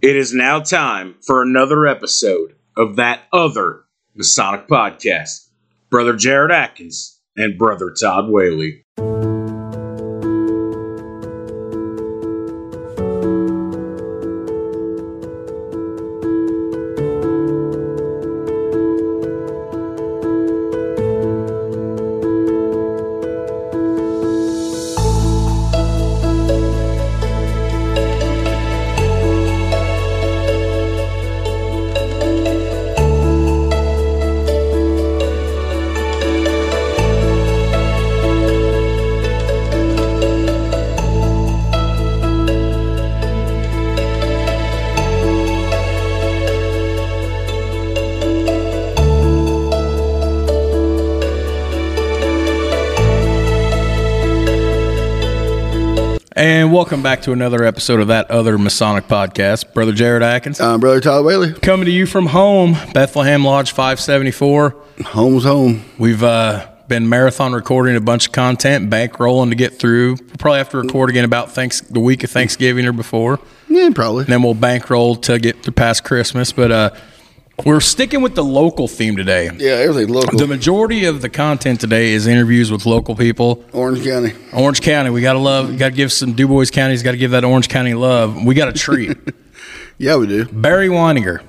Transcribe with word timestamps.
It 0.00 0.14
is 0.14 0.32
now 0.32 0.60
time 0.60 1.16
for 1.26 1.42
another 1.42 1.84
episode 1.84 2.54
of 2.76 2.94
that 2.96 3.22
other 3.32 3.82
Masonic 4.14 4.68
podcast. 4.68 5.48
Brother 5.90 6.14
Jared 6.14 6.52
Atkins 6.52 7.20
and 7.36 7.58
Brother 7.58 7.92
Todd 8.00 8.28
Whaley. 8.28 8.84
Welcome 56.98 57.04
back 57.04 57.22
to 57.22 57.30
another 57.30 57.62
episode 57.62 58.00
of 58.00 58.08
that 58.08 58.28
other 58.28 58.58
Masonic 58.58 59.06
podcast. 59.06 59.72
Brother 59.72 59.92
Jared 59.92 60.20
Atkins. 60.20 60.60
I'm 60.60 60.80
Brother 60.80 61.00
Todd 61.00 61.24
Whaley. 61.24 61.52
Coming 61.52 61.86
to 61.86 61.92
you 61.92 62.06
from 62.06 62.26
home, 62.26 62.72
Bethlehem 62.92 63.44
Lodge 63.44 63.70
574. 63.70 64.74
Home's 65.04 65.44
home. 65.44 65.84
We've 65.96 66.24
uh, 66.24 66.68
been 66.88 67.08
marathon 67.08 67.52
recording 67.52 67.94
a 67.94 68.00
bunch 68.00 68.26
of 68.26 68.32
content, 68.32 68.90
bankrolling 68.90 69.50
to 69.50 69.54
get 69.54 69.78
through. 69.78 70.16
We'll 70.16 70.36
probably 70.40 70.58
have 70.58 70.70
to 70.70 70.78
record 70.78 71.08
again 71.08 71.24
about 71.24 71.52
thanks 71.52 71.82
the 71.82 72.00
week 72.00 72.24
of 72.24 72.32
Thanksgiving 72.32 72.84
or 72.84 72.92
before. 72.92 73.38
Yeah, 73.68 73.90
probably. 73.94 74.24
And 74.24 74.32
then 74.32 74.42
we'll 74.42 74.54
bankroll 74.54 75.14
to 75.18 75.38
get 75.38 75.62
to 75.62 75.70
past 75.70 76.02
Christmas. 76.02 76.50
But 76.50 76.72
uh, 76.72 76.90
we're 77.64 77.80
sticking 77.80 78.22
with 78.22 78.34
the 78.34 78.44
local 78.44 78.86
theme 78.88 79.16
today. 79.16 79.50
Yeah, 79.56 79.72
everything 79.72 80.12
local. 80.14 80.38
The 80.38 80.46
majority 80.46 81.04
of 81.06 81.22
the 81.22 81.28
content 81.28 81.80
today 81.80 82.12
is 82.12 82.26
interviews 82.26 82.70
with 82.70 82.86
local 82.86 83.16
people. 83.16 83.64
Orange 83.72 84.04
County. 84.04 84.32
Orange 84.52 84.80
County, 84.80 85.10
we 85.10 85.20
got 85.20 85.32
to 85.34 85.38
love, 85.40 85.76
got 85.78 85.90
to 85.90 85.94
give 85.94 86.12
some 86.12 86.34
Dubois 86.34 86.70
counties, 86.70 87.02
got 87.02 87.12
to 87.12 87.16
give 87.16 87.32
that 87.32 87.44
Orange 87.44 87.68
County 87.68 87.94
love. 87.94 88.44
We 88.44 88.54
got 88.54 88.68
a 88.68 88.72
treat. 88.72 89.16
Yeah, 90.00 90.14
we 90.14 90.28
do. 90.28 90.44
Barry 90.44 90.86
Winninger, 90.86 91.42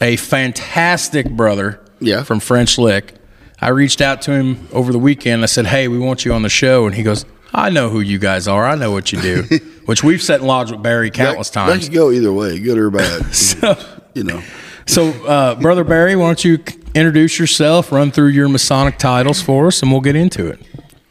a 0.00 0.16
fantastic 0.16 1.30
brother 1.30 1.80
Yeah. 2.00 2.24
from 2.24 2.40
French 2.40 2.78
Lick. 2.78 3.14
I 3.60 3.68
reached 3.68 4.00
out 4.00 4.22
to 4.22 4.32
him 4.32 4.66
over 4.72 4.90
the 4.90 4.98
weekend. 4.98 5.44
I 5.44 5.46
said, 5.46 5.66
Hey, 5.66 5.86
we 5.86 5.96
want 5.96 6.24
you 6.24 6.32
on 6.32 6.42
the 6.42 6.48
show. 6.48 6.84
And 6.86 6.96
he 6.96 7.04
goes, 7.04 7.24
I 7.52 7.70
know 7.70 7.90
who 7.90 8.00
you 8.00 8.18
guys 8.18 8.48
are. 8.48 8.66
I 8.66 8.74
know 8.74 8.90
what 8.90 9.12
you 9.12 9.20
do, 9.22 9.42
which 9.86 10.02
we've 10.02 10.20
set 10.20 10.40
in 10.40 10.48
lodge 10.48 10.72
with 10.72 10.82
Barry 10.82 11.12
countless 11.12 11.50
that, 11.50 11.66
times. 11.66 11.82
That 11.82 11.86
could 11.86 11.94
go 11.94 12.10
either 12.10 12.32
way, 12.32 12.58
good 12.58 12.76
or 12.76 12.90
bad. 12.90 13.22
So, 13.34 13.76
you 14.14 14.24
know. 14.24 14.42
So 14.86 15.08
uh, 15.26 15.54
Brother 15.56 15.84
Barry, 15.84 16.14
why 16.16 16.26
don't 16.26 16.44
you 16.44 16.58
introduce 16.94 17.38
yourself, 17.38 17.90
run 17.90 18.10
through 18.10 18.28
your 18.28 18.48
Masonic 18.48 18.98
titles 18.98 19.40
for 19.40 19.66
us, 19.68 19.82
and 19.82 19.90
we'll 19.90 20.00
get 20.00 20.16
into 20.16 20.46
it. 20.48 20.60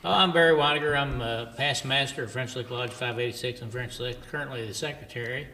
Oh, 0.05 0.11
I'm 0.11 0.31
Barry 0.31 0.53
Winninger. 0.55 0.95
I'm 0.97 1.21
uh, 1.21 1.45
past 1.57 1.85
master 1.85 2.23
of 2.23 2.31
French 2.31 2.55
Lick 2.55 2.69
Lodge 2.69 2.91
586 2.91 3.61
in 3.61 3.71
French 3.71 3.99
Lick, 3.99 4.17
currently 4.30 4.65
the 4.67 4.73
secretary. 4.73 5.47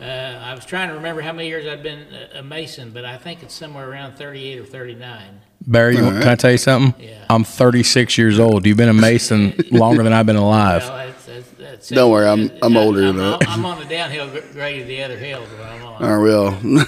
Uh, 0.00 0.04
I 0.04 0.54
was 0.54 0.64
trying 0.64 0.88
to 0.88 0.94
remember 0.94 1.20
how 1.22 1.32
many 1.32 1.48
years 1.48 1.66
I'd 1.66 1.82
been 1.82 2.06
a- 2.34 2.38
a 2.38 2.42
Mason, 2.42 2.90
but 2.90 3.04
I 3.04 3.18
think 3.18 3.42
it's 3.42 3.52
somewhere 3.52 3.90
around 3.90 4.16
38 4.16 4.58
or 4.60 4.64
39. 4.64 5.40
Barry, 5.66 5.96
you- 5.96 6.00
can 6.02 6.28
I 6.28 6.36
tell 6.36 6.50
you 6.52 6.56
something? 6.58 6.94
Yeah. 7.04 7.24
I'm 7.28 7.44
36 7.44 8.16
years 8.16 8.38
old. 8.38 8.64
You've 8.64 8.78
been 8.78 8.88
a 8.88 8.94
Mason 8.94 9.52
longer 9.70 10.02
than 10.02 10.12
I've 10.14 10.24
been 10.24 10.36
alive. 10.36 10.82
Well, 10.88 11.06
that's, 11.06 11.26
that's, 11.26 11.48
that's 11.58 11.88
Don't 11.90 12.10
worry, 12.10 12.26
I'm- 12.28 12.50
I'm 12.62 12.76
older 12.78 13.00
I'm, 13.00 13.16
than 13.16 13.30
that. 13.30 13.48
I'm 13.48 13.64
on 13.66 13.78
the 13.78 13.84
downhill 13.86 14.30
grade 14.52 14.82
of 14.82 14.88
the 14.88 15.02
other 15.02 15.18
hills 15.18 15.48
I'm 15.62 15.82
on. 15.84 16.02
All 16.04 16.18
right, 16.18 16.22
well, 16.22 16.86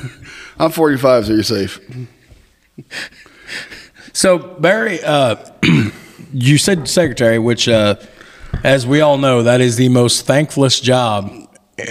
I'm 0.59 0.71
45, 0.71 1.27
so 1.27 1.33
you're 1.33 1.43
safe. 1.43 1.81
So 4.13 4.39
Barry, 4.39 5.03
uh, 5.03 5.37
you 6.33 6.59
said 6.59 6.87
secretary, 6.89 7.39
which, 7.39 7.69
uh, 7.69 7.97
as 8.63 8.87
we 8.87 9.01
all 9.01 9.17
know, 9.19 9.43
that 9.45 9.61
is 9.61 9.77
the 9.77 9.89
most 9.89 10.27
thankless 10.27 10.79
job 10.81 11.33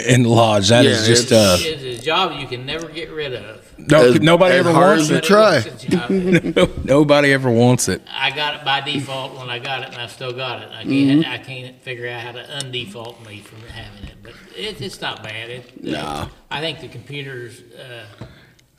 in 0.07 0.23
the 0.23 0.29
lodge. 0.29 0.69
That 0.69 0.85
is 0.85 1.01
Yeah, 1.07 1.15
just 1.15 1.31
uh, 1.31 1.57
It's 1.59 1.99
a 2.01 2.05
job 2.05 2.39
you 2.39 2.47
can 2.47 2.65
never 2.65 2.87
get 2.87 3.09
rid 3.11 3.33
of. 3.33 3.73
no, 3.79 4.11
As- 4.11 4.19
nobody 4.21 4.53
as 4.55 4.59
ever 4.59 4.71
hard 4.73 4.97
wants 4.97 5.09
as 5.09 5.17
it. 5.17 5.23
try. 5.23 5.57
It's 5.57 5.83
a 5.83 5.87
job. 5.89 6.09
No, 6.55 6.69
nobody 6.83 7.33
ever 7.33 7.49
wants 7.49 7.89
it. 7.89 8.03
I 8.11 8.29
got 8.29 8.55
it 8.59 8.65
by 8.65 8.81
default 8.81 9.35
when 9.37 9.49
I 9.49 9.57
got 9.57 9.81
it, 9.81 9.87
and 9.89 9.97
I 9.97 10.05
still 10.07 10.31
got 10.33 10.61
it. 10.61 10.69
I 10.71 10.83
can't, 10.83 11.27
I 11.27 11.37
can't 11.39 11.81
figure 11.81 12.07
out 12.07 12.21
how 12.21 12.31
to 12.33 12.43
undefault 12.43 13.25
me 13.27 13.39
from 13.39 13.61
having 13.63 14.07
it, 14.07 14.15
but 14.21 14.33
it, 14.55 14.79
it's 14.79 15.01
not 15.01 15.23
bad. 15.23 15.49
It, 15.49 15.83
Nah. 15.83 16.27
I 16.51 16.59
think 16.61 16.79
the 16.81 16.87
computers, 16.87 17.61
uh, 17.79 18.25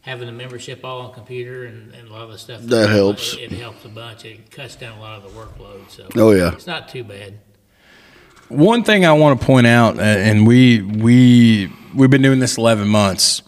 having 0.02 0.26
the 0.26 0.32
membership 0.32 0.84
all 0.84 1.00
on 1.02 1.14
computer 1.14 1.64
and, 1.64 1.94
and 1.94 2.08
a 2.08 2.12
lot 2.12 2.22
of 2.22 2.30
the 2.32 2.38
stuff 2.38 2.60
That 2.62 2.90
helps. 2.90 3.34
It, 3.34 3.52
it 3.52 3.52
helps 3.52 3.84
a 3.84 3.88
bunch. 3.88 4.24
It 4.24 4.50
cuts 4.50 4.76
down 4.76 4.98
a 4.98 5.00
lot 5.00 5.16
of 5.16 5.22
the 5.32 5.38
workload. 5.40 5.88
So 5.90 6.08
Oh, 6.16 6.32
yeah. 6.32 6.52
it's 6.52 6.66
not 6.66 6.88
too 6.88 7.04
bad. 7.04 7.38
One 8.48 8.84
thing 8.84 9.06
I 9.06 9.12
want 9.14 9.40
to 9.40 9.46
point 9.46 9.66
out, 9.66 9.98
uh, 9.98 10.02
and 10.02 10.46
we 10.46 10.82
we 10.82 11.72
we've 11.94 12.10
been 12.10 12.20
doing 12.22 12.38
this 12.38 12.58
11 12.58 12.86
months. 12.86 13.42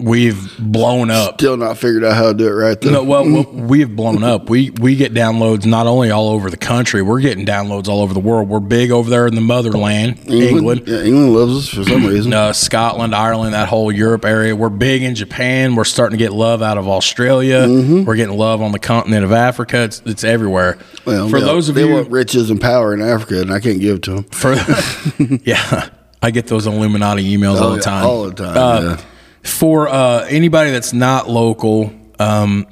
We've 0.00 0.50
blown 0.58 1.10
up. 1.10 1.34
Still 1.40 1.56
not 1.56 1.76
figured 1.78 2.04
out 2.04 2.14
how 2.16 2.28
to 2.28 2.34
do 2.34 2.46
it 2.46 2.50
right, 2.52 2.80
though. 2.80 2.90
No, 2.90 3.04
well, 3.04 3.24
well, 3.30 3.44
we 3.52 3.80
have 3.80 3.94
blown 3.94 4.22
up. 4.24 4.48
We 4.48 4.70
we 4.70 4.96
get 4.96 5.12
downloads 5.12 5.66
not 5.66 5.86
only 5.86 6.10
all 6.10 6.30
over 6.30 6.48
the 6.50 6.56
country, 6.56 7.02
we're 7.02 7.20
getting 7.20 7.44
downloads 7.44 7.88
all 7.88 8.00
over 8.00 8.14
the 8.14 8.20
world. 8.20 8.48
We're 8.48 8.60
big 8.60 8.90
over 8.90 9.10
there 9.10 9.26
in 9.26 9.34
the 9.34 9.40
motherland, 9.40 10.18
England, 10.26 10.84
Yeah, 10.86 11.02
England 11.02 11.34
loves 11.34 11.56
us 11.58 11.68
for 11.68 11.84
some 11.84 12.06
reason. 12.06 12.32
uh, 12.32 12.52
Scotland, 12.52 13.14
Ireland, 13.14 13.54
that 13.54 13.68
whole 13.68 13.92
Europe 13.92 14.24
area. 14.24 14.56
We're 14.56 14.68
big 14.70 15.02
in 15.02 15.14
Japan. 15.14 15.74
We're 15.76 15.84
starting 15.84 16.18
to 16.18 16.24
get 16.24 16.32
love 16.32 16.62
out 16.62 16.78
of 16.78 16.88
Australia. 16.88 17.66
We're 17.68 18.16
getting 18.16 18.36
love 18.36 18.62
on 18.62 18.72
the 18.72 18.78
continent 18.78 19.24
of 19.24 19.32
Africa. 19.32 19.82
It's, 19.82 20.02
it's 20.06 20.24
everywhere. 20.24 20.78
Well, 21.04 21.28
for 21.28 21.40
they- 21.40 21.46
those 21.46 21.68
of 21.68 21.74
they 21.74 21.86
you, 21.86 21.92
want 21.94 22.10
riches 22.10 22.50
and 22.50 22.60
power 22.60 22.94
in 22.94 23.02
Africa, 23.02 23.40
and 23.40 23.52
I 23.52 23.60
can't 23.60 23.80
give 23.80 23.96
it 23.96 24.02
to 24.04 24.12
them. 24.12 24.24
for 24.24 24.54
yeah, 25.44 25.88
I 26.22 26.30
get 26.30 26.46
those 26.46 26.66
Illuminati 26.66 27.36
emails 27.36 27.56
all 27.60 27.64
Oh, 27.64 27.70
the 27.70 27.76
yeah, 27.76 27.82
time. 27.82 28.06
all 28.06 28.24
the 28.24 28.32
time, 28.34 28.56
Uh, 28.56 28.80
yeah. 28.96 29.00
For 29.42 29.88
uh, 29.88 30.26
anybody 30.28 30.70
that's 30.70 30.92
not 30.92 31.28
local, 31.28 31.92
um, 32.18 32.66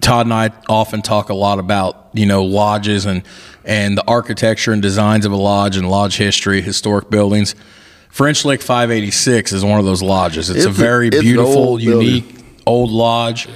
Todd 0.00 0.26
and 0.26 0.32
I 0.34 0.50
often 0.68 1.02
talk 1.02 1.28
a 1.28 1.34
lot 1.34 1.58
about 1.58 2.08
you 2.14 2.26
know 2.26 2.44
lodges 2.44 3.04
and 3.06 3.22
and 3.64 3.98
the 3.98 4.04
architecture 4.06 4.72
and 4.72 4.80
designs 4.80 5.26
of 5.26 5.32
a 5.32 5.36
lodge 5.36 5.76
and 5.76 5.90
lodge 5.90 6.16
history, 6.16 6.60
historic 6.62 7.10
buildings. 7.10 7.54
French 8.10 8.44
Lick 8.46 8.62
586 8.62 9.52
is 9.52 9.62
one 9.64 9.78
of 9.78 9.84
those 9.84 10.02
lodges. 10.02 10.48
It's, 10.48 10.64
a 10.64 10.68
It's 10.68 10.78
a- 10.78 10.80
very 10.80 11.08
it's 11.08 11.20
beautiful, 11.20 11.52
old 11.52 11.80
building. 11.82 12.06
unique 12.08 12.34
old 12.66 12.90
lodge. 12.90 13.46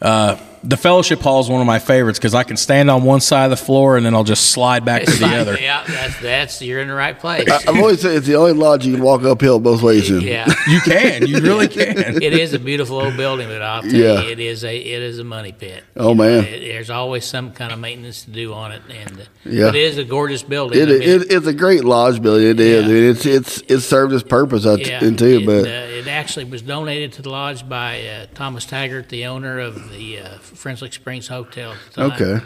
Uh, 0.00 0.36
the 0.62 0.76
fellowship 0.76 1.20
hall 1.20 1.40
is 1.40 1.48
one 1.48 1.60
of 1.62 1.66
my 1.66 1.78
favorites 1.78 2.18
because 2.18 2.34
I 2.34 2.42
can 2.42 2.56
stand 2.58 2.90
on 2.90 3.02
one 3.02 3.20
side 3.20 3.44
of 3.44 3.50
the 3.50 3.56
floor 3.64 3.96
and 3.96 4.04
then 4.04 4.14
I'll 4.14 4.24
just 4.24 4.50
slide 4.50 4.84
back 4.84 5.04
to 5.04 5.10
the 5.10 5.26
other. 5.36 5.58
Yeah, 5.58 5.84
that's, 5.86 6.20
that's 6.20 6.62
you're 6.62 6.80
in 6.80 6.88
the 6.88 6.94
right 6.94 7.18
place. 7.18 7.48
I- 7.50 7.56
I've 7.70 7.76
always 7.78 8.00
said 8.02 8.14
it's 8.16 8.26
the 8.26 8.36
only 8.36 8.52
lodge 8.52 8.84
you 8.84 8.94
can 8.94 9.02
walk 9.02 9.22
uphill 9.22 9.58
both 9.58 9.82
ways 9.82 10.10
in. 10.10 10.20
yeah. 10.20 10.46
You 10.68 10.80
can, 10.80 11.26
you 11.26 11.40
really 11.40 11.66
can. 11.76 11.96
It 12.22 12.34
is 12.34 12.52
a 12.52 12.58
beautiful 12.58 12.98
old 13.00 13.16
building, 13.16 13.48
but 13.48 13.62
I'll 13.62 13.82
tell 13.82 13.92
Yeah. 13.92 14.20
you, 14.22 14.28
it 14.30 14.38
is 14.38 14.62
a 14.64 14.76
it 14.76 15.02
is 15.02 15.18
a 15.18 15.24
money 15.24 15.52
pit. 15.52 15.82
Oh, 15.96 16.10
You 16.10 16.14
know, 16.14 16.24
man. 16.24 16.44
it- 16.44 16.60
there's 16.80 16.90
always 16.90 17.24
some 17.24 17.52
kind 17.52 17.72
of 17.72 17.78
maintenance 17.78 18.24
to 18.24 18.30
do 18.30 18.52
on 18.52 18.72
it, 18.72 18.82
and 18.90 19.20
uh, 19.20 19.24
Yeah. 19.44 19.68
it 19.68 19.74
is 19.76 19.98
a 19.98 20.04
gorgeous 20.04 20.42
building. 20.42 20.78
It, 20.78 20.88
I 20.88 20.92
mean, 20.92 21.02
it, 21.02 21.32
it's 21.32 21.46
a 21.46 21.52
great 21.52 21.84
lodge 21.84 22.20
building. 22.22 22.46
It 22.46 22.60
is. 22.60 22.84
Yeah. 22.86 22.90
I 22.90 22.92
mean, 22.94 23.04
it's 23.10 23.24
it's 23.26 23.62
it's 23.68 23.84
served 23.86 24.12
its 24.12 24.22
purpose 24.22 24.66
out 24.66 24.84
yeah, 24.86 25.02
in 25.04 25.16
too. 25.16 25.40
it, 25.42 25.46
But 25.46 25.64
uh, 25.66 26.00
it 26.00 26.06
actually 26.06 26.44
was 26.44 26.62
donated 26.62 27.12
to 27.14 27.22
the 27.22 27.30
lodge 27.30 27.68
by 27.68 28.06
uh, 28.06 28.26
Thomas 28.34 28.64
Taggart, 28.64 29.08
the 29.10 29.26
owner 29.26 29.58
of 29.58 29.90
the 29.90 30.20
uh, 30.20 30.38
French 30.56 30.82
Lick 30.82 30.92
Springs 30.92 31.28
Hotel. 31.28 31.72
At 31.72 31.78
the 31.94 32.08
time. 32.08 32.12
okay, 32.12 32.44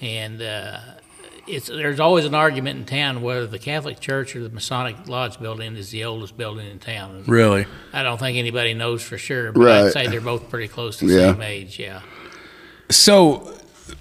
and 0.00 0.42
uh, 0.42 0.78
it's 1.46 1.66
there's 1.66 2.00
always 2.00 2.24
an 2.24 2.34
argument 2.34 2.78
in 2.78 2.84
town 2.86 3.22
whether 3.22 3.46
the 3.46 3.58
Catholic 3.58 3.98
Church 4.00 4.34
or 4.36 4.42
the 4.42 4.48
Masonic 4.50 5.08
Lodge 5.08 5.38
building 5.40 5.76
is 5.76 5.90
the 5.90 6.04
oldest 6.04 6.36
building 6.36 6.68
in 6.70 6.78
town. 6.78 7.24
Really. 7.26 7.66
I 7.92 8.02
don't 8.02 8.18
think 8.18 8.38
anybody 8.38 8.74
knows 8.74 9.02
for 9.02 9.18
sure, 9.18 9.52
but 9.52 9.60
Right. 9.60 9.84
I'd 9.86 9.92
say 9.92 10.06
they're 10.06 10.20
both 10.20 10.48
pretty 10.50 10.68
close 10.68 10.98
to 10.98 11.06
the 11.06 11.14
Yeah. 11.14 11.32
same 11.32 11.42
age. 11.42 11.78
Yeah. 11.78 12.00
So, 12.90 13.52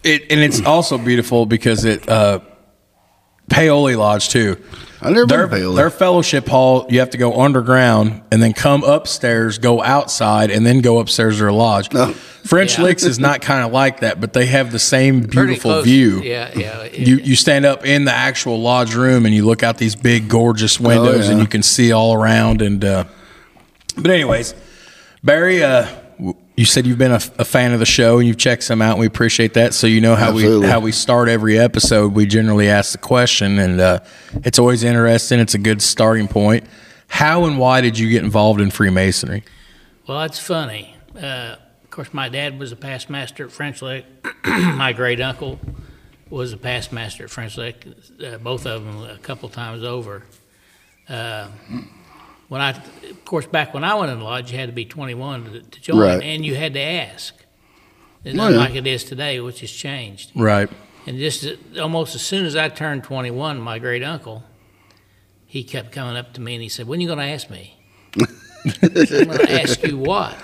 it 0.04 0.24
and 0.32 0.40
it's 0.40 0.62
also 0.66 0.98
beautiful 0.98 1.46
because 1.46 1.86
it 1.86 2.08
uh, 2.10 2.40
Paoli 3.52 3.96
Lodge 3.96 4.30
too. 4.30 4.58
I've 5.04 5.14
never 5.14 5.26
Their, 5.26 5.48
been 5.48 5.60
to 5.60 5.66
Paoli. 5.66 5.76
their 5.78 5.90
fellowship 5.90 6.48
hall, 6.48 6.86
you 6.90 7.00
have 7.00 7.10
to 7.12 7.18
go 7.18 7.42
underground 7.42 8.22
and 8.32 8.42
then 8.42 8.54
come 8.54 8.84
upstairs, 8.84 9.58
go 9.58 9.82
outside, 9.82 10.52
and 10.52 10.64
then 10.64 10.82
go 10.82 11.00
upstairs 11.00 11.38
to 11.38 11.44
their 11.44 11.52
lodge. 11.52 11.90
Oh. 11.94 12.14
French 12.46 12.78
Yeah. 12.78 12.84
Licks 12.86 13.04
is 13.04 13.18
not 13.18 13.42
kind 13.52 13.66
of 13.66 13.72
like 13.72 14.02
that, 14.02 14.22
but 14.22 14.34
they 14.34 14.46
have 14.46 14.72
the 14.72 14.78
same 14.80 15.22
beautiful 15.22 15.82
view. 15.82 16.22
Yeah, 16.22 16.52
yeah. 16.56 16.84
You 16.86 17.18
you 17.18 17.36
stand 17.36 17.66
up 17.66 17.84
in 17.86 18.06
the 18.06 18.14
actual 18.14 18.62
lodge 18.62 18.94
room 18.94 19.26
and 19.26 19.34
you 19.34 19.44
look 19.46 19.64
out 19.64 19.78
these 19.80 19.96
big 19.96 20.28
gorgeous 20.30 20.80
windows 20.80 21.26
Oh, 21.26 21.26
yeah. 21.26 21.32
and 21.32 21.40
you 21.42 21.48
can 21.48 21.64
see 21.64 21.92
all 21.92 22.14
around 22.14 22.62
and 22.62 22.86
uh, 22.86 23.06
But 23.98 24.12
anyways, 24.12 24.54
Barry, 25.24 25.64
uh, 25.64 25.84
w- 25.86 26.01
you 26.62 26.66
said 26.66 26.86
you've 26.86 27.00
been 27.00 27.12
a, 27.12 27.22
a 27.40 27.44
fan 27.44 27.74
of 27.74 27.80
the 27.80 27.88
show 27.88 28.20
and 28.20 28.28
you've 28.28 28.38
checked 28.38 28.62
some 28.62 28.84
out. 28.84 28.92
and 28.92 29.00
We 29.00 29.08
appreciate 29.08 29.56
that. 29.56 29.74
So 29.74 29.88
you 29.88 30.00
know 30.00 30.14
how 30.14 30.30
Absolutely. 30.30 30.68
we 30.68 30.72
how 30.72 30.80
we 30.80 30.92
start 30.92 31.28
every 31.28 31.58
episode. 31.58 32.14
We 32.14 32.28
generally 32.28 32.70
ask 32.70 32.92
the 32.92 33.00
question, 33.00 33.58
and 33.58 33.82
uh, 33.82 34.00
it's 34.46 34.60
always 34.60 34.84
interesting. 34.84 35.40
It's 35.40 35.56
a 35.56 35.58
good 35.58 35.82
starting 35.82 36.28
point. 36.28 36.68
How 37.08 37.46
and 37.46 37.58
why 37.58 37.82
did 37.82 37.98
you 37.98 38.12
get 38.12 38.24
involved 38.24 38.62
in 38.62 38.70
Freemasonry? 38.70 39.44
Well, 40.08 40.22
it's 40.22 40.38
funny. 40.38 40.96
Uh, 41.16 41.56
of 41.84 41.90
course, 41.90 42.14
my 42.14 42.30
dad 42.30 42.60
was 42.60 42.72
a 42.72 42.76
past 42.76 43.10
master 43.10 43.46
at 43.46 43.52
French 43.52 43.82
Lick. 43.82 44.06
my 44.46 44.94
great 44.94 45.20
uncle 45.20 45.60
was 46.30 46.54
a 46.54 46.58
past 46.58 46.92
master 46.94 47.24
at 47.24 47.32
French 47.32 47.58
Lick. 47.58 47.88
Uh, 48.24 48.38
both 48.38 48.68
of 48.68 48.86
them 48.86 49.02
a 49.10 49.18
couple 49.18 49.50
times 49.50 49.84
over. 49.84 50.24
When 52.52 52.60
I, 52.60 52.72
of 52.72 53.24
course, 53.24 53.46
back 53.46 53.74
when 53.74 53.86
I 53.86 53.94
went 53.96 54.12
in 54.12 54.20
the 54.20 54.26
lodge, 54.26 54.52
you 54.52 54.58
had 54.58 54.68
to 54.68 54.74
be 54.76 54.84
21 54.84 55.46
to, 55.46 55.62
to 55.62 55.80
join, 55.82 55.98
Right. 55.98 56.22
and 56.22 56.46
you 56.46 56.54
had 56.54 56.74
to 56.74 56.82
ask. 56.82 57.34
It's 58.26 58.34
Oh, 58.34 58.38
not 58.38 58.52
yeah. 58.52 58.58
like 58.58 58.76
it 58.76 58.86
is 58.86 59.06
today, 59.06 59.40
which 59.40 59.62
has 59.62 59.72
changed. 59.72 60.34
Right. 60.36 60.70
And 61.08 61.18
just 61.18 61.48
almost 61.82 62.14
as 62.14 62.22
soon 62.24 62.46
as 62.46 62.58
I 62.58 62.68
turned 62.68 63.06
21, 63.06 63.58
my 63.62 63.80
great 63.80 64.04
uncle, 64.04 64.44
he 65.46 65.64
kept 65.64 65.94
coming 65.94 66.18
up 66.18 66.34
to 66.34 66.42
me 66.42 66.56
and 66.56 66.62
he 66.62 66.68
said, 66.68 66.88
"When 66.88 67.00
are 67.00 67.02
you 67.02 67.08
going 67.08 67.20
to 67.20 67.26
ask 67.34 67.50
me?" 67.50 67.78
I'm 68.20 68.90
going 68.90 69.38
to 69.38 69.62
ask 69.62 69.82
you 69.88 69.98
what? 69.98 70.36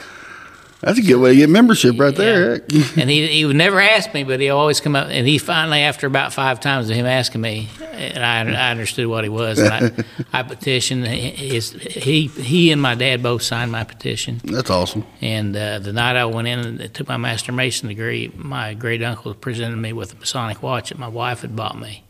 That's 0.82 1.00
a 1.00 1.02
good 1.02 1.16
way 1.16 1.32
to 1.32 1.36
get 1.36 1.50
membership 1.50 2.00
right 2.00 2.16
there. 2.16 2.62
Yeah. 2.70 2.86
and 2.98 3.10
he 3.10 3.28
he 3.28 3.46
would 3.46 3.56
never 3.56 3.82
ask 3.82 4.14
me, 4.14 4.24
but 4.24 4.40
he 4.40 4.50
always 4.50 4.80
come 4.80 4.96
up. 4.96 5.08
And 5.10 5.28
he 5.28 5.40
finally, 5.40 5.80
after 5.80 6.06
about 6.06 6.34
five 6.34 6.60
times 6.60 6.90
of 6.90 6.96
him 6.96 7.08
asking 7.08 7.42
me, 7.42 7.70
and 7.94 8.24
I, 8.24 8.68
I 8.68 8.72
understood 8.72 9.08
what 9.08 9.24
he 9.24 9.30
was, 9.30 9.58
and 9.58 9.74
I, 9.74 10.06
I 10.40 10.44
petitioned. 10.44 11.08
His, 11.08 11.72
he 11.72 12.28
he 12.28 12.72
and 12.72 12.80
my 12.82 12.94
dad 12.94 13.24
both 13.24 13.42
signed 13.42 13.72
my 13.72 13.84
petition. 13.84 14.40
That's 14.44 14.70
awesome. 14.70 15.04
And 15.20 15.56
uh, 15.56 15.80
the 15.80 15.94
night 15.94 16.16
I 16.16 16.26
went 16.26 16.48
in 16.48 16.60
and 16.60 16.94
took 16.94 17.08
my 17.08 17.18
master 17.18 17.52
mason 17.52 17.90
degree, 17.90 18.32
my 18.36 18.76
great 18.76 19.02
uncle 19.02 19.34
presented 19.34 19.78
me 19.78 19.94
with 19.94 20.14
a 20.14 20.18
Masonic 20.18 20.62
watch 20.62 20.90
that 20.90 21.00
my 21.00 21.08
wife 21.08 21.42
had 21.42 21.56
bought 21.56 21.80
me 21.80 22.04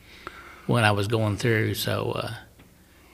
when 0.66 0.84
I 0.84 0.92
was 0.92 1.08
going 1.08 1.38
through. 1.38 1.76
So, 1.76 2.12
uh, 2.12 2.34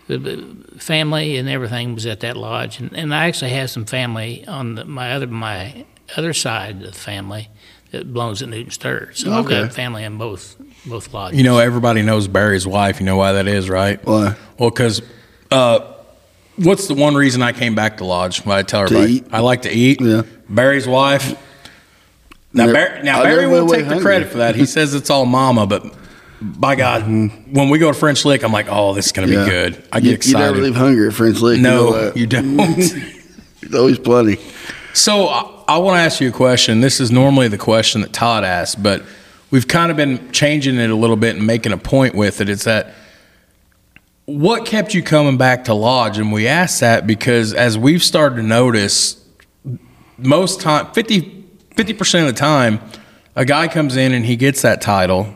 the- 0.08 0.18
the 0.18 0.80
family 0.80 1.38
and 1.38 1.48
everything 1.50 1.94
was 1.96 2.06
at 2.06 2.20
that 2.22 2.36
lodge, 2.38 2.80
and, 2.80 2.92
and 2.94 3.14
I 3.14 3.28
actually 3.28 3.52
have 3.52 3.70
some 3.70 3.86
family 3.86 4.46
on 4.48 4.76
the, 4.76 4.86
my 4.86 5.14
other 5.14 5.28
my 5.28 5.86
other 6.18 6.34
side 6.34 6.78
of 6.78 6.82
the 6.84 6.92
family 6.92 7.50
that 7.92 8.12
belongs 8.12 8.42
at 8.42 8.50
Newton 8.50 8.72
Stewart. 8.72 9.18
So 9.18 9.32
I've 9.32 9.46
Okay. 9.46 9.62
got 9.62 9.74
family 9.74 10.04
in 10.04 10.18
both 10.18 10.56
both 10.86 11.14
lodges. 11.14 11.38
You 11.38 11.44
know, 11.44 11.60
everybody 11.60 12.02
knows 12.02 12.28
Barry's 12.28 12.68
wife. 12.68 13.00
You 13.00 13.06
know 13.06 13.16
why 13.18 13.32
that 13.34 13.48
is, 13.48 13.70
right? 13.70 14.04
Why? 14.06 14.36
Well, 14.58 14.70
because 14.70 15.02
uh, 15.52 15.80
what's 16.58 16.88
the 16.88 16.96
one 16.96 17.16
reason 17.16 17.42
I 17.42 17.54
came 17.54 17.74
back 17.76 17.98
to 17.98 18.06
Lodge? 18.06 18.44
When 18.46 18.58
I 18.58 18.64
tell 18.64 18.82
everybody, 18.84 19.14
eat. 19.18 19.26
I 19.32 19.40
like 19.40 19.62
to 19.64 19.72
eat. 19.72 20.02
Yeah. 20.02 20.24
Barry's 20.50 20.88
wife. 20.88 21.30
Now, 22.56 22.66
Never- 22.66 22.74
Barry, 22.74 23.04
now 23.04 23.20
I 23.22 23.24
Barry 23.24 23.36
never 23.44 23.52
will 23.52 23.60
away 23.62 23.78
take 23.78 23.86
the 23.86 23.90
hungry. 23.96 24.04
credit 24.04 24.28
for 24.30 24.38
that. 24.40 24.56
He 24.56 24.66
says 24.76 24.94
it's 24.94 25.10
all 25.10 25.26
Mama, 25.26 25.66
but 25.66 25.86
by 26.44 26.76
God, 26.76 27.04
when 27.04 27.70
we 27.70 27.80
go 27.80 27.92
to 27.92 27.98
French 27.98 28.26
Lick, 28.26 28.44
I'm 28.44 28.52
like, 28.52 28.68
oh, 28.70 28.94
this 28.94 29.06
is 29.08 29.12
going 29.12 29.28
to 29.28 29.34
Yeah. 29.34 29.46
be 29.46 29.50
good. 29.50 29.84
I 29.92 29.98
you, 30.00 30.12
get 30.12 30.26
You 30.26 30.34
never 30.34 30.46
excited. 30.46 30.64
leave 30.64 30.76
hungry 30.76 31.08
at 31.08 31.14
French 31.14 31.40
Lick. 31.40 31.60
no, 31.62 31.86
you, 31.88 31.92
know 31.94 32.12
you 32.16 32.28
don't. 32.28 32.58
There's 33.62 33.76
always 33.76 34.00
plenty. 34.00 34.38
So 34.94 35.28
I, 35.28 35.64
I 35.68 35.78
want 35.78 35.96
to 35.98 36.02
ask 36.02 36.20
you 36.22 36.30
a 36.30 36.32
question. 36.34 36.82
This 36.82 37.00
is 37.00 37.12
normally 37.12 37.48
the 37.48 37.58
question 37.58 38.02
that 38.02 38.12
Todd 38.14 38.44
asks, 38.44 38.76
but 38.76 39.04
we've 39.52 39.68
kind 39.68 39.90
of 39.90 39.98
been 39.98 40.32
changing 40.32 40.78
it 40.78 40.90
a 40.90 40.96
little 40.96 41.16
bit 41.16 41.36
and 41.38 41.48
making 41.48 41.72
a 41.72 41.78
point 41.78 42.14
with 42.16 42.42
it. 42.42 42.50
It's 42.50 42.66
that 42.66 42.94
what 44.26 44.66
kept 44.66 44.94
you 44.94 45.02
coming 45.04 45.38
back 45.38 45.66
to 45.66 45.74
lodge, 45.74 46.18
and 46.18 46.32
we 46.32 46.48
asked 46.48 46.80
that 46.82 47.08
because 47.08 47.54
as 47.54 47.78
we've 47.78 48.04
started 48.04 48.36
to 48.38 48.44
notice, 48.44 49.22
most 50.18 50.62
time 50.62 50.92
50 50.94 51.44
percent 51.98 52.28
of 52.28 52.34
the 52.36 52.40
time, 52.40 52.80
a 53.36 53.46
guy 53.46 53.68
comes 53.68 53.96
in 53.96 54.12
and 54.14 54.26
he 54.26 54.36
gets 54.36 54.62
that 54.62 54.82
title. 54.82 55.34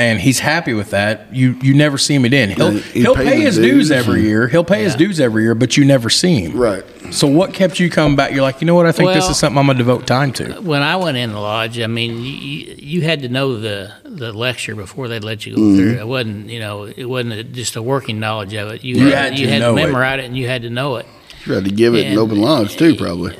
And 0.00 0.18
he's 0.18 0.38
happy 0.38 0.72
with 0.72 0.90
that. 0.90 1.26
You 1.34 1.58
you 1.60 1.74
never 1.74 1.98
see 1.98 2.14
him 2.14 2.24
again. 2.24 2.48
He'll 2.50 2.72
Yeah, 2.72 2.80
he 2.80 3.00
he'll 3.02 3.14
pay 3.14 3.40
his 3.40 3.56
his 3.56 3.56
dues 3.58 3.88
dues 3.88 3.90
every 3.90 4.22
year. 4.22 4.48
He'll 4.48 4.64
pay 4.64 4.82
his 4.82 4.94
dues 4.94 5.20
every 5.20 5.42
year, 5.42 5.54
but 5.54 5.76
you 5.76 5.84
never 5.84 6.08
see 6.08 6.40
him. 6.40 6.56
Right. 6.56 6.84
So 7.10 7.26
what 7.26 7.52
kept 7.52 7.78
you 7.78 7.90
coming 7.90 8.16
back? 8.16 8.32
You're 8.32 8.40
like, 8.42 8.60
you 8.62 8.66
know 8.66 8.74
what? 8.74 8.86
I 8.86 8.92
think 8.92 9.12
this 9.12 9.28
is 9.28 9.36
something 9.38 9.58
I'm 9.58 9.66
gonna 9.66 9.76
devote 9.78 10.06
time 10.06 10.32
to. 10.34 10.60
when 10.62 10.80
I 10.82 10.96
went 10.96 11.16
in 11.18 11.32
the 11.32 11.38
lodge, 11.40 11.78
I 11.80 11.86
mean, 11.86 12.12
you, 12.18 12.30
you, 12.32 12.74
you 12.78 13.02
had 13.02 13.20
to 13.22 13.28
know 13.28 13.58
the, 13.60 13.92
the 14.04 14.32
lecture 14.32 14.74
before 14.74 15.08
they'd 15.08 15.24
let 15.24 15.44
you 15.44 15.54
go 15.56 15.60
Mm-hmm. 15.60 15.76
through. 15.76 15.98
It 16.00 16.06
wasn't, 16.08 16.48
you 16.48 16.60
know, 16.60 16.84
it 16.84 17.04
wasn't 17.04 17.32
a, 17.34 17.44
just 17.44 17.76
a 17.76 17.82
working 17.82 18.20
knowledge 18.20 18.54
of 18.54 18.68
it. 18.70 18.82
You, 18.84 18.96
You 18.96 19.06
had, 19.10 19.32
had 19.32 19.38
you 19.38 19.46
to 19.46 19.52
had 19.52 19.58
know 19.60 19.74
to 19.76 19.82
memorize 19.84 20.20
it. 20.20 20.24
and 20.26 20.36
you 20.38 20.46
had 20.46 20.62
to 20.62 20.70
know 20.70 20.96
it. 20.96 21.06
You 21.44 21.54
had 21.54 21.64
to 21.64 21.70
give 21.70 21.94
it 21.94 22.02
an 22.06 22.12
And- 22.12 22.18
open 22.18 22.40
lodge 22.40 22.76
too, 22.76 22.94
probably. 22.96 23.36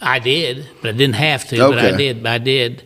I 0.00 0.18
did, 0.18 0.66
but 0.82 0.88
I 0.88 0.92
didn't 0.92 1.16
have 1.16 1.46
to. 1.50 1.56
But 1.58 1.78
I 1.78 1.86
Okay. 1.88 1.96
did. 1.96 2.26
I 2.26 2.38
did. 2.38 2.82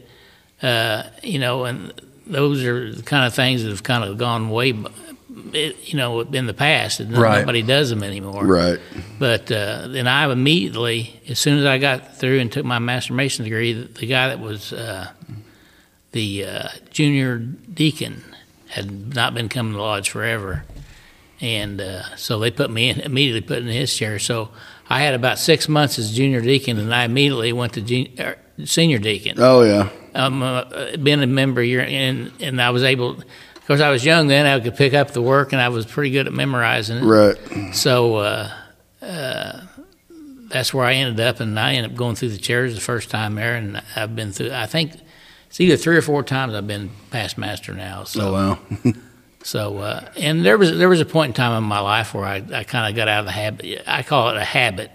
Uh, 0.63 1.05
you 1.23 1.39
know, 1.39 1.65
and 1.65 1.93
those 2.33 2.65
are 2.65 2.93
the 2.93 3.03
kind 3.03 3.27
of 3.27 3.35
things 3.35 3.63
that 3.63 3.71
have 3.71 3.83
kind 3.83 4.05
of 4.05 4.19
gone 4.19 4.51
way, 4.51 4.69
you 5.53 5.97
know, 5.97 6.21
in 6.21 6.47
the 6.47 6.55
past. 6.55 7.01
And 7.01 7.17
Right. 7.17 7.41
Nobody 7.41 7.63
does 7.63 7.91
them 7.91 8.03
anymore. 8.03 8.45
Right. 8.45 8.81
But 9.19 9.51
uh, 9.53 9.89
then 9.89 10.07
I 10.09 10.31
immediately, 10.31 11.21
as 11.29 11.39
soon 11.39 11.59
as 11.59 11.65
I 11.65 11.79
got 11.79 12.17
through 12.17 12.41
and 12.41 12.51
took 12.51 12.65
my 12.65 12.79
master 12.79 13.13
mason 13.13 13.45
degree, 13.45 13.73
the, 13.73 13.89
the 14.01 14.07
guy 14.07 14.29
that 14.29 14.41
was 14.41 14.73
uh, 14.73 15.11
the 16.13 16.45
uh, 16.45 16.69
junior 16.91 17.39
deacon 17.39 18.25
had 18.69 19.15
not 19.15 19.35
been 19.35 19.49
coming 19.49 19.73
to 19.73 19.77
the 19.77 19.83
lodge 19.83 20.11
forever, 20.11 20.65
and 21.41 21.81
uh, 21.81 22.17
so 22.17 22.39
they 22.39 22.51
put 22.51 22.71
me 22.71 22.89
in 22.89 23.01
immediately 23.01 23.41
put 23.43 23.59
in 23.59 23.67
his 23.67 23.95
chair. 23.95 24.19
So 24.19 24.49
I 24.89 25.01
had 25.03 25.15
about 25.15 25.39
six 25.39 25.69
months 25.69 25.99
as 25.99 26.15
junior 26.15 26.41
deacon, 26.41 26.79
and 26.79 26.95
I 26.95 27.05
immediately 27.05 27.53
went 27.53 27.75
to 27.75 27.83
jun- 27.83 28.09
er, 28.19 28.39
senior 28.65 28.99
deacon 28.99 29.37
Oh 29.39 29.63
yeah. 29.63 29.89
um, 30.15 30.43
uh, 30.43 30.65
been 30.97 31.23
a 31.23 31.27
member 31.27 31.63
year, 31.63 31.81
and 31.81 32.31
and 32.41 32.61
I 32.61 32.71
was 32.71 32.83
able. 32.83 33.11
Of 33.21 33.67
course, 33.67 33.81
I 33.81 33.91
was 33.91 34.05
young 34.05 34.27
then. 34.27 34.45
I 34.47 34.59
could 34.61 34.77
pick 34.77 34.93
up 34.93 35.13
the 35.13 35.23
work, 35.23 35.53
and 35.53 35.63
I 35.63 35.69
was 35.69 35.87
pretty 35.87 36.11
good 36.11 36.27
at 36.27 36.33
memorizing 36.33 36.99
it. 36.99 37.05
Right. 37.05 37.37
So 37.75 38.17
uh, 38.17 38.51
uh, 39.01 39.61
that's 40.49 40.75
where 40.75 40.85
I 40.85 40.95
ended 40.95 41.21
up, 41.25 41.41
and 41.41 41.59
I 41.59 41.75
ended 41.75 41.93
up 41.93 41.97
going 41.97 42.17
through 42.17 42.31
the 42.31 42.39
chairs 42.39 42.75
the 42.75 42.81
first 42.81 43.09
time 43.11 43.37
there, 43.37 43.55
and 43.55 43.81
I've 43.97 44.15
been 44.17 44.33
through. 44.33 44.51
I 44.53 44.67
think 44.67 44.93
it's 45.49 45.61
either 45.61 45.77
three 45.77 45.97
or 45.97 46.03
four 46.03 46.23
times 46.23 46.55
I've 46.55 46.67
been 46.67 46.91
past 47.11 47.39
master 47.39 47.73
now. 47.73 48.05
So, 48.05 48.29
Oh 48.29 48.33
wow. 48.33 48.59
so 49.45 49.79
uh, 49.79 50.09
and 50.17 50.45
there 50.45 50.59
was 50.59 50.77
there 50.77 50.89
was 50.89 51.01
a 51.01 51.07
point 51.07 51.31
in 51.31 51.35
time 51.35 51.57
in 51.57 51.65
my 51.65 51.81
life 51.81 52.15
where 52.15 52.25
I, 52.25 52.43
I 52.53 52.65
kind 52.65 52.91
of 52.91 52.97
got 52.97 53.09
out 53.09 53.21
of 53.21 53.27
the 53.27 53.33
habit. 53.33 53.83
I 53.87 54.03
call 54.03 54.29
it 54.31 54.37
a 54.37 54.45
habit. 54.45 54.91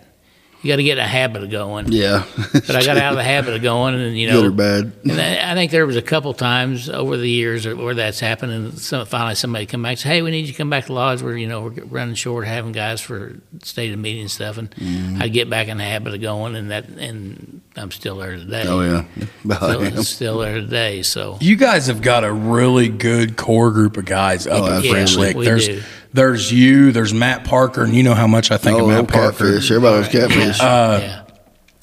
You 0.63 0.71
got 0.73 0.77
to 0.77 0.83
get 0.83 0.97
in 0.97 1.03
a 1.03 1.07
habit 1.07 1.43
of 1.43 1.51
going. 1.51 1.91
yeah. 1.91 2.25
But 2.51 2.71
I 2.75 2.83
got 2.83 2.97
out 2.97 3.13
of 3.13 3.17
the 3.17 3.23
habit 3.23 3.53
of 3.53 3.61
going, 3.61 3.93
and 3.95 4.17
you 4.17 4.27
know, 4.31 4.41
Good 4.41 4.47
or 4.47 4.51
bad. 4.51 4.91
and 5.03 5.21
I 5.21 5.51
I 5.51 5.53
think 5.53 5.71
there 5.71 5.85
was 5.85 5.95
a 5.95 6.01
couple 6.01 6.33
times 6.33 6.89
over 6.89 7.15
the 7.15 7.29
years 7.29 7.67
where 7.67 7.93
that's 7.93 8.19
happened, 8.19 8.51
and 8.51 8.79
some, 8.79 9.05
finally 9.05 9.35
somebody 9.35 9.65
come 9.67 9.83
back 9.83 9.91
and 9.91 9.99
say, 9.99 10.09
"Hey, 10.09 10.21
we 10.23 10.31
need 10.31 10.47
you 10.47 10.51
to 10.53 10.57
come 10.57 10.69
back 10.69 10.87
to 10.87 10.93
lodge. 10.93 11.21
We're 11.21 11.37
you 11.37 11.47
know 11.47 11.61
we're 11.63 11.83
running 11.85 12.15
short, 12.15 12.47
having 12.47 12.71
guys 12.71 13.01
for 13.01 13.35
state 13.61 13.93
of 13.93 13.99
meeting 13.99 14.21
and 14.23 14.31
stuff." 14.31 14.57
And 14.57 14.71
Mm-hmm. 14.71 15.21
I'd 15.21 15.33
get 15.33 15.49
back 15.49 15.67
in 15.67 15.77
the 15.77 15.83
habit 15.83 16.13
of 16.15 16.21
going, 16.21 16.55
and 16.55 16.71
that 16.71 16.87
and 16.89 17.61
I'm 17.75 17.91
still 17.91 18.17
there 18.17 18.35
today. 18.35 18.63
Oh 18.67 18.81
yeah. 18.81 19.05
still, 19.57 19.83
yeah. 19.83 20.01
still 20.01 20.37
there 20.39 20.55
today. 20.55 21.03
So 21.03 21.37
You 21.39 21.55
guys 21.55 21.87
have 21.87 22.01
got 22.01 22.23
a 22.23 22.31
really 22.33 22.89
good 22.89 23.37
core 23.37 23.69
group 23.71 23.97
of 23.97 24.05
guys 24.05 24.47
up 24.47 24.63
Oh, 24.63 24.77
at 24.79 24.85
French 24.85 25.15
Lake. 25.15 25.35
Lick. 25.35 25.37
We 25.37 25.45
There's 25.45 25.67
do. 25.67 25.81
There's 26.13 26.51
you, 26.51 26.91
there's 26.91 27.13
Matt 27.13 27.43
Parker, 27.45 27.83
and 27.83 27.93
you 27.93 28.03
know 28.03 28.13
how 28.13 28.27
much 28.27 28.51
I 28.51 28.57
think 28.57 28.77
Oh, 28.79 28.83
of 28.85 28.89
no 28.89 29.01
Matt 29.03 29.07
Parker. 29.09 29.31
catfish. 29.51 29.71
Everybody 29.71 29.97
was 29.99 30.07
catfish. 30.07 30.59
yeah, 30.59 31.23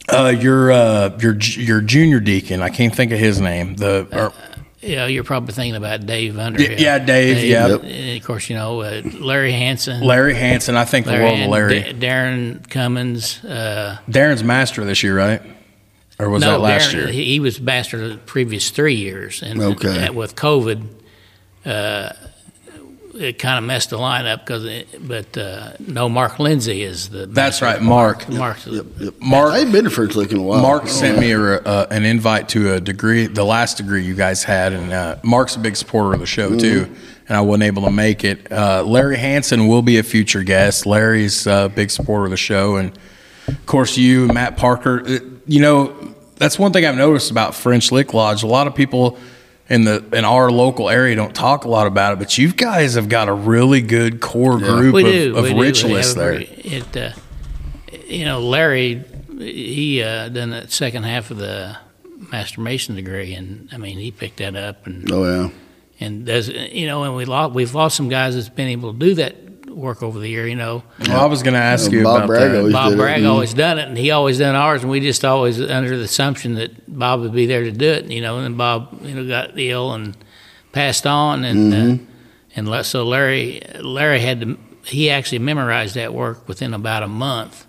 Uh, 0.09 0.29
your 0.39 0.73
uh, 0.73 1.19
your 1.21 1.35
your 1.39 1.81
junior 1.81 2.21
deacon, 2.21 2.63
I 2.63 2.69
can't 2.69 2.95
think 2.95 3.13
of 3.13 3.19
his 3.19 3.41
name. 3.41 3.77
The 3.77 4.07
or, 4.13 4.33
yeah, 4.83 5.07
you're 5.07 5.25
probably 5.25 5.55
thinking 5.55 5.77
about 5.77 6.05
Dave 6.05 6.39
Underhill. 6.39 6.79
yeah, 6.79 6.99
Dave, 6.99 7.43
yeah. 7.43 7.69
Yep. 7.69 7.85
And 7.85 8.19
of 8.21 8.27
course, 8.27 8.51
you 8.51 8.57
know 8.57 8.81
uh, 8.83 9.01
Larry 9.15 9.53
Hanson. 9.53 10.03
Larry 10.03 10.35
Hanson. 10.35 10.77
I 10.77 10.85
think 10.85 11.07
the 11.07 11.13
world 11.15 11.41
of 11.41 11.49
Larry. 11.49 11.81
Da- 11.81 11.93
Darren 11.95 12.69
Cummins. 12.69 13.43
Uh, 13.43 13.97
Darren's 14.11 14.45
master 14.45 14.85
this 14.85 15.03
year, 15.03 15.17
right? 15.17 15.41
Or 16.19 16.29
was 16.29 16.43
that 16.43 16.61
last 16.61 16.91
Darren, 16.91 16.95
year? 16.95 17.07
He, 17.09 17.25
he 17.25 17.41
was 17.41 17.61
master 17.61 18.09
the 18.11 18.17
previous 18.19 18.69
three 18.71 18.95
years, 18.95 19.43
and 19.43 19.61
Okay. 19.61 19.89
that- 19.89 20.15
with 20.15 20.37
COVID, 20.37 20.87
uh, 21.65 22.11
it 23.15 23.39
kind 23.39 23.59
of 23.59 23.65
messed 23.65 23.91
the 23.91 23.99
lineup 23.99 24.41
because. 24.45 24.85
But 25.01 25.37
uh, 25.39 25.73
no, 25.81 26.09
Mark 26.09 26.39
Lindsay 26.39 26.83
is 26.83 27.09
the. 27.09 27.27
That's 27.27 27.63
right, 27.63 27.81
Mark. 27.81 28.29
Mark's 28.29 28.67
Yep, 28.67 28.87
yep. 28.99 29.15
Mark- 29.21 29.53
I 29.53 29.61
ain't 29.61 29.73
been 29.73 29.85
to 29.85 29.91
French 29.91 30.15
Lick 30.17 30.33
in 30.33 30.39
a 30.39 30.43
while. 30.43 30.61
Mark 30.63 30.83
Oh, 30.85 30.87
sent 30.87 31.17
yeah. 31.17 31.21
me 31.21 31.33
a, 31.33 31.39
uh, 31.59 31.87
an 31.91 32.05
invite 32.05 32.49
to 32.51 32.75
a 32.75 32.81
degree, 32.81 33.27
the 33.27 33.45
last 33.45 33.77
degree 33.77 34.05
you 34.05 34.15
guys 34.15 34.43
had, 34.45 34.73
and 34.73 34.93
uh, 34.93 35.17
Mark's 35.23 35.57
a 35.57 35.61
big 35.61 35.77
supporter 35.77 36.13
of 36.15 36.21
the 36.21 36.27
show 36.27 36.57
too. 36.59 36.95
And 37.29 37.37
I 37.37 37.41
wasn't 37.41 37.63
able 37.65 37.83
to 37.85 37.91
make 37.91 38.23
it. 38.25 38.53
Uh, 38.53 38.83
Larry 38.85 39.17
Hanson 39.17 39.67
will 39.69 39.81
be 39.83 39.97
a 39.99 40.03
future 40.03 40.43
guest. 40.43 40.85
Larry's 40.85 41.47
a 41.47 41.73
big 41.75 41.91
supporter 41.91 42.25
of 42.27 42.31
the 42.31 42.37
show, 42.37 42.77
and 42.77 42.93
of 43.49 43.65
course 43.67 43.97
you, 43.97 44.27
Matt 44.29 44.57
Parker. 44.57 45.03
Uh, 45.07 45.19
You 45.47 45.61
know, 45.61 46.15
that's 46.37 46.59
one 46.59 46.73
thing 46.73 46.85
I've 46.85 46.97
noticed 46.97 47.31
about 47.31 47.55
French 47.55 47.93
Lick 47.93 48.13
Lodge. 48.13 48.43
A 48.43 48.47
lot 48.47 48.67
of 48.67 48.75
people 48.75 49.19
in 49.69 49.85
the 49.85 50.05
in 50.13 50.25
our 50.25 50.51
local 50.51 50.91
area 50.91 51.17
don't 51.17 51.35
talk 51.35 51.65
a 51.65 51.69
lot 51.69 51.87
about 51.87 52.13
it, 52.13 52.19
but 52.19 52.37
you 52.37 52.53
guys 52.53 52.95
have 52.95 53.09
got 53.09 53.29
a 53.29 53.33
really 53.33 53.81
good 53.81 54.21
core 54.21 54.59
group 54.59 54.95
We 54.95 55.05
of, 55.05 55.13
do. 55.13 55.37
of 55.37 55.43
we 55.45 55.51
do. 55.51 55.57
We 55.57 55.67
ritualists 55.71 56.15
there. 56.15 56.33
It, 56.43 56.97
uh, 56.97 57.11
you 58.07 58.25
know, 58.25 58.41
Larry, 58.41 59.03
he 59.39 60.03
uh, 60.03 60.29
done 60.29 60.51
that 60.51 60.71
second 60.71 61.05
half 61.05 61.31
of 61.31 61.39
the 61.39 61.77
master 62.31 62.61
mason 62.61 62.95
degree, 62.95 63.35
and 63.35 63.69
I 63.73 63.79
mean, 63.79 63.99
he 63.99 64.11
picked 64.11 64.37
that 64.39 64.55
up 64.57 64.87
and 64.87 65.11
Oh 65.11 65.25
yeah. 65.25 65.51
and 66.01 66.27
does 66.27 66.49
you 66.49 66.87
know, 66.87 67.05
and 67.05 67.17
we 67.17 67.25
lost 67.25 67.55
we've 67.55 67.75
lost 67.75 67.97
some 67.97 68.09
guys 68.09 68.35
that's 68.35 68.49
been 68.49 68.69
able 68.69 68.93
to 68.93 68.99
do 68.99 69.15
that 69.15 69.37
work 69.75 70.03
over 70.03 70.19
the 70.19 70.29
year. 70.29 70.47
You 70.47 70.57
know, 70.57 70.83
Well, 71.01 71.21
I 71.21 71.27
was 71.27 71.43
going 71.43 71.55
to 71.55 71.61
ask 71.61 71.91
Uh, 71.91 71.97
you 71.97 72.03
Bob 72.05 72.17
about 72.17 72.27
Bragg 72.29 72.51
that. 72.53 72.59
always 72.59 72.73
Bob 72.73 72.89
did 72.91 72.95
it, 72.95 73.03
Bragg 73.03 73.23
mhm. 73.23 73.29
always 73.31 73.55
done 73.55 73.79
it, 73.79 73.89
and 73.89 73.99
he 73.99 74.11
always 74.11 74.39
done 74.39 74.55
ours, 74.55 74.83
and 74.83 74.91
we 74.91 75.01
just 75.01 75.25
always 75.25 75.61
under 75.61 75.97
the 75.97 76.05
assumption 76.05 76.55
that 76.55 76.71
Bob 76.99 77.21
would 77.21 77.33
be 77.33 77.47
there 77.47 77.65
to 77.65 77.73
do 77.73 77.89
it. 77.91 78.07
You 78.11 78.21
know, 78.21 78.37
and 78.37 78.45
then 78.45 78.55
Bob, 78.57 79.01
you 79.03 79.15
know, 79.15 79.27
got 79.27 79.59
ill 79.59 79.93
and 79.93 80.17
passed 80.73 81.07
on, 81.07 81.45
and 81.45 81.73
Mm-hmm. 81.73 82.05
uh, 82.05 82.07
and 82.57 82.69
le- 82.69 82.85
so 82.85 83.05
Larry, 83.05 83.61
Larry 83.81 84.21
had 84.21 84.41
to. 84.43 84.59
He 84.85 85.11
actually 85.11 85.39
memorized 85.41 85.95
that 85.97 86.13
work 86.15 86.47
within 86.49 86.73
about 86.75 87.03
a 87.03 87.09
month 87.09 87.67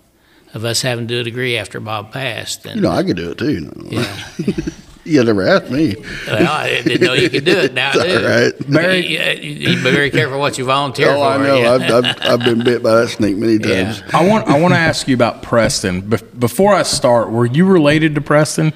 of 0.54 0.64
us 0.64 0.82
having 0.82 1.08
to 1.08 1.14
do 1.14 1.20
a 1.20 1.24
degree 1.24 1.56
after 1.58 1.80
Bob 1.80 2.12
passed. 2.12 2.64
And 2.66 2.76
You 2.76 2.82
know, 2.82 2.90
I 2.90 3.02
could 3.02 3.16
do 3.16 3.30
it 3.32 3.38
too. 3.38 3.50
You, 3.52 3.60
know. 3.62 3.72
yeah, 3.90 4.16
you 5.06 5.24
never 5.24 5.42
asked 5.46 5.70
me. 5.70 5.94
well, 6.26 6.52
I 6.52 6.82
didn't 6.82 7.00
know 7.06 7.14
you 7.14 7.30
could 7.30 7.44
do 7.44 7.56
it 7.58 7.72
now. 7.74 7.92
It's 7.94 8.02
I 8.04 8.06
do. 8.06 8.16
all 8.26 8.30
right. 8.42 8.54
Very, 8.58 9.06
you, 9.06 9.50
you 9.70 9.76
be 9.76 9.90
very 9.90 10.10
careful 10.10 10.38
what 10.38 10.58
you 10.58 10.64
volunteer 10.64 11.10
Oh, 11.10 11.16
for. 11.18 11.24
I 11.24 11.36
know. 11.38 11.56
yeah. 11.56 11.72
I've, 11.72 12.04
I've, 12.04 12.16
I've 12.22 12.40
been 12.40 12.62
bit 12.64 12.82
by 12.82 12.96
that 13.02 13.08
snake 13.08 13.36
many 13.36 13.54
Yeah. 13.54 13.92
times. 13.92 14.02
I 14.12 14.26
want 14.28 14.48
I 14.48 14.58
want 14.60 14.74
to 14.74 14.78
ask 14.78 15.08
you 15.08 15.14
about 15.14 15.42
Preston. 15.42 16.02
Bef- 16.02 16.38
before 16.38 16.74
I 16.74 16.82
start, 16.82 17.30
were 17.30 17.46
you 17.46 17.64
related 17.66 18.14
to 18.16 18.20
Preston? 18.20 18.72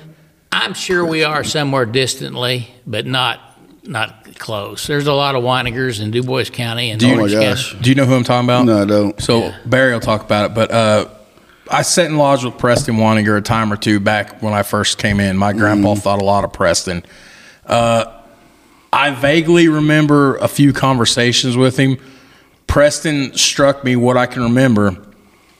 I'm 0.52 0.74
sure 0.74 1.04
we 1.04 1.22
are 1.24 1.44
somewhere 1.44 1.84
distantly, 1.86 2.68
but 2.86 3.06
not 3.06 3.40
not 3.84 4.38
close. 4.38 4.86
There's 4.86 5.06
a 5.06 5.12
lot 5.12 5.34
of 5.34 5.42
Winningers 5.42 6.00
in 6.02 6.10
Dubois 6.10 6.50
County 6.50 6.90
and 6.90 7.02
Oh, 7.02 7.08
my 7.08 7.14
Orange 7.14 7.32
gosh. 7.32 7.70
County. 7.72 7.82
Do 7.82 7.90
you 7.90 7.94
know 7.96 8.04
who 8.06 8.14
I'm 8.14 8.24
talking 8.24 8.46
about? 8.46 8.64
No, 8.66 8.82
I 8.82 8.84
don't. 8.84 9.20
So 9.20 9.52
Barry 9.66 9.92
will 9.92 10.00
talk 10.00 10.22
about 10.22 10.50
it, 10.50 10.54
but 10.54 10.70
uh, 10.70 11.08
I 11.70 11.82
sat 11.82 12.06
in 12.06 12.16
lodge 12.16 12.44
with 12.44 12.58
Preston 12.58 12.96
Waninger 12.96 13.38
a 13.38 13.40
time 13.40 13.72
or 13.72 13.76
two 13.76 14.00
back 14.00 14.42
when 14.42 14.52
I 14.52 14.64
first 14.64 14.98
came 14.98 15.20
in. 15.20 15.36
My 15.36 15.52
grandpa 15.52 15.94
thought 15.94 16.20
a 16.20 16.24
lot 16.24 16.42
of 16.42 16.52
Preston. 16.52 17.04
Uh, 17.64 18.20
I 18.92 19.12
vaguely 19.12 19.68
remember 19.68 20.36
a 20.38 20.48
few 20.48 20.72
conversations 20.72 21.56
with 21.56 21.76
him. 21.76 21.96
Preston 22.66 23.34
struck 23.34 23.84
me 23.84 23.94
what 23.94 24.16
I 24.16 24.26
can 24.26 24.42
remember, 24.42 24.96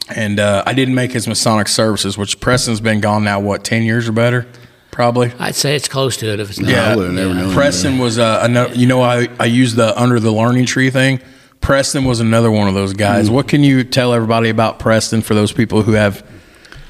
and 0.09 0.41
uh, 0.41 0.65
I 0.67 0.75
didn't 0.75 0.97
make 0.97 1.13
his 1.13 1.29
Masonic 1.29 1.69
services, 1.69 2.19
which 2.19 2.41
Preston's 2.41 2.81
been 2.81 3.01
gone 3.01 3.23
now, 3.23 3.39
what, 3.39 3.63
10 3.63 3.85
years 3.85 4.09
or 4.09 4.13
better? 4.13 4.49
Probably. 4.91 5.33
I'd 5.39 5.55
say 5.55 5.77
it's 5.77 5.87
close 5.87 6.17
to 6.19 6.27
it 6.27 6.41
if 6.41 6.51
it's 6.51 6.59
not. 6.59 6.71
Yeah, 6.71 6.91
I 6.91 6.97
would've 6.97 7.13
never 7.13 7.35
known 7.35 7.55
Preston 7.55 7.99
was 7.99 8.19
uh, 8.19 8.41
another, 8.43 8.75
you 8.75 8.89
know, 8.89 9.01
I, 9.01 9.29
I 9.39 9.45
used 9.45 9.77
the 9.77 9.99
under 10.01 10.19
the 10.19 10.33
learning 10.33 10.67
tree 10.67 10.91
thing. 10.91 11.21
Preston 11.61 12.05
was 12.05 12.21
another 12.21 12.51
one 12.51 12.69
of 12.69 12.75
those 12.75 12.93
guys. 12.93 13.29
Mm. 13.29 13.33
What 13.33 13.49
can 13.49 13.63
you 13.63 13.85
tell 13.85 14.13
everybody 14.15 14.49
about 14.49 14.79
Preston 14.79 15.21
for 15.23 15.35
those 15.35 15.53
people 15.53 15.83
who 15.83 15.93
have 15.93 16.27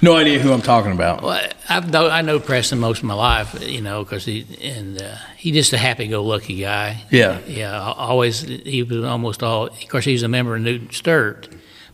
no 0.03 0.17
idea 0.17 0.39
who 0.39 0.53
I'm 0.53 0.63
talking 0.63 0.93
about? 0.93 1.23
Well, 1.23 1.47
I've 1.69 1.91
know, 1.91 2.09
I 2.09 2.23
know 2.23 2.41
Preston 2.41 2.79
most 2.79 2.99
of 2.99 3.05
my 3.05 3.15
life, 3.15 3.67
you 3.67 3.83
know, 3.83 4.05
because 4.05 4.25
he 4.25 4.47
and 4.63 5.01
uh, 5.01 5.17
he 5.37 5.53
just 5.53 5.73
a 5.73 5.79
happy-go-lucky 5.79 6.61
guy. 6.61 7.03
Yeah. 7.11 7.41
yeah. 7.47 7.79
Always, 7.81 8.41
he 8.41 8.83
was 8.83 9.05
almost 9.05 9.43
all. 9.43 9.67
Of 9.67 9.89
course, 9.89 10.05
he's 10.05 10.23
a 10.23 10.29
member 10.29 10.57
of 10.57 10.63
Newton 10.63 10.91
Stewart, 10.91 11.49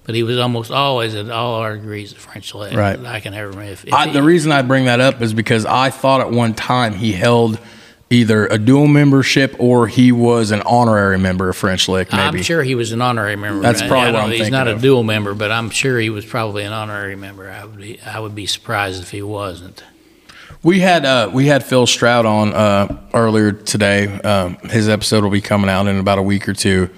but 0.05 0.15
he 0.15 0.23
was 0.23 0.39
almost 0.39 0.71
always 0.71 1.15
at 1.15 1.31
all 1.31 1.55
our 1.57 1.77
degrees 1.77 2.13
at 2.13 2.19
French 2.19 2.55
Lick. 2.55 2.75
Right. 2.75 2.99
I 3.05 3.21
can 3.21 3.35
ever 3.35 3.49
remember. 3.49 3.73
If, 3.73 3.85
if 3.87 3.93
I, 3.93 4.07
he- 4.07 4.13
the 4.13 4.23
reason 4.23 4.53
I 4.53 4.63
bring 4.63 4.85
that 4.85 5.01
up 5.01 5.21
is 5.21 5.33
because 5.35 5.67
I 5.67 5.91
thought 5.91 6.21
at 6.21 6.31
one 6.31 6.55
time 6.55 6.93
he 6.95 7.13
held 7.13 7.59
either 8.11 8.47
a 8.47 8.59
dual 8.59 8.87
membership 8.87 9.57
or 9.59 9.89
he 9.89 10.13
was 10.13 10.51
an 10.51 10.63
honorary 10.63 11.19
member 11.19 11.49
of 11.49 11.57
French 11.57 11.89
Lick. 11.89 12.13
Maybe 12.13 12.23
I'm 12.23 12.43
sure 12.43 12.63
he 12.63 12.75
was 12.75 12.93
an 12.93 13.03
honorary 13.03 13.37
member. 13.37 13.63
That's 13.63 13.83
probably 13.83 14.13
what 14.13 14.23
I'm 14.23 14.31
He's 14.31 14.51
not 14.51 14.69
of. 14.69 14.79
a 14.79 14.81
dual 14.81 15.03
member, 15.03 15.35
but 15.35 15.51
I'm 15.51 15.71
sure 15.71 15.99
he 15.99 16.11
was 16.11 16.25
probably 16.25 16.63
an 16.65 16.73
honorary 16.73 17.17
member. 17.17 17.51
I 17.51 17.65
would 17.65 17.77
be, 17.77 18.01
I 18.01 18.21
would 18.21 18.35
be 18.35 18.47
surprised 18.47 19.03
if 19.03 19.11
he 19.11 19.23
wasn't. 19.23 19.83
We 20.63 20.81
had 20.81 21.05
uh, 21.05 21.31
we 21.33 21.47
had 21.47 21.65
Phil 21.65 21.87
Stroud 21.87 22.27
on 22.27 22.53
uh, 22.53 23.01
earlier 23.15 23.53
today. 23.53 24.07
Um, 24.21 24.57
his 24.65 24.89
episode 24.89 25.23
will 25.23 25.31
be 25.31 25.41
coming 25.41 25.71
out 25.71 25.87
in 25.87 25.99
about 25.99 26.19
a 26.19 26.23
week 26.23 26.49
or 26.49 26.55
two. 26.55 26.91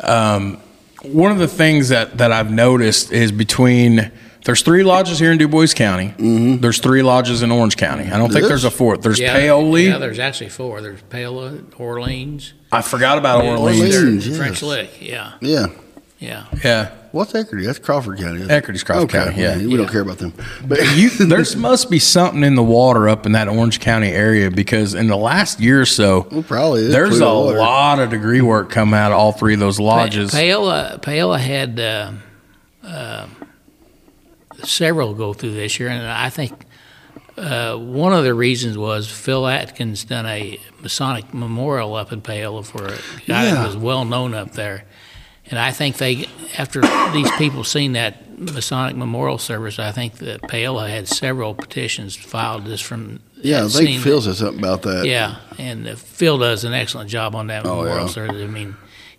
Um, 0.00 0.60
one 1.02 1.30
of 1.30 1.38
the 1.38 1.48
things 1.48 1.90
that, 1.90 2.16
that 2.18 2.32
I've 2.32 2.50
noticed 2.50 3.12
is 3.12 3.30
between 3.30 4.10
there's 4.44 4.62
three 4.62 4.82
lodges 4.82 5.18
here 5.18 5.32
in 5.32 5.38
Dubois 5.38 5.72
County. 5.74 6.08
Mm-hmm. 6.18 6.60
There's 6.60 6.78
three 6.78 7.02
lodges 7.02 7.42
in 7.42 7.50
Orange 7.50 7.76
County. 7.76 8.04
I 8.10 8.18
don't 8.18 8.30
think 8.32 8.46
there's 8.46 8.64
a 8.64 8.70
fourth. 8.70 9.02
There's 9.02 9.18
Yeah, 9.18 9.32
Paoli. 9.38 9.86
Yeah, 9.86 9.98
there's 9.98 10.18
actually 10.18 10.50
four. 10.50 10.80
There's 10.80 11.00
Paoli, 11.02 11.62
Orleans, 11.78 12.52
I 12.70 12.82
forgot 12.82 13.18
about 13.18 13.44
Orleans. 13.44 13.80
Orleans. 13.80 13.94
there's 14.02 14.28
yes. 14.28 14.36
French 14.36 14.62
Lick. 14.62 14.90
Yeah, 15.00 15.32
Yeah. 15.40 15.66
yeah. 16.18 16.46
Yeah, 16.62 16.90
What's 17.12 17.32
Eckerty? 17.32 17.64
That's 17.64 17.78
Crawford 17.78 18.18
County. 18.18 18.40
isn't? 18.42 18.50
Eckerty's 18.50 18.82
Crawford 18.82 19.04
okay. 19.14 19.24
County, 19.30 19.40
yeah. 19.42 19.56
we 19.56 19.76
don't 19.76 19.88
care 19.88 20.00
about 20.00 20.18
them. 20.18 20.32
But 20.66 20.80
you, 20.96 21.08
there's 21.26 21.54
must 21.54 21.90
be 21.90 21.98
something 22.00 22.42
in 22.42 22.54
the 22.56 22.62
water 22.62 23.08
up 23.08 23.24
in 23.26 23.32
that 23.32 23.46
Orange 23.48 23.78
County 23.78 24.08
area 24.08 24.50
because 24.50 24.94
in 24.94 25.06
the 25.06 25.16
last 25.16 25.60
year 25.60 25.80
or 25.80 25.86
so, 25.86 26.26
well, 26.32 26.42
probably 26.42 26.82
is 26.86 26.92
there's 26.92 27.20
a 27.20 27.24
water. 27.24 27.58
lot 27.58 28.00
of 28.00 28.10
degree 28.10 28.40
work 28.40 28.68
come 28.70 28.92
out 28.94 29.12
of 29.12 29.18
all 29.18 29.32
three 29.32 29.54
of 29.54 29.60
those 29.60 29.78
lodges. 29.78 30.32
Pa- 30.32 30.38
Paoli, 30.38 30.98
Paoli 30.98 31.40
had 31.40 31.78
uh, 31.78 32.12
uh, 32.82 33.26
several 34.62 35.14
go 35.14 35.32
through 35.32 35.54
this 35.54 35.78
year, 35.80 35.88
and 35.88 36.06
I 36.06 36.30
think 36.30 36.52
uh, 37.36 37.76
one 37.76 38.12
of 38.12 38.24
the 38.24 38.34
reasons 38.34 38.78
was 38.78 39.10
Phil 39.10 39.46
Atkins 39.46 40.04
done 40.04 40.26
a 40.26 40.58
Masonic 40.82 41.34
memorial 41.34 41.94
up 41.94 42.12
in 42.12 42.20
Paoli 42.20 42.62
for 42.62 42.84
a 42.86 42.96
guy 43.26 43.44
Yeah. 43.46 43.54
that 43.54 43.66
was 43.66 43.76
well 43.76 44.04
known 44.04 44.34
up 44.34 44.52
there. 44.52 44.84
And 45.50 45.58
I 45.58 45.72
think 45.72 45.98
they, 45.98 46.26
after 46.56 46.80
these 47.12 47.30
people 47.32 47.64
seen 47.64 47.92
that 47.92 48.38
Masonic 48.38 48.96
memorial 48.96 49.36
service, 49.38 49.78
I 49.78 49.92
think 49.92 50.14
that 50.18 50.40
Paoli 50.42 50.90
had 50.90 51.06
several 51.06 51.54
petitions 51.54 52.16
filed 52.16 52.64
just 52.66 52.82
from 52.84 53.20
Yeah, 53.42 53.64
I 53.66 53.68
think 53.68 54.00
Phil 54.00 54.22
said 54.22 54.36
something 54.36 54.58
about 54.60 54.82
that. 54.82 55.04
yeah, 55.04 55.36
and 55.58 55.86
uh, 55.86 55.96
Phil 55.96 56.38
does 56.38 56.64
an 56.64 56.72
excellent 56.72 57.10
job 57.10 57.34
on 57.34 57.48
that 57.48 57.66
Oh, 57.66 57.76
memorial 57.82 58.06
yeah. 58.06 58.12
service. 58.12 58.42
I 58.42 58.46
mean, 58.46 58.74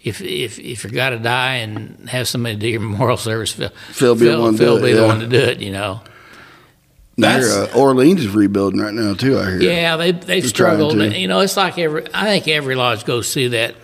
if 0.05 0.21
if 0.21 0.59
if 0.59 0.83
you're 0.83 0.93
got 0.93 1.09
to 1.09 1.19
die 1.19 1.55
and 1.55 2.07
have 2.09 2.27
somebody 2.27 2.55
do 2.55 2.69
your 2.69 2.79
memorial 2.81 3.17
service, 3.17 3.51
Phil, 3.51 3.69
Phil 3.91 4.15
be 4.15 4.29
the 4.29 4.39
one 4.39 4.53
to 4.53 4.57
Phil 4.57 4.77
do 4.77 4.83
it, 4.83 4.87
be 4.87 4.93
the 4.93 5.01
yeah. 5.01 5.07
one 5.07 5.19
to 5.19 5.27
do 5.27 5.39
it. 5.39 5.59
You 5.59 5.71
know. 5.73 6.01
Now, 7.17 7.37
uh, 7.39 7.67
Orleans 7.75 8.19
is 8.19 8.29
rebuilding 8.35 8.79
right 8.81 8.93
now 8.93 9.13
too. 9.13 9.39
I 9.39 9.51
hear. 9.51 9.61
Yeah, 9.61 9.97
they 9.97 10.11
they've 10.11 10.45
struggled. 10.45 10.95
You 11.01 11.27
know, 11.27 11.39
it's 11.39 11.57
like 11.57 11.77
every. 11.77 12.05
I 12.13 12.25
think 12.25 12.47
every 12.47 12.75
lodge 12.75 13.05
goes 13.05 13.33
through 13.33 13.49
that 13.49 13.75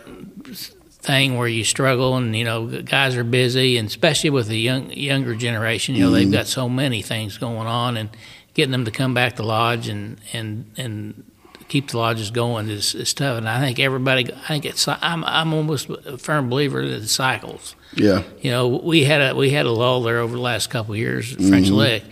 thing 0.90 1.38
where 1.38 1.48
you 1.48 1.64
struggle, 1.64 2.18
and 2.18 2.36
you 2.36 2.44
know, 2.44 2.68
guys 2.84 3.16
are 3.16 3.24
busy, 3.24 3.78
and 3.78 3.88
especially 3.88 4.30
with 4.30 4.48
the 4.48 4.60
young 4.60 4.92
younger 4.92 5.34
generation. 5.34 5.96
You 5.96 6.02
know, 6.02 6.08
Mm-hmm. 6.08 6.16
they've 6.16 6.32
got 6.32 6.48
so 6.48 6.68
many 6.70 7.02
things 7.02 7.38
going 7.38 7.68
on, 7.68 7.96
and 7.98 8.10
getting 8.54 8.72
them 8.72 8.86
to 8.86 8.92
come 8.92 9.14
back 9.14 9.38
to 9.38 9.44
lodge 9.44 9.88
and 9.88 10.20
and 10.34 10.72
and 10.78 11.31
keep 11.72 11.90
the 11.90 11.98
lodges 11.98 12.32
going 12.32 12.70
is, 12.70 12.94
is 12.94 13.14
tough. 13.14 13.38
And 13.38 13.48
I 13.48 13.62
think 13.62 13.80
everybody. 13.80 14.32
I 14.32 14.48
think 14.48 14.66
it's. 14.66 14.88
I'm 14.88 15.24
I'm 15.24 15.54
almost 15.54 15.90
a 15.90 16.18
firm 16.18 16.50
believer 16.50 16.86
that 16.86 17.04
it 17.04 17.08
cycles. 17.08 17.76
Yeah. 17.96 18.24
You 18.42 18.52
know, 18.52 18.68
we 18.68 19.06
had 19.06 19.22
a 19.22 19.36
we 19.36 19.52
had 19.52 19.66
a 19.66 19.72
lull 19.72 20.04
there 20.04 20.20
over 20.20 20.36
the 20.36 20.42
last 20.42 20.70
couple 20.70 20.94
of 20.94 21.00
years 21.00 21.34
at 21.34 21.40
French 21.40 21.68
Mm-hmm. 21.68 21.76
Lick, 21.76 22.04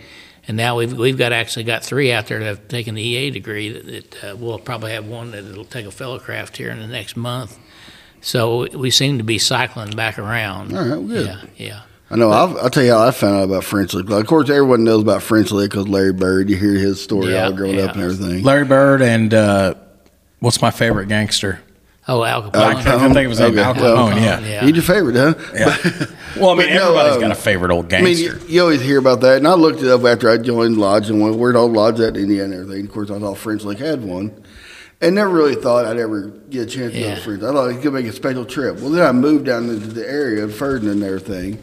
and 0.48 0.56
now 0.56 0.78
we've 0.78 0.96
we've 0.96 1.18
got 1.18 1.32
actually 1.32 1.64
got 1.64 1.84
three 1.84 2.10
out 2.10 2.26
there 2.26 2.38
that 2.38 2.46
have 2.46 2.68
taken 2.68 2.94
the 2.94 3.02
EA 3.02 3.30
degree. 3.30 3.68
That, 3.70 3.86
that 3.86 4.24
uh, 4.24 4.36
we'll 4.36 4.58
probably 4.58 4.92
have 4.92 5.06
one 5.06 5.32
that'll 5.32 5.64
take 5.64 5.86
a 5.86 5.90
fellowcraft 5.90 6.56
here 6.56 6.70
in 6.70 6.80
the 6.80 6.86
next 6.86 7.16
month. 7.16 7.58
So 8.22 8.66
we 8.76 8.90
seem 8.90 9.18
to 9.18 9.24
be 9.24 9.38
cycling 9.38 9.90
back 9.90 10.18
around. 10.18 10.74
All 10.74 10.80
right, 10.80 10.88
well, 10.90 11.02
good. 11.02 11.26
Yeah, 11.26 11.42
yeah. 11.56 11.82
I 12.10 12.16
know. 12.16 12.30
I'll, 12.30 12.58
I'll 12.58 12.70
tell 12.70 12.82
you 12.82 12.90
how 12.92 13.06
I 13.06 13.10
found 13.12 13.36
out 13.36 13.44
about 13.44 13.62
French 13.64 13.94
Lick. 13.94 14.08
Like, 14.08 14.22
of 14.22 14.26
course, 14.26 14.50
everyone 14.50 14.82
knows 14.84 15.02
about 15.02 15.22
French 15.22 15.52
Lick 15.52 15.70
because 15.70 15.86
Larry 15.88 16.12
Bird. 16.12 16.50
You 16.50 16.56
hear 16.56 16.72
his 16.74 17.00
story 17.00 17.32
Yeah, 17.32 17.44
all 17.46 17.52
growing 17.52 17.76
yeah. 17.76 17.84
up 17.84 17.94
and 17.94 18.02
everything. 18.02 18.42
Larry 18.42 18.64
Bird 18.64 19.00
and 19.02 19.32
uh, 19.32 19.74
what's 20.40 20.60
my 20.60 20.70
favorite 20.72 21.06
gangster? 21.06 21.60
Oh, 22.08 22.24
Al 22.24 22.42
I 22.54 22.74
Capone. 22.74 22.82
can't 22.82 23.14
think 23.14 23.24
of 23.26 23.30
his 23.30 23.38
name. 23.40 23.50
Okay, 23.52 23.62
Al 23.62 23.74
well, 23.74 24.08
Capone. 24.08 24.16
Yeah. 24.16 24.40
yeah. 24.40 24.60
He's 24.62 24.72
your 24.72 24.82
favorite, 24.82 25.14
huh? 25.16 25.34
Yeah. 25.54 26.06
Well, 26.36 26.50
I 26.50 26.54
mean, 26.54 26.68
But 26.68 26.74
no, 26.74 26.82
everybody's 26.96 27.14
um, 27.16 27.20
got 27.22 27.30
a 27.32 27.34
favorite 27.34 27.72
old 27.72 27.92
I 27.92 28.00
mean, 28.02 28.16
gangster. 28.16 28.46
you, 28.46 28.54
you 28.54 28.60
always 28.62 28.80
hear 28.80 29.00
about 29.00 29.20
that, 29.22 29.38
and 29.38 29.48
I 29.48 29.54
looked 29.54 29.80
it 29.82 29.88
up 29.88 30.04
after 30.04 30.30
I 30.30 30.38
joined 30.38 30.78
Lodge 30.78 31.10
and 31.10 31.20
went, 31.20 31.34
where'd 31.36 31.56
old 31.56 31.72
Lodge 31.72 31.98
at 31.98 32.16
in 32.16 32.22
Indiana 32.22 32.44
and 32.54 32.62
everything. 32.62 32.86
Of 32.86 32.92
course, 32.92 33.10
I 33.10 33.18
thought 33.18 33.36
French 33.36 33.64
Lick 33.64 33.78
had 33.80 34.04
one, 34.04 34.40
and 35.00 35.16
never 35.16 35.28
really 35.28 35.56
thought 35.56 35.86
I'd 35.86 35.96
ever 35.98 36.28
get 36.48 36.62
a 36.62 36.66
chance 36.66 36.92
to 36.92 37.00
go 37.00 37.06
Yeah. 37.08 37.14
to 37.16 37.20
French. 37.20 37.42
I 37.42 37.50
thought 37.52 37.68
he 37.70 37.78
could 37.78 37.92
make 37.92 38.06
a 38.06 38.12
special 38.12 38.44
trip. 38.44 38.76
Well, 38.78 38.90
then 38.90 39.04
I 39.04 39.10
moved 39.10 39.46
down 39.46 39.68
into 39.70 39.88
the 39.88 40.08
area 40.08 40.44
of 40.44 40.54
Ferdinand 40.54 41.02
and 41.02 41.04
everything. 41.04 41.60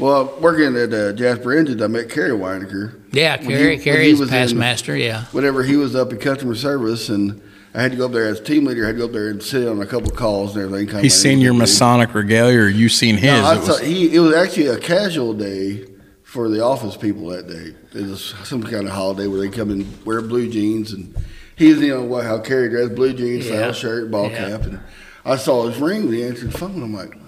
Well, 0.00 0.34
working 0.40 0.76
at 0.76 0.92
uh, 0.92 1.12
Jasper 1.12 1.56
Engines, 1.56 1.82
I 1.82 1.86
met 1.86 2.08
Kerry 2.08 2.30
Weinecker. 2.30 2.98
yeah, 3.12 3.36
Kerry, 3.36 3.76
he- 3.76 3.82
Kerry 3.84 4.10
is 4.10 4.20
was 4.20 4.30
past 4.30 4.52
in- 4.52 4.58
master. 4.58 4.96
Yeah, 4.96 5.24
whenever 5.32 5.62
he 5.62 5.76
was 5.76 5.94
up 5.94 6.10
in 6.12 6.18
customer 6.18 6.54
service, 6.54 7.08
and 7.10 7.40
I 7.74 7.82
had 7.82 7.92
to 7.92 7.98
go 7.98 8.06
up 8.06 8.12
there 8.12 8.26
as 8.26 8.40
team 8.40 8.64
leader. 8.64 8.84
I 8.84 8.86
had 8.88 8.92
to 8.96 8.98
go 9.00 9.04
up 9.06 9.12
there 9.12 9.28
and 9.28 9.42
sit 9.42 9.68
on 9.68 9.80
a 9.82 9.86
couple 9.86 10.10
calls 10.10 10.56
and 10.56 10.64
everything. 10.64 10.86
kinda 10.86 11.02
He's 11.02 11.14
like 11.14 11.22
seen 11.22 11.38
your. 11.40 11.54
Masonic 11.54 12.14
regalia, 12.14 12.58
or 12.60 12.68
you 12.68 12.88
seen 12.88 13.16
his? 13.16 13.24
No, 13.30 13.44
I 13.44 13.56
It 13.56 13.62
saw, 13.62 13.72
was- 13.72 13.80
he, 13.80 14.14
it 14.14 14.20
was 14.20 14.34
actually 14.34 14.68
a 14.68 14.78
casual 14.78 15.34
day 15.34 15.84
for 16.22 16.48
the 16.48 16.62
office 16.64 16.96
people 16.96 17.26
that 17.28 17.46
day. 17.48 17.74
It 17.92 18.06
was 18.06 18.34
some 18.44 18.62
kind 18.62 18.86
of 18.86 18.92
holiday 18.92 19.26
where 19.26 19.40
they 19.40 19.48
come 19.48 19.70
and 19.70 19.86
wear 20.06 20.22
blue 20.22 20.48
jeans, 20.48 20.92
and 20.92 21.14
he's 21.56 21.78
you 21.80 21.88
know, 21.88 22.04
what, 22.04 22.24
how 22.24 22.38
Kerry 22.38 22.70
dressed, 22.70 22.94
blue 22.94 23.12
jeans, 23.12 23.44
Yeah. 23.46 23.52
flannel 23.52 23.72
shirt, 23.74 24.10
ball 24.10 24.30
Yeah. 24.30 24.48
cap, 24.48 24.62
and 24.62 24.80
I 25.26 25.36
saw 25.36 25.68
his 25.68 25.78
ring 25.78 26.04
when 26.06 26.14
he 26.14 26.24
answered 26.24 26.52
the 26.52 26.58
phone. 26.58 26.82
I'm 26.82 26.94
like, 26.94 27.14
wow, 27.16 27.20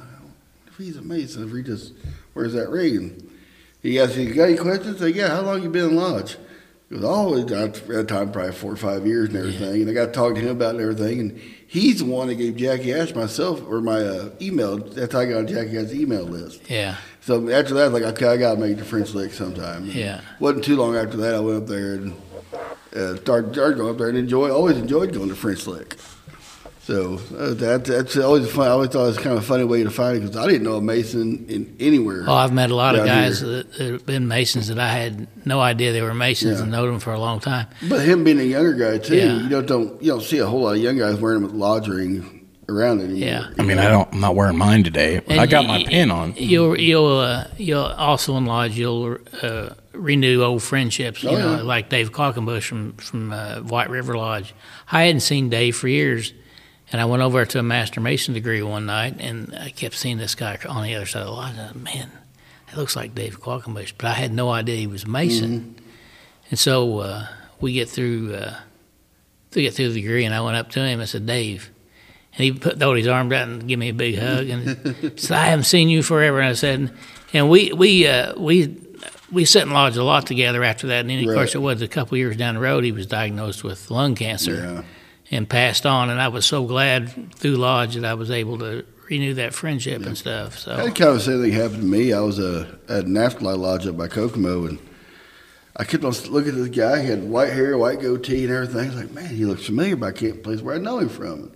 if 0.69 0.77
he's 0.79 0.97
a 0.97 1.03
Mason, 1.03 1.47
if 1.47 1.55
he 1.55 1.63
just 1.63 1.93
wears 2.35 2.53
that 2.55 2.69
ring, 2.71 3.31
He 3.83 3.99
asked 3.99 4.17
me, 4.17 4.25
"You 4.25 4.35
got 4.35 4.45
any 4.45 4.57
questions?" 4.57 4.97
I 4.97 5.07
said, 5.07 5.17
"Yeah." 5.17 5.29
How 5.29 5.43
long 5.43 5.63
you 5.63 5.69
been 5.69 5.91
in 5.91 5.97
lodge? 5.97 6.37
He 6.89 6.97
goes, 6.97 7.05
"Oh, 7.05 7.37
at 7.41 7.49
that 7.49 8.09
time 8.09 8.31
probably 8.31 8.53
four 8.53 8.73
or 8.73 8.77
five 8.77 9.07
years 9.07 9.29
and 9.31 9.39
everything." 9.39 9.83
And 9.83 9.91
I 9.91 9.93
got 9.93 10.07
to 10.07 10.13
talk 10.13 10.35
to 10.35 10.41
him 10.41 10.51
about 10.51 10.75
and 10.77 10.81
everything. 10.83 11.21
And 11.21 11.41
he's 11.67 11.99
the 11.99 12.05
one 12.05 12.29
that 12.29 12.37
gave 12.37 12.57
Jackie 12.57 12.93
Ash 12.93 13.15
myself 13.15 13.63
or 13.69 13.81
my 13.81 14.01
uh, 14.01 14.31
email. 14.41 14.79
That's 14.79 15.13
how 15.13 15.21
I 15.21 15.27
got 15.27 15.39
on 15.39 15.47
Jackie 15.47 15.77
Ash's 15.79 15.95
email 15.95 16.25
list. 16.25 16.71
Yeah. 16.71 16.97
So 17.23 17.49
after 17.51 17.75
that, 17.75 17.93
like, 17.93 18.03
okay, 18.03 18.27
I 18.27 18.37
got 18.37 18.55
to 18.55 18.61
make 18.61 18.77
the 18.79 18.85
French 18.85 19.15
Lick 19.15 19.33
sometime. 19.33 19.87
Yeah. 19.87 20.21
Wasn't 20.41 20.65
too 20.65 20.77
long 20.77 20.97
after 20.97 21.17
that, 21.19 21.35
I 21.35 21.41
went 21.41 21.63
up 21.63 21.69
there 21.69 21.95
and 21.95 22.13
uh, 22.95 23.17
started, 23.17 23.53
started 23.55 23.79
going 23.79 23.91
up 23.91 23.99
there 23.99 24.09
and 24.09 24.19
enjoy. 24.19 24.51
Always 24.51 24.77
enjoyed 24.77 25.13
going 25.13 25.29
to 25.29 25.35
French 25.37 25.67
Lick. 25.67 25.97
So 26.85 27.21
uh, 27.39 27.55
that 27.55 27.85
that's 27.85 28.17
always 28.17 28.51
fun. 28.51 28.67
I 28.67 28.71
always 28.73 28.91
thought 28.91 29.05
it 29.05 29.07
was 29.07 29.19
kind 29.19 29.37
of 29.37 29.43
a 29.45 29.47
funny 29.47 29.63
way 29.63 29.85
to 29.85 29.91
find 29.91 30.17
it 30.17 30.21
because 30.21 30.37
I 30.37 30.47
didn't 30.47 30.65
know 30.65 30.75
a 30.77 30.81
Mason 30.83 31.47
in 31.49 31.77
anywhere. 31.79 32.25
Oh, 32.27 32.35
I've 32.35 32.53
met 32.53 32.73
a 32.73 32.75
lot 32.75 32.97
of 32.97 33.07
guys 33.07 33.39
here. 33.41 33.49
that, 33.51 33.73
that 33.75 33.91
have 33.93 34.07
been 34.07 34.27
Masons 34.27 34.67
that 34.67 34.81
I 34.81 34.89
had 34.89 35.29
no 35.47 35.61
idea 35.61 35.93
they 35.93 36.03
were 36.03 36.13
Masons 36.13 36.57
Yeah. 36.59 36.63
and 36.65 36.73
known 36.73 36.89
them 36.91 36.99
for 36.99 37.13
a 37.13 37.21
long 37.21 37.39
time. 37.39 37.69
But 37.89 38.01
him 38.05 38.25
being 38.25 38.41
a 38.41 38.43
younger 38.43 38.73
guy 38.75 38.99
too, 38.99 39.17
Yeah. 39.17 39.43
you 39.43 39.49
don't, 39.49 39.67
don't 39.67 40.03
you 40.03 40.11
don't 40.11 40.23
see 40.25 40.39
a 40.39 40.47
whole 40.47 40.63
lot 40.63 40.75
of 40.77 40.83
young 40.83 40.99
guys 40.99 41.21
wearing 41.21 41.43
them 41.43 41.53
with 41.53 41.61
lodge 41.61 41.87
ring 41.87 42.49
around 42.69 43.01
anymore. 43.01 43.17
Yeah. 43.29 43.51
I 43.59 43.63
mean, 43.63 43.79
I 43.79 43.89
don't. 43.89 44.13
I'm 44.13 44.21
not 44.21 44.35
wearing 44.35 44.59
mine 44.59 44.83
today. 44.83 45.21
But 45.21 45.39
I 45.39 45.47
got 45.47 45.67
y- 45.69 45.79
my 45.79 45.85
pin 45.85 46.11
on. 46.11 46.35
You'll 46.37 46.77
you'll 46.77 47.19
uh, 47.19 47.45
you'll 47.59 47.81
also 47.85 48.37
in 48.39 48.45
lodge 48.47 48.77
you'll 48.77 49.19
uh, 49.41 49.71
renew 49.93 50.43
old 50.43 50.65
friendships. 50.65 51.23
You 51.23 51.29
Oh, 51.31 51.39
know, 51.39 51.57
yeah. 51.59 51.63
like 51.63 51.91
Dave 51.91 52.11
Qualkenbush 52.11 52.65
from 52.65 52.95
from 52.95 53.33
uh, 53.33 53.61
White 53.61 53.89
River 53.91 54.17
Lodge. 54.17 54.53
I 54.91 55.05
hadn't 55.05 55.21
seen 55.21 55.49
Dave 55.49 55.77
for 55.77 55.87
years, 55.87 56.33
and 56.93 57.01
I 57.01 57.05
went 57.07 57.23
over 57.23 57.45
to 57.45 57.59
a 57.59 57.63
Master 57.63 58.01
Mason 58.01 58.35
degree 58.35 58.63
one 58.63 58.87
night, 58.87 59.17
and 59.19 59.55
I 59.59 59.71
kept 59.71 59.95
seeing 59.95 60.19
this 60.19 60.35
guy 60.35 60.59
on 60.69 60.83
the 60.85 60.95
other 60.95 61.07
side 61.07 61.21
of 61.23 61.27
the 61.29 61.33
lodge. 61.33 61.53
And 61.53 61.61
I 61.61 61.67
thought, 61.69 61.77
man, 61.77 62.11
it 62.71 62.77
looks 62.77 62.95
like 62.97 63.15
Dave 63.15 63.41
Qualkenbush, 63.41 63.95
but 63.99 64.07
I 64.07 64.13
had 64.15 64.33
no 64.33 64.51
idea 64.51 64.77
he 64.77 64.87
was 64.87 65.05
a 65.05 65.09
Mason. 65.09 65.61
Mm-hmm. 65.61 65.85
And 66.51 66.59
so 66.59 66.99
uh, 66.99 67.27
we 67.61 67.73
get 67.73 67.89
through 67.89 68.35
uh, 68.35 68.55
we 69.55 69.63
get 69.63 69.75
through 69.75 69.89
the 69.93 70.01
degree, 70.03 70.25
and 70.25 70.35
I 70.35 70.41
went 70.43 70.57
up 70.57 70.71
to 70.73 70.81
him 70.81 71.01
and 71.01 71.09
said, 71.09 71.27
Dave. 71.27 71.71
And 72.35 72.45
he 72.45 72.53
put 72.53 72.79
throwed 72.79 72.97
his 72.97 73.07
arm 73.09 73.31
out 73.33 73.47
and 73.49 73.69
gave 73.69 73.79
me 73.79 73.91
a 73.91 73.95
big 73.95 74.19
hug 74.19 74.49
and 74.49 75.15
said, 75.21 75.37
"I 75.37 75.47
haven't 75.49 75.65
seen 75.67 75.91
you 75.91 76.03
forever." 76.03 76.41
And 76.41 76.49
I 76.49 76.55
said, 76.55 76.91
"And 77.35 77.51
we 77.51 77.73
we 77.75 78.07
uh, 78.07 78.39
we 78.41 78.75
we 79.31 79.45
sat 79.45 79.65
and 79.65 79.73
lodge 79.73 79.99
a 79.99 80.03
lot 80.05 80.27
together 80.27 80.65
after 80.65 80.87
that. 80.87 81.01
And 81.01 81.11
then, 81.11 81.19
of 81.21 81.27
Right. 81.27 81.35
course, 81.35 81.55
it 81.55 81.59
was 81.59 81.83
a 81.83 81.89
couple 81.89 82.17
years 82.17 82.37
down 82.39 82.55
the 82.55 82.61
road. 82.61 82.85
He 82.85 82.93
was 82.93 83.05
diagnosed 83.07 83.63
with 83.65 83.91
lung 83.91 84.15
cancer 84.15 84.55
Yeah. 84.55 84.83
And 85.33 85.49
passed 85.49 85.87
on. 85.87 86.11
And 86.11 86.21
I 86.21 86.29
was 86.29 86.47
so 86.47 86.65
glad 86.67 87.35
through 87.35 87.57
lodge 87.57 87.95
that 87.95 88.05
I 88.05 88.15
was 88.15 88.31
able 88.31 88.59
to 88.59 88.85
renew 89.09 89.35
that 89.35 89.55
friendship 89.55 90.05
and 90.07 90.17
stuff. 90.17 90.59
So 90.59 90.77
That 90.77 90.95
kind 90.95 91.11
of 91.11 91.23
same 91.23 91.43
thing 91.43 91.53
happened 91.53 91.81
to 91.81 91.87
me. 91.87 92.13
I 92.13 92.21
was 92.21 92.39
uh, 92.39 92.77
at 92.89 93.07
an 93.07 93.17
afterlife 93.17 93.57
lodge 93.59 93.87
up 93.87 93.97
by 93.97 94.09
Kokomo, 94.09 94.67
and 94.67 94.79
I 95.77 95.85
kept 95.85 96.05
on 96.05 96.13
looking 96.31 96.51
at 96.51 96.57
this 96.57 96.69
guy. 96.69 97.03
He 97.03 97.09
had 97.09 97.25
white 97.25 97.53
hair, 97.53 97.77
white 97.77 98.01
goatee, 98.01 98.45
and 98.45 98.53
everything. 98.53 98.91
I 98.91 98.95
was 98.95 98.97
like, 98.97 99.13
man, 99.13 99.35
he 99.35 99.47
looks 99.47 99.67
familiar, 99.67 99.97
but 99.97 100.15
I 100.15 100.19
can't 100.19 100.43
place 100.43 100.61
where 100.61 100.75
I 100.75 100.79
know 100.79 100.99
him 100.99 101.09
from. 101.09 101.51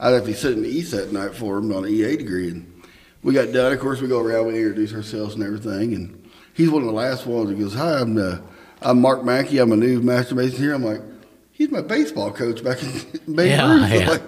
I'd 0.00 0.14
have 0.14 0.24
to 0.24 0.34
sit 0.34 0.52
in 0.54 0.62
the 0.62 0.68
east 0.68 0.92
that 0.92 1.12
night 1.12 1.34
for 1.34 1.58
him 1.58 1.72
on 1.74 1.84
an 1.84 1.90
EA 1.90 2.16
degree, 2.16 2.48
and 2.48 2.82
we 3.22 3.34
got 3.34 3.52
done. 3.52 3.72
Of 3.72 3.80
course, 3.80 4.00
we 4.00 4.08
go 4.08 4.20
around, 4.20 4.46
we 4.46 4.56
introduce 4.56 4.94
ourselves 4.94 5.34
and 5.34 5.44
everything, 5.44 5.94
and 5.94 6.30
he's 6.54 6.70
one 6.70 6.82
of 6.82 6.86
the 6.86 6.94
last 6.94 7.26
ones. 7.26 7.50
He 7.50 7.56
goes, 7.56 7.74
"Hi, 7.74 8.00
I'm 8.00 8.16
uh, 8.16 8.38
I'm 8.80 8.98
Mark 8.98 9.24
Mackey. 9.24 9.58
I'm 9.58 9.72
a 9.72 9.76
new 9.76 10.00
master 10.00 10.34
mason 10.34 10.58
here." 10.58 10.72
I'm 10.72 10.82
like, 10.84 11.02
"He's 11.60 11.70
my 11.70 11.82
baseball 11.82 12.32
coach 12.32 12.64
back 12.64 12.82
in 12.82 12.90
Babe 13.36 13.48
Yeah, 13.50 13.72
Ruth." 13.74 13.92
yeah. 13.92 14.08
Like, 14.10 14.22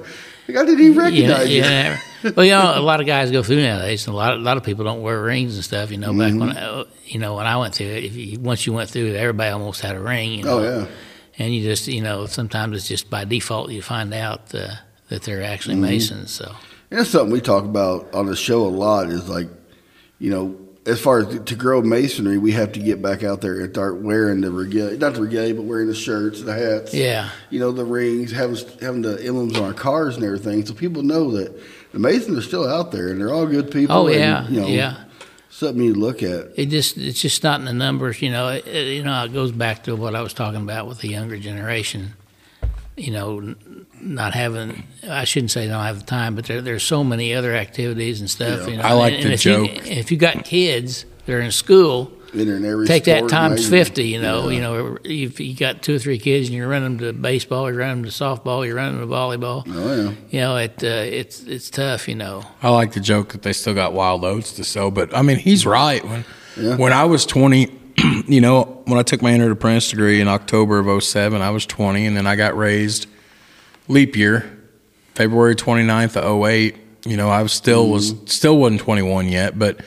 like, 0.48 0.56
I 0.58 0.64
didn't 0.64 0.80
even 0.84 0.98
recognize 0.98 1.48
you. 1.48 1.62
yeah, 1.62 1.98
yeah. 2.24 2.30
well, 2.36 2.44
you 2.44 2.52
know, 2.52 2.72
a 2.76 2.80
lot 2.82 3.00
of 3.00 3.06
guys 3.06 3.30
go 3.30 3.42
through 3.42 3.62
nowadays. 3.62 4.06
and 4.06 4.12
A 4.14 4.16
lot, 4.16 4.34
a 4.34 4.36
lot 4.40 4.56
of 4.56 4.64
people 4.64 4.84
don't 4.84 5.00
wear 5.00 5.22
rings 5.22 5.54
and 5.54 5.64
stuff. 5.64 5.90
You 5.90 5.98
know, 5.98 6.12
back 6.12 6.34
when, 6.34 6.50
Mm-hmm. 6.50 6.80
uh, 6.80 6.84
you 7.06 7.18
know, 7.20 7.36
when 7.36 7.46
I 7.46 7.56
went 7.56 7.74
through 7.74 7.86
it, 7.86 8.04
if 8.04 8.14
you, 8.16 8.38
once 8.40 8.66
you 8.66 8.72
went 8.72 8.90
through 8.90 9.06
it, 9.06 9.16
everybody 9.16 9.50
almost 9.50 9.80
had 9.80 9.94
a 9.96 10.00
ring. 10.00 10.32
You 10.32 10.44
know? 10.44 10.58
Oh 10.58 10.62
yeah. 10.62 10.86
and 11.38 11.54
you 11.54 11.62
just, 11.62 11.86
you 11.88 12.02
know, 12.02 12.26
sometimes 12.26 12.76
it's 12.76 12.88
just 12.88 13.08
by 13.08 13.24
default 13.24 13.70
you 13.70 13.82
find 13.82 14.12
out 14.12 14.52
uh, 14.54 14.68
that 15.08 15.22
they're 15.22 15.42
actually 15.44 15.76
Mm-hmm. 15.76 15.84
Masons. 15.84 16.30
So 16.32 16.52
And 16.90 16.98
that's 17.00 17.10
something 17.10 17.32
we 17.32 17.40
talk 17.40 17.64
about 17.64 18.12
on 18.12 18.26
the 18.26 18.36
show 18.36 18.66
a 18.66 18.68
lot 18.68 19.08
is 19.10 19.28
like, 19.28 19.48
you 20.18 20.30
know, 20.30 20.56
as 20.84 21.00
far 21.00 21.20
as 21.20 21.40
to 21.44 21.54
grow 21.54 21.80
masonry, 21.80 22.38
we 22.38 22.52
have 22.52 22.72
to 22.72 22.80
get 22.80 23.00
back 23.00 23.22
out 23.22 23.40
there 23.40 23.60
and 23.60 23.72
start 23.72 24.00
wearing 24.00 24.40
the 24.40 24.50
regalia, 24.50 24.96
not 24.98 25.14
the 25.14 25.22
regalia, 25.22 25.54
but 25.54 25.62
wearing 25.62 25.86
the 25.86 25.94
shirts, 25.94 26.42
the 26.42 26.54
hats, 26.54 26.92
yeah, 26.92 27.30
you 27.50 27.60
know, 27.60 27.70
the 27.70 27.84
rings, 27.84 28.32
having 28.32 28.56
having 28.80 29.02
the 29.02 29.24
emblems 29.24 29.56
on 29.56 29.64
our 29.64 29.74
cars 29.74 30.16
and 30.16 30.24
everything, 30.24 30.66
so 30.66 30.74
people 30.74 31.02
know 31.02 31.30
that 31.32 31.56
the 31.92 31.98
masons 31.98 32.36
are 32.36 32.42
still 32.42 32.68
out 32.68 32.90
there 32.90 33.08
and 33.08 33.20
they're 33.20 33.32
all 33.32 33.46
good 33.46 33.70
people. 33.70 33.94
oh 33.94 34.06
and, 34.08 34.16
yeah, 34.16 34.48
you 34.48 34.60
know, 34.60 34.66
yeah. 34.66 35.04
something 35.50 35.82
you 35.82 35.94
look 35.94 36.22
at. 36.22 36.50
It 36.56 36.66
just 36.66 36.96
it's 36.96 37.20
just 37.20 37.44
not 37.44 37.60
in 37.60 37.66
the 37.66 37.72
numbers. 37.72 38.20
You 38.20 38.30
know, 38.30 38.48
it, 38.48 38.66
you 38.66 39.04
know, 39.04 39.24
it 39.24 39.32
goes 39.32 39.52
back 39.52 39.84
to 39.84 39.94
what 39.94 40.16
I 40.16 40.22
was 40.22 40.34
talking 40.34 40.62
about 40.62 40.88
with 40.88 41.00
the 41.00 41.08
younger 41.08 41.38
generation. 41.38 42.14
You 42.96 43.12
know, 43.12 43.54
not 44.02 44.34
having 44.34 44.82
I 45.08 45.24
shouldn't 45.24 45.50
say 45.50 45.62
they 45.66 45.72
don't 45.72 45.82
have 45.84 45.98
the 46.00 46.04
time, 46.06 46.34
but 46.34 46.44
there, 46.46 46.60
there's 46.60 46.82
so 46.82 47.02
many 47.04 47.34
other 47.34 47.54
activities 47.54 48.20
and 48.20 48.28
stuff. 48.28 48.62
Yeah. 48.62 48.66
You 48.68 48.76
know, 48.78 48.82
I 48.82 48.92
like 48.92 49.14
and, 49.14 49.22
the 49.22 49.26
and 49.26 49.34
if 49.34 49.44
you- 49.46 49.66
joke. 49.68 49.86
if 49.90 50.10
you 50.12 50.16
got 50.18 50.44
kids 50.44 51.04
that 51.26 51.32
are 51.34 51.40
in 51.40 51.52
school, 51.52 52.10
in 52.34 52.84
take 52.86 53.04
that 53.04 53.28
times 53.28 53.70
maybe. 53.70 53.84
fifty. 53.84 54.08
You 54.08 54.20
know, 54.22 54.48
Yeah. 54.48 54.54
you 54.56 54.60
know, 54.62 54.98
if 55.04 55.38
you 55.38 55.54
got 55.54 55.82
two 55.82 55.96
or 55.96 55.98
three 55.98 56.18
kids 56.18 56.48
and 56.48 56.56
you 56.56 56.66
run 56.66 56.82
them 56.82 56.98
to 56.98 57.12
baseball, 57.12 57.70
you 57.70 57.76
run 57.78 58.02
them 58.02 58.04
to 58.04 58.10
softball, 58.10 58.66
you 58.66 58.74
run 58.74 58.96
them 58.98 59.06
to 59.08 59.14
volleyball. 59.14 59.64
Oh 59.68 59.94
yeah. 59.94 60.12
You 60.30 60.40
know, 60.40 60.56
it 60.56 60.82
uh, 60.82 60.86
it's 60.86 61.42
it's 61.44 61.68
tough. 61.70 62.08
You 62.08 62.14
know, 62.14 62.42
I 62.62 62.70
like 62.70 62.92
the 62.92 63.00
joke 63.00 63.28
that 63.32 63.42
they 63.42 63.52
still 63.52 63.74
got 63.74 63.92
wild 63.92 64.24
oats 64.24 64.52
to 64.54 64.64
sow, 64.64 64.90
but 64.90 65.14
I 65.16 65.20
mean, 65.22 65.36
he's 65.38 65.66
right. 65.66 66.02
When 66.04 66.24
Yeah. 66.56 66.76
when 66.76 66.92
I 66.94 67.04
was 67.04 67.26
20, 67.26 67.68
you 68.26 68.40
know, 68.40 68.82
when 68.86 68.98
I 68.98 69.02
took 69.02 69.20
my 69.22 69.30
entered 69.32 69.52
apprentice 69.52 69.90
degree 69.90 70.20
in 70.20 70.26
October 70.28 70.78
of 70.78 71.02
07, 71.04 71.40
I 71.42 71.50
was 71.50 71.66
20, 71.66 72.06
and 72.06 72.16
then 72.16 72.26
I 72.26 72.34
got 72.36 72.56
raised 72.56 73.06
leap 73.88 74.16
year, 74.16 74.50
February 75.14 75.54
29th 75.56 76.16
of 76.16 76.44
08. 76.46 76.76
You 77.04 77.16
know, 77.16 77.28
I 77.30 77.42
was 77.42 77.52
still 77.52 77.88
was 77.90 78.14
Mm-hmm. 78.14 78.26
still 78.26 78.56
wasn't 78.58 78.80
21 78.80 79.28
yet, 79.28 79.58
but 79.58 79.80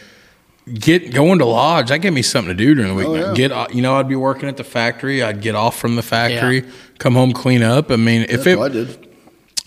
get 0.73 1.13
going 1.13 1.39
to 1.39 1.45
lodge 1.45 1.89
that 1.89 1.99
gave 1.99 2.11
me 2.13 2.21
something 2.21 2.55
to 2.55 2.63
do 2.63 2.73
during 2.75 2.89
the 2.89 2.95
week. 2.95 3.07
Oh, 3.07 3.15
yeah. 3.15 3.33
Get 3.33 3.73
you 3.73 3.81
know, 3.81 3.95
I'd 3.95 4.07
be 4.09 4.15
working 4.15 4.49
at 4.49 4.57
the 4.57 4.63
factory. 4.63 5.23
I'd 5.23 5.41
get 5.41 5.55
off 5.55 5.77
from 5.79 5.95
the 5.95 6.01
factory, 6.01 6.63
come 6.97 7.13
home, 7.13 7.31
clean 7.33 7.63
up. 7.63 7.91
I 7.91 7.95
mean, 7.95 8.23
if 8.23 8.43
That's 8.43 8.47
it 8.47 8.59
I 8.59 8.69
did. 8.69 9.07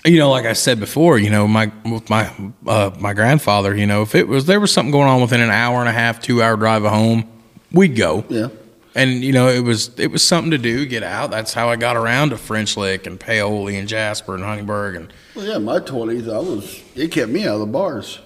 you 0.05 0.19
know, 0.19 0.31
like 0.31 0.45
I 0.45 0.53
said 0.53 0.79
before, 0.81 1.19
you 1.19 1.31
know, 1.31 1.49
my 1.49 1.73
with 1.85 2.11
my 2.11 2.31
uh, 2.67 2.91
my 3.01 3.15
grandfather, 3.15 3.75
you 3.75 3.87
know, 3.87 4.03
if 4.03 4.15
it 4.15 4.29
was 4.29 4.45
there 4.47 4.61
was 4.61 4.73
something 4.73 4.91
going 4.93 5.09
on 5.09 5.21
within 5.23 5.41
an 5.41 5.51
hour 5.51 5.81
and 5.81 5.89
a 5.89 5.93
half, 5.93 6.21
two 6.21 6.43
hour 6.43 6.57
drive 6.57 6.85
of 6.85 6.93
home, 6.93 7.27
we'd 7.73 7.97
go. 7.97 8.25
Yeah. 8.29 8.49
And 8.99 9.23
you 9.23 9.33
know, 9.33 9.49
it 9.49 9.61
was 9.61 9.91
it 9.99 10.11
was 10.11 10.23
something 10.23 10.51
to 10.51 10.59
do, 10.59 10.85
get 10.87 11.03
out. 11.03 11.31
That's 11.31 11.55
how 11.55 11.69
I 11.69 11.77
got 11.77 11.97
around 11.97 12.31
to 12.31 12.37
French 12.37 12.77
Lick 12.77 13.07
and 13.07 13.19
Paoli 13.21 13.77
and 13.77 13.87
Jasper 13.89 14.35
and 14.35 14.43
Huntingburg 14.43 14.97
and 14.97 15.13
Well, 15.35 15.47
yeah, 15.47 15.59
my 15.59 15.79
twenties, 15.79 16.27
I 16.29 16.39
was. 16.39 16.83
It 16.97 17.13
kept 17.13 17.31
me 17.31 17.47
out 17.47 17.55
of 17.55 17.61
the 17.61 17.67
bars. 17.67 18.19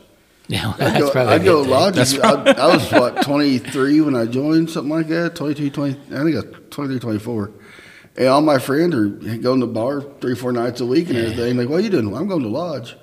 yeah, 0.49 0.71
I'd 0.71 0.79
that's 0.79 0.99
go, 1.01 1.11
probably 1.11 1.33
a 1.33 1.35
I'd 1.37 1.45
go 1.45 1.57
good 1.59 1.63
thing. 1.65 1.71
lodges. 1.73 2.19
I, 2.19 2.53
I 2.53 2.75
was 2.75 2.91
what 2.91 3.23
23 3.23 4.01
when 4.01 4.17
I 4.17 4.25
joined, 4.27 4.71
something 4.71 4.91
like 4.93 5.09
that. 5.09 5.37
22, 5.37 5.71
20. 5.71 5.91
I 5.91 5.95
think 5.95 6.11
I 6.11 6.41
was 6.41 6.45
23, 6.71 6.99
24. 7.01 7.51
And 8.17 8.29
all 8.29 8.41
my 8.43 8.59
friends 8.59 8.95
are 8.95 9.07
going 9.09 9.61
to 9.61 9.67
the 9.67 9.73
bar 9.73 10.01
three, 10.21 10.35
four 10.35 10.53
nights 10.53 10.81
a 10.81 10.87
week 10.87 11.09
and 11.09 11.17
everything. 11.19 11.57
Like, 11.57 11.69
what 11.69 11.81
are 11.81 11.83
you 11.83 11.91
doing? 11.91 12.11
Well, 12.11 12.21
I'm 12.21 12.29
going 12.29 12.43
to 12.43 12.49
lodge. 12.49 12.97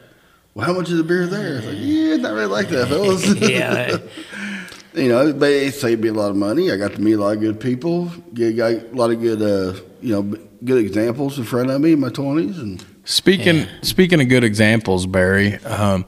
Well, 0.54 0.66
how 0.66 0.74
much 0.74 0.90
is 0.90 0.98
the 0.98 1.04
beer 1.04 1.26
there? 1.28 1.58
It's 1.58 1.66
like, 1.68 1.78
yeah, 1.80 2.16
not 2.18 2.34
really 2.34 2.46
like 2.48 2.70
that, 2.70 2.88
fellas. 2.90 3.26
yeah, 3.50 3.98
you 4.94 5.08
know, 5.10 5.32
but 5.34 5.52
it 5.52 5.74
saved 5.74 6.02
me 6.04 6.10
a 6.10 6.14
lot 6.14 6.30
of 6.32 6.36
money. 6.36 6.72
I 6.72 6.78
got 6.78 6.94
to 6.94 7.02
meet 7.02 7.14
a 7.14 7.20
lot 7.20 7.34
of 7.36 7.40
good 7.40 7.60
people. 7.60 8.06
Get, 8.34 8.58
got 8.58 8.72
a 8.72 8.80
lot 8.94 9.12
of 9.12 9.22
good, 9.22 9.42
uh, 9.42 9.80
you 10.02 10.14
know, 10.14 10.22
good 10.64 10.84
examples 10.84 11.38
in 11.38 11.44
front 11.46 11.70
of 11.70 11.80
me 11.82 11.94
in 11.94 12.00
my 12.00 12.10
20s. 12.10 12.60
And 12.60 12.84
Speaking 13.06 13.66
speaking 13.82 14.22
of 14.22 14.30
good 14.30 14.44
examples, 14.44 15.06
Barry, 15.08 15.56
um, 15.66 16.06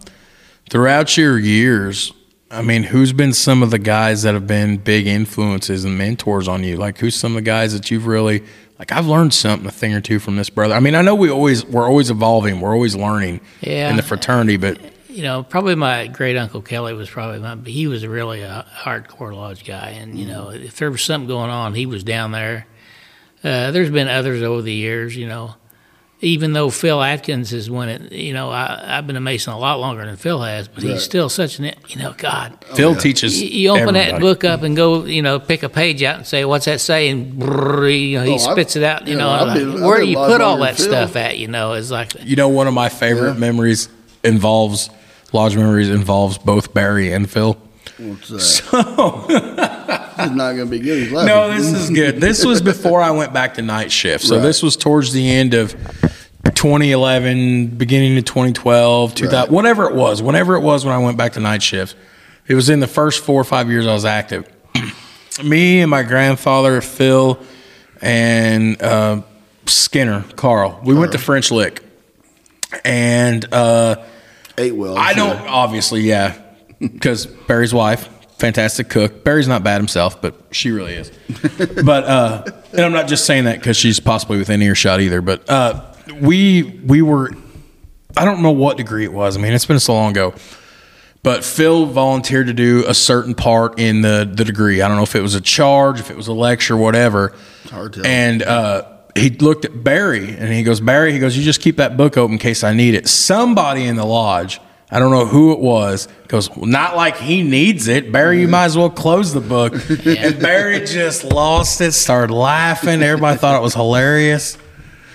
throughout 0.69 1.17
your 1.17 1.37
years, 1.39 2.13
I 2.49 2.61
mean, 2.61 2.83
who's 2.83 3.13
been 3.13 3.33
some 3.33 3.63
of 3.63 3.71
the 3.71 3.79
guys 3.79 4.23
that 4.23 4.33
have 4.33 4.45
been 4.47 4.77
big 4.77 5.07
influences 5.07 5.85
and 5.85 5.97
mentors 5.97 6.47
on 6.47 6.63
you? 6.63 6.77
Like, 6.77 6.97
who's 6.99 7.15
some 7.15 7.31
of 7.31 7.35
the 7.37 7.41
guys 7.49 7.73
that 7.73 7.89
you've 7.89 8.05
really 8.07 8.43
like? 8.77 8.91
I've 8.91 9.07
learned 9.07 9.33
something, 9.33 9.67
a 9.67 9.71
thing 9.71 9.93
or 9.93 10.01
two 10.01 10.19
from 10.19 10.35
this 10.35 10.49
brother. 10.49 10.73
I 10.75 10.79
mean, 10.79 10.93
I 10.95 11.01
know 11.01 11.15
we 11.15 11.29
always 11.29 11.65
we're 11.65 11.87
always 11.87 12.09
evolving, 12.09 12.59
we're 12.61 12.73
always 12.73 12.95
learning 12.95 13.39
Yeah. 13.61 13.89
in 13.89 13.95
the 13.95 14.03
fraternity, 14.03 14.57
but 14.57 14.77
you 15.11 15.23
know, 15.23 15.43
probably 15.43 15.75
my 15.75 16.07
great 16.07 16.37
uncle 16.37 16.61
Kelly 16.61 16.93
was 16.93 17.09
probably 17.09 17.39
my. 17.39 17.55
He 17.69 17.87
was 17.87 18.05
really 18.07 18.41
a 18.41 18.65
hardcore 18.83 19.35
lodge 19.35 19.65
guy, 19.65 19.89
and 19.99 20.17
you 20.17 20.25
know, 20.25 20.49
if 20.49 20.77
there 20.77 20.89
was 20.91 21.01
something 21.03 21.27
going 21.27 21.49
on, 21.49 21.73
he 21.73 21.85
was 21.85 22.03
down 22.03 22.31
there. 22.31 22.65
Uh, 23.43 23.71
there's 23.71 23.89
been 23.89 24.07
others 24.07 24.41
over 24.43 24.61
the 24.61 24.73
years, 24.73 25.15
you 25.15 25.27
know. 25.27 25.55
Even 26.23 26.53
though 26.53 26.69
Phil 26.69 27.01
Atkins 27.01 27.51
is 27.51 27.67
when 27.67 27.89
it, 27.89 28.11
you 28.11 28.31
know, 28.31 28.51
I, 28.51 28.79
I've 28.99 29.07
been 29.07 29.15
a 29.15 29.19
Mason 29.21 29.53
a 29.53 29.57
lot 29.57 29.79
longer 29.79 30.05
than 30.05 30.17
Phil 30.17 30.39
has, 30.43 30.67
but 30.67 30.83
Right. 30.83 30.93
he's 30.93 31.01
still 31.01 31.29
such 31.29 31.57
an, 31.57 31.73
you 31.87 31.95
know, 31.97 32.13
God. 32.15 32.63
Phil 32.75 32.95
teaches. 32.95 33.41
You, 33.41 33.47
you 33.49 33.69
open 33.71 33.95
that 33.95 34.09
everybody. 34.09 34.21
book 34.21 34.43
up 34.43 34.61
and 34.61 34.75
go, 34.75 35.03
you 35.05 35.23
know, 35.23 35.39
pick 35.39 35.63
a 35.63 35.69
page 35.69 36.03
out 36.03 36.17
and 36.17 36.27
say, 36.27 36.45
"What's 36.45 36.65
that 36.65 36.79
say?" 36.79 37.09
And 37.09 37.33
brrr, 37.41 38.09
you 38.09 38.19
know, 38.19 38.23
he 38.25 38.31
Oh, 38.33 38.35
I've- 38.35 38.51
spits 38.51 38.75
it 38.75 38.83
out. 38.83 39.07
You 39.07 39.13
yeah, 39.15 39.19
know, 39.19 39.29
I've 39.31 39.47
like, 39.47 39.57
been- 39.57 39.73
I've 39.77 39.81
where 39.81 39.95
do 39.97 40.01
been 40.03 40.09
you 40.09 40.15
put 40.17 40.41
all 40.41 40.57
longer 40.57 40.65
that 40.65 40.77
than 40.77 40.85
Phil. 40.91 41.07
stuff 41.07 41.15
at? 41.15 41.39
You 41.39 41.47
know, 41.47 41.73
it's 41.73 41.89
like, 41.89 42.13
You 42.23 42.35
know, 42.35 42.49
one 42.49 42.67
of 42.67 42.75
my 42.75 42.89
favorite 42.89 43.39
memories 43.39 43.89
involves 44.23 44.91
lodge 45.33 45.55
memories 45.55 45.89
involves 45.89 46.37
both 46.37 46.73
Barry 46.73 47.11
and 47.11 47.29
Phil. 47.29 47.57
what's 47.97 48.29
that? 48.29 50.11
is 50.19 50.31
not 50.31 50.53
going 50.53 50.65
to 50.65 50.65
be 50.65 50.79
good. 50.79 51.03
He's 51.03 51.11
laughing. 51.11 51.27
No, 51.27 51.49
this 51.55 51.67
is 51.71 51.89
good. 51.89 52.17
This 52.21 52.45
was 52.45 52.61
before 52.61 53.01
I 53.01 53.11
went 53.11 53.33
back 53.33 53.55
to 53.55 53.61
night 53.61 53.91
shift. 53.91 54.23
So 54.25 54.35
Right. 54.35 54.43
this 54.43 54.61
was 54.61 54.75
towards 54.77 55.13
the 55.13 55.29
end 55.29 55.53
of 55.53 55.75
2011, 56.43 57.67
beginning 57.67 58.17
of 58.17 58.25
2012, 58.25 59.15
2000, 59.15 59.39
Right. 59.39 59.51
whatever 59.51 59.85
it 59.89 59.95
was, 59.95 60.21
whenever 60.21 60.55
it 60.55 60.61
was 60.61 60.85
when 60.85 60.93
I 60.93 60.97
went 60.99 61.17
back 61.17 61.33
to 61.33 61.39
night 61.39 61.63
shift. 61.63 61.95
It 62.47 62.55
was 62.55 62.69
in 62.69 62.79
the 62.79 62.87
first 62.87 63.23
four 63.23 63.39
or 63.39 63.43
five 63.43 63.69
years 63.69 63.87
I 63.87 63.93
was 63.93 64.05
active. 64.05 64.45
Me 65.43 65.81
and 65.81 65.89
my 65.89 66.03
grandfather, 66.03 66.81
Phil, 66.81 67.39
and 68.01 68.81
uh, 68.81 69.21
Skinner, 69.65 70.23
Carl, 70.35 70.79
we 70.83 70.93
went 70.93 71.13
to 71.13 71.17
French 71.17 71.51
Lick. 71.51 71.81
And 72.83 73.45
uh, 73.53 73.97
Eight 74.61 74.75
well. 74.75 74.97
I 74.97 75.13
sure. 75.13 75.27
don't 75.27 75.47
obviously, 75.47 76.01
yeah, 76.01 76.39
because 76.79 77.25
Barry's 77.25 77.73
wife, 77.73 78.07
fantastic 78.37 78.89
cook. 78.89 79.23
Barry's 79.23 79.47
not 79.47 79.63
bad 79.63 79.77
himself, 79.77 80.21
but 80.21 80.35
she 80.51 80.71
really 80.71 80.93
is. 80.93 81.11
but 81.83 82.03
uh, 82.03 82.43
and 82.71 82.81
I'm 82.81 82.91
not 82.91 83.07
just 83.07 83.25
saying 83.25 83.45
that 83.45 83.59
because 83.59 83.77
she's 83.77 83.99
possibly 83.99 84.37
within 84.37 84.61
earshot 84.61 85.01
either. 85.01 85.21
But 85.21 85.49
uh, 85.49 85.93
we 86.21 86.81
we 86.85 87.01
were, 87.01 87.31
I 88.15 88.25
don't 88.25 88.41
know 88.41 88.51
what 88.51 88.77
degree 88.77 89.03
it 89.03 89.13
was. 89.13 89.37
I 89.37 89.41
mean, 89.41 89.53
it's 89.53 89.65
been 89.65 89.79
so 89.79 89.93
long 89.93 90.11
ago. 90.11 90.33
But 91.23 91.43
Phil 91.43 91.85
volunteered 91.85 92.47
to 92.47 92.53
do 92.53 92.83
a 92.87 92.95
certain 92.95 93.35
part 93.35 93.79
in 93.79 94.01
the 94.01 94.29
the 94.31 94.43
degree. 94.43 94.81
I 94.81 94.87
don't 94.87 94.97
know 94.97 95.03
if 95.03 95.15
it 95.15 95.21
was 95.21 95.35
a 95.35 95.41
charge, 95.41 95.99
if 95.99 96.09
it 96.09 96.17
was 96.17 96.27
a 96.27 96.33
lecture, 96.33 96.75
whatever. 96.75 97.35
hard 97.69 97.93
to 97.93 98.01
tell. 98.01 98.11
And 98.11 98.41
uh, 98.41 98.90
he 99.15 99.29
looked 99.29 99.65
at 99.65 99.83
Barry 99.83 100.35
and 100.35 100.51
he 100.53 100.63
goes, 100.63 100.79
Barry, 100.79 101.11
he 101.13 101.19
goes, 101.19 101.37
you 101.37 101.43
just 101.43 101.61
keep 101.61 101.77
that 101.77 101.97
book 101.97 102.17
open 102.17 102.33
in 102.33 102.39
case 102.39 102.63
I 102.63 102.73
need 102.73 102.93
it. 102.95 103.07
Somebody 103.07 103.85
in 103.85 103.95
the 103.95 104.05
lodge, 104.05 104.59
I 104.89 104.99
don't 104.99 105.11
know 105.11 105.25
who 105.25 105.51
it 105.53 105.59
was, 105.59 106.07
goes, 106.27 106.49
well, 106.49 106.65
not 106.65 106.95
like 106.95 107.17
he 107.17 107.43
needs 107.43 107.87
it. 107.87 108.11
Barry, 108.11 108.41
you 108.41 108.47
might 108.47 108.65
as 108.65 108.77
well 108.77 108.89
close 108.89 109.33
the 109.33 109.41
book. 109.41 109.73
and 110.05 110.39
Barry 110.39 110.79
just 110.85 111.23
lost 111.23 111.81
it, 111.81 111.91
started 111.93 112.33
laughing. 112.33 113.01
Everybody 113.03 113.37
thought 113.37 113.57
it 113.59 113.61
was 113.63 113.73
hilarious. 113.73 114.57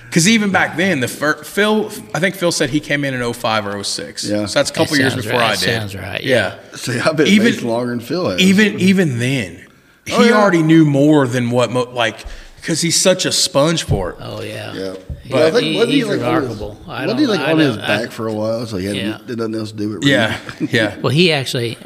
Because 0.06 0.28
even 0.28 0.50
back 0.52 0.76
then, 0.76 1.00
the 1.00 1.09
fir- 1.09 1.42
Phil, 1.42 1.87
I 2.14 2.20
think 2.20 2.37
Phil 2.37 2.52
said 2.52 2.70
he 2.70 2.80
came 2.80 3.04
in 3.04 3.12
in 3.12 3.32
05 3.35 3.66
or 3.66 3.82
06. 3.85 4.24
Yeah. 4.24 4.46
So 4.46 4.59
that's 4.61 4.70
a 4.70 4.72
couple 4.72 4.94
That 4.96 5.02
years 5.02 5.14
before 5.16 5.32
right. 5.32 5.50
I 5.50 5.56
That 5.56 5.61
did. 5.61 5.66
sounds 5.80 5.96
right, 5.96 6.22
Yeah. 6.22 6.59
See, 6.74 6.98
I've 6.98 7.16
been 7.16 7.26
Even- 7.26 7.66
longer 7.66 7.90
than 7.90 8.00
Phil 8.00 8.30
has. 8.30 8.40
Even 8.40 8.78
even 8.80 9.18
then, 9.18 9.66
oh, 9.66 9.70
he 10.06 10.14
Oh, 10.14 10.22
yeah. 10.22 10.40
already 10.40 10.62
knew 10.62 10.85
more 10.87 11.26
than 11.26 11.50
what 11.50 11.70
mo- 11.70 11.90
like 11.92 12.24
because 12.66 12.81
he's 12.81 13.00
such 13.00 13.24
a 13.24 13.31
sponge 13.31 13.85
for 13.85 14.11
it. 14.11 14.16
Oh 14.20 14.42
yeah. 14.42 14.74
Yeah. 14.74 14.94
But 15.31 15.55
I 15.55 15.61
he- 15.61 15.74
wasn't 15.76 15.92
he's 15.94 16.05
like, 16.07 16.20
on 16.20 16.42
his- 16.42 16.50
remarkable. 16.59 16.81
I 16.88 17.02
Wasn't 17.07 17.20
he 17.20 17.26
don't- 17.26 17.37
like 17.37 17.46
I 17.48 17.52
on 17.52 17.59
his 17.61 17.76
don't- 17.76 17.85
I- 17.85 18.02
back 18.02 18.11
for 18.12 18.26
a 18.26 18.33
while, 18.33 18.66
so 18.66 18.76
he 18.76 18.87
had, 18.87 18.96
Yeah. 18.96 19.18
did 19.26 19.38
nothing 19.38 19.55
else 19.55 19.70
to 19.70 19.76
do 19.76 19.88
with. 19.90 20.02
it. 20.05 20.09
Yeah, 20.09 20.38
yeah. 20.72 20.96
Well, 20.98 21.11
he 21.12 21.33
actually, 21.33 21.76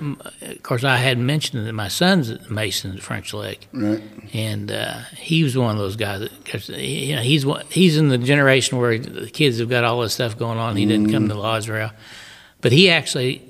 of 0.42 0.62
course, 0.62 0.82
I 0.84 0.96
had 0.96 1.18
mentioned 1.18 1.66
that 1.66 1.72
my 1.74 1.88
son's 1.88 2.30
at 2.30 2.50
Mason 2.50 2.92
at 2.94 3.02
French 3.02 3.32
Lick, 3.34 3.66
Right. 3.72 4.02
and 4.34 4.70
uh, 4.72 5.00
he 5.18 5.42
was 5.44 5.56
one 5.56 5.70
of 5.70 5.78
those 5.78 5.96
guys 5.96 6.20
that, 6.20 6.44
cause, 6.46 6.68
you 6.70 7.16
know, 7.16 7.22
he's 7.22 7.44
one, 7.46 7.64
he's 7.70 7.96
in 7.98 8.08
the 8.08 8.18
generation 8.18 8.78
where 8.78 8.98
the 8.98 9.28
kids 9.30 9.58
have 9.58 9.68
got 9.68 9.84
all 9.84 10.00
this 10.00 10.14
stuff 10.14 10.38
going 10.38 10.58
on. 10.58 10.76
He 10.76 10.84
didn't 10.86 11.10
come 11.12 11.28
to 11.28 11.34
lodge 11.34 11.68
rail, 11.68 11.90
but 12.62 12.72
he 12.72 12.90
actually, 12.90 13.42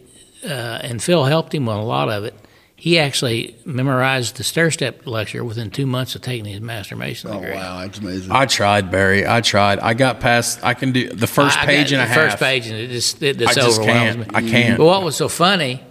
uh, 0.45 0.49
and 0.83 1.03
Phil 1.03 1.25
helped 1.25 1.55
him 1.55 1.69
on 1.69 1.79
a 1.79 1.85
lot 1.85 2.09
of 2.09 2.25
it. 2.25 2.35
He 2.81 2.99
actually 2.99 3.57
memorized 3.67 4.37
the 4.37 4.43
stair 4.43 4.71
step 4.71 5.07
lecture 5.07 5.45
within 5.45 5.71
two 5.71 5.85
months 5.85 6.15
of 6.15 6.23
taking 6.23 6.47
his 6.47 6.63
master 6.63 6.97
mason 6.97 7.31
Oh 7.31 7.39
wow, 7.39 7.81
that's 7.81 7.99
amazing. 7.99 8.33
I 8.33 8.47
tried, 8.47 8.91
Barry. 8.91 9.27
I 9.27 9.43
tried. 9.43 9.81
I 9.81 9.93
got 9.93 10.21
past. 10.21 10.65
I 10.65 10.73
can 10.73 10.93
do 10.93 11.11
the 11.11 11.27
first 11.27 11.59
I- 11.59 11.65
I 11.65 11.67
page 11.67 11.91
got 11.91 12.01
and 12.01 12.03
a 12.03 12.07
half. 12.07 12.17
the. 12.17 12.31
First 12.31 12.39
page, 12.43 12.67
and 12.69 12.77
it 12.77 12.89
just 12.89 13.23
it, 13.23 13.37
I 13.43 13.53
just 13.53 13.57
just 13.57 13.81
overwhelms 13.81 14.17
can't. 14.17 14.19
me. 14.21 14.27
I 14.35 14.41
can't. 14.51 14.79
But 14.79 14.87
what 14.87 15.03
was 15.03 15.15
so 15.15 15.29
funny, 15.29 15.83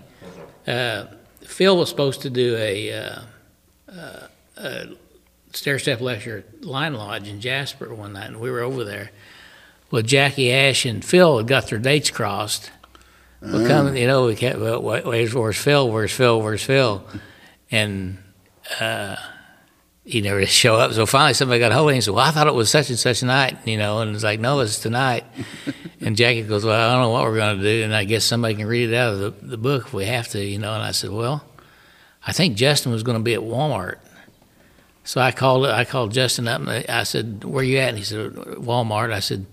uh, 0.66 1.06
Phil 1.42 1.78
was 1.78 1.90
supposed 1.90 2.22
to 2.24 2.32
do 2.32 2.56
a, 2.58 2.92
uh, 2.92 3.20
uh, 3.96 4.28
a 4.58 4.88
stair 5.54 5.78
step 5.78 6.02
lecture 6.02 6.40
at 6.40 6.66
Line 6.66 6.96
Lodge 6.96 7.28
in 7.28 7.40
Jasper 7.40 7.94
one 7.94 8.14
night, 8.14 8.30
and 8.30 8.40
we 8.40 8.50
were 8.50 8.62
over 8.62 8.84
there. 8.84 9.12
Well, 9.92 10.02
Jackie 10.02 10.52
Ash 10.52 10.86
and 10.86 11.06
Phil 11.06 11.38
had 11.38 11.46
got 11.48 11.68
their 11.68 11.78
dates 11.78 12.10
crossed. 12.10 12.72
We 13.42 13.66
come, 13.68 13.96
you 13.96 14.06
know, 14.06 14.26
we 14.26 14.36
kept, 14.36 14.60
well, 14.60 14.82
wait, 14.82 15.06
where's 15.06 15.58
Phil? 15.58 15.90
Where's 15.90 16.12
Phil? 16.12 16.42
Where's 16.42 16.64
Phil? 16.64 17.06
And 17.72 18.18
uh, 18.80 19.16
he 20.04 20.22
never 20.22 20.46
show 20.46 20.76
up. 20.76 20.92
So 20.94 21.06
finally, 21.06 21.34
somebody 21.34 21.60
got 21.60 21.72
hold 21.72 21.88
of 21.88 21.92
him 21.92 21.96
and 21.96 22.04
said, 22.04 22.14
Well, 22.14 22.26
I 22.26 22.32
thought 22.32 22.48
it 22.48 22.54
was 22.54 22.70
such 22.70 22.90
and 22.90 23.00
such 23.00 23.24
night, 23.24 23.58
you 23.66 23.78
know, 23.78 24.00
and 24.00 24.14
it's 24.14 24.24
like, 24.24 24.40
No, 24.40 24.60
it's 24.60 24.80
tonight. 24.80 25.24
and 26.02 26.18
Jackie 26.18 26.44
goes, 26.44 26.66
Well, 26.66 26.80
I 26.80 26.94
don't 26.94 27.04
know 27.04 27.10
what 27.12 27.24
we're 27.24 27.36
going 27.36 27.58
to 27.58 27.64
do. 27.64 27.84
And 27.84 27.96
I 27.96 28.04
guess 28.04 28.26
somebody 28.26 28.56
can 28.56 28.68
read 28.68 28.90
it 28.90 28.96
out 28.96 29.14
of 29.14 29.20
the, 29.20 29.32
the 29.46 29.58
book 29.58 29.88
if 29.88 29.94
we 29.94 30.06
have 30.06 30.28
to, 30.30 30.44
you 30.44 30.58
know. 30.58 30.74
And 30.74 30.84
I 30.84 30.92
said, 30.92 31.12
Well, 31.12 31.46
I 32.26 32.34
think 32.34 32.58
Justin 32.58 32.92
was 32.92 33.04
going 33.04 33.18
to 33.18 33.24
be 33.24 33.34
at 33.34 33.42
Walmart. 33.42 34.00
So 35.06 35.22
I 35.22 35.32
called 35.32 35.66
I 35.66 35.86
called 35.86 36.12
Justin 36.12 36.48
up 36.48 36.62
and 36.62 36.70
I 36.90 37.04
said, 37.04 37.44
Where 37.44 37.64
you 37.64 37.78
at? 37.78 37.90
And 37.90 37.98
he 37.98 38.04
said, 38.04 38.34
Walmart. 38.34 39.14
I 39.14 39.22
said, 39.22 39.46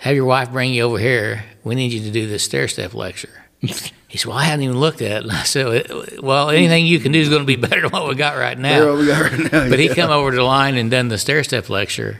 Have 0.00 0.14
your 0.14 0.24
wife 0.24 0.50
bring 0.50 0.72
you 0.72 0.82
over 0.82 0.98
here. 0.98 1.44
We 1.64 1.74
need 1.74 1.92
you 1.92 2.00
to 2.00 2.10
do 2.10 2.26
this 2.26 2.44
stair 2.44 2.68
step 2.68 2.94
lecture. 2.94 3.44
He 4.08 4.16
said, 4.16 4.28
Well, 4.28 4.38
I 4.38 4.44
hadn't 4.44 4.62
even 4.62 4.80
looked 4.80 5.02
at 5.02 5.10
it. 5.10 5.22
And 5.24 5.32
I 5.32 5.42
said, 5.42 6.20
Well, 6.22 6.48
anything 6.48 6.86
you 6.86 6.98
can 6.98 7.12
do 7.12 7.20
is 7.20 7.28
going 7.28 7.42
to 7.42 7.46
be 7.46 7.56
better 7.68 7.82
than 7.82 7.90
what 7.90 8.08
we 8.08 8.14
got 8.14 8.38
right 8.38 8.58
now. 8.58 8.96
We 8.96 9.06
go 9.06 9.20
right 9.20 9.52
now. 9.52 9.68
But 9.68 9.78
he 9.78 9.88
yeah. 9.88 9.94
come 9.94 10.10
over 10.10 10.30
to 10.30 10.36
the 10.36 10.42
line 10.42 10.76
and 10.76 10.90
done 10.90 11.08
the 11.08 11.18
stair 11.18 11.44
step 11.44 11.68
lecture 11.68 12.18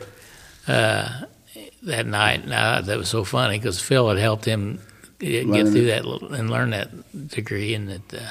uh, 0.67 1.23
that 1.85 2.07
night. 2.07 2.47
Now 2.47 2.83
that 2.83 2.99
was 2.99 3.09
so 3.09 3.25
funny 3.25 3.59
because 3.59 3.81
Phil 3.81 4.07
had 4.09 4.19
helped 4.19 4.45
him 4.45 4.81
get, 5.19 5.31
get 5.31 5.47
Learn 5.47 5.73
through 5.73 5.87
that 5.87 6.05
and 6.05 6.51
learn 6.51 6.71
that 6.71 7.29
degree, 7.29 7.75
and 7.75 7.88
that 7.88 8.14
uh, 8.14 8.31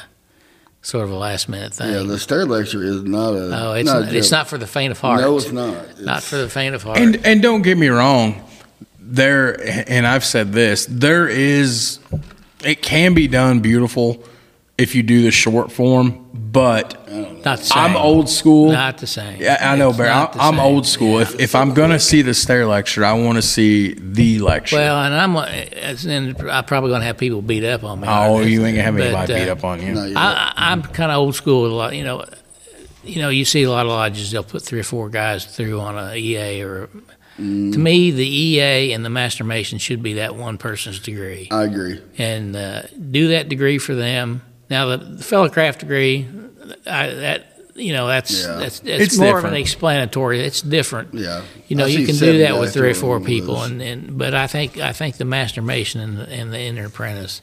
sort 0.81 1.05
of 1.05 1.11
a 1.11 1.15
last 1.15 1.49
minute 1.49 1.73
thing. 1.73 1.91
Yeah, 1.91 2.03
the 2.03 2.19
stair 2.19 2.45
lecture 2.45 2.83
is 2.83 3.03
not 3.03 3.33
a. 3.33 3.69
oh, 3.69 3.73
it's 3.73 3.85
not, 3.85 4.01
not, 4.01 4.13
a 4.13 4.17
it's 4.17 4.31
not 4.31 4.47
for 4.47 4.57
the 4.57 4.67
faint 4.67 4.91
of 4.91 4.99
heart. 4.99 5.21
No, 5.21 5.37
it's 5.37 5.51
not. 5.51 5.73
It's, 5.89 6.01
not 6.01 6.23
for 6.23 6.37
the 6.37 6.49
faint 6.49 6.75
of 6.75 6.83
heart. 6.83 6.99
And 6.99 7.25
and 7.25 7.41
don't 7.41 7.61
get 7.61 7.77
me 7.77 7.87
wrong, 7.87 8.46
there 9.13 9.59
and 9.89 10.05
I've 10.05 10.25
said 10.25 10.51
this, 10.53 10.85
there 10.89 11.27
is 11.27 11.99
it 12.63 12.81
can 12.81 13.13
be 13.13 13.27
done 13.27 13.59
beautiful 13.61 14.23
if 14.77 14.93
you 14.93 15.01
do 15.03 15.23
the 15.23 15.31
short 15.31 15.71
form, 15.71 16.27
but 16.33 16.93
not 17.43 17.57
the 17.59 17.63
same. 17.63 17.77
I'm 17.83 17.95
old 17.95 18.29
school. 18.29 18.71
Not 18.71 18.99
the 18.99 19.07
same. 19.07 19.41
Yeah, 19.41 19.57
I 19.59 19.75
know, 19.75 19.89
It's 19.89 19.97
Barry. 19.97 20.09
not 20.09 20.33
the 20.33 20.41
I'm 20.41 20.55
same. 20.55 20.59
old 20.59 20.85
school. 20.85 21.19
If 21.19 21.39
if 21.39 21.55
I'm 21.55 21.73
gonna 21.73 21.99
see 21.99 22.21
the 22.21 22.33
stair 22.35 22.65
lecture, 22.67 23.03
I 23.03 23.13
want 23.13 23.37
to 23.37 23.41
see 23.41 23.93
the 23.93 24.39
lecture. 24.39 24.75
Well, 24.75 25.01
and 25.03 25.15
I'm, 25.15 25.35
uh, 25.35 25.45
and 25.45 26.39
I'm 26.49 26.63
probably 26.65 26.89
going 26.89 27.01
to 27.01 27.07
have 27.07 27.17
people 27.17 27.41
beat 27.41 27.63
up 27.63 27.83
on 27.83 28.01
me. 28.01 28.07
oh, 28.07 28.35
on 28.35 28.41
this, 28.41 28.51
you 28.51 28.65
ain't 28.65 28.75
gonna 28.75 28.83
have 28.83 28.95
but, 28.97 29.03
anybody 29.03 29.33
uh, 29.33 29.37
beat 29.39 29.49
up 29.49 29.63
on 29.63 29.81
you. 29.81 29.93
No, 29.93 30.13
I, 30.15 30.53
I- 30.55 30.71
I'm 30.71 30.83
kind 30.83 31.11
of 31.11 31.17
old 31.17 31.33
school 31.35 31.63
with 31.63 31.71
a 31.71 31.75
lot. 31.75 31.95
You 31.95 32.03
know, 32.03 32.25
you 33.03 33.21
know, 33.21 33.29
you 33.29 33.45
see 33.45 33.63
a 33.63 33.71
lot 33.71 33.85
of 33.87 33.91
lodges. 33.91 34.29
They'll 34.31 34.43
put 34.43 34.61
three 34.61 34.79
or 34.81 34.83
four 34.83 35.09
guys 35.09 35.45
through 35.45 35.79
on 35.79 35.97
a 35.97 36.15
EA 36.15 36.61
or. 36.63 36.89
Mm. 37.37 37.73
To 37.73 37.79
me, 37.79 38.11
the 38.11 38.27
EA 38.27 38.93
and 38.93 39.05
the 39.05 39.09
Master 39.09 39.43
Mason 39.43 39.77
should 39.77 40.01
be 40.01 40.13
that 40.15 40.35
one 40.35 40.57
person's 40.57 40.99
degree, 40.99 41.47
I 41.51 41.63
agree. 41.65 42.01
and 42.17 42.55
uh, 42.55 42.83
do 43.11 43.29
that 43.29 43.47
degree 43.49 43.77
for 43.77 43.93
them. 43.95 44.41
Now, 44.69 44.87
the, 44.87 44.97
the 44.97 45.23
fellow 45.23 45.47
craft 45.49 45.79
degree, 45.81 46.27
I, 46.85 47.07
that 47.09 47.53
you 47.75 47.93
know, 47.93 48.07
that's 48.07 48.41
Yeah. 48.43 48.55
that's 48.55 48.79
it's, 48.79 49.03
It's 49.03 49.17
more 49.19 49.37
of 49.37 49.45
an 49.45 49.53
explanatory. 49.53 50.41
It's 50.41 50.61
different. 50.61 51.13
Yeah. 51.13 51.43
You 51.67 51.75
know, 51.75 51.85
I 51.85 51.89
you 51.89 52.07
can 52.07 52.15
do 52.15 52.39
that 52.39 52.59
with 52.59 52.73
three 52.73 52.89
or 52.89 52.95
four 52.95 53.19
people, 53.19 53.61
and, 53.61 53.81
and 53.81 54.17
but 54.17 54.33
I 54.33 54.47
think 54.47 54.79
I 54.79 54.91
think 54.93 55.17
the 55.17 55.25
master 55.25 55.61
mason 55.61 56.01
and 56.01 56.17
the, 56.17 56.27
and 56.29 56.51
the 56.51 56.59
inner 56.59 56.85
apprentice 56.87 57.41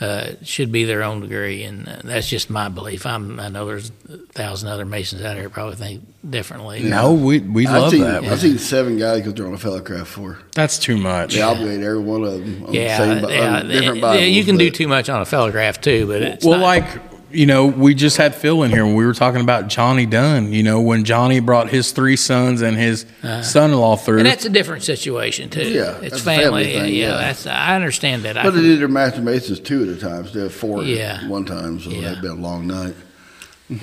uh, 0.00 0.32
should 0.42 0.70
be 0.70 0.84
their 0.84 1.02
own 1.02 1.20
degree, 1.20 1.62
and 1.64 1.88
uh, 1.88 1.96
that's 2.04 2.28
just 2.28 2.50
my 2.50 2.68
belief. 2.68 3.06
I'm 3.06 3.40
I 3.40 3.48
know 3.48 3.64
there's 3.66 3.90
a 4.10 4.18
thousand 4.32 4.68
other 4.68 4.84
masons 4.84 5.22
out 5.22 5.34
there 5.34 5.44
who 5.44 5.48
probably 5.48 5.76
think 5.76 6.02
differently. 6.28 6.82
no, 6.82 7.14
we 7.14 7.38
we 7.40 7.66
I've 7.66 7.82
love 7.82 7.90
seen, 7.92 8.02
that. 8.02 8.24
I've 8.24 8.40
seen 8.40 8.58
seven 8.58 8.98
guys 8.98 9.22
go 9.24 9.30
they're 9.30 9.46
on 9.46 9.54
a 9.54 9.58
fellow 9.58 9.80
craft 9.80 10.08
for. 10.10 10.38
That's 10.54 10.78
too 10.78 10.96
much. 10.98 11.34
They 11.34 11.42
obligate 11.42 11.82
every 11.82 11.98
one 12.00 12.24
of 12.24 12.32
them 12.32 12.66
on 12.66 12.74
Yeah, 12.74 12.98
the 12.98 13.20
same, 13.20 13.30
yeah, 13.30 13.56
on 13.60 13.68
different 13.68 13.96
yeah, 13.96 14.00
Bibles. 14.02 14.24
you 14.28 14.44
can 14.44 14.56
do 14.58 14.70
too 14.70 14.88
much 14.88 15.08
on 15.08 15.22
a 15.22 15.24
fellowcraft 15.24 15.80
too, 15.80 16.06
but 16.06 16.20
it's 16.22 16.44
well, 16.44 16.58
not- 16.58 16.64
like 16.64 17.15
you 17.36 17.46
know, 17.46 17.66
we 17.66 17.94
just 17.94 18.16
had 18.16 18.34
Phil 18.34 18.62
in 18.62 18.70
here, 18.70 18.84
and 18.84 18.96
we 18.96 19.04
were 19.04 19.12
talking 19.12 19.40
about 19.42 19.68
Johnny 19.68 20.06
Dunn. 20.06 20.52
You 20.52 20.62
know, 20.62 20.80
when 20.80 21.04
Johnny 21.04 21.40
brought 21.40 21.68
his 21.68 21.92
three 21.92 22.16
sons 22.16 22.62
and 22.62 22.76
his 22.76 23.04
uh-huh. 23.22 23.42
son-in-law 23.42 23.96
through. 23.96 24.18
and 24.18 24.26
that's 24.26 24.44
a 24.44 24.50
different 24.50 24.82
situation 24.82 25.50
too. 25.50 25.68
Yeah, 25.68 25.98
it's 26.00 26.20
family. 26.22 26.44
family 26.44 26.64
thing, 26.64 26.94
yeah, 26.94 27.10
yeah. 27.10 27.16
that's 27.18 27.46
I 27.46 27.76
understand 27.76 28.22
that. 28.24 28.38
I 28.38 28.42
But 28.44 28.50
they 28.54 28.60
can- 28.60 28.68
did 28.70 28.80
their 28.80 28.88
master 28.88 29.20
masons 29.20 29.60
two 29.60 29.82
at 29.82 29.88
a 29.88 29.96
time. 30.00 30.26
So 30.26 30.32
they 30.32 30.40
had 30.44 30.52
four 30.52 30.82
Yeah. 30.82 31.20
at 31.22 31.28
one 31.28 31.44
time, 31.44 31.78
so 31.78 31.90
Yeah. 31.90 32.02
that'd 32.02 32.22
been 32.22 32.30
a 32.30 32.34
long 32.34 32.66
night. 32.66 32.94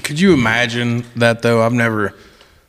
Could 0.03 0.19
you 0.19 0.33
imagine 0.33 1.05
that 1.17 1.41
though? 1.41 1.61
I've 1.61 1.73
never 1.73 2.13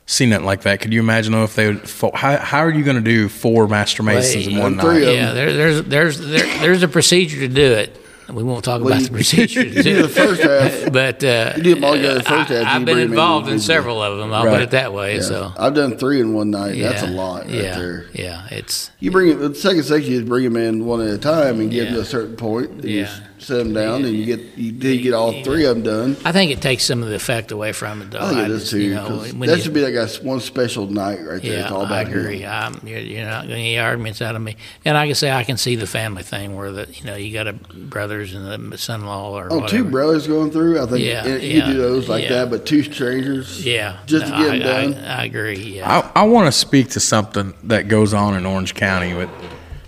seen 0.05 0.33
it 0.33 0.43
like 0.43 0.61
that. 0.63 0.81
Could 0.81 0.93
you 0.93 0.99
imagine 0.99 1.31
though 1.33 1.45
if 1.45 1.55
they 1.55 1.67
would? 1.67 1.87
fo- 1.89 2.11
How, 2.13 2.37
how 2.37 2.59
are 2.59 2.69
you 2.69 2.83
going 2.83 2.97
to 2.97 3.01
do 3.01 3.27
four 3.29 3.67
master 3.67 4.03
masons 4.03 4.47
in 4.47 4.57
one 4.57 4.79
three 4.79 4.99
night? 4.99 5.07
of 5.07 5.15
yeah, 5.15 5.33
there, 5.33 5.53
there's 5.53 5.81
there's 5.83 6.19
there, 6.19 6.59
there's 6.59 6.83
a 6.83 6.87
procedure 6.87 7.39
to 7.39 7.47
do 7.47 7.71
it. 7.73 7.95
We 8.33 8.41
won't 8.43 8.63
talk 8.65 8.79
Well, 8.81 8.87
about 8.93 9.01
you- 9.01 9.07
the 9.07 9.13
procedure 9.13 9.63
You 9.65 9.73
do 9.75 9.83
do 9.83 10.01
the 10.03 10.09
first 10.09 10.41
half. 10.41 10.91
But 10.91 11.23
uh, 11.23 11.53
You 11.57 11.63
do 11.63 11.75
them 11.75 11.83
all 11.83 11.93
together 11.93 12.17
the 12.19 12.23
first 12.23 12.49
half, 12.49 12.51
I, 12.51 12.59
you 12.59 12.65
have 12.65 12.73
bring 12.73 12.85
been 12.85 12.95
them 12.97 13.05
in 13.07 13.09
involved 13.13 13.49
in 13.49 13.59
several 13.59 14.01
of 14.01 14.17
them. 14.17 14.33
I'll 14.33 14.45
Right. 14.45 14.53
put 14.53 14.61
it 14.63 14.71
that 14.71 14.93
way. 14.93 15.15
Yeah. 15.15 15.21
So 15.21 15.53
I've 15.57 15.73
done 15.75 15.97
three 15.97 16.19
in 16.21 16.33
one 16.33 16.49
night. 16.51 16.79
That's 16.79 17.03
a 17.03 17.07
lot 17.07 17.43
right 17.45 17.49
yeah, 17.53 17.77
there. 17.77 18.05
Yeah, 18.13 18.47
it's 18.51 18.89
You 18.99 19.11
bring 19.11 19.29
it, 19.29 19.35
the 19.35 19.53
second 19.55 19.83
section, 19.83 20.11
you 20.11 20.23
bring 20.25 20.43
them 20.43 20.57
in 20.57 20.85
one 20.85 21.01
at 21.01 21.13
a 21.13 21.17
time 21.17 21.59
and 21.59 21.69
get 21.69 21.77
Yeah. 21.77 21.83
them 21.85 21.93
to 21.95 22.01
a 22.01 22.05
certain 22.05 22.35
point. 22.35 22.69
and 22.71 22.83
you 22.85 22.99
yeah, 23.01 23.05
s- 23.05 23.21
set 23.37 23.57
them 23.57 23.73
down, 23.73 24.05
and 24.05 24.15
you 24.15 24.25
get 24.25 24.57
you 24.57 24.71
did 24.71 25.01
get 25.03 25.13
all 25.13 25.31
three 25.43 25.65
of 25.65 25.75
them 25.75 25.83
done. 25.83 26.17
I 26.25 26.31
think 26.31 26.51
it 26.51 26.61
takes 26.61 26.83
some 26.85 27.03
of 27.03 27.09
the 27.09 27.15
effect 27.15 27.51
away 27.51 27.71
from 27.73 28.01
it, 28.01 28.11
though. 28.11 28.19
I 28.19 28.29
think 28.29 28.39
it 28.45 28.47
does 28.47 28.69
too. 28.69 28.79
you 28.79 28.95
know, 28.95 29.07
'cause 29.07 29.33
when 29.33 29.49
that 29.49 29.57
you- 29.57 29.63
should 29.63 29.73
be 29.73 29.81
like 29.81 29.93
a 29.93 30.07
one 30.23 30.39
special 30.39 30.87
night 30.87 31.19
right 31.25 31.41
there. 31.41 31.53
Yeah, 31.53 31.61
it's 31.63 31.71
all 31.71 31.81
I 31.83 32.01
about 32.01 32.07
him. 32.13 32.19
agree. 32.19 32.45
I'm, 32.45 32.79
you're, 32.85 32.99
you're 32.99 33.25
not 33.25 33.47
going 33.47 33.63
to 33.63 33.69
get 33.71 33.79
arguments 33.83 34.21
out 34.21 34.35
of 34.35 34.41
me. 34.41 34.55
And 34.85 34.95
like 34.95 35.09
I 35.09 35.13
say, 35.13 35.31
I 35.31 35.43
can 35.43 35.57
see 35.57 35.75
the 35.75 35.87
family 35.87 36.23
thing 36.23 36.55
where 36.55 36.71
the 36.71 36.87
you 36.91 37.03
know 37.05 37.15
you 37.15 37.33
got 37.33 37.47
a 37.47 37.53
brothers 37.53 38.33
and 38.33 38.73
a 38.73 38.77
son-in-law 38.77 39.31
or 39.37 39.47
Oh, 39.51 39.59
whatever. 39.59 39.83
two 39.83 39.89
brothers 39.89 40.27
going 40.27 40.51
through. 40.51 40.81
I 40.81 40.85
think 40.85 41.05
Yeah, 41.05 41.25
it- 41.25 41.43
you 41.43 41.59
yeah, 41.59 41.65
do 41.67 41.77
those 41.77 42.09
like 42.09 42.23
yeah. 42.23 42.29
that, 42.29 42.49
but 42.49 42.65
two 42.65 42.83
strangers. 42.83 43.65
Yeah, 43.65 43.97
just 44.05 44.25
to 44.25 44.31
get 44.31 44.39
I, 44.51 44.59
them 44.59 44.91
done. 44.93 45.03
I, 45.05 45.21
I 45.21 45.25
agree. 45.25 45.55
Yeah, 45.77 46.09
I, 46.15 46.21
I 46.21 46.23
want 46.23 46.47
to 46.47 46.51
speak 46.51 46.89
to 46.91 46.99
something 46.99 47.53
that 47.63 47.87
goes 47.87 48.13
on 48.13 48.35
in 48.35 48.45
Orange 48.45 48.73
County 48.75 49.13
with, 49.13 49.29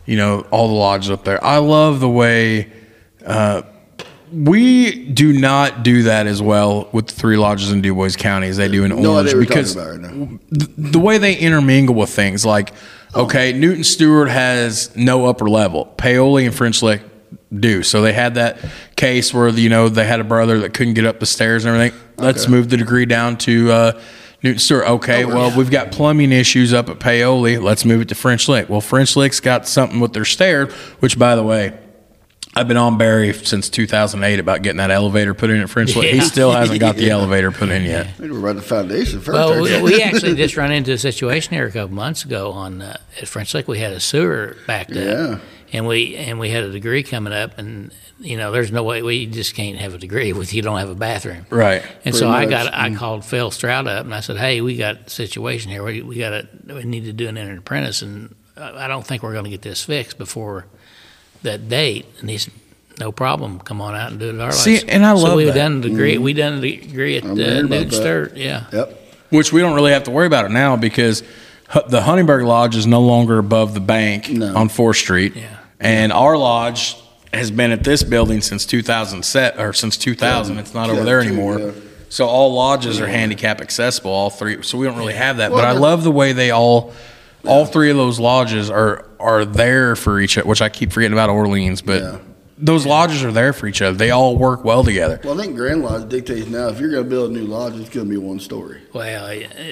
you 0.06 0.18
know, 0.18 0.42
all 0.52 0.68
the 0.68 0.74
lodges 0.74 1.10
up 1.12 1.24
there. 1.26 1.44
I 1.44 1.58
love 1.58 2.00
the 2.00 2.10
way 2.10 2.72
uh, 3.28 3.62
we 4.32 5.06
do 5.06 5.40
not 5.40 5.84
do 5.84 6.04
that 6.04 6.28
as 6.28 6.42
well 6.42 6.90
with 6.92 7.08
the 7.08 7.13
three 7.13 7.38
lodges 7.38 7.72
in 7.72 7.82
Dubois 7.82 8.16
County 8.16 8.48
as 8.48 8.58
they 8.58 8.68
do 8.68 8.84
in 8.84 8.90
No 8.90 8.96
Orange 8.96 9.08
idea 9.08 9.24
what 9.24 9.32
you're 9.32 9.42
because 9.42 9.76
right 9.76 10.00
now. 10.00 10.40
the, 10.50 10.70
the 10.78 11.00
way 11.00 11.18
they 11.18 11.36
intermingle 11.36 11.96
with 11.96 12.10
things 12.10 12.46
like, 12.46 12.74
okay, 13.16 13.54
Newton 13.54 13.84
Stewart 13.84 14.30
has 14.30 14.94
no 14.96 15.26
upper 15.28 15.50
level, 15.50 15.86
Paoli 15.86 16.46
and 16.46 16.54
French 16.54 16.82
Lick 16.82 17.02
do. 17.58 17.84
So 17.84 18.02
they 18.02 18.13
had 18.13 18.36
that 18.36 18.60
case 18.96 19.34
where 19.34 19.50
you 19.50 19.70
know 19.70 19.88
they 19.90 20.06
had 20.06 20.20
a 20.20 20.26
brother 20.26 20.60
that 20.60 20.74
couldn't 20.74 20.96
get 20.96 21.06
up 21.06 21.20
the 21.20 21.26
stairs 21.26 21.63
and 21.66 21.76
everything. 21.76 22.00
Let's 22.18 22.48
move 22.48 22.70
the 22.70 22.78
degree 22.78 23.06
down 23.06 23.38
to 23.40 23.72
uh, 23.72 24.02
Newton 24.44 24.60
Stewart. 24.60 24.88
Okay, 24.88 25.24
well 25.24 25.56
we've 25.58 25.72
got 25.72 25.92
plumbing 25.92 26.34
issues 26.34 26.74
up 26.74 26.90
at 26.90 27.00
Paoli. 27.00 27.58
Let's 27.58 27.86
move 27.86 28.02
it 28.02 28.10
to 28.10 28.16
French 28.16 28.50
Lick. 28.50 28.68
Well, 28.70 28.82
French 28.82 29.16
Lick's 29.16 29.40
got 29.40 29.68
something 29.68 30.00
with 30.02 30.12
their 30.13 30.26
stairs, 30.26 30.74
which 31.00 31.18
by 31.18 31.36
the 31.36 31.44
way. 31.44 31.80
I've 32.58 32.67
been 32.67 32.78
on 32.78 32.98
Barry 32.98 33.34
since 33.34 33.70
2008 33.70 34.39
about 34.39 34.63
getting 34.63 34.78
that 34.78 34.89
elevator 34.89 35.34
put 35.36 35.50
in 35.52 35.62
at 35.62 35.70
French 35.70 35.96
Lick. 35.96 36.12
He 36.12 36.22
still 36.22 36.52
hasn't 36.52 36.80
got 36.80 36.96
the 36.96 37.10
elevator 37.12 37.52
put 37.52 37.70
in 37.70 37.84
yet. 37.84 38.17
We 38.20 38.32
were 38.32 38.39
about 38.39 38.56
the 38.56 38.62
foundation 38.63 39.20
first. 39.22 39.34
Well, 39.34 39.62
we, 39.62 39.82
we 39.82 40.02
actually 40.02 40.36
just 40.43 40.58
ran 40.58 40.72
into 40.72 40.91
a 40.91 40.98
situation 40.98 41.54
here 41.54 41.67
a 41.67 41.72
couple 41.72 41.96
months 41.96 42.26
ago 42.26 42.52
on 42.52 42.82
uh, 42.82 42.98
at 43.22 43.28
French 43.28 43.54
Lick. 43.54 43.67
We 43.67 43.78
had 43.80 43.93
a 43.93 44.00
sewer 44.00 44.58
backed 44.65 44.91
up, 44.91 44.98
Yeah. 44.98 45.39
and 45.72 45.86
we 45.88 46.15
and 46.15 46.39
we 46.39 46.50
had 46.50 46.63
a 46.63 46.72
degree 46.72 47.04
coming 47.04 47.32
up, 47.32 47.58
and 47.60 47.93
you 48.20 48.38
know, 48.38 48.52
there's 48.52 48.72
no 48.72 48.82
way 48.82 49.04
we 49.04 49.28
just 49.28 49.54
can't 49.54 49.78
have 49.78 49.93
a 49.93 50.00
degree 50.00 50.34
with 50.34 50.52
you 50.52 50.63
don't 50.63 50.80
have 50.80 50.89
a 50.89 50.96
bathroom. 50.96 51.46
Right. 51.52 51.84
And 52.04 52.15
so 52.15 52.22
Pretty 52.32 52.34
I 52.56 52.58
much. 52.63 52.72
got 52.72 52.74
I 52.74 52.96
called 52.96 53.24
Phil 53.24 53.52
Stroud 53.52 53.88
up 53.88 54.04
and 54.06 54.15
I 54.15 54.22
said, 54.22 54.38
"Hey, 54.38 54.62
we 54.62 54.76
got 54.78 55.06
a 55.06 55.10
situation 55.12 55.70
here. 55.70 55.84
We 55.84 56.02
we 56.02 56.17
got 56.17 56.32
to 56.32 56.48
we 56.74 56.84
need 56.86 57.06
to 57.06 57.13
do 57.13 57.28
an 57.28 57.38
entered 57.38 57.60
apprentice, 57.60 58.02
and 58.02 58.34
I 58.58 58.86
I 58.86 58.88
don't 58.88 59.06
think 59.06 59.22
we're 59.22 59.34
going 59.34 59.43
to 59.43 59.52
get 59.52 59.62
this 59.62 59.84
fixed 59.84 60.17
before 60.17 60.65
that 61.48 61.68
date." 61.70 62.06
And 62.22 62.30
he 62.30 62.38
said, 62.38 62.54
"No 63.00 63.12
problem. 63.12 63.60
Come 63.60 63.82
on 63.82 63.96
out 63.96 64.12
and 64.12 64.20
do 64.20 64.30
it 64.30 64.36
at 64.36 64.42
our 64.42 64.52
See, 64.52 64.78
place." 64.80 64.90
and 64.90 65.06
I 65.06 65.12
love 65.12 65.22
so 65.22 65.28
love 65.30 65.38
we 65.38 65.46
that. 65.46 65.56
done 65.56 65.82
the 65.82 65.90
degree. 65.90 66.18
We 66.18 66.34
done 66.34 66.62
the 66.62 66.78
degree 66.78 67.18
at 67.18 67.26
uh, 67.26 67.30
I'm 67.30 67.36
hearing 67.38 67.66
about 67.66 67.70
Newton. 67.70 67.92
Stewart. 67.92 68.38
Yeah. 68.38 68.66
Yep. 68.72 69.04
Which 69.30 69.52
we 69.52 69.60
don't 69.62 69.76
really 69.76 69.92
have 69.92 70.04
to 70.06 70.12
worry 70.12 70.28
about 70.28 70.46
it 70.46 70.52
now 70.52 70.76
because 70.78 71.22
the 71.90 72.02
Huntingburg 72.02 72.44
Lodge 72.46 72.76
is 72.78 72.88
no 72.88 73.02
longer 73.02 73.40
above 73.40 73.74
the 73.74 73.82
bank 73.82 74.30
No. 74.30 74.56
on 74.56 74.70
Fourth 74.70 74.96
Street, 74.98 75.36
Yeah. 75.36 75.44
and 75.82 76.14
our 76.14 76.38
lodge 76.38 76.96
has 77.34 77.52
been 77.52 77.72
at 77.72 77.84
this 77.84 78.04
building 78.04 78.40
since 78.40 78.66
2000 78.66 79.24
set 79.26 79.60
or 79.60 79.74
since 79.74 79.98
2000. 79.98 80.60
It's 80.60 80.74
not 80.74 80.90
over 80.90 81.04
there 81.04 81.20
anymore. 81.20 81.60
yeah. 81.60 81.72
So 82.10 82.26
all 82.26 82.54
lodges 82.54 83.02
are 83.02 83.08
handicap 83.08 83.60
accessible. 83.60 84.12
All 84.12 84.30
three. 84.30 84.64
So 84.64 84.78
we 84.78 84.86
don't 84.88 84.98
really 84.98 85.14
have 85.14 85.38
that. 85.38 85.52
Well, 85.52 85.60
but 85.62 85.68
I 85.68 85.74
love 85.74 86.06
the 86.06 86.12
way 86.12 86.32
they 86.32 86.52
all, 86.52 86.94
all 87.46 87.66
three 87.66 87.90
of 87.92 87.98
those 87.98 88.18
lodges 88.18 88.70
are 88.70 89.04
are 89.20 89.46
there 89.46 89.96
for 89.96 90.20
each 90.20 90.38
other. 90.38 90.48
Which 90.48 90.62
I 90.62 90.70
keep 90.70 90.92
forgetting 90.92 91.14
about 91.14 91.30
Orleans, 91.30 91.82
but. 91.82 92.02
Yeah. 92.02 92.20
Those 92.60 92.88
lodges 92.88 93.24
are 93.24 93.32
there 93.32 93.54
for 93.54 93.68
each 93.68 93.84
other. 93.84 93.96
They 93.96 94.10
all 94.10 94.36
work 94.36 94.64
well 94.64 94.84
together. 94.84 95.22
Well, 95.24 95.40
I 95.40 95.44
think 95.44 95.56
Grand 95.56 95.84
Lodge 95.84 96.10
dictates 96.10 96.48
now 96.48 96.70
if 96.70 96.80
you're 96.80 96.90
going 96.90 97.04
to 97.04 97.08
build 97.08 97.30
a 97.30 97.34
new 97.36 97.46
lodge, 97.46 97.76
it's 97.76 97.88
going 97.90 98.08
to 98.08 98.10
be 98.10 98.18
one 98.18 98.40
story. 98.40 98.82
Well, 98.94 99.28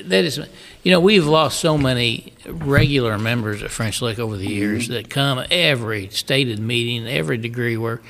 that 0.06 0.24
is, 0.24 0.40
you 0.84 0.92
know, 0.92 1.00
we've 1.00 1.26
lost 1.26 1.60
so 1.60 1.80
many 1.80 2.34
regular 2.46 3.18
members 3.18 3.64
at 3.64 3.72
French 3.72 4.04
Lick 4.04 4.20
over 4.20 4.38
the 4.38 4.46
mm-hmm. 4.46 4.54
years 4.54 4.88
that 4.90 5.10
come 5.10 5.44
every 5.50 6.10
stated 6.10 6.60
meeting, 6.60 7.08
every 7.08 7.40
degree 7.40 7.76
work, 7.76 8.04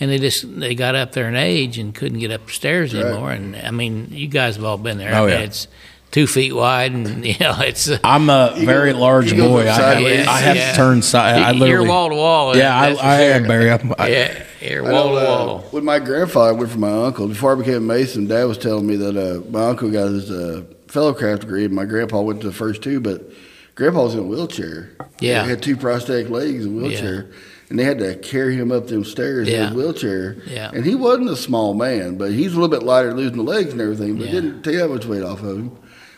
and 0.00 0.10
they 0.10 0.16
just 0.16 0.58
they 0.58 0.74
got 0.74 0.94
up 0.94 1.12
there 1.12 1.28
in 1.28 1.36
age 1.36 1.76
and 1.76 1.94
couldn't 1.94 2.18
get 2.18 2.30
upstairs 2.30 2.94
Right. 2.94 3.04
anymore. 3.04 3.32
And 3.32 3.54
I 3.54 3.70
mean, 3.70 4.08
you 4.12 4.28
guys 4.28 4.56
have 4.56 4.64
all 4.64 4.78
been 4.78 4.96
there. 4.96 5.14
Oh, 5.14 5.24
I 5.24 5.26
mean, 5.26 5.28
yeah. 5.28 5.44
it's 5.44 5.68
two 6.12 6.26
feet 6.28 6.52
wide, 6.54 6.92
and 6.92 7.26
you 7.26 7.34
know, 7.40 7.56
it's 7.58 7.88
uh, 7.90 7.98
I'm 8.04 8.30
a 8.30 8.54
very 8.58 8.92
go- 8.92 9.00
large 9.00 9.36
boy. 9.36 9.62
I 9.62 9.64
have, 9.64 9.76
sideways. 9.76 10.26
I 10.28 10.38
have 10.38 10.56
Yeah. 10.56 10.70
to 10.70 10.76
turn 10.76 11.02
side. 11.02 11.42
I 11.42 11.50
you're 11.50 11.58
literally. 11.60 11.88
wall 11.88 12.08
to 12.10 12.14
wall. 12.14 12.56
Yeah, 12.56 12.78
I, 12.78 12.88
that's 12.90 13.00
for 13.00 13.06
I 13.06 13.16
sure. 13.18 13.32
am 13.34 13.42
Barry. 13.48 13.70
I'm, 13.72 13.94
I, 13.98 14.08
Yeah, 14.08 14.44
you're 14.60 14.86
I 14.86 14.88
know, 14.88 14.92
wall 14.92 15.08
to 15.14 15.20
uh, 15.20 15.24
wall. 15.24 15.58
When 15.72 15.84
my 15.84 15.98
grandfather 15.98 16.54
went 16.54 16.70
for 16.70 16.78
my 16.78 17.04
uncle, 17.06 17.26
before 17.26 17.52
I 17.56 17.58
became 17.58 17.74
a 17.76 17.80
Mason, 17.80 18.28
Dad 18.28 18.44
was 18.44 18.58
telling 18.58 18.86
me 18.86 18.94
that 18.96 19.16
uh, 19.16 19.50
my 19.50 19.70
uncle 19.70 19.90
got 19.90 20.06
his 20.08 20.30
uh, 20.30 20.62
fellow 20.86 21.12
craft 21.12 21.42
degree, 21.42 21.64
and 21.64 21.74
my 21.74 21.84
grandpa 21.86 22.20
went 22.20 22.40
to 22.42 22.46
the 22.46 22.52
first 22.54 22.82
two, 22.82 23.00
but 23.00 23.28
grandpa 23.74 24.04
was 24.04 24.14
in 24.14 24.20
a 24.20 24.24
wheelchair. 24.24 24.90
Yeah. 25.20 25.42
He 25.44 25.50
had 25.50 25.62
two 25.62 25.76
prosthetic 25.76 26.28
legs 26.30 26.64
in 26.66 26.78
a 26.78 26.82
wheelchair. 26.82 27.30
And 27.70 27.78
they 27.78 27.84
had 27.84 28.00
to 28.00 28.16
carry 28.16 28.54
him 28.54 28.70
up 28.70 28.88
them 28.88 29.02
stairs 29.02 29.48
in 29.48 29.54
Yeah. 29.54 29.66
his 29.68 29.74
wheelchair. 29.74 30.36
Yeah. 30.46 30.70
And 30.74 30.84
he 30.84 30.94
wasn't 30.94 31.30
a 31.30 31.36
small 31.36 31.72
man, 31.72 32.18
but 32.18 32.30
he's 32.30 32.48
a 32.52 32.60
little 32.60 32.68
bit 32.68 32.82
lighter 32.82 33.14
losing 33.14 33.38
the 33.38 33.42
legs 33.42 33.72
and 33.72 33.80
everything, 33.80 34.16
but 34.18 34.26
Yeah. 34.26 34.32
didn't 34.32 34.62
take 34.62 34.76
that 34.76 34.90
much 34.90 35.06
weight 35.06 35.22
off 35.22 35.42
of 35.42 35.56
him. 35.56 35.70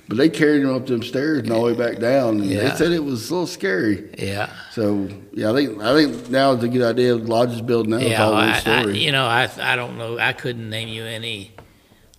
But 0.07 0.19
they 0.19 0.29
carried 0.29 0.63
him 0.63 0.75
up 0.75 0.87
them 0.87 1.03
stairs 1.03 1.39
and 1.41 1.51
all 1.51 1.65
the 1.67 1.73
way 1.73 1.79
back 1.93 1.99
down. 1.99 2.41
And 2.41 2.45
Yeah. 2.47 2.69
they 2.69 2.77
said 2.77 2.93
it 2.93 3.03
was 3.03 3.31
a 3.31 3.33
little 3.33 3.47
scary. 3.47 4.11
Yeah. 4.19 4.51
So 4.73 5.09
yeah, 5.33 5.51
I 5.51 5.55
think 5.55 5.81
I 5.81 5.95
think 5.95 6.29
now 6.31 6.53
is 6.53 6.63
a 6.63 6.69
good 6.69 6.83
idea. 6.83 7.15
Lodges 7.17 7.63
building 7.63 7.93
now. 7.93 7.99
Yeah, 7.99 8.23
all 8.25 8.33
one 8.33 8.45
I, 8.51 8.61
I, 8.67 8.85
you 8.89 9.13
know, 9.13 9.25
I 9.25 9.49
I 9.59 9.77
don't 9.77 9.97
know. 9.97 10.19
I 10.19 10.35
couldn't 10.35 10.69
name 10.69 10.89
you 10.89 11.05
any 11.05 11.53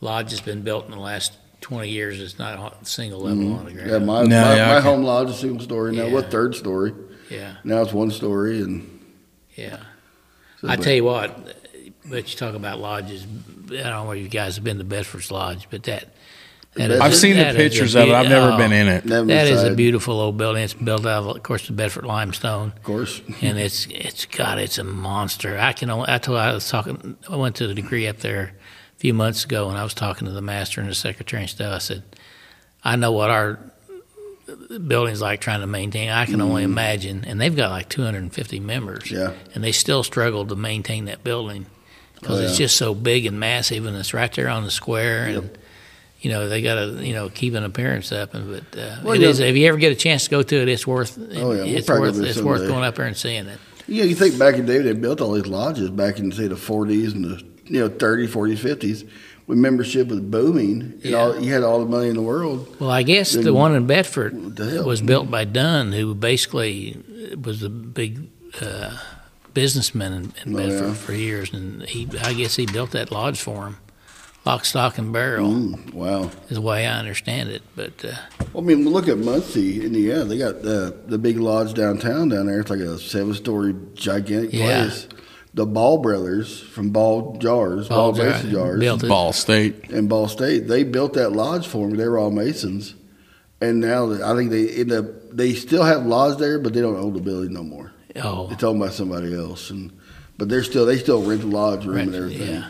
lodge 0.02 0.32
that's 0.32 0.42
been 0.42 0.64
built 0.64 0.86
in 0.86 0.92
the 0.92 1.00
last 1.00 1.34
twenty 1.62 1.90
years. 1.90 2.20
It's 2.20 2.40
not 2.40 2.58
a 2.82 2.86
single 2.86 3.20
level 3.20 3.54
on 3.54 3.66
the 3.66 3.72
ground. 3.74 3.88
Mm-hmm. 3.88 3.90
Yeah, 3.92 3.98
my, 4.00 4.24
No, 4.24 4.42
my, 4.42 4.56
yeah, 4.56 4.74
my 4.74 4.80
home 4.82 5.04
lodge 5.04 5.30
is 5.30 5.38
single 5.38 5.60
story 5.64 5.96
now. 5.96 6.06
Yeah. 6.06 6.14
What 6.14 6.32
third 6.32 6.56
story? 6.56 6.92
yeah, 7.30 7.56
Now 7.64 7.82
it's 7.84 7.94
one 7.94 8.10
story, 8.10 8.62
and 8.62 9.00
yeah. 9.56 9.78
so, 10.60 10.68
I 10.70 10.76
but- 10.76 10.84
tell 10.84 10.94
you 10.94 11.04
what, 11.04 11.56
but 12.10 12.32
you 12.32 12.38
talk 12.38 12.56
about 12.56 12.80
lodges. 12.80 13.26
I 13.70 13.76
don't 13.78 13.84
know 13.92 14.06
where 14.06 14.16
you 14.18 14.28
guys 14.28 14.56
have 14.56 14.64
been 14.64 14.80
to 14.80 14.84
Bedford's 14.84 15.30
Lodge, 15.32 15.68
but 15.70 15.84
that. 15.84 16.10
That 16.76 16.92
is- 16.92 17.00
I've 17.00 17.16
seen 17.16 17.38
the 17.38 17.44
that 17.44 17.56
is 17.56 17.56
a 17.56 17.58
pictures 17.70 17.96
of 17.96 18.10
it. 18.10 18.14
I've 18.14 18.30
never 18.30 18.52
oh, 18.54 18.58
been 18.58 18.72
in 18.72 18.88
it. 18.88 19.06
never 19.06 19.26
That 19.28 19.48
is 19.48 19.64
a 19.64 19.74
beautiful 19.74 20.20
old 20.20 20.38
building. 20.38 20.64
It's 20.64 20.74
built 20.74 21.06
out 21.06 21.24
of, 21.24 21.36
of 21.36 21.44
course, 21.44 21.68
the 21.68 21.74
Bedford 21.74 22.06
limestone. 22.06 22.74
Of 22.76 22.84
course, 22.84 23.22
and 23.42 23.58
it's 23.58 23.88
it's 23.90 24.26
God, 24.26 24.60
it's 24.60 24.78
a 24.78 24.84
monster. 24.84 25.58
I 25.58 25.74
can 25.74 25.90
only. 25.90 26.10
I 26.10 26.18
told 26.18 26.38
I 26.38 26.54
was 26.54 26.70
talking. 26.70 27.18
I 27.30 27.36
went 27.36 27.56
to 27.58 27.68
the 27.68 27.74
degree 27.74 28.08
up 28.08 28.18
there 28.20 28.54
a 28.96 29.00
few 29.00 29.14
months 29.14 29.46
ago, 29.46 29.70
and 29.70 29.78
I 29.78 29.84
was 29.84 29.94
talking 29.94 30.28
to 30.28 30.34
the 30.34 30.42
master 30.42 30.82
and 30.82 30.90
the 30.90 30.96
secretary 30.96 31.44
and 31.44 31.50
stuff. 31.50 31.74
I 31.74 31.78
said, 31.80 32.04
I 32.84 32.96
know 32.96 33.12
what 33.12 33.30
our 33.30 33.60
building's 34.88 35.22
like 35.22 35.42
trying 35.42 35.62
to 35.62 35.68
maintain. 35.68 36.10
I 36.10 36.26
can 36.26 36.42
only 36.42 36.64
imagine, 36.64 37.24
and 37.26 37.40
they've 37.42 37.56
got 37.56 37.72
like 37.72 37.90
250 37.90 38.60
members, 38.60 39.04
Mm. 39.06 39.12
Yeah. 39.12 39.32
and 39.54 39.64
they 39.64 39.72
still 39.72 40.04
struggle 40.04 40.46
to 40.46 40.56
maintain 40.56 41.06
that 41.06 41.24
building 41.24 41.66
because 42.20 42.40
Oh, 42.40 42.44
it's 42.44 42.58
just 42.58 42.78
so 42.78 42.94
big 42.94 43.26
and 43.26 43.40
massive, 43.40 43.86
and 43.86 43.96
it's 43.98 44.14
right 44.14 44.32
there 44.34 44.50
on 44.50 44.64
the 44.66 44.72
square, 44.72 45.26
and. 45.26 45.58
You 46.26 46.32
know 46.32 46.50
they 46.50 46.62
got 46.64 46.76
to 46.76 47.06
you 47.06 47.14
know 47.14 47.30
keep 47.30 47.54
an 47.54 47.64
appearance 47.64 48.12
up, 48.12 48.34
and 48.34 48.44
but 48.50 48.80
uh, 48.80 48.98
Well, 49.04 49.14
it 49.14 49.22
yeah. 49.22 49.28
is. 49.30 49.40
If 49.40 49.56
you 49.56 49.68
ever 49.68 49.78
get 49.78 49.92
a 49.92 49.96
chance 49.96 50.24
to 50.24 50.30
go 50.32 50.42
to 50.42 50.56
it, 50.64 50.68
it's 50.68 50.88
worth. 50.88 51.20
Oh, 51.20 51.52
yeah. 51.52 51.64
We'll 51.64 51.78
it's 51.78 51.88
worth. 51.88 52.16
go 52.16 52.20
there 52.22 52.30
It's 52.32 52.42
worth 52.42 52.68
going 52.68 52.84
up 52.84 52.96
there 52.96 53.06
and 53.06 53.16
seeing 53.16 53.46
it. 53.46 53.60
yeah. 53.88 54.06
You 54.06 54.16
think 54.16 54.40
back 54.40 54.56
in 54.56 54.66
the 54.66 54.74
day 54.74 54.80
they 54.82 54.94
built 54.94 55.22
all 55.22 55.34
these 55.34 55.46
lodges 55.46 55.92
back 55.92 56.18
in 56.18 56.32
say 56.32 56.48
the 56.48 56.56
forties 56.56 57.14
and 57.14 57.24
the 57.26 57.44
you 57.66 57.80
know 57.82 57.90
30s, 57.90 58.30
40s, 58.30 58.58
50s 58.58 59.08
when 59.46 59.62
membership 59.62 60.08
was 60.08 60.20
booming. 60.22 61.00
Yeah. 61.04 61.18
all, 61.20 61.40
you 61.40 61.54
had 61.54 61.62
all 61.62 61.80
the 61.80 61.86
money 61.86 62.10
in 62.10 62.16
the 62.16 62.24
world. 62.24 62.76
Well, 62.80 62.90
I 62.90 63.04
guess 63.04 63.34
the 63.34 63.54
one 63.54 63.76
in 63.76 63.86
Bedford 63.86 64.34
What 64.34 64.56
the 64.56 64.66
hell? 64.72 64.86
was 64.86 65.02
built 65.02 65.30
by 65.30 65.44
Dunn, 65.46 65.92
who 65.94 66.16
basically 66.16 66.98
was 67.40 67.62
a 67.62 67.70
big 67.70 68.30
uh, 68.62 68.98
businessman 69.54 70.12
in, 70.14 70.34
in 70.44 70.56
Oh, 70.56 70.58
Bedford 70.58 70.88
yeah. 70.88 70.94
for 70.96 71.14
years, 71.14 71.54
and 71.54 71.84
he, 71.84 72.08
I 72.24 72.34
guess, 72.34 72.56
he 72.56 72.66
built 72.66 72.92
that 72.92 73.12
lodge 73.12 73.40
for 73.40 73.68
him, 73.68 73.78
lock, 74.46 74.66
stock, 74.66 74.98
and 74.98 75.12
barrel, 75.12 75.48
Mm, 75.50 75.94
wow. 75.94 76.30
is 76.50 76.56
the 76.56 76.62
way 76.62 76.86
I 76.88 76.98
understand 77.00 77.50
it. 77.50 77.62
But 77.76 78.04
uh, 78.06 78.12
Well, 78.54 78.64
I 78.64 78.68
mean, 78.68 78.88
look 78.90 79.08
at 79.08 79.18
Muncie, 79.18 79.84
Indiana. 79.86 80.26
They 80.26 80.38
got 80.38 80.62
the 80.62 80.96
the 81.08 81.18
big 81.18 81.40
lodge 81.40 81.74
downtown 81.74 82.30
down 82.30 82.48
there. 82.48 82.60
It's 82.62 82.70
like 82.70 82.80
a 82.80 82.98
seven 83.00 83.34
story 83.34 83.76
gigantic 83.96 84.54
Yeah. 84.54 84.84
place. 84.86 85.08
The 85.54 85.66
Ball 85.66 86.00
brothers 86.00 86.60
from 86.60 86.90
Ball 86.90 87.38
Jars, 87.40 87.88
Ball, 87.88 88.12
Ball 88.12 88.14
Jar- 88.22 88.30
Mason 88.34 88.52
Jars, 88.52 88.80
built 88.80 89.04
it. 89.04 89.08
Ball 89.08 89.32
State. 89.32 89.90
and 89.90 90.10
Ball 90.10 90.28
State, 90.28 90.68
they 90.68 90.84
built 90.84 91.14
that 91.14 91.32
lodge 91.32 91.66
for 91.66 91.88
me. 91.88 91.96
They 91.98 92.08
were 92.10 92.18
all 92.18 92.30
Masons, 92.32 92.94
and 93.62 93.80
now 93.80 94.12
I 94.22 94.36
think 94.36 94.52
they 94.52 94.68
end 94.70 94.92
up 94.92 95.06
they 95.32 95.54
still 95.54 95.84
have 95.84 96.06
lodge 96.06 96.38
there, 96.40 96.60
but 96.60 96.74
they 96.74 96.82
don't 96.82 96.98
own 96.98 97.14
the 97.14 97.22
building 97.22 97.54
no 97.54 97.64
more. 97.64 97.92
oh, 98.24 98.50
It's 98.52 98.64
owned 98.64 98.80
by 98.82 98.90
somebody 98.90 99.34
else, 99.34 99.70
and 99.70 99.92
but 100.38 100.50
they're 100.50 100.64
still 100.64 100.86
they 100.86 100.98
still 100.98 101.22
rent 101.24 101.40
the 101.42 101.48
lodge 101.48 101.86
room 101.86 101.96
Rent- 101.96 102.08
and 102.10 102.16
everything. 102.18 102.50
yeah. 102.56 102.68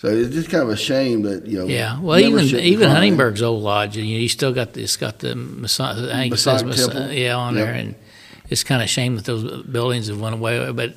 So 0.00 0.08
it's 0.08 0.34
just 0.34 0.48
kind 0.48 0.62
of 0.62 0.70
a 0.70 0.76
shame 0.78 1.22
that 1.22 1.44
you 1.46 1.58
know. 1.58 1.66
yeah. 1.66 2.00
Well, 2.00 2.18
even 2.18 2.46
even. 2.58 2.88
Huntingburg's 2.88 3.42
old 3.42 3.62
lodge, 3.62 3.98
you, 3.98 4.02
know, 4.02 4.20
you 4.20 4.30
still 4.30 4.52
got 4.54 4.72
this, 4.72 4.96
got 4.96 5.18
the 5.18 5.34
Masonic, 5.34 6.10
I 6.10 6.16
think 6.22 6.32
it 6.34 6.36
says 6.38 6.64
Masonic 6.64 6.66
Mas- 6.94 6.96
Temple. 6.96 7.12
yeah, 7.14 7.34
on 7.36 7.54
Yep. 7.54 7.64
there, 7.66 7.74
and 7.74 7.94
it's 8.48 8.64
kind 8.64 8.80
of 8.80 8.86
a 8.86 8.88
shame 8.88 9.16
that 9.16 9.26
those 9.26 9.62
buildings 9.64 10.08
have 10.08 10.18
went 10.18 10.34
away. 10.34 10.72
But 10.72 10.94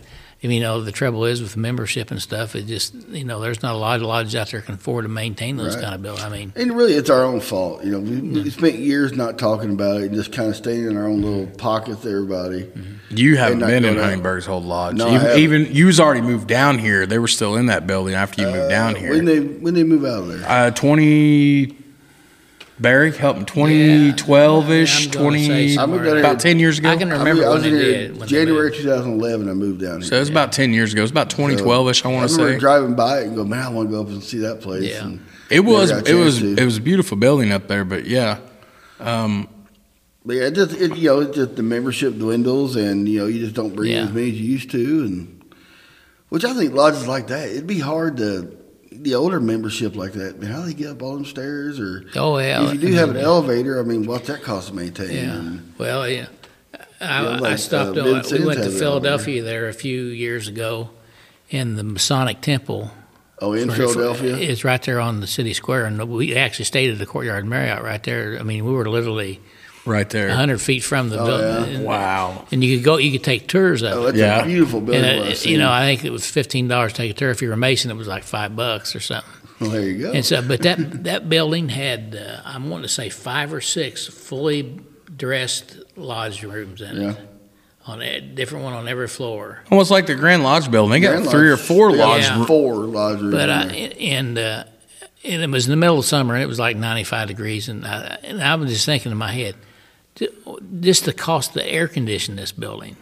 you 0.51 0.60
know, 0.60 0.82
the 0.82 0.91
trouble 0.91 1.23
is 1.25 1.41
with 1.41 1.56
membership 1.56 2.12
and 2.12 2.21
stuff, 2.21 2.56
it 2.56 2.65
just, 2.65 2.93
you 3.10 3.23
know, 3.23 3.39
there's 3.39 3.62
not 3.63 3.75
a 3.75 3.77
lot 3.77 3.95
of 3.97 4.01
lodges 4.03 4.36
out 4.36 4.51
there 4.51 4.62
can 4.62 4.75
afford 4.75 5.06
to 5.06 5.10
maintain 5.10 5.56
those 5.58 5.75
Right. 5.75 5.84
kind 5.84 5.95
of 5.95 6.01
buildings. 6.01 6.25
I 6.25 6.29
mean, 6.29 6.51
And 6.56 6.75
really, 6.75 6.93
it's 6.95 7.10
our 7.10 7.23
own 7.23 7.39
fault. 7.39 7.84
You 7.84 7.91
know, 7.93 7.99
we, 7.99 8.19
we 8.41 8.49
spent 8.49 8.75
years 8.75 9.13
not 9.13 9.39
talking 9.39 9.69
about 9.71 10.01
it 10.01 10.06
and 10.08 10.13
just 10.15 10.32
kind 10.34 10.49
of 10.49 10.56
staying 10.56 10.86
in 10.88 10.97
our 10.97 11.08
own 11.08 11.21
little 11.21 11.47
pockets. 11.58 12.06
Everybody. 12.06 12.69
You 13.10 13.38
haven't 13.38 13.60
been 13.60 13.69
in 13.69 13.84
going 13.84 13.97
out. 13.99 14.03
Huntingburg's 14.06 14.47
Old 14.47 14.65
Lodge. 14.65 14.95
No, 14.95 15.06
I 15.06 15.10
even, 15.10 15.21
haven't. 15.21 15.39
even 15.39 15.65
you 15.75 15.86
was 15.86 15.99
already 15.99 16.21
moved 16.21 16.47
down 16.47 16.79
here. 16.79 17.06
They 17.06 17.19
were 17.19 17.27
still 17.27 17.56
in 17.56 17.67
that 17.67 17.86
building 17.88 18.15
after 18.15 18.41
you 18.41 18.47
moved 18.49 18.69
down 18.69 18.95
Uh, 18.95 18.99
here. 18.99 19.12
When 19.12 19.25
they 19.25 19.39
when 19.39 19.73
they 19.75 19.84
move 19.84 20.03
out 20.03 20.23
of 20.23 20.27
there. 20.39 20.49
Uh, 20.49 20.71
20, 20.71 21.77
Barry, 22.79 23.12
help 23.12 23.38
me, 23.38 23.45
2012 23.45 24.71
ish, 24.71 25.05
I'm 25.05 25.12
gonna 25.23 25.38
say 25.38 25.45
20, 25.47 25.69
somewhere 25.75 26.15
I 26.15 26.19
about 26.19 26.39
10 26.39 26.59
years 26.59 26.79
ago. 26.79 26.89
I 26.89 26.95
can 26.97 27.12
I 27.12 27.17
remember 27.19 27.33
moved- 27.36 27.45
I 27.45 27.49
when 27.49 27.53
was 27.55 27.63
they 27.63 27.69
in 27.69 27.75
here 27.75 27.91
did. 28.07 28.12
when 28.12 28.19
they 28.19 28.25
January 28.25 28.69
moved. 28.71 28.81
2011. 28.81 29.49
I 29.49 29.53
moved 29.53 29.81
down 29.81 30.01
here. 30.01 30.09
So 30.09 30.15
it 30.15 30.19
was 30.19 30.29
about 30.29 30.51
10 30.51 30.73
years 30.73 30.91
ago. 30.91 31.01
It 31.01 31.03
was 31.03 31.12
about 31.12 31.29
2012 31.29 31.89
ish, 31.89 32.03
I 32.03 32.07
want 32.09 32.29
to 32.29 32.36
remember 32.36 32.53
say. 32.55 32.59
driving 32.59 32.95
by 32.95 33.19
it 33.19 33.27
and 33.27 33.36
go, 33.36 33.43
man, 33.45 33.63
I 33.63 33.69
want 33.69 33.89
to 33.89 33.95
go 33.95 34.01
up 34.01 34.07
and 34.07 34.23
see 34.23 34.39
that 34.39 34.62
place. 34.62 34.83
Yeah. 34.89 35.05
And 35.05 35.19
It 35.51 35.59
was, 35.62 35.91
never 35.91 36.01
got 36.01 36.09
a 36.09 36.12
it 36.12 36.23
was, 36.23 36.39
chance 36.39 36.55
to. 36.57 36.62
it 36.62 36.65
was 36.65 36.77
a 36.77 36.81
beautiful 36.81 37.15
building 37.17 37.51
up 37.51 37.67
there, 37.67 37.86
but 37.86 38.05
yeah. 38.07 38.38
Um, 38.99 39.47
But 40.25 40.38
yeah, 40.38 40.43
it 40.43 40.55
just 40.55 40.73
it, 40.73 40.97
you 40.97 41.09
know, 41.09 41.19
it's 41.21 41.36
just 41.36 41.55
the 41.55 41.63
membership 41.63 42.17
dwindles, 42.17 42.75
and 42.75 43.07
you 43.07 43.19
know, 43.19 43.27
you 43.27 43.39
just 43.39 43.53
don't 43.53 43.75
bring 43.75 43.91
in 43.91 43.97
Yeah. 43.97 44.03
as 44.05 44.12
many 44.13 44.29
as 44.31 44.39
you 44.39 44.47
used 44.51 44.71
to, 44.71 44.77
and 45.03 45.43
which 46.29 46.43
I 46.43 46.53
think 46.53 46.73
lodges 46.73 47.07
like 47.07 47.27
that, 47.27 47.49
it'd 47.49 47.67
be 47.67 47.79
hard 47.79 48.17
to 48.17 48.47
the 49.01 49.15
older 49.15 49.39
membership 49.39 49.95
like 49.95 50.13
that. 50.13 50.41
How 50.43 50.62
do 50.62 50.65
they 50.67 50.73
get 50.73 50.89
up 50.91 51.01
all 51.01 51.13
them 51.15 51.25
stairs? 51.25 51.79
Or 51.79 52.06
Oh, 52.15 52.38
yeah. 52.38 52.65
if 52.67 52.73
you 52.75 52.79
do 52.89 52.93
have 52.93 53.10
an 53.10 53.17
elevator, 53.17 53.79
I 53.79 53.84
mean, 53.84 54.06
what's 54.06 54.27
that 54.27 54.41
cost 54.43 54.69
to 54.69 54.73
maintain? 54.75 55.12
Yeah. 55.12 55.36
And, 55.36 55.73
Well, 55.77 56.08
yeah. 56.08 56.27
I, 57.01 57.23
Yeah, 57.23 57.39
like, 57.39 57.53
I 57.53 57.56
stopped. 57.58 57.97
uh, 57.97 58.01
on, 58.01 58.23
we 58.32 58.45
went 58.45 58.63
to 58.63 58.69
Philadelphia 58.69 59.43
there 59.43 59.67
a 59.67 59.73
few 59.73 60.03
years 60.06 60.47
ago, 60.47 60.89
in 61.49 61.75
the 61.75 61.84
Masonic 61.84 62.41
Temple. 62.41 62.91
oh, 63.41 63.53
in 63.53 63.69
for- 63.69 63.75
Philadelphia, 63.75 64.38
It's 64.38 64.63
right 64.63 64.82
there 64.82 64.99
on 65.01 65.19
the 65.19 65.27
city 65.27 65.53
square, 65.53 65.86
and 65.86 66.01
we 66.10 66.34
actually 66.36 66.65
stayed 66.65 66.89
at 66.91 66.97
the 66.99 67.06
Courtyard 67.06 67.45
Marriott 67.45 67.84
right 67.84 68.01
there. 68.03 68.38
I 68.39 68.43
mean, 68.43 68.63
we 68.65 68.71
were 68.71 68.89
literally 68.89 69.41
right 69.86 70.10
there. 70.10 70.30
hundred 70.32 70.62
feet 70.62 70.84
from 70.84 71.10
the 71.10 71.19
Oh, 71.19 71.26
building. 71.26 71.48
yeah? 71.72 71.78
And, 71.78 71.86
Wow. 71.86 72.46
and 72.52 72.63
you 72.63 72.78
could 72.78 72.86
go, 72.86 72.98
you 72.98 73.12
could 73.12 73.24
take 73.24 73.48
tours 73.48 73.82
of 73.82 73.93
oh, 73.93 74.02
it. 74.04 74.06
that's 74.13 74.17
Yeah. 74.17 74.41
a 74.41 74.46
beautiful 74.46 74.80
building. 74.82 75.04
And 75.04 75.19
what 75.28 75.46
uh, 75.46 75.50
you 75.50 75.58
know. 75.58 75.72
I 75.72 75.86
think 75.86 76.06
it 76.06 76.12
was 76.12 76.26
fifteen 76.30 76.67
dollars 76.67 76.93
to 76.93 76.98
take 76.98 77.12
a 77.12 77.13
tour. 77.13 77.30
If 77.32 77.41
you're 77.41 77.54
a 77.54 77.58
Mason, 77.58 77.91
it 77.91 77.96
was 77.98 78.08
like 78.08 78.24
five 78.24 78.56
bucks 78.56 78.96
or 78.96 79.00
something. 79.00 79.30
well, 79.60 79.69
there 79.72 79.82
you 79.82 80.02
go. 80.02 80.12
And 80.12 80.26
so, 80.26 80.41
but 80.41 80.62
that 80.63 81.04
that 81.04 81.30
building 81.30 81.69
had, 81.69 82.15
uh, 82.15 82.41
I'm 82.46 82.69
wanting 82.69 82.84
to 82.84 82.89
say 82.93 83.10
five 83.10 83.54
or 83.54 83.62
six 83.62 84.08
fully 84.08 84.80
dressed 85.15 85.78
lodge 85.96 86.43
rooms 86.43 86.82
in 86.82 87.00
yeah, 87.02 87.12
it, 87.12 87.17
on 87.86 88.02
a 88.02 88.19
different 88.19 88.63
one 88.63 88.74
on 88.74 88.88
every 88.88 89.08
floor. 89.08 89.60
Almost 89.69 89.91
like 89.91 90.08
the 90.08 90.15
Grand 90.15 90.43
Lodge 90.43 90.72
building. 90.72 90.91
They 90.91 91.00
got 91.00 91.17
Grand 91.17 91.30
three 91.30 91.50
or 91.50 91.58
four 91.58 91.91
they 91.91 91.98
got 91.98 92.08
lodge. 92.10 92.22
Yeah. 92.24 92.46
four 92.46 92.76
lodge 92.86 93.19
rooms. 93.22 93.32
But 93.34 93.50
I, 93.50 93.63
and 93.67 94.38
uh, 94.38 94.63
and 95.24 95.41
it 95.41 95.50
was 95.50 95.65
in 95.67 95.72
the 95.72 95.78
middle 95.78 96.00
of 96.00 96.06
summer, 96.06 96.34
and 96.34 96.43
it 96.43 96.48
was 96.48 96.60
like 96.60 96.76
95 96.76 97.28
degrees, 97.30 97.69
and 97.69 97.86
I, 97.86 98.17
and 98.24 98.41
I 98.41 98.56
was 98.56 98.72
just 98.72 98.86
thinking 98.86 99.12
in 99.12 99.17
my 99.17 99.32
head, 99.32 99.56
ju- 99.56 99.60
just 100.79 101.05
the 101.05 101.13
cost 101.13 101.53
to 101.53 101.65
air 101.65 101.88
condition 101.88 102.36
this 102.36 102.51
building. 102.51 102.95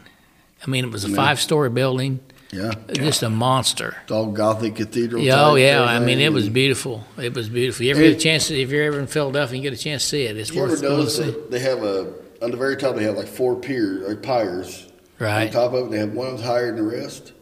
I 0.65 0.69
mean, 0.69 0.85
it 0.85 0.91
was 0.91 1.05
a 1.05 1.09
Yeah. 1.09 1.15
five 1.15 1.39
story 1.39 1.69
building, 1.69 2.19
yeah, 2.51 2.73
just 2.93 3.23
a 3.23 3.29
monster. 3.29 3.97
it's 4.03 4.11
all 4.11 4.27
Gothic 4.27 4.75
cathedral. 4.75 5.21
Yeah, 5.23 5.45
oh 5.49 5.55
yeah. 5.55 5.83
I 5.83 5.99
mean, 5.99 6.19
it 6.19 6.31
was 6.31 6.49
beautiful. 6.49 7.05
It 7.17 7.33
was 7.33 7.49
beautiful. 7.49 7.85
You 7.85 7.91
ever 7.91 8.01
get 8.01 8.13
a 8.17 8.19
chance? 8.19 8.47
To, 8.49 8.59
if 8.59 8.69
you're 8.69 8.83
ever 8.83 8.99
in 8.99 9.07
Philadelphia, 9.07 9.55
and 9.55 9.63
you 9.63 9.69
get 9.71 9.79
a 9.79 9.81
chance 9.81 10.03
to 10.03 10.09
see 10.09 10.23
it. 10.23 10.37
It's 10.37 10.51
You 10.51 10.61
ever 10.63 10.71
worth 10.73 10.81
notice 10.83 11.15
see. 11.17 11.23
that 11.23 11.49
they 11.51 11.59
have 11.59 11.83
a 11.83 12.13
on 12.41 12.51
the 12.51 12.57
very 12.57 12.75
top 12.77 12.95
they 12.95 13.03
have 13.03 13.15
like 13.17 13.27
four 13.27 13.55
piers 13.55 14.07
or 14.07 14.15
piers. 14.15 14.87
On 15.19 15.49
top 15.51 15.73
of 15.73 15.87
it, 15.87 15.91
they 15.91 15.99
have 15.99 16.13
one 16.13 16.31
that's 16.31 16.41
higher 16.43 16.67
than 16.67 16.77
the 16.77 16.95
rest. 16.97 17.33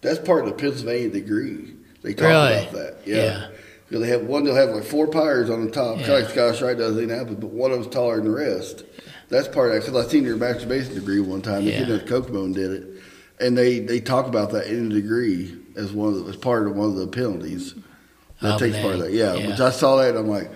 That's 0.00 0.18
part 0.18 0.44
of 0.44 0.50
the 0.50 0.56
Pennsylvania 0.56 1.08
degree. 1.10 1.74
They 2.02 2.14
talk 2.14 2.26
Really? 2.28 2.52
about 2.62 2.72
that. 2.72 2.96
Yeah. 3.06 3.16
Yeah. 3.16 3.46
Because 3.88 4.02
they 4.04 4.08
have 4.10 4.22
one, 4.22 4.44
they'll 4.44 4.54
have 4.56 4.70
like 4.70 4.84
four 4.84 5.06
piers 5.08 5.48
on 5.50 5.64
the 5.64 5.70
top, 5.70 5.96
kind 5.96 6.06
Yeah. 6.08 6.14
of 6.16 6.22
like 6.22 6.30
Scottish 6.32 6.60
Rite 6.62 6.78
does 6.78 6.96
in 6.96 7.02
Indianapolis, 7.04 7.38
but 7.40 7.50
one 7.50 7.70
of 7.72 7.78
them's 7.80 7.92
taller 7.92 8.16
than 8.16 8.24
the 8.24 8.30
rest. 8.30 8.84
That's 9.30 9.48
part 9.48 9.68
of 9.68 9.74
that. 9.74 9.86
Because 9.86 10.06
I 10.06 10.08
seen 10.10 10.24
your 10.24 10.36
master 10.36 10.66
Mason 10.66 10.94
degree 10.94 11.20
one 11.20 11.40
time. 11.42 11.64
The 11.64 11.70
Yeah. 11.70 11.78
kid 11.84 11.90
at 11.90 12.06
Kokomo 12.06 12.44
and 12.44 12.54
did 12.54 12.70
it. 12.72 12.84
And 13.40 13.56
they, 13.56 13.78
they 13.78 14.00
talk 14.00 14.26
about 14.26 14.50
that 14.52 14.66
in 14.66 14.88
the 14.88 14.94
degree 14.96 15.56
as 15.76 15.92
one 15.92 16.08
of 16.12 16.24
the, 16.24 16.30
as 16.30 16.36
part 16.36 16.66
of 16.66 16.76
one 16.76 16.90
of 16.90 16.96
the 16.96 17.06
penalties. 17.06 17.74
That 18.42 18.54
Oh, 18.54 18.58
takes 18.58 18.74
man. 18.74 18.82
part 18.82 18.94
of 18.96 19.00
that. 19.02 19.12
Yeah. 19.12 19.34
Yeah. 19.34 19.48
Which 19.48 19.60
I 19.60 19.70
saw 19.70 19.96
that 19.96 20.10
and 20.10 20.18
I'm 20.18 20.28
like, 20.28 20.50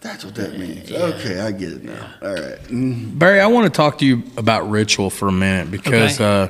that's 0.00 0.24
what 0.24 0.34
that 0.36 0.58
means. 0.58 0.90
Okay, 0.90 1.40
I 1.40 1.50
get 1.52 1.72
it 1.72 1.84
now. 1.84 2.06
All 2.22 2.32
right. 2.32 2.58
Mm. 2.68 3.18
Barry, 3.18 3.40
I 3.40 3.46
want 3.48 3.64
to 3.66 3.76
talk 3.76 3.98
to 3.98 4.06
you 4.06 4.22
about 4.38 4.70
ritual 4.70 5.10
for 5.10 5.28
a 5.28 5.32
minute 5.32 5.70
because 5.70 6.18
Okay. 6.20 6.24
uh, 6.24 6.48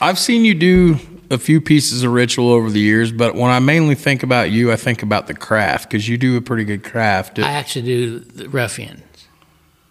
I've 0.00 0.18
seen 0.18 0.44
you 0.46 0.54
do 0.54 0.98
a 1.30 1.36
few 1.38 1.60
pieces 1.60 2.02
of 2.04 2.12
ritual 2.12 2.50
over 2.50 2.70
the 2.70 2.80
years, 2.80 3.10
but 3.12 3.34
when 3.34 3.50
I 3.50 3.58
mainly 3.58 3.94
think 3.96 4.22
about 4.22 4.50
you, 4.52 4.70
I 4.72 4.76
think 4.76 5.02
about 5.02 5.26
the 5.26 5.34
craft 5.34 5.90
because 5.90 6.08
you 6.08 6.16
do 6.16 6.36
a 6.36 6.40
pretty 6.40 6.64
good 6.64 6.82
craft. 6.84 7.38
I 7.40 7.50
actually 7.50 7.82
do 7.82 8.18
the 8.20 8.48
ruffian. 8.48 9.02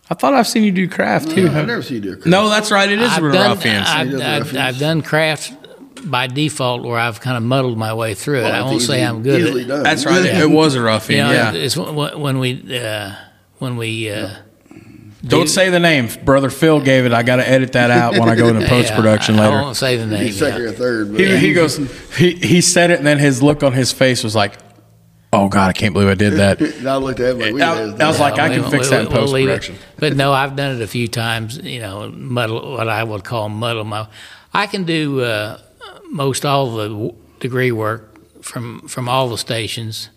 I 0.10 0.14
thought 0.14 0.34
I've 0.34 0.48
seen 0.48 0.64
you 0.64 0.72
do 0.72 0.88
craft 0.88 1.32
too. 1.32 1.48
I've 1.48 1.66
never 1.66 1.82
seen 1.82 1.96
you 1.96 2.02
do 2.02 2.12
craft. 2.14 2.28
No, 2.28 2.50
that's 2.50 2.72
right. 2.72 2.90
It 2.90 3.00
is 3.00 3.12
I've 3.12 3.24
with 3.24 3.34
done, 3.34 3.52
ruffians. 3.52 3.88
I've, 3.90 4.08
He 4.08 4.12
does 4.14 4.22
I've. 4.22 4.58
I've 4.58 4.78
done 4.80 5.02
craft 5.02 5.54
by 6.10 6.28
default 6.28 6.84
where 6.84 7.00
I've 7.00 7.20
kind 7.20 7.38
of 7.38 7.44
muddled 7.44 7.78
my 7.78 7.94
way 7.94 8.14
through 8.14 8.40
it. 8.40 8.44
Well, 8.44 8.54
I 8.54 8.70
won't 8.70 8.82
say 8.82 9.04
I'm 9.04 9.24
good 9.24 9.42
at 9.42 9.56
it. 9.56 9.68
done. 9.68 9.84
that's 9.84 10.06
right. 10.06 10.24
It 10.24 10.50
was 10.50 10.76
a 10.76 10.82
ruffian. 10.82 11.18
You 11.20 11.24
know, 11.26 11.32
yeah. 11.32 11.54
it's 11.54 11.76
when, 11.76 12.20
when 12.20 12.40
we 12.40 12.78
uh, 12.78 13.16
when 13.58 13.78
we 13.78 14.12
uh, 14.12 14.36
Don't 15.24 15.48
say 15.48 15.70
the 15.72 15.80
name. 15.80 16.10
Brother 16.24 16.52
Phil 16.52 16.80
gave 16.82 17.06
it. 17.06 17.14
I 17.14 17.24
got 17.24 17.38
to 17.38 17.50
edit 17.50 17.74
that 17.74 17.90
out 17.90 18.14
when 18.14 18.30
I 18.30 18.36
go 18.36 18.50
into 18.50 18.68
post 18.68 18.94
production 18.96 19.36
yeah, 19.36 19.42
I, 19.42 19.46
I 19.46 19.50
later. 19.50 19.62
won't 19.64 19.78
say 19.78 19.98
the 19.98 20.06
name. 20.06 20.26
He's 20.26 20.38
second 20.38 20.62
yeah. 20.62 20.70
or 20.70 20.74
third. 20.74 21.12
But 21.14 21.22
He, 21.22 21.38
he 21.38 21.54
goes. 21.56 21.78
He 22.16 22.36
he 22.36 22.62
said 22.62 22.92
it, 22.92 23.00
and 23.00 23.08
then 23.08 23.18
his 23.18 23.42
look 23.42 23.64
on 23.64 23.74
his 23.74 23.92
face 23.92 24.24
was 24.24 24.36
like, 24.36 24.54
"Oh 25.36 25.50
God, 25.50 25.70
I 25.70 25.74
can't 25.74 25.94
believe 25.94 26.10
I 26.10 26.16
did 26.16 26.34
that." 26.38 26.62
I 26.86 26.96
looked 26.98 27.20
at 27.20 27.32
him 27.32 27.40
like, 27.40 27.54
we 27.54 27.62
I- 27.62 27.76
did 27.92 28.02
I 28.02 28.08
was 28.08 28.20
like, 28.20 28.40
I 28.40 28.50
we- 28.50 28.56
can 28.56 28.70
fix 28.72 28.86
we- 28.86 28.90
that 28.96 29.06
in 29.08 29.12
we'll 29.12 29.22
post-production. 29.22 29.76
But 29.98 30.16
no, 30.16 30.34
I've 30.34 30.56
done 30.56 30.76
it 30.76 30.82
a 30.82 30.88
few 30.88 31.08
times. 31.08 31.58
You 31.58 31.80
know, 31.80 32.10
muddle 32.12 32.72
what 32.74 32.88
I 32.90 33.04
would 33.04 33.24
call 33.24 33.50
muddle 33.50 33.84
my. 33.84 34.08
I 34.54 34.68
can 34.68 34.84
do 34.86 35.22
uh, 35.22 35.60
most 36.10 36.46
all 36.46 36.76
the 36.76 36.88
w- 36.90 37.14
degree 37.40 37.72
work 37.72 38.18
from 38.42 38.88
from 38.88 39.10
all 39.10 39.30
the 39.30 39.38
stations. 39.38 40.10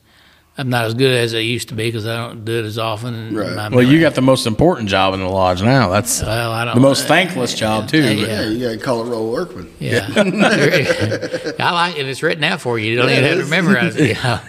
I'm 0.61 0.70
not 0.70 0.87
as 0.87 0.94
good 0.94 1.12
as 1.16 1.35
I 1.37 1.38
used 1.38 1.68
to 1.68 1.74
be 1.76 1.85
because 1.87 2.04
I 2.04 2.16
don't 2.16 2.44
do 2.44 2.59
it 2.59 2.64
as 2.64 2.78
often. 2.78 3.33
Right. 3.37 3.54
my 3.54 3.68
Well, 3.68 3.85
you 3.85 4.00
got 4.00 4.16
the 4.16 4.22
most 4.22 4.44
important 4.44 4.88
job 4.88 5.14
in 5.14 5.20
the 5.20 5.28
lodge 5.28 5.62
now. 5.62 5.88
That's 5.88 6.20
Well, 6.20 6.50
I 6.50 6.64
don't- 6.64 6.74
the 6.74 6.81
most 6.81 7.07
thankless 7.07 7.54
job 7.54 7.87
too. 7.88 8.02
Yeah, 8.02 8.11
yeah, 8.26 8.46
you 8.48 8.59
got 8.66 8.72
to 8.72 8.78
call 8.78 9.07
it 9.07 9.09
roll 9.09 9.31
workman. 9.31 9.72
Yeah, 9.78 10.09
I 10.16 11.70
like 11.72 11.96
it. 11.98 12.09
It's 12.09 12.24
written 12.24 12.42
out 12.44 12.61
for 12.61 12.76
you. 12.78 12.90
You 12.90 12.96
don't 12.96 13.09
Yeah, 13.09 13.18
even 13.18 13.38
have 13.38 13.44
to 13.44 13.50
memorize 13.50 13.96
it. 13.96 14.16
Yeah. 14.22 14.40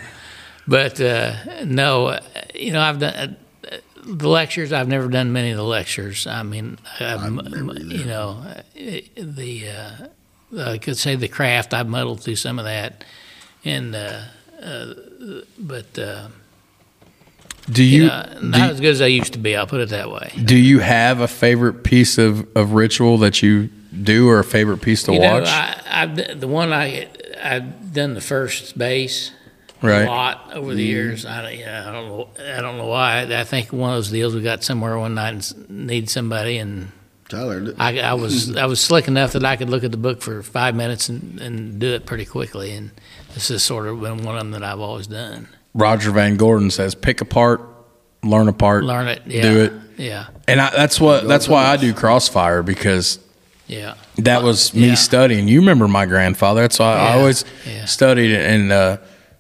But 0.70 1.02
uh, 1.02 1.64
no, 1.66 2.08
uh, 2.08 2.20
you 2.54 2.72
know, 2.72 2.80
I've 2.80 3.00
done 3.00 3.38
uh, 3.70 3.78
the 4.06 4.28
lectures. 4.30 4.72
I've 4.72 4.88
never 4.88 5.08
done 5.08 5.34
many 5.34 5.50
of 5.50 5.58
the 5.58 5.64
lectures. 5.64 6.28
I 6.28 6.44
mean, 6.44 6.78
I've, 7.00 7.24
you 7.24 8.06
know, 8.06 8.46
the 8.76 9.70
uh, 9.70 10.08
I 10.62 10.78
could 10.78 10.98
say 10.98 11.16
the 11.16 11.28
craft. 11.28 11.74
I've 11.74 11.88
muddled 11.88 12.22
through 12.22 12.36
some 12.36 12.60
of 12.60 12.66
that, 12.66 13.04
and 13.66 13.96
uh, 13.96 14.22
uh, 14.62 14.94
but 15.58 15.98
uh, 15.98 16.28
Do 17.72 17.84
you 17.84 18.04
you 18.04 18.08
know, 18.08 18.26
do, 18.40 18.48
not 18.48 18.70
as 18.70 18.80
good 18.80 18.92
as 18.92 19.02
I 19.02 19.08
used 19.08 19.34
to 19.34 19.40
be. 19.40 19.56
I'll 19.56 19.68
put 19.68 19.82
it 19.82 19.90
that 19.90 20.12
way. 20.12 20.32
do 20.46 20.56
you 20.56 20.80
have 20.80 21.20
a 21.20 21.28
favorite 21.28 21.84
piece 21.84 22.18
of, 22.18 22.48
of 22.56 22.74
ritual 22.74 23.18
that 23.20 23.42
you 23.42 23.70
do, 24.04 24.30
or 24.30 24.38
a 24.38 24.44
favorite 24.44 24.82
piece 24.82 25.02
to 25.04 25.14
You 25.14 25.20
know, 25.20 25.40
watch? 25.40 25.48
I, 25.48 25.82
I've 25.90 26.40
the 26.40 26.48
one 26.48 26.72
I 26.72 27.08
I've 27.42 27.94
done 27.94 28.14
the 28.14 28.22
first 28.22 28.78
base. 28.78 29.32
Right. 29.82 30.04
a 30.04 30.10
lot 30.10 30.54
over 30.54 30.74
the 30.74 30.84
years. 30.84 31.26
I 31.26 31.42
don't, 31.42 31.58
yeah, 31.58 31.88
I 31.88 31.92
don't 31.92 32.08
know. 32.08 32.28
I 32.58 32.62
don't 32.62 32.78
know 32.78 32.88
why. 32.88 33.22
I 33.24 33.44
think 33.44 33.72
one 33.74 33.92
of 33.92 33.98
those 33.98 34.12
deals 34.12 34.36
we 34.36 34.42
got 34.42 34.64
somewhere 34.64 34.98
one 34.98 35.16
night 35.16 35.30
and 35.30 35.38
s- 35.40 35.54
need 35.70 36.10
somebody, 36.10 36.58
and 36.58 36.92
Tyler, 37.30 37.74
I, 37.78 38.00
I 38.00 38.14
was 38.14 38.56
I 38.58 38.66
was 38.66 38.80
slick 38.82 39.08
enough 39.08 39.34
that 39.34 39.46
I 39.46 39.56
could 39.56 39.70
look 39.70 39.84
at 39.84 39.92
the 39.92 39.98
book 39.98 40.22
for 40.22 40.42
five 40.44 40.76
minutes 40.76 41.10
and, 41.10 41.40
and 41.40 41.80
do 41.80 41.94
it 41.94 42.06
pretty 42.06 42.26
quickly. 42.26 42.72
And 42.74 42.92
this 43.34 43.50
has 43.50 43.64
sort 43.64 43.88
of 43.88 44.02
been 44.02 44.24
one 44.24 44.36
of 44.36 44.40
them 44.42 44.52
that 44.52 44.64
I've 44.64 44.80
always 44.80 45.08
done. 45.08 45.48
Roger 45.74 46.12
Van 46.12 46.36
Gordon 46.38 46.72
says, 46.72 46.96
"Pick 46.96 47.22
apart, 47.22 47.62
learn 48.24 48.48
apart, 48.48 48.84
Learn 48.84 49.08
it. 49.08 49.22
Yeah. 49.28 49.42
do 49.44 49.60
it." 49.64 49.74
Yeah. 49.98 50.28
And 50.48 50.60
I, 50.62 50.72
that's 50.72 51.00
what 51.00 51.28
that's 51.28 51.48
why 51.48 51.66
I 51.66 51.78
do 51.78 51.94
Crossfire 51.94 52.64
because 52.64 53.20
Yeah. 53.68 53.94
that 54.18 54.42
was 54.42 54.74
me 54.74 54.88
Yeah. 54.88 54.96
studying. 54.96 55.48
You 55.48 55.60
remember 55.60 55.88
my 55.88 56.06
grandfather? 56.08 56.62
That's 56.62 56.80
why 56.80 56.94
I 56.96 57.14
always 57.20 57.46
yeah. 57.68 57.86
studied. 57.86 58.34
And 58.34 58.72
uh, 58.72 58.98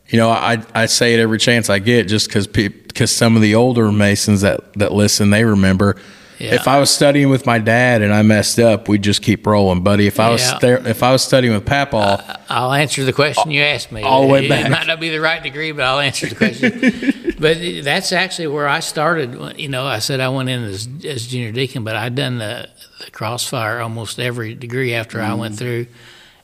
you 0.09 0.17
know, 0.17 0.29
I 0.29 0.63
I 0.73 0.85
say 0.87 1.13
it 1.13 1.19
every 1.19 1.37
chance 1.39 1.69
I 1.69 1.79
get, 1.79 2.07
just 2.07 2.27
because 2.27 2.47
because 2.47 3.15
some 3.15 3.35
of 3.35 3.41
the 3.41 3.55
older 3.55 3.91
Masons 3.91 4.41
that 4.41 4.73
that 4.73 4.91
listen, 4.93 5.29
they 5.29 5.43
remember. 5.45 5.95
Yeah. 6.39 6.55
If 6.55 6.69
I 6.69 6.79
was 6.79 6.89
studying 6.89 7.27
with 7.29 7.45
my 7.45 7.59
dad 7.59 8.01
and 8.01 8.13
I 8.13 8.21
messed 8.21 8.59
up, 8.59 8.87
we'd 8.87 9.01
just 9.03 9.21
keep 9.21 9.45
rolling, 9.45 9.83
buddy. 9.83 10.07
If 10.07 10.21
I 10.21 10.29
was 10.29 10.41
Yeah. 10.41 10.57
there, 10.59 10.87
if 10.87 11.03
I 11.03 11.11
was 11.11 11.21
studying 11.21 11.53
with 11.53 11.65
Papaw, 11.65 12.21
I'll 12.47 12.71
answer 12.71 13.03
the 13.03 13.11
question 13.11 13.51
you 13.51 13.61
asked 13.61 13.91
me. 13.91 14.03
all 14.03 14.21
the 14.21 14.27
way 14.31 14.47
back. 14.47 14.65
It 14.65 14.69
might 14.69 14.87
not 14.87 15.01
be 15.01 15.09
the 15.09 15.19
right 15.19 15.43
degree, 15.43 15.73
but 15.73 15.83
I'll 15.83 15.99
answer 15.99 16.27
the 16.27 16.35
question. 16.35 17.33
but 17.39 17.57
that's 17.83 18.13
actually 18.13 18.47
where 18.47 18.69
I 18.69 18.79
started. 18.79 19.59
You 19.59 19.67
know, 19.67 19.85
I 19.85 19.99
said 19.99 20.21
I 20.21 20.29
went 20.29 20.47
in 20.47 20.63
as, 20.63 20.87
as 21.03 21.27
junior 21.27 21.51
deacon, 21.51 21.83
but 21.83 21.97
I'd 21.97 22.15
done 22.15 22.37
the, 22.37 22.69
the 23.03 23.11
crossfire 23.11 23.81
almost 23.81 24.17
every 24.17 24.55
degree 24.55 24.93
after 24.93 25.19
I 25.19 25.31
Mm-hmm. 25.31 25.39
went 25.41 25.57
through. 25.57 25.87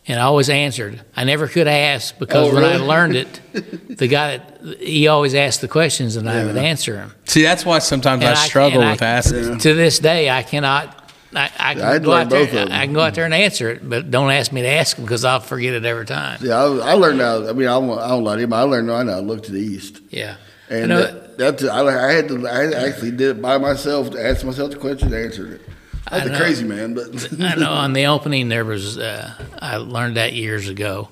And 0.07 0.19
I 0.19 0.23
always 0.23 0.49
answered. 0.49 1.01
I 1.15 1.23
never 1.23 1.47
could 1.47 1.67
ask 1.67 2.17
because 2.19 2.51
Oh, 2.51 2.55
when 2.55 2.63
I 2.63 2.77
learned 2.77 3.15
it, 3.15 3.41
the 3.97 4.07
guy 4.07 4.37
that 4.37 4.79
he 4.79 5.07
always 5.07 5.33
asked 5.35 5.61
the 5.61 5.67
questions 5.67 6.15
and 6.15 6.29
I 6.29 6.45
would 6.45 6.57
answer 6.57 6.93
them. 6.93 7.13
See, 7.25 7.41
that's 7.43 7.65
why 7.65 7.79
sometimes 7.79 8.23
I 8.23 8.29
And 8.31 8.37
struggle 8.39 8.81
and 8.81 8.91
with 8.91 9.01
asking. 9.01 9.59
To 9.59 9.73
this 9.73 9.99
day, 9.99 10.29
I 10.29 10.43
cannot. 10.43 11.01
I, 11.33 11.51
I 11.59 11.73
can 11.73 11.81
I'd 11.83 12.03
go 12.05 12.13
out 12.13 12.29
there. 12.29 12.45
both 12.45 12.53
of 12.53 12.59
'em. 12.59 12.71
I 12.71 12.85
can 12.85 12.93
go 12.93 13.01
out 13.01 13.13
there 13.13 13.25
and 13.25 13.33
answer 13.33 13.69
it, 13.71 13.89
but 13.89 14.09
don't 14.09 14.31
ask 14.31 14.53
me 14.53 14.61
to 14.61 14.69
ask 14.69 14.95
them 14.95 15.03
because 15.05 15.25
I'll 15.25 15.41
forget 15.41 15.73
it 15.73 15.83
every 15.83 16.05
time. 16.05 16.39
Yeah, 16.41 16.55
I, 16.55 16.91
I 16.91 16.93
learned 16.93 17.19
how. 17.19 17.49
I 17.49 17.51
mean, 17.51 17.67
I 17.67 17.71
don't, 17.79 17.99
I 17.99 18.07
don't 18.07 18.23
lie 18.23 18.35
to 18.37 18.41
him. 18.43 18.53
I 18.53 18.61
learned 18.61 18.89
how 18.89 19.03
to 19.03 19.19
look 19.19 19.43
to 19.43 19.51
the 19.51 19.59
east, 19.59 19.99
Yeah. 20.11 20.37
and 20.69 20.87
know- 20.89 21.01
that, 21.01 21.37
that's 21.37 21.63
I, 21.65 21.81
I 21.81 22.13
had 22.13 22.29
to. 22.29 22.47
I 22.47 22.71
actually 22.87 23.11
did 23.11 23.31
it 23.37 23.41
by 23.41 23.57
myself 23.57 24.11
to 24.11 24.25
ask 24.25 24.45
myself 24.45 24.71
the 24.71 24.77
question, 24.77 25.13
and 25.13 25.25
answered 25.25 25.51
it. 25.53 25.61
I 26.07 26.19
That's 26.19 26.31
know. 26.31 26.37
crazy 26.37 26.63
man, 26.65 26.93
but 26.93 27.41
I 27.41 27.55
know 27.55 27.71
on 27.71 27.93
the 27.93 28.05
opening 28.07 28.49
there 28.49 28.63
was 28.65 28.97
uh, 28.97 29.33
I 29.59 29.77
learned 29.77 30.17
that 30.17 30.33
years 30.33 30.69
ago, 30.69 31.09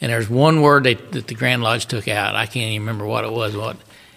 and 0.00 0.10
there's 0.10 0.30
one 0.30 0.62
word 0.62 0.84
that, 0.84 1.12
that 1.12 1.26
the 1.26 1.34
Grand 1.34 1.62
Lodge 1.62 1.86
took 1.86 2.08
out. 2.08 2.34
I 2.34 2.46
can't 2.46 2.70
even 2.72 2.82
remember 2.82 3.04
what 3.06 3.24
it 3.24 3.32
was. 3.32 3.54
What 3.56 3.76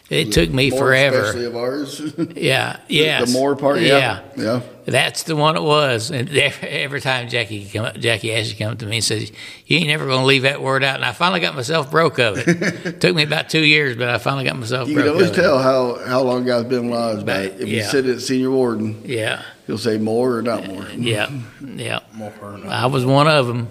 it 0.09 0.31
took 0.31 0.49
me 0.51 0.69
more 0.69 0.79
forever. 0.79 1.21
especially 1.21 1.45
of 1.45 1.55
ours. 1.55 2.01
Yeah, 2.35 2.79
yes. 2.87 3.31
the 3.31 3.39
more 3.39 3.55
part, 3.55 3.79
yeah, 3.79 4.21
yeah. 4.35 4.61
That's 4.85 5.23
the 5.23 5.35
one 5.35 5.55
it 5.55 5.61
was. 5.63 6.11
And 6.11 6.29
every, 6.61 6.99
time 6.99 7.29
Jackie 7.29 7.69
come 7.69 7.85
up, 7.85 7.95
Jackie 7.95 8.33
Ashley 8.35 8.55
come 8.55 8.73
up 8.73 8.79
to 8.79 8.85
me 8.85 8.97
and 8.97 9.03
says, 9.03 9.31
"You 9.65 9.77
ain't 9.77 9.87
never 9.87 10.05
gonna 10.05 10.25
leave 10.25 10.41
that 10.41 10.61
word 10.61 10.83
out." 10.83 10.95
And 10.95 11.05
I 11.05 11.13
finally 11.13 11.39
got 11.39 11.55
myself 11.55 11.89
broke 11.89 12.19
of 12.19 12.37
it. 12.37 12.99
Took 13.01 13.15
me 13.15 13.23
about 13.23 13.49
two 13.49 13.63
years, 13.63 13.95
but 13.95 14.09
I 14.09 14.17
finally 14.17 14.43
got 14.43 14.57
myself 14.57 14.89
You 14.89 14.95
broke 14.95 15.05
can 15.05 15.13
always 15.13 15.29
of 15.29 15.37
it. 15.37 15.41
tell 15.41 15.59
how, 15.59 16.05
how 16.05 16.21
long 16.21 16.43
guy's 16.45 16.65
been 16.65 16.89
lodged 16.89 17.25
by 17.25 17.43
if 17.43 17.61
you 17.61 17.77
yeah. 17.77 17.87
sit 17.87 18.05
at 18.05 18.19
senior 18.19 18.51
warden, 18.51 19.01
Yeah, 19.05 19.41
he'll 19.67 19.77
say 19.77 19.97
more 19.97 20.37
or 20.37 20.41
not 20.41 20.67
more. 20.67 20.81
Uh, 20.83 20.89
yeah, 20.97 21.29
yeah. 21.63 21.99
More 22.11 22.33
or 22.41 22.57
not. 22.57 22.67
I 22.67 22.85
was 22.87 23.05
one 23.05 23.27
of 23.29 23.47
them. 23.47 23.69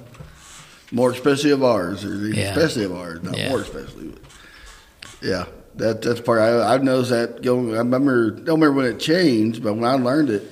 More 0.93 1.11
especially 1.13 1.51
of 1.51 1.63
ours, 1.63 2.05
or 2.07 2.15
Yeah. 2.29 2.55
especially 2.57 2.85
of 2.85 2.93
ours, 2.95 3.23
not 3.23 3.37
Yeah. 3.37 3.51
more 3.51 3.61
especially. 3.61 4.09
But 4.09 4.21
yeah, 5.21 5.45
that 5.77 6.03
that's 6.03 6.21
part. 6.21 6.41
I, 6.41 6.75
I've 6.75 6.83
noticed 6.83 7.11
that 7.11 7.43
going. 7.43 7.75
I 7.75 7.79
remember 7.79 8.31
don't 8.31 8.61
remember 8.61 8.73
when 8.73 8.87
it 8.87 9.01
changed, 9.01 9.63
but 9.63 9.75
when 9.75 9.85
I 9.85 9.95
learned 9.95 10.31
it, 10.31 10.43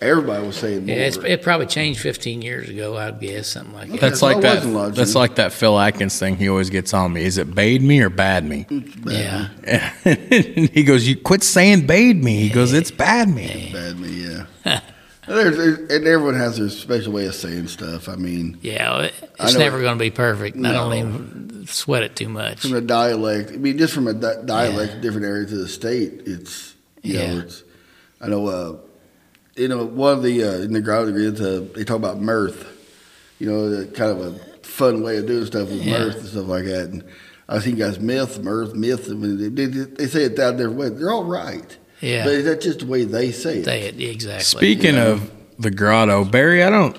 everybody 0.00 0.46
was 0.46 0.56
saying 0.56 0.86
more. 0.86 0.96
Yeah, 0.96 1.02
it's, 1.02 1.16
it 1.16 1.42
probably 1.42 1.66
changed 1.66 2.00
15 2.00 2.42
years 2.42 2.68
ago. 2.68 2.96
I'd 2.96 3.20
guess 3.20 3.48
something 3.48 3.74
like 3.74 3.90
that. 3.90 4.00
That's 4.00 4.22
like 4.22 4.40
that. 4.40 4.56
wasn't 4.56 4.74
lodging. 4.74 4.94
That's 4.94 5.14
like 5.14 5.36
that 5.36 5.52
Phil 5.52 5.78
Atkins 5.78 6.18
thing. 6.18 6.36
He 6.36 6.48
always 6.48 6.70
gets 6.70 6.92
on 6.94 7.12
me. 7.12 7.24
Is 7.24 7.38
it 7.38 7.54
bade 7.54 7.82
me 7.82 8.00
or 8.00 8.10
bad 8.10 8.44
me? 8.44 8.66
Yeah, 9.04 9.48
he 10.04 10.82
goes, 10.84 11.06
"You 11.06 11.16
quit 11.16 11.42
saying 11.42 11.86
bade 11.86 12.22
me." 12.22 12.40
He 12.40 12.50
goes, 12.50 12.72
"It's 12.72 12.90
bad 12.90 13.28
me." 13.28 13.70
bad 13.72 13.98
me, 13.98 14.08
yeah. 14.64 14.80
there's, 15.26 15.56
there's, 15.56 15.78
and 15.90 16.06
everyone 16.06 16.34
has 16.34 16.58
their 16.58 16.68
special 16.68 17.12
way 17.12 17.26
of 17.26 17.34
saying 17.34 17.68
stuff. 17.68 18.08
I 18.08 18.16
mean, 18.16 18.58
yeah. 18.62 19.02
it- 19.02 19.14
It's 19.40 19.54
never 19.56 19.80
going 19.80 19.98
to 19.98 20.02
be 20.02 20.10
perfect. 20.10 20.56
and 20.56 20.66
I 20.66 20.72
don't 20.72 20.90
No. 20.90 20.96
even 20.96 21.66
sweat 21.66 22.02
it 22.02 22.14
too 22.16 22.28
much. 22.28 22.60
from 22.60 22.74
a 22.74 22.80
dialect. 22.80 23.50
I 23.52 23.56
mean, 23.56 23.78
just 23.78 23.92
from 23.94 24.06
a 24.08 24.14
di- 24.14 24.42
dialect, 24.44 25.00
different 25.00 25.26
areas 25.26 25.52
of 25.52 25.58
the 25.58 25.68
state, 25.68 26.22
it's 26.26 26.74
you 27.02 27.14
Yeah. 27.14 27.34
know, 27.34 27.40
it's. 27.40 27.62
I 28.20 28.28
know, 28.28 28.46
uh, 28.46 28.76
you 29.56 29.68
know, 29.68 29.84
one 29.84 30.14
of 30.14 30.22
the 30.22 30.42
uh, 30.44 30.52
in 30.58 30.72
the 30.72 30.80
ground 30.80 31.06
degree, 31.14 31.28
uh, 31.28 31.60
they 31.74 31.84
talk 31.84 31.96
about 31.96 32.20
mirth. 32.20 32.66
You 33.38 33.50
know, 33.50 33.68
the 33.70 33.86
kind 33.86 34.10
of 34.12 34.20
a 34.20 34.38
fun 34.62 35.02
way 35.02 35.18
of 35.18 35.26
doing 35.26 35.44
stuff 35.46 35.68
with 35.68 35.82
Yeah. 35.84 35.98
mirth 35.98 36.16
and 36.16 36.26
stuff 36.28 36.46
like 36.46 36.64
that. 36.64 36.88
And 36.90 37.04
I 37.48 37.58
think 37.58 37.78
guys, 37.78 37.98
myth, 38.00 38.42
mirth, 38.42 38.74
myth. 38.74 39.08
I 39.10 39.14
mean, 39.14 39.54
they, 39.54 39.66
they, 39.66 39.84
they 39.84 40.06
say 40.06 40.24
it 40.24 40.36
that 40.36 40.56
different 40.56 40.78
way. 40.78 40.88
They're 40.88 41.12
all 41.12 41.24
right. 41.24 41.76
Yeah. 42.00 42.24
But 42.24 42.44
that's 42.44 42.64
just 42.64 42.80
the 42.80 42.86
way 42.86 43.04
they 43.04 43.32
say 43.32 43.58
it. 43.58 43.64
Say 43.64 43.82
it 43.82 44.00
exactly. 44.00 44.44
Speaking 44.44 44.94
Yeah. 44.94 45.06
of 45.08 45.30
the 45.58 45.70
grotto, 45.70 46.24
Barry, 46.24 46.62
I 46.62 46.70
don't. 46.70 46.96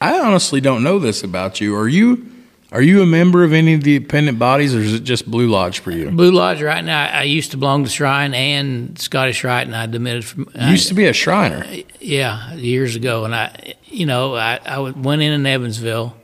I 0.00 0.18
honestly 0.20 0.60
don't 0.60 0.82
know 0.82 0.98
this 0.98 1.22
about 1.22 1.60
you. 1.60 1.74
Are 1.76 1.88
you? 1.88 2.30
Are 2.72 2.82
you 2.82 3.02
a 3.02 3.06
member 3.06 3.44
of 3.44 3.52
any 3.52 3.74
of 3.74 3.84
the 3.84 4.00
dependent 4.00 4.36
bodies, 4.38 4.74
or 4.74 4.80
is 4.80 4.92
it 4.94 5.04
just 5.04 5.30
Blue 5.30 5.46
Lodge 5.46 5.78
for 5.78 5.92
you? 5.92 6.10
Blue 6.10 6.32
Lodge 6.32 6.60
right 6.60 6.84
now. 6.84 7.04
I 7.06 7.22
used 7.22 7.52
to 7.52 7.56
belong 7.56 7.84
to 7.84 7.90
Shrine 7.90 8.34
and 8.34 8.98
Scottish 8.98 9.44
Rite, 9.44 9.66
and 9.68 9.76
I 9.76 9.86
demitted 9.86 10.24
from. 10.24 10.48
You 10.60 10.70
used 10.70 10.88
to 10.88 10.94
be 10.94 11.06
a 11.06 11.12
Shriner. 11.12 11.64
Yeah, 12.00 12.52
years 12.54 12.96
ago, 12.96 13.24
and 13.24 13.32
I, 13.34 13.74
you 13.86 14.06
know, 14.06 14.34
I, 14.34 14.58
I 14.66 14.80
went 14.80 15.22
in 15.22 15.32
in 15.32 15.46
Evansville, 15.46 16.16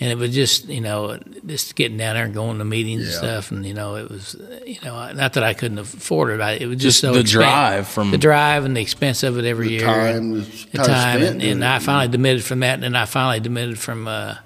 and 0.00 0.10
it 0.10 0.16
was 0.16 0.34
just, 0.34 0.66
you 0.68 0.80
know, 0.80 1.18
just 1.46 1.74
getting 1.76 1.98
down 1.98 2.14
there 2.16 2.24
and 2.24 2.32
going 2.34 2.58
to 2.58 2.64
meetings 2.64 3.04
and 3.04 3.12
stuff, 3.14 3.50
and 3.50 3.64
you 3.66 3.74
know, 3.74 3.96
it 3.96 4.08
was, 4.10 4.34
you 4.66 4.78
know, 4.82 5.12
not 5.12 5.34
that 5.34 5.42
I 5.42 5.52
couldn't 5.54 5.78
afford 5.78 6.30
it, 6.30 6.40
I, 6.40 6.52
it 6.52 6.66
was 6.66 6.76
just, 6.78 7.00
Just 7.00 7.00
so 7.00 7.12
the 7.12 7.22
drive 7.22 7.86
from- 7.86 8.10
the 8.10 8.18
drive 8.18 8.64
and 8.64 8.76
the 8.76 8.80
expense 8.80 9.22
of 9.22 9.38
it 9.38 9.44
every 9.44 9.66
The 9.68 9.72
year, 9.74 9.80
time, 9.86 10.30
was- 10.32 10.64
the 10.66 10.78
time 10.78 11.22
and, 11.22 11.42
and. 11.42 11.64
I 11.64 11.78
finally 11.78 12.08
demitted 12.08 12.42
from 12.44 12.60
that, 12.60 12.74
and 12.74 12.82
then 12.82 12.96
I 12.96 13.04
finally 13.04 13.40
demitted 13.40 13.78
from 13.78 14.08
uh, 14.08 14.36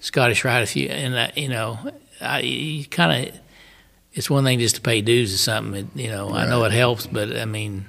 Scottish 0.00 0.44
Rite. 0.44 0.62
a 0.62 0.66
few 0.66 0.88
and 0.88 1.18
I, 1.18 1.32
you 1.36 1.48
know, 1.48 1.78
I 2.20 2.40
you 2.40 2.84
kind 2.86 3.28
of. 3.28 3.34
It's 4.16 4.30
one 4.30 4.44
thing 4.44 4.60
just 4.60 4.76
to 4.76 4.80
pay 4.80 5.00
dues 5.00 5.34
or 5.34 5.38
something. 5.38 5.74
It, 5.94 6.00
you 6.00 6.08
know, 6.08 6.30
I 6.30 6.46
know 6.46 6.62
it 6.64 6.70
helps, 6.72 7.04
but 7.04 7.36
I 7.36 7.46
mean, 7.46 7.84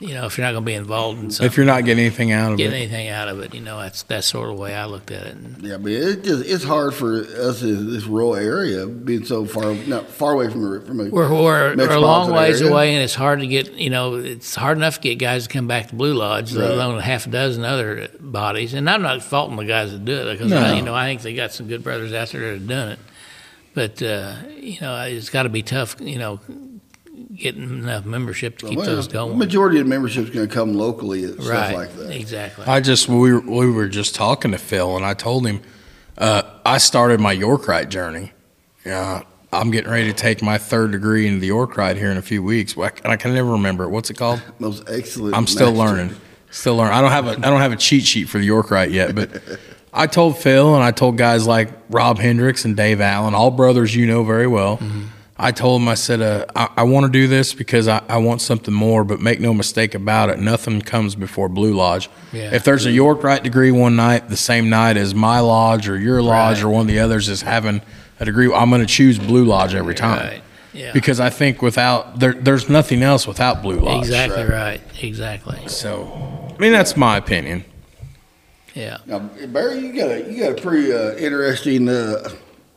you 0.00 0.14
know, 0.14 0.26
if 0.26 0.36
you're 0.36 0.46
not 0.46 0.52
going 0.52 0.64
to 0.64 0.66
be 0.66 0.74
involved 0.74 1.18
in 1.18 1.30
something, 1.30 1.46
If 1.46 1.56
you're 1.56 1.64
not 1.66 1.84
getting 1.84 2.04
anything 2.04 2.30
out 2.30 2.52
of 2.52 2.58
get 2.58 2.72
it, 2.72 2.76
anything 2.76 3.08
out 3.08 3.28
of 3.28 3.40
it. 3.40 3.54
You 3.54 3.60
know, 3.62 3.80
that's 3.80 4.02
that's 4.02 4.26
sort 4.26 4.50
of 4.50 4.56
the 4.56 4.62
way 4.62 4.74
I 4.74 4.84
looked 4.84 5.10
at 5.10 5.26
it. 5.26 5.34
And, 5.34 5.62
Yeah, 5.62 5.78
but 5.78 5.92
it 5.92 6.24
just 6.24 6.44
it's 6.44 6.64
hard 6.64 6.94
for 6.94 7.16
us 7.22 7.62
in 7.62 7.90
this 7.90 8.04
rural 8.04 8.36
area 8.36 8.86
being 8.86 9.24
so 9.24 9.46
far 9.46 9.74
not 9.74 10.08
far 10.08 10.32
away 10.34 10.50
from 10.50 10.74
a, 10.76 10.80
from 10.80 11.00
a 11.00 11.08
we're, 11.08 11.30
we're, 11.30 11.76
we're 11.76 11.90
a 11.92 11.98
long 12.00 12.30
ways 12.32 12.60
area. 12.60 12.72
away, 12.72 12.94
and 12.94 13.02
it's 13.02 13.14
hard 13.14 13.40
to 13.40 13.46
get. 13.46 13.72
You 13.72 13.90
know, 13.90 14.16
it's 14.16 14.54
hard 14.54 14.76
enough 14.76 14.96
to 14.96 15.00
get 15.00 15.14
guys 15.16 15.46
to 15.46 15.52
come 15.52 15.66
back 15.66 15.88
to 15.88 15.94
Blue 15.94 16.14
Lodge, 16.14 16.52
let 16.52 16.70
alone 16.70 16.98
a 16.98 17.02
half 17.02 17.26
a 17.26 17.30
dozen 17.30 17.64
other 17.64 18.08
bodies. 18.20 18.74
And 18.74 18.88
I'm 18.88 19.02
not 19.02 19.22
faulting 19.22 19.56
the 19.56 19.64
guys 19.64 19.92
that 19.92 20.04
do 20.04 20.12
it 20.28 20.32
because 20.32 20.50
No. 20.50 20.58
I, 20.58 20.74
you 20.74 20.82
know 20.82 20.94
I 20.94 21.06
think 21.06 21.22
they 21.22 21.34
got 21.34 21.52
some 21.52 21.66
good 21.66 21.82
brothers 21.82 22.12
out 22.12 22.28
there 22.28 22.42
that 22.42 22.58
have 22.58 22.68
done 22.68 22.88
it. 22.90 22.98
But 23.74 24.02
uh, 24.02 24.34
you 24.56 24.80
know, 24.80 25.00
it's 25.04 25.30
got 25.30 25.44
to 25.44 25.48
be 25.48 25.62
tough. 25.62 26.00
You 26.00 26.18
know, 26.18 26.40
getting 27.34 27.64
enough 27.64 28.04
membership 28.04 28.58
to 28.58 28.68
keep 28.68 28.78
well, 28.78 28.86
those 28.86 29.08
the 29.08 29.14
going. 29.14 29.38
majority 29.38 29.78
of 29.78 29.84
the 29.84 29.88
membership's 29.88 30.30
going 30.30 30.48
to 30.48 30.54
come 30.54 30.74
locally 30.74 31.24
and 31.24 31.38
right, 31.38 31.44
stuff 31.44 31.72
like 31.74 31.96
that. 31.96 32.14
exactly. 32.14 32.64
I 32.66 32.80
just 32.80 33.08
we 33.08 33.32
were, 33.32 33.40
we 33.40 33.70
were 33.70 33.88
just 33.88 34.14
talking 34.14 34.52
to 34.52 34.58
Phil, 34.58 34.96
and 34.96 35.04
I 35.04 35.14
told 35.14 35.46
him 35.46 35.60
uh, 36.16 36.42
I 36.64 36.78
started 36.78 37.20
my 37.20 37.32
York 37.32 37.62
Yorkite 37.62 37.88
journey. 37.88 38.32
Yeah, 38.84 39.22
I'm 39.52 39.70
getting 39.70 39.90
ready 39.90 40.06
to 40.06 40.14
take 40.14 40.42
my 40.42 40.58
third 40.58 40.92
degree 40.92 41.26
in 41.26 41.40
the 41.40 41.46
York 41.46 41.74
Yorkite 41.74 41.96
here 41.96 42.10
in 42.10 42.16
a 42.16 42.22
few 42.22 42.42
weeks. 42.42 42.76
Well, 42.76 42.90
I, 43.04 43.12
I 43.12 43.16
can 43.16 43.34
never 43.34 43.52
remember 43.52 43.84
it. 43.84 43.88
What's 43.88 44.10
it 44.10 44.16
called? 44.16 44.42
Most 44.58 44.88
excellent. 44.88 45.34
I'm 45.34 45.46
still 45.46 45.72
master. 45.72 45.96
learning. 45.96 46.16
Still 46.50 46.76
learning. 46.76 46.94
I 46.94 47.00
don't 47.00 47.10
have 47.10 47.26
a 47.26 47.30
I 47.30 47.50
don't 47.50 47.60
have 47.60 47.72
a 47.72 47.76
cheat 47.76 48.04
sheet 48.04 48.28
for 48.28 48.38
the 48.38 48.44
York 48.44 48.68
Yorkite 48.68 48.92
yet, 48.92 49.14
but 49.14 49.42
I 49.92 50.06
told 50.06 50.38
Phil 50.38 50.74
and 50.74 50.84
I 50.84 50.90
told 50.90 51.16
guys 51.16 51.46
like 51.46 51.70
Rob 51.90 52.18
Hendricks 52.18 52.64
and 52.64 52.76
Dave 52.76 53.00
Allen, 53.00 53.34
all 53.34 53.50
brothers 53.50 53.94
you 53.94 54.06
know 54.06 54.22
very 54.22 54.46
well. 54.46 54.78
Mm-hmm. 54.78 55.06
I 55.40 55.52
told 55.52 55.80
him, 55.82 55.88
I 55.88 55.94
said 55.94 56.20
uh, 56.20 56.46
I, 56.56 56.68
I 56.78 56.82
want 56.82 57.06
to 57.06 57.12
do 57.12 57.28
this 57.28 57.54
because 57.54 57.86
I, 57.86 58.02
I 58.08 58.16
want 58.18 58.40
something 58.40 58.74
more, 58.74 59.04
but 59.04 59.20
make 59.20 59.38
no 59.40 59.54
mistake 59.54 59.94
about 59.94 60.30
it, 60.30 60.40
nothing 60.40 60.82
comes 60.82 61.14
before 61.14 61.48
Blue 61.48 61.74
Lodge. 61.74 62.10
Yeah. 62.32 62.52
If 62.54 62.64
there's 62.64 62.86
a 62.86 62.90
York 62.90 63.22
Rite 63.22 63.44
degree 63.44 63.70
one 63.70 63.94
night, 63.94 64.28
the 64.28 64.36
same 64.36 64.68
night 64.68 64.96
as 64.96 65.14
my 65.14 65.38
lodge 65.38 65.88
or 65.88 65.96
your 65.96 66.20
lodge 66.22 66.56
Right. 66.58 66.64
or 66.64 66.70
one 66.70 66.80
of 66.82 66.86
the 66.88 66.98
others 66.98 67.28
is 67.28 67.42
having 67.42 67.82
a 68.18 68.24
degree, 68.24 68.52
I'm 68.52 68.68
going 68.68 68.80
to 68.80 68.86
choose 68.86 69.16
Blue 69.18 69.44
Lodge 69.44 69.74
every 69.76 69.94
time. 69.94 70.26
Right. 70.26 70.42
Yeah. 70.72 70.92
Because 70.92 71.20
I 71.20 71.30
think 71.30 71.62
without 71.62 72.18
there, 72.18 72.32
there's 72.34 72.68
nothing 72.68 73.02
else 73.04 73.26
without 73.26 73.62
Blue 73.62 73.78
Lodge. 73.78 74.06
Exactly 74.06 74.42
Right. 74.42 74.50
right. 74.50 74.80
Exactly. 75.04 75.68
So, 75.68 76.50
I 76.52 76.60
mean, 76.60 76.72
that's 76.72 76.96
my 76.96 77.16
opinion. 77.16 77.64
Yeah. 78.74 78.98
Now, 79.06 79.20
Barry, 79.20 79.78
you 79.78 79.92
got 79.92 80.10
a 80.10 80.30
you 80.32 80.38
got 80.42 80.58
a 80.58 80.60
pretty 80.62 80.92
uh, 80.92 81.14
interesting, 81.16 81.88
uh, 81.88 82.28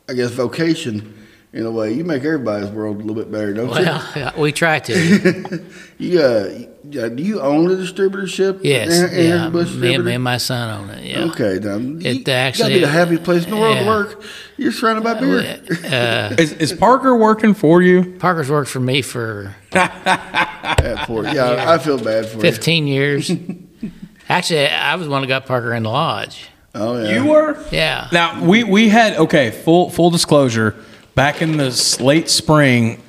I 0.08 0.14
guess, 0.14 0.30
vocation 0.30 1.21
in 1.52 1.66
a 1.66 1.70
way. 1.70 1.92
You 1.92 2.04
make 2.04 2.24
everybody's 2.24 2.70
world 2.70 2.96
a 2.96 2.98
little 3.00 3.14
bit 3.14 3.30
better, 3.30 3.52
don't 3.52 3.68
you? 3.78 3.84
Well, 3.84 4.32
we 4.38 4.52
try 4.52 4.78
to. 4.80 4.92
you? 4.92 5.66
You, 6.02 6.20
uh, 6.20 6.48
yeah, 6.90 7.08
do 7.10 7.22
you 7.22 7.40
own 7.40 7.70
a 7.70 7.76
distributorship? 7.76 8.58
Yes. 8.64 8.88
Anheuser- 8.90 9.12
yeah. 9.12 9.20
Anheuser-Busch 9.36 9.52
Me, 9.52 9.60
and- 9.60 9.62
distributor? 9.70 10.02
me 10.02 10.14
and 10.14 10.24
my 10.24 10.36
son 10.36 10.80
own 10.80 10.90
it. 10.90 11.04
Yeah. 11.04 11.24
Okay, 11.26 11.60
now 11.62 11.76
It 11.76 12.04
you 12.16 12.24
gotta 12.24 12.32
actually- 12.38 12.74
be 12.74 12.78
the 12.80 12.88
happiest 12.88 13.22
place 13.22 13.44
in 13.44 13.50
the 13.50 13.56
world 13.56 13.78
to 13.78 13.86
work. 13.86 14.22
You're 14.56 14.72
surrounded 14.72 15.04
by 15.04 15.14
beer. 15.14 15.60
Uh, 15.84 16.34
Is, 16.38 16.54
is 16.54 16.72
Parker 16.72 17.14
working 17.16 17.54
for 17.54 17.82
you? 17.82 18.16
Parker's 18.18 18.50
worked 18.50 18.68
for 18.68 18.80
me 18.80 19.00
for 19.00 19.54
Bad 19.70 21.04
for 21.06 21.24
it. 21.24 21.34
Yeah, 21.34 21.70
I 21.72 21.78
feel 21.78 21.98
bad 22.02 22.26
for 22.26 22.40
15 22.40 22.86
years. 22.88 23.30
Actually, 24.28 24.66
I 24.66 24.96
was 24.96 25.06
the 25.06 25.10
one 25.12 25.20
that 25.22 25.28
got 25.28 25.46
Parker 25.46 25.72
in 25.74 25.84
the 25.84 25.88
lodge. 25.90 26.48
Oh 26.74 27.00
yeah, 27.00 27.14
You 27.22 27.26
were. 27.30 27.62
Yeah. 27.70 28.08
Now 28.12 28.42
we 28.44 28.64
we 28.64 28.88
had 28.88 29.16
okay. 29.18 29.50
Full 29.50 29.90
full 29.90 30.10
disclosure. 30.10 30.74
Back 31.14 31.42
in 31.42 31.56
the 31.58 31.96
late 32.00 32.28
spring, 32.30 33.02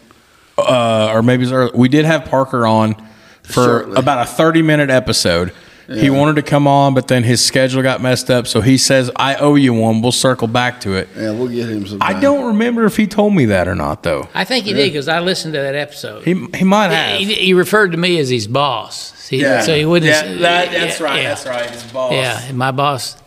uh, 0.58 1.12
or 1.14 1.24
maybe 1.24 1.44
it 1.44 1.46
was 1.46 1.52
early, 1.54 1.72
we 1.74 1.88
did 1.90 2.06
have 2.06 2.26
Parker 2.26 2.68
on 2.68 2.96
for 3.44 3.54
Shortly. 3.64 3.96
about 3.98 4.28
a 4.28 4.30
thirty 4.30 4.62
minute 4.62 4.90
episode. 4.90 5.54
He 5.86 6.10
wanted 6.10 6.38
to 6.38 6.42
come 6.44 6.66
on, 6.66 6.94
but 6.94 7.10
then 7.10 7.24
his 7.24 7.44
schedule 7.46 7.84
got 7.84 8.02
messed 8.02 8.32
up. 8.32 8.48
So 8.48 8.62
he 8.62 8.78
says, 8.78 9.12
"I 9.18 9.36
owe 9.36 9.56
you 9.56 9.74
one. 9.74 10.02
We'll 10.02 10.14
circle 10.14 10.48
back 10.48 10.80
to 10.82 10.94
it." 10.94 11.10
Yeah, 11.16 11.32
we'll 11.32 11.50
get 11.50 11.68
him 11.70 11.86
some. 11.86 11.98
I 12.02 12.20
don't 12.20 12.46
remember 12.48 12.86
if 12.86 12.96
he 12.96 13.06
told 13.06 13.36
me 13.36 13.46
that 13.46 13.68
or 13.68 13.76
not, 13.76 14.02
though. 14.02 14.28
I 14.34 14.46
think 14.46 14.66
he 14.66 14.72
did 14.74 14.92
because 14.92 15.08
I 15.10 15.20
listened 15.20 15.54
to 15.56 15.60
that 15.60 15.76
episode. 15.76 16.24
He 16.24 16.34
he 16.56 16.64
might 16.64 16.88
have. 16.90 17.20
He, 17.20 17.34
he 17.34 17.54
referred 17.54 17.92
to 17.92 17.98
me 17.98 18.18
as 18.20 18.30
his 18.30 18.48
boss. 18.48 19.28
He, 19.28 19.42
So 19.42 19.76
he 19.76 19.84
wouldn't. 19.86 20.10
Yeah, 20.10 20.22
that, 20.42 20.72
that's 20.72 21.00
yeah, 21.00 21.06
right. 21.06 21.22
yeah. 21.22 21.30
That's 21.30 21.46
right. 21.46 21.70
His 21.70 21.84
boss. 21.92 22.14
Yeah, 22.14 22.52
my 22.54 22.72
boss, 22.72 23.18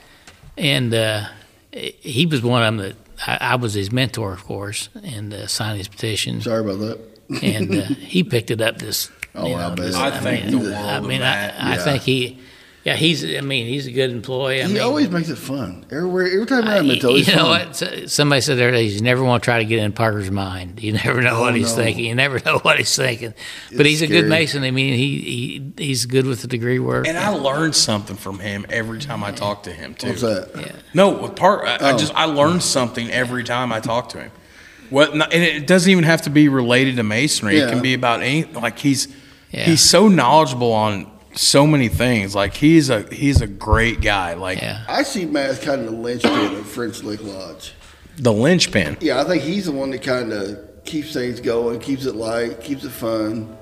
and 0.57 0.95
uh, 0.95 1.27
he 1.72 2.24
was 2.27 2.43
one 2.43 2.62
of 2.62 2.74
them 2.77 2.87
that 2.89 2.97
I, 3.27 3.39
I 3.41 3.55
was 3.57 3.75
his 3.75 3.93
mentor, 3.93 4.33
of 4.33 4.45
course, 4.45 4.89
and 5.03 5.33
uh, 5.33 5.47
signed 5.47 5.79
his 5.79 5.89
petition. 5.89 6.41
Sorry 6.41 6.61
about 6.61 6.79
that. 6.81 7.01
and 7.43 7.75
uh, 7.75 7.83
he 7.85 8.23
picked 8.25 8.51
it 8.51 8.61
up. 8.61 8.79
This, 8.79 9.11
Oh, 9.35 9.47
you 9.49 9.55
I 9.55 9.69
bet. 9.69 9.77
this- 9.79 9.95
I 9.97 10.11
think 10.19 10.45
mean, 10.47 10.53
the 10.53 10.71
world 10.71 10.75
I 10.77 11.01
mean, 11.01 11.21
that. 11.21 11.55
I, 11.62 11.73
I 11.73 11.75
Yeah. 11.77 11.85
think 11.85 12.03
he, 12.03 12.39
yeah, 12.87 12.95
he's. 12.95 13.24
I 13.24 13.41
mean, 13.41 13.66
he's 13.66 13.89
a 13.89 13.91
good 13.91 14.11
employee. 14.11 14.62
I 14.62 14.66
he 14.68 14.74
mean, 14.74 14.82
always 14.82 15.11
makes 15.11 15.28
it 15.28 15.37
fun. 15.39 15.84
Everywhere, 15.91 16.26
every 16.26 16.47
time 16.47 16.68
I 16.68 16.80
meet 16.82 16.91
him, 16.91 16.97
it's 16.97 17.05
always 17.05 17.26
you 17.26 17.34
know 17.34 17.43
fun. 17.47 17.66
what? 18.01 18.11
Somebody 18.11 18.41
said 18.43 18.59
there, 18.59 18.72
you 18.80 19.01
never 19.01 19.24
want 19.24 19.43
to 19.43 19.45
try 19.45 19.59
to 19.59 19.64
get 19.64 19.80
in 19.80 19.93
Parker's 19.93 20.30
mind. 20.30 20.80
You 20.80 20.93
never 20.93 21.20
know 21.20 21.39
oh, 21.39 21.41
what 21.41 21.57
he's 21.57 21.72
Oh, 21.72 21.76
no. 21.78 21.82
thinking. 21.82 22.05
You 22.05 22.14
never 22.14 22.39
know 22.47 22.59
what 22.61 22.78
he's 22.78 22.95
thinking. 22.95 23.34
But 23.72 23.80
It's 23.80 23.89
he's 23.89 24.03
a 24.03 24.07
good 24.07 24.28
mason. 24.28 24.62
I 24.62 24.70
mean, 24.70 24.95
he, 24.97 25.18
he 25.76 25.84
he's 25.84 26.07
good 26.07 26.26
with 26.26 26.43
the 26.43 26.47
degree 26.49 26.78
work. 26.78 27.09
And 27.09 27.18
I 27.18 27.30
learned 27.30 27.74
something 27.74 28.14
from 28.16 28.39
him 28.39 28.64
every 28.70 29.01
time 29.01 29.24
I 29.24 29.32
talk 29.32 29.64
to 29.64 29.72
him 29.72 29.95
too. 29.95 30.11
What's 30.11 30.20
that? 30.20 30.51
yeah. 30.57 30.72
No, 30.95 31.11
with 31.20 31.34
part 31.34 31.66
I, 31.66 31.89
I 31.89 31.93
Oh. 31.95 31.99
just 31.99 32.14
I 32.14 32.26
learned 32.26 32.62
something 32.62 33.11
every 33.11 33.43
time 33.43 33.72
I 33.72 33.80
talk 33.80 34.11
to 34.11 34.20
him. 34.22 34.30
What 34.91 35.11
and 35.12 35.24
it 35.43 35.66
doesn't 35.66 35.91
even 35.91 36.05
have 36.05 36.22
to 36.22 36.30
be 36.30 36.49
related 36.49 36.95
to 36.97 37.03
masonry. 37.03 37.59
Yeah. 37.59 37.66
It 37.66 37.70
can 37.70 37.82
be 37.82 37.95
about 37.95 38.22
any 38.22 38.45
like 38.45 38.78
he's 38.78 39.09
Yeah. 39.51 39.64
he's 39.64 39.80
so 39.80 40.07
knowledgeable 40.07 40.70
on 40.70 41.11
so 41.37 41.66
many 41.66 41.89
things. 41.89 42.34
Like 42.34 42.55
he's 42.55 42.91
a 42.91 43.03
he's 43.14 43.41
a 43.41 43.47
great 43.47 44.01
guy. 44.01 44.34
Like 44.34 44.59
Yeah. 44.61 44.84
I 44.89 45.03
see 45.03 45.24
Matt 45.26 45.51
as 45.51 45.59
kind 45.59 45.80
of 45.82 45.87
the 45.87 45.97
linchpin 45.97 46.32
of 46.57 46.66
French 46.66 47.03
Lick 47.03 47.22
Lodge. 47.22 47.72
the 48.18 48.32
linchpin. 48.32 48.97
Yeah, 49.01 49.20
I 49.20 49.24
think 49.24 49.43
he's 49.43 49.66
the 49.66 49.72
one 49.72 49.91
that 49.91 50.03
kind 50.03 50.32
of 50.32 50.59
keeps 50.84 51.12
things 51.12 51.41
going, 51.41 51.78
keeps 51.80 52.07
it 52.07 52.14
light, 52.16 52.61
keeps 52.61 52.84
it 52.84 52.91
fun. 52.91 53.57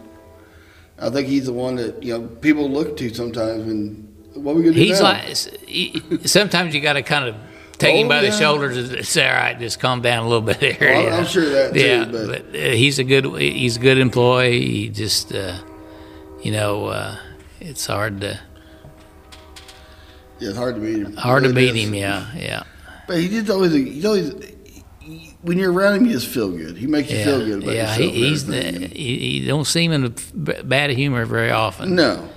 I 0.99 1.11
think 1.11 1.27
he's 1.27 1.47
the 1.47 1.53
one 1.53 1.75
that 1.77 2.03
you 2.03 2.13
know 2.17 2.27
people 2.29 2.71
look 2.71 2.97
to 2.99 3.13
sometimes 3.13 3.65
when 3.65 4.09
what 4.35 4.53
are 4.53 4.55
we 4.57 4.63
gonna 4.65 4.75
do 4.75 4.81
He's 4.81 5.01
now? 5.01 5.07
like, 5.13 5.25
he, 5.69 6.03
sometimes 6.25 6.75
you 6.75 6.81
got 6.81 6.95
to 6.95 7.03
kind 7.03 7.25
of 7.29 7.37
take 7.79 7.95
him 7.97 8.07
Oh, 8.07 8.09
by 8.09 8.21
the 8.23 8.31
shoulders 8.33 8.77
and 8.77 9.05
say, 9.07 9.29
all 9.29 9.35
right, 9.35 9.59
just 9.59 9.79
calm 9.81 10.03
down 10.03 10.25
a 10.25 10.29
little 10.29 10.43
bit 10.43 10.57
here. 10.61 10.77
Well, 10.93 11.03
you 11.03 11.09
I'm 11.09 11.23
know. 11.23 11.29
sure 11.29 11.49
that 11.51 11.73
too, 11.75 11.81
Yeah, 11.81 12.05
but- 12.05 12.27
but, 12.53 12.57
uh, 12.61 12.71
he's 12.73 12.99
a 12.99 13.05
good, 13.05 13.25
he's 13.41 13.77
a 13.77 13.81
good 13.81 13.99
employee. 13.99 14.61
He 14.67 14.89
just, 14.89 15.33
uh, 15.33 15.59
you 16.43 16.51
know, 16.53 16.87
uh, 16.87 17.17
it's 17.65 17.87
hard 17.87 18.21
to, 18.21 18.39
yeah, 20.39 20.49
it's 20.51 20.59
hard 20.59 20.75
to 20.77 20.81
beat 20.81 20.99
him. 21.07 21.17
hard 21.17 21.45
to 21.45 21.53
beat 21.53 21.75
is. 21.77 21.85
him. 21.89 21.95
Yeah, 21.95 22.27
yeah. 22.37 22.63
But 23.07 23.19
he 23.19 23.29
just 23.29 23.51
always 23.51 23.73
he's 23.73 24.05
always 24.05 24.33
when 25.43 25.59
you're 25.59 25.73
around 25.73 25.97
him, 25.97 26.07
you 26.07 26.13
just 26.13 26.29
feel 26.29 26.51
good. 26.51 26.77
He 26.77 26.87
makes 26.87 27.11
you 27.11 27.19
Yeah, 27.19 27.25
feel 27.25 27.45
good 27.45 27.63
about 27.63 27.75
yeah. 27.75 27.83
yourself. 27.97 28.13
He, 28.15 28.29
he's 28.29 28.47
the, 28.47 28.63
he, 28.63 29.19
he 29.41 29.47
don't 29.47 29.67
seem 29.67 29.93
in 29.93 30.05
a 30.07 30.11
bad 30.65 30.91
humor 30.91 31.27
very 31.27 31.51
often. 31.51 31.95
No. 31.95 32.29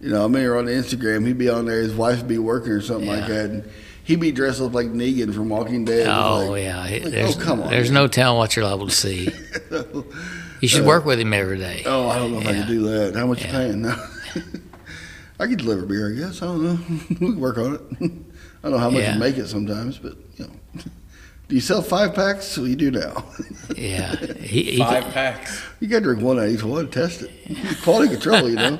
You 0.00 0.10
know, 0.10 0.20
I 0.20 0.22
remember 0.24 0.56
on 0.58 0.66
Instagram, 0.66 1.26
he'd 1.26 1.38
be 1.38 1.48
on 1.48 1.66
there, 1.66 1.80
his 1.80 1.94
wife 1.94 2.18
would 2.18 2.28
be 2.28 2.38
working 2.38 2.72
or 2.72 2.80
something 2.80 3.08
like 3.08 3.26
that, 3.26 3.50
and 3.50 3.70
he'd 4.04 4.20
be 4.20 4.30
dressed 4.32 4.60
up 4.62 4.72
like 4.74 4.86
Negan 4.88 5.34
from 5.34 5.48
Walking 5.50 5.84
Dead. 5.84 6.06
Oh 6.06 6.48
like, 6.50 6.62
yeah, 6.62 6.80
like, 6.80 7.02
oh, 7.06 7.08
there's 7.10 7.36
oh, 7.36 7.40
come 7.40 7.62
on, 7.62 7.70
there's 7.70 7.90
man. 7.90 8.02
no 8.04 8.08
telling 8.08 8.38
what 8.38 8.56
you're 8.56 8.64
liable 8.64 8.88
to 8.88 8.94
see. 8.94 9.28
You 10.62 10.68
should 10.68 10.84
uh, 10.84 10.86
work 10.86 11.04
with 11.04 11.20
him 11.20 11.34
every 11.34 11.58
day. 11.58 11.82
Oh, 11.84 12.08
I 12.08 12.16
don't 12.16 12.32
know 12.32 12.40
if 12.40 12.46
I 12.46 12.52
Yeah. 12.52 12.58
can 12.60 12.66
do 12.68 12.82
that. 12.88 13.14
How 13.14 13.26
much 13.26 13.42
Yeah. 13.42 13.46
you 13.48 13.52
paying? 13.52 13.82
No. 13.82 13.94
I 15.40 15.46
could 15.46 15.58
deliver 15.58 15.84
beer, 15.86 16.10
I 16.12 16.18
guess. 16.18 16.40
I 16.42 16.46
don't 16.46 16.62
know. 16.62 16.78
we 17.10 17.16
can 17.16 17.40
work 17.40 17.58
on 17.58 17.74
it. 17.74 17.80
I 18.00 18.68
don't 18.68 18.72
know 18.72 18.78
how 18.78 18.90
much 18.90 19.02
Yeah. 19.02 19.14
you 19.14 19.20
make 19.20 19.36
it 19.36 19.48
sometimes, 19.48 19.98
but 19.98 20.14
you 20.36 20.46
know. 20.46 20.82
Do 21.48 21.54
you 21.54 21.60
sell 21.60 21.80
five 21.82 22.14
packs? 22.14 22.56
Well, 22.58 22.66
you 22.66 22.74
do 22.74 22.90
now. 22.90 23.24
Yeah, 23.76 24.16
he, 24.16 24.62
he, 24.64 24.78
Five 24.78 25.04
packs. 25.12 25.62
You 25.78 25.86
got 25.86 25.98
to 25.98 26.04
drink 26.04 26.20
one 26.22 26.38
out 26.40 26.46
of 26.46 26.50
each 26.52 26.64
one. 26.64 26.90
Test 26.90 27.22
it. 27.22 27.30
Quality 27.82 28.14
control, 28.14 28.48
you 28.48 28.56
know. 28.56 28.78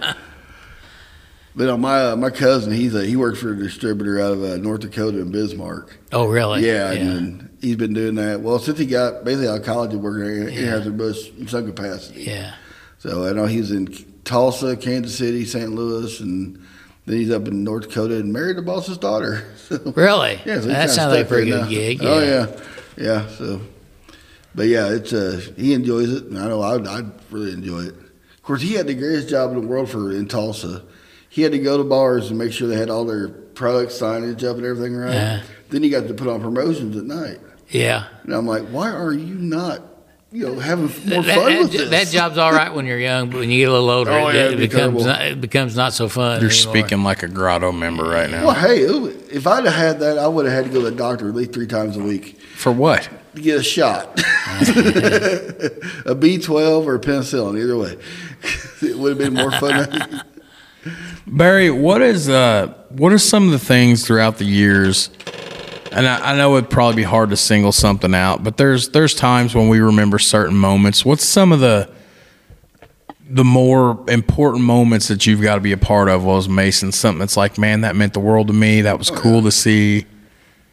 But 1.54 1.68
uh, 1.70 1.76
my 1.78 2.06
uh, 2.10 2.16
my 2.16 2.30
cousin, 2.30 2.72
he's 2.72 2.94
a, 2.94 3.04
he 3.04 3.14
works 3.16 3.38
for 3.38 3.52
a 3.52 3.56
distributor 3.56 4.20
out 4.20 4.32
of 4.32 4.42
uh, 4.42 4.56
North 4.56 4.80
Dakota 4.80 5.20
in 5.20 5.30
Bismarck. 5.30 5.96
Oh 6.12 6.26
really? 6.26 6.66
Yeah, 6.66 6.90
and 6.92 7.56
he's 7.62 7.76
been 7.76 7.94
doing 7.94 8.16
that. 8.16 8.40
Well, 8.40 8.58
since 8.58 8.78
he 8.78 8.84
got 8.86 9.24
basically 9.24 9.48
out 9.48 9.60
of 9.60 9.64
college, 9.64 9.92
he's 9.92 10.00
working 10.00 10.48
he 10.48 10.64
Yeah. 10.64 10.72
Anheuser 10.72 10.96
Busch 10.96 11.30
in 11.38 11.46
some 11.48 11.66
capacity. 11.66 12.24
yeah. 12.24 12.54
So 12.98 13.26
I 13.28 13.32
know 13.32 13.46
he's 13.46 13.70
in 13.70 13.86
Tulsa, 14.26 14.76
Kansas 14.76 15.16
City, 15.16 15.44
St. 15.46 15.70
Louis, 15.72 16.20
and 16.20 16.62
then 17.06 17.16
he's 17.16 17.30
up 17.30 17.46
in 17.48 17.64
North 17.64 17.88
Dakota 17.88 18.16
and 18.16 18.32
married 18.32 18.56
the 18.58 18.62
boss's 18.62 18.98
daughter. 18.98 19.44
So, 19.66 19.78
Really? 19.96 20.40
yeah, 20.46 20.60
so 20.60 20.66
that 20.68 20.90
sounds 20.90 21.12
like 21.12 21.24
a 21.24 21.28
pretty 21.28 21.50
good 21.50 21.62
now. 21.62 21.68
gig. 21.68 21.98
Oh 22.02 22.20
yeah, 22.20 22.46
yeah. 22.96 23.26
So, 23.30 23.60
but 24.54 24.68
yeah, 24.68 24.90
it's 24.92 25.12
uh, 25.12 25.40
he 25.56 25.74
enjoys 25.74 26.12
it, 26.12 26.24
and 26.26 26.38
I 26.38 26.46
know 26.46 26.60
I 26.62 26.76
I 26.76 27.02
really 27.32 27.50
enjoy 27.52 27.80
it. 27.80 27.94
Of 27.94 28.42
course, 28.44 28.62
he 28.62 28.74
had 28.74 28.86
the 28.86 28.94
greatest 28.94 29.28
job 29.28 29.50
in 29.52 29.60
the 29.60 29.66
world 29.66 29.90
for 29.90 30.12
in 30.12 30.28
Tulsa. 30.28 30.84
He 31.28 31.42
had 31.42 31.50
to 31.50 31.58
go 31.58 31.78
to 31.78 31.82
bars 31.82 32.28
and 32.28 32.38
make 32.38 32.52
sure 32.52 32.68
they 32.68 32.76
had 32.76 32.90
all 32.90 33.04
their 33.04 33.26
product 33.28 33.90
signage 33.90 34.44
up 34.48 34.56
and 34.56 34.64
everything 34.64 34.94
right. 34.94 35.12
Yeah. 35.12 35.42
Then 35.70 35.82
he 35.82 35.90
got 35.90 36.06
to 36.06 36.14
put 36.14 36.28
on 36.28 36.40
promotions 36.40 36.96
at 36.96 37.02
night, 37.04 37.40
Yeah. 37.68 38.04
and 38.22 38.32
I'm 38.32 38.46
like, 38.46 38.68
why 38.68 38.90
are 38.92 39.12
you 39.12 39.34
not, 39.34 39.82
you 40.36 40.46
know, 40.46 40.58
having 40.58 40.84
more 41.08 41.22
That, 41.22 41.34
fun 41.34 41.52
that, 41.52 41.58
with 41.62 41.72
this? 41.72 41.88
that 41.90 42.08
job's 42.08 42.36
all 42.36 42.52
right 42.52 42.72
when 42.74 42.84
you're 42.84 42.98
young, 42.98 43.30
but 43.30 43.38
when 43.40 43.50
you 43.50 43.58
get 43.62 43.70
a 43.70 43.72
little 43.72 43.88
older, 43.90 44.10
Oh, 44.10 44.28
it, 44.28 44.34
yeah, 44.34 44.40
it 44.42 44.46
it'd 44.48 44.58
be 44.58 44.66
becomes 44.66 45.04
not, 45.06 45.22
it 45.22 45.40
becomes 45.40 45.74
not 45.76 45.94
so 45.94 46.08
fun. 46.10 46.42
You're 46.42 46.50
anymore. 46.50 46.74
speaking 46.74 47.02
like 47.04 47.22
a 47.22 47.28
grotto 47.28 47.72
member 47.72 48.04
right 48.04 48.30
now. 48.30 48.44
Well, 48.46 48.54
hey, 48.54 48.80
it- 48.80 49.22
if 49.32 49.46
I'd 49.46 49.64
have 49.64 49.74
had 49.74 50.00
that, 50.00 50.18
I 50.18 50.28
would 50.28 50.44
have 50.46 50.54
had 50.54 50.64
to 50.66 50.70
go 50.70 50.84
to 50.84 50.90
the 50.90 50.96
doctor 50.96 51.28
at 51.28 51.34
least 51.34 51.52
three 51.54 51.66
times 51.66 51.96
a 51.96 52.00
week 52.00 52.38
For 52.54 52.70
what? 52.70 53.08
to 53.34 53.40
get 53.40 53.60
a 53.60 53.62
shot, 53.62 54.18
a 54.20 56.14
B12 56.14 56.84
or 56.86 56.94
a 56.96 56.98
penicillin, 57.00 57.58
either 57.60 57.76
way. 57.76 57.96
it 58.82 58.98
would 58.98 59.10
have 59.10 59.18
been 59.18 59.34
more 59.34 59.50
fun. 59.52 60.22
Barry, 61.26 61.70
what 61.70 62.00
is 62.02 62.28
uh 62.28 62.72
what 62.90 63.12
are 63.12 63.18
some 63.18 63.46
of 63.46 63.50
the 63.50 63.58
things 63.58 64.06
throughout 64.06 64.38
the 64.38 64.44
years? 64.44 65.10
And 65.92 66.06
I, 66.06 66.32
I 66.32 66.36
know 66.36 66.56
it'd 66.56 66.70
probably 66.70 66.96
be 66.96 67.02
hard 67.02 67.30
to 67.30 67.36
single 67.36 67.72
something 67.72 68.14
out, 68.14 68.44
but 68.44 68.56
there's 68.56 68.90
there's 68.90 69.14
times 69.14 69.54
when 69.54 69.68
we 69.68 69.80
remember 69.80 70.18
certain 70.18 70.56
moments. 70.56 71.04
What's 71.04 71.24
some 71.24 71.52
of 71.52 71.60
the 71.60 71.90
the 73.28 73.44
more 73.44 74.04
important 74.08 74.64
moments 74.64 75.08
that 75.08 75.26
you've 75.26 75.42
got 75.42 75.56
to 75.56 75.60
be 75.60 75.72
a 75.72 75.78
part 75.78 76.08
of 76.08 76.24
was 76.24 76.48
Mason? 76.48 76.92
Something 76.92 77.18
that's 77.20 77.36
like, 77.36 77.58
man, 77.58 77.82
that 77.82 77.96
meant 77.96 78.12
the 78.12 78.20
world 78.20 78.46
to 78.48 78.52
me. 78.52 78.82
That 78.82 78.98
was 78.98 79.10
cool 79.10 79.42
to 79.42 79.50
see. 79.50 80.06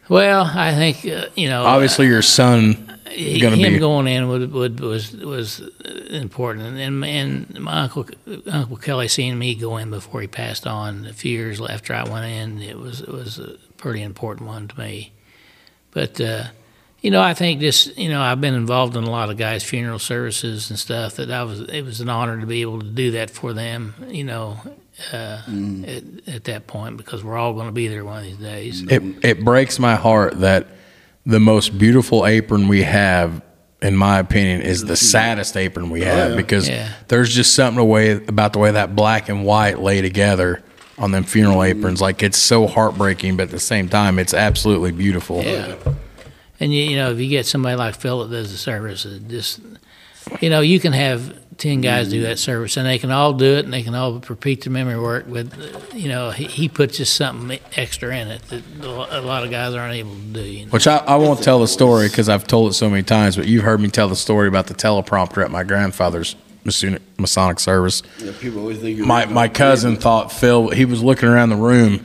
Well, 0.08 0.50
I 0.54 0.74
think 0.74 1.04
uh, 1.06 1.28
you 1.34 1.48
know. 1.48 1.64
Obviously, 1.64 2.06
your 2.06 2.22
son 2.22 2.94
him 3.16 3.58
be- 3.58 3.78
going 3.78 4.06
in 4.06 4.28
would, 4.28 4.52
would 4.52 4.80
was 4.80 5.12
was 5.12 5.60
uh, 5.60 5.88
important, 6.10 6.78
and 6.78 7.04
and 7.04 7.60
my 7.60 7.82
uncle 7.82 8.06
Uncle 8.50 8.76
Kelly 8.76 9.08
seeing 9.08 9.38
me 9.38 9.54
go 9.54 9.76
in 9.76 9.90
before 9.90 10.20
he 10.20 10.26
passed 10.26 10.66
on 10.66 11.06
a 11.06 11.12
few 11.12 11.32
years 11.32 11.60
after 11.60 11.94
I 11.94 12.04
went 12.04 12.26
in, 12.26 12.62
it 12.62 12.78
was 12.78 13.00
it 13.00 13.08
was 13.08 13.38
a 13.38 13.56
pretty 13.84 14.00
important 14.00 14.48
one 14.48 14.66
to 14.66 14.78
me. 14.78 15.12
But 15.90 16.18
uh, 16.18 16.44
you 17.02 17.10
know, 17.10 17.20
I 17.20 17.34
think 17.34 17.60
just 17.60 17.98
you 17.98 18.08
know, 18.08 18.22
I've 18.22 18.40
been 18.40 18.54
involved 18.54 18.96
in 18.96 19.04
a 19.04 19.10
lot 19.10 19.28
of 19.28 19.36
guys' 19.36 19.62
funeral 19.62 19.98
services 19.98 20.70
and 20.70 20.78
stuff. 20.78 21.16
That 21.16 21.30
I 21.30 21.42
was 21.42 21.60
it 21.60 21.82
was 21.84 22.00
an 22.00 22.08
honor 22.08 22.40
to 22.40 22.46
be 22.46 22.62
able 22.62 22.80
to 22.80 22.86
do 22.86 23.10
that 23.12 23.30
for 23.30 23.52
them. 23.52 23.94
You 24.08 24.24
know. 24.24 24.58
Uh, 25.12 25.42
at, 25.88 26.04
at 26.28 26.44
that 26.44 26.68
point, 26.68 26.96
because 26.96 27.24
we're 27.24 27.36
all 27.36 27.52
going 27.52 27.66
to 27.66 27.72
be 27.72 27.88
there 27.88 28.04
one 28.04 28.18
of 28.18 28.22
these 28.22 28.36
days. 28.36 28.80
It 28.88 29.02
it 29.24 29.44
breaks 29.44 29.80
my 29.80 29.96
heart 29.96 30.38
that 30.38 30.68
the 31.26 31.40
most 31.40 31.76
beautiful 31.76 32.24
apron 32.24 32.68
we 32.68 32.84
have, 32.84 33.42
in 33.82 33.96
my 33.96 34.20
opinion, 34.20 34.62
is 34.62 34.84
the 34.84 34.94
saddest 34.94 35.56
apron 35.56 35.90
we 35.90 36.02
have 36.02 36.30
yeah. 36.30 36.36
because 36.36 36.68
Yeah. 36.68 36.92
there's 37.08 37.34
just 37.34 37.56
something 37.56 37.80
away 37.80 38.12
about 38.12 38.52
the 38.52 38.60
way 38.60 38.70
that 38.70 38.94
black 38.94 39.28
and 39.28 39.44
white 39.44 39.80
lay 39.80 40.00
together 40.00 40.62
on 40.98 41.10
them 41.10 41.24
funeral 41.24 41.62
aprons. 41.62 42.00
Like 42.00 42.22
it's 42.22 42.38
so 42.38 42.66
heartbreaking, 42.66 43.36
but 43.36 43.44
at 43.44 43.50
the 43.50 43.60
same 43.60 43.88
time, 43.88 44.18
it's 44.18 44.34
absolutely 44.34 44.92
beautiful. 44.92 45.42
Yeah. 45.42 45.76
And 46.60 46.72
you, 46.72 46.84
you 46.84 46.96
know, 46.96 47.10
if 47.10 47.18
you 47.18 47.28
get 47.28 47.46
somebody 47.46 47.76
like 47.76 47.96
Phil 47.96 48.20
that 48.20 48.30
does 48.30 48.52
the 48.52 48.58
service, 48.58 49.06
just 49.28 49.60
you 50.40 50.50
know, 50.50 50.60
you 50.60 50.80
can 50.80 50.92
have 50.92 51.38
ten 51.58 51.80
guys 51.80 52.08
do 52.08 52.22
that 52.22 52.38
service, 52.38 52.76
and 52.76 52.86
they 52.86 52.98
can 52.98 53.10
all 53.10 53.32
do 53.32 53.56
it, 53.56 53.64
and 53.64 53.72
they 53.72 53.82
can 53.82 53.94
all 53.94 54.20
repeat 54.20 54.62
the 54.62 54.70
memory 54.70 54.98
work. 54.98 55.26
But 55.28 55.46
uh, 55.52 55.80
you 55.92 56.08
know, 56.08 56.30
he, 56.30 56.44
he 56.44 56.68
puts 56.68 56.96
just 56.96 57.14
something 57.14 57.58
extra 57.76 58.16
in 58.16 58.28
it 58.28 58.42
that 58.48 58.62
a 58.84 59.20
lot 59.20 59.44
of 59.44 59.50
guys 59.50 59.74
aren't 59.74 59.94
able 59.94 60.14
to 60.14 60.20
do. 60.20 60.40
You 60.40 60.66
know? 60.66 60.70
Which 60.70 60.86
I, 60.86 60.98
I 60.98 61.16
won't 61.16 61.42
tell 61.42 61.58
the 61.58 61.68
story 61.68 62.08
because 62.08 62.28
I've 62.28 62.46
told 62.46 62.70
it 62.70 62.74
so 62.74 62.88
many 62.88 63.02
times, 63.02 63.36
but 63.36 63.46
you've 63.46 63.64
heard 63.64 63.80
me 63.80 63.88
tell 63.88 64.08
the 64.08 64.16
story 64.16 64.48
about 64.48 64.68
the 64.68 64.74
teleprompter 64.74 65.44
at 65.44 65.50
my 65.50 65.64
grandfather's 65.64 66.36
Masonic, 66.64 67.02
Masonic 67.18 67.60
service. 67.60 68.02
Yeah, 68.18 68.32
people 68.40 68.60
always 68.60 68.78
think 68.78 68.96
you're 68.96 69.06
my 69.06 69.26
my 69.26 69.48
cousin 69.48 69.96
thought 69.96 70.32
Phil 70.32 70.70
he 70.70 70.84
was 70.84 71.02
looking 71.02 71.28
around 71.28 71.50
the 71.50 71.56
room 71.56 72.04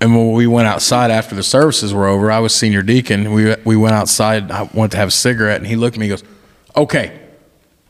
and 0.00 0.16
when 0.16 0.32
we 0.32 0.46
went 0.46 0.66
outside 0.66 1.10
after 1.10 1.34
the 1.34 1.42
services 1.42 1.92
were 1.94 2.06
over 2.06 2.30
I 2.32 2.40
was 2.40 2.54
senior 2.54 2.82
deacon 2.82 3.32
we 3.32 3.54
we 3.64 3.76
went 3.76 3.94
outside 3.94 4.50
I 4.50 4.68
went 4.74 4.92
to 4.92 4.98
have 4.98 5.08
a 5.08 5.12
cigarette 5.12 5.58
and 5.58 5.66
he 5.66 5.76
looked 5.76 5.96
at 5.96 6.00
me 6.00 6.10
and 6.10 6.20
goes 6.20 6.28
okay 6.76 7.20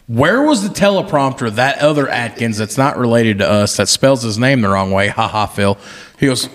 where 0.06 0.42
was 0.42 0.64
the 0.64 0.74
teleprompter 0.74 1.54
that 1.54 1.78
other 1.78 2.08
Atkins 2.08 2.58
that's 2.58 2.76
not 2.76 2.98
related 2.98 3.38
to 3.38 3.48
us 3.48 3.76
that 3.76 3.88
spells 3.88 4.22
his 4.22 4.38
name 4.38 4.60
the 4.60 4.68
wrong 4.68 4.90
way? 4.90 5.06
Ha 5.06 5.28
ha 5.28 5.46
Phil. 5.46 5.78
He 6.18 6.26
goes 6.26 6.48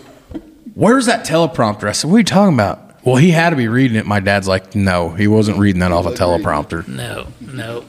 where's 0.73 1.05
that 1.05 1.25
teleprompter? 1.25 1.87
I 1.87 1.93
said 1.93 2.09
what 2.11 2.17
are 2.17 2.19
you 2.19 2.25
talking 2.25 2.53
about? 2.53 3.03
Well 3.05 3.15
he 3.15 3.31
had 3.31 3.51
to 3.51 3.55
be 3.55 3.69
reading 3.69 3.95
it. 3.97 4.05
My 4.05 4.19
dad's 4.19 4.47
like 4.47 4.75
no 4.75 5.09
he 5.09 5.27
wasn't 5.27 5.57
reading 5.57 5.79
that 5.79 5.93
off 5.93 6.05
a 6.05 6.11
teleprompter. 6.11 6.85
No, 6.87 7.27
no, 7.39 7.85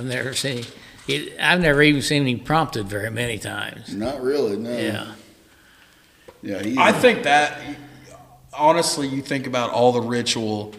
I've 0.00 0.06
never 0.06 0.32
seen. 0.32 0.64
It, 1.06 1.38
I've 1.38 1.60
never 1.60 1.82
even 1.82 2.00
seen 2.00 2.26
him 2.26 2.40
prompted 2.40 2.86
very 2.86 3.10
many 3.10 3.38
times. 3.38 3.94
Not 3.94 4.22
really, 4.22 4.56
no. 4.56 4.70
Yeah, 4.74 5.12
Yeah, 6.42 6.62
he, 6.62 6.78
I 6.78 6.92
think 6.92 7.24
that 7.24 7.60
honestly, 8.54 9.08
you 9.08 9.20
think 9.20 9.46
about 9.46 9.72
all 9.72 9.92
the 9.92 10.00
ritual 10.00 10.72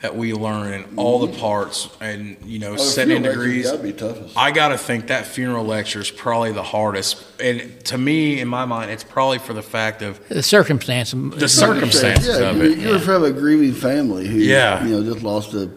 that 0.00 0.14
we 0.14 0.32
learn 0.32 0.72
and 0.72 0.96
all 0.96 1.18
the 1.18 1.26
mm-hmm. 1.26 1.40
parts, 1.40 1.88
and 2.00 2.36
you 2.44 2.60
know, 2.60 2.74
Oh, 2.74 2.76
setting 2.76 3.22
degrees. 3.22 3.68
Gotta 3.68 3.82
be 3.82 3.92
toughest. 3.92 4.36
I 4.36 4.52
gotta 4.52 4.78
think 4.78 5.08
that 5.08 5.26
funeral 5.26 5.64
lecture 5.64 5.98
is 6.00 6.08
probably 6.10 6.52
the 6.52 6.62
hardest, 6.62 7.24
and 7.40 7.84
to 7.86 7.98
me, 7.98 8.40
in 8.40 8.46
my 8.46 8.64
mind, 8.64 8.92
it's 8.92 9.02
probably 9.02 9.38
for 9.40 9.54
the 9.54 9.62
fact 9.62 10.02
of 10.02 10.20
The 10.28 10.42
circumstance. 10.44 11.10
the 11.10 11.48
circumstances 11.48 12.38
yeah, 12.38 12.50
of 12.50 12.58
you, 12.58 12.62
it. 12.70 12.78
you're 12.78 13.00
from 13.00 13.24
a 13.24 13.32
grieving 13.32 13.72
family 13.74 14.28
who, 14.28 14.38
Yeah. 14.38 14.84
you 14.84 14.90
know, 15.00 15.12
just 15.12 15.24
lost 15.24 15.52
a 15.54 15.68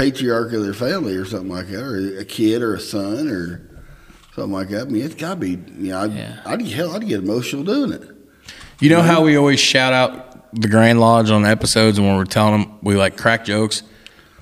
patriarch 0.00 0.52
of 0.52 0.62
their 0.62 0.72
family 0.74 1.14
or 1.16 1.24
something 1.24 1.50
like 1.50 1.68
that, 1.68 1.82
or 1.82 2.18
a 2.18 2.24
kid 2.24 2.62
or 2.62 2.74
a 2.74 2.80
son 2.80 3.28
or 3.28 3.68
something 4.34 4.52
like 4.52 4.68
that. 4.70 4.82
I 4.86 4.90
mean, 4.90 5.04
it's 5.04 5.14
got 5.14 5.34
to 5.34 5.36
be, 5.36 5.50
you 5.50 5.90
know, 5.92 6.00
I'd, 6.00 6.12
Yeah. 6.12 6.40
I'd, 6.46 6.62
hell, 6.66 6.94
I'd 6.96 7.06
get 7.06 7.20
emotional 7.20 7.64
doing 7.64 7.92
it. 7.92 8.02
You 8.80 8.88
know 8.90 9.02
how 9.02 9.22
we 9.22 9.36
always 9.36 9.60
shout 9.60 9.92
out 9.92 10.54
the 10.58 10.68
Grand 10.68 11.00
Lodge 11.00 11.30
on 11.30 11.44
episodes, 11.44 11.98
and 11.98 12.06
when 12.06 12.16
we're 12.16 12.24
telling 12.24 12.62
them 12.62 12.78
we 12.82 12.94
like 12.96 13.16
crack 13.16 13.44
jokes. 13.44 13.82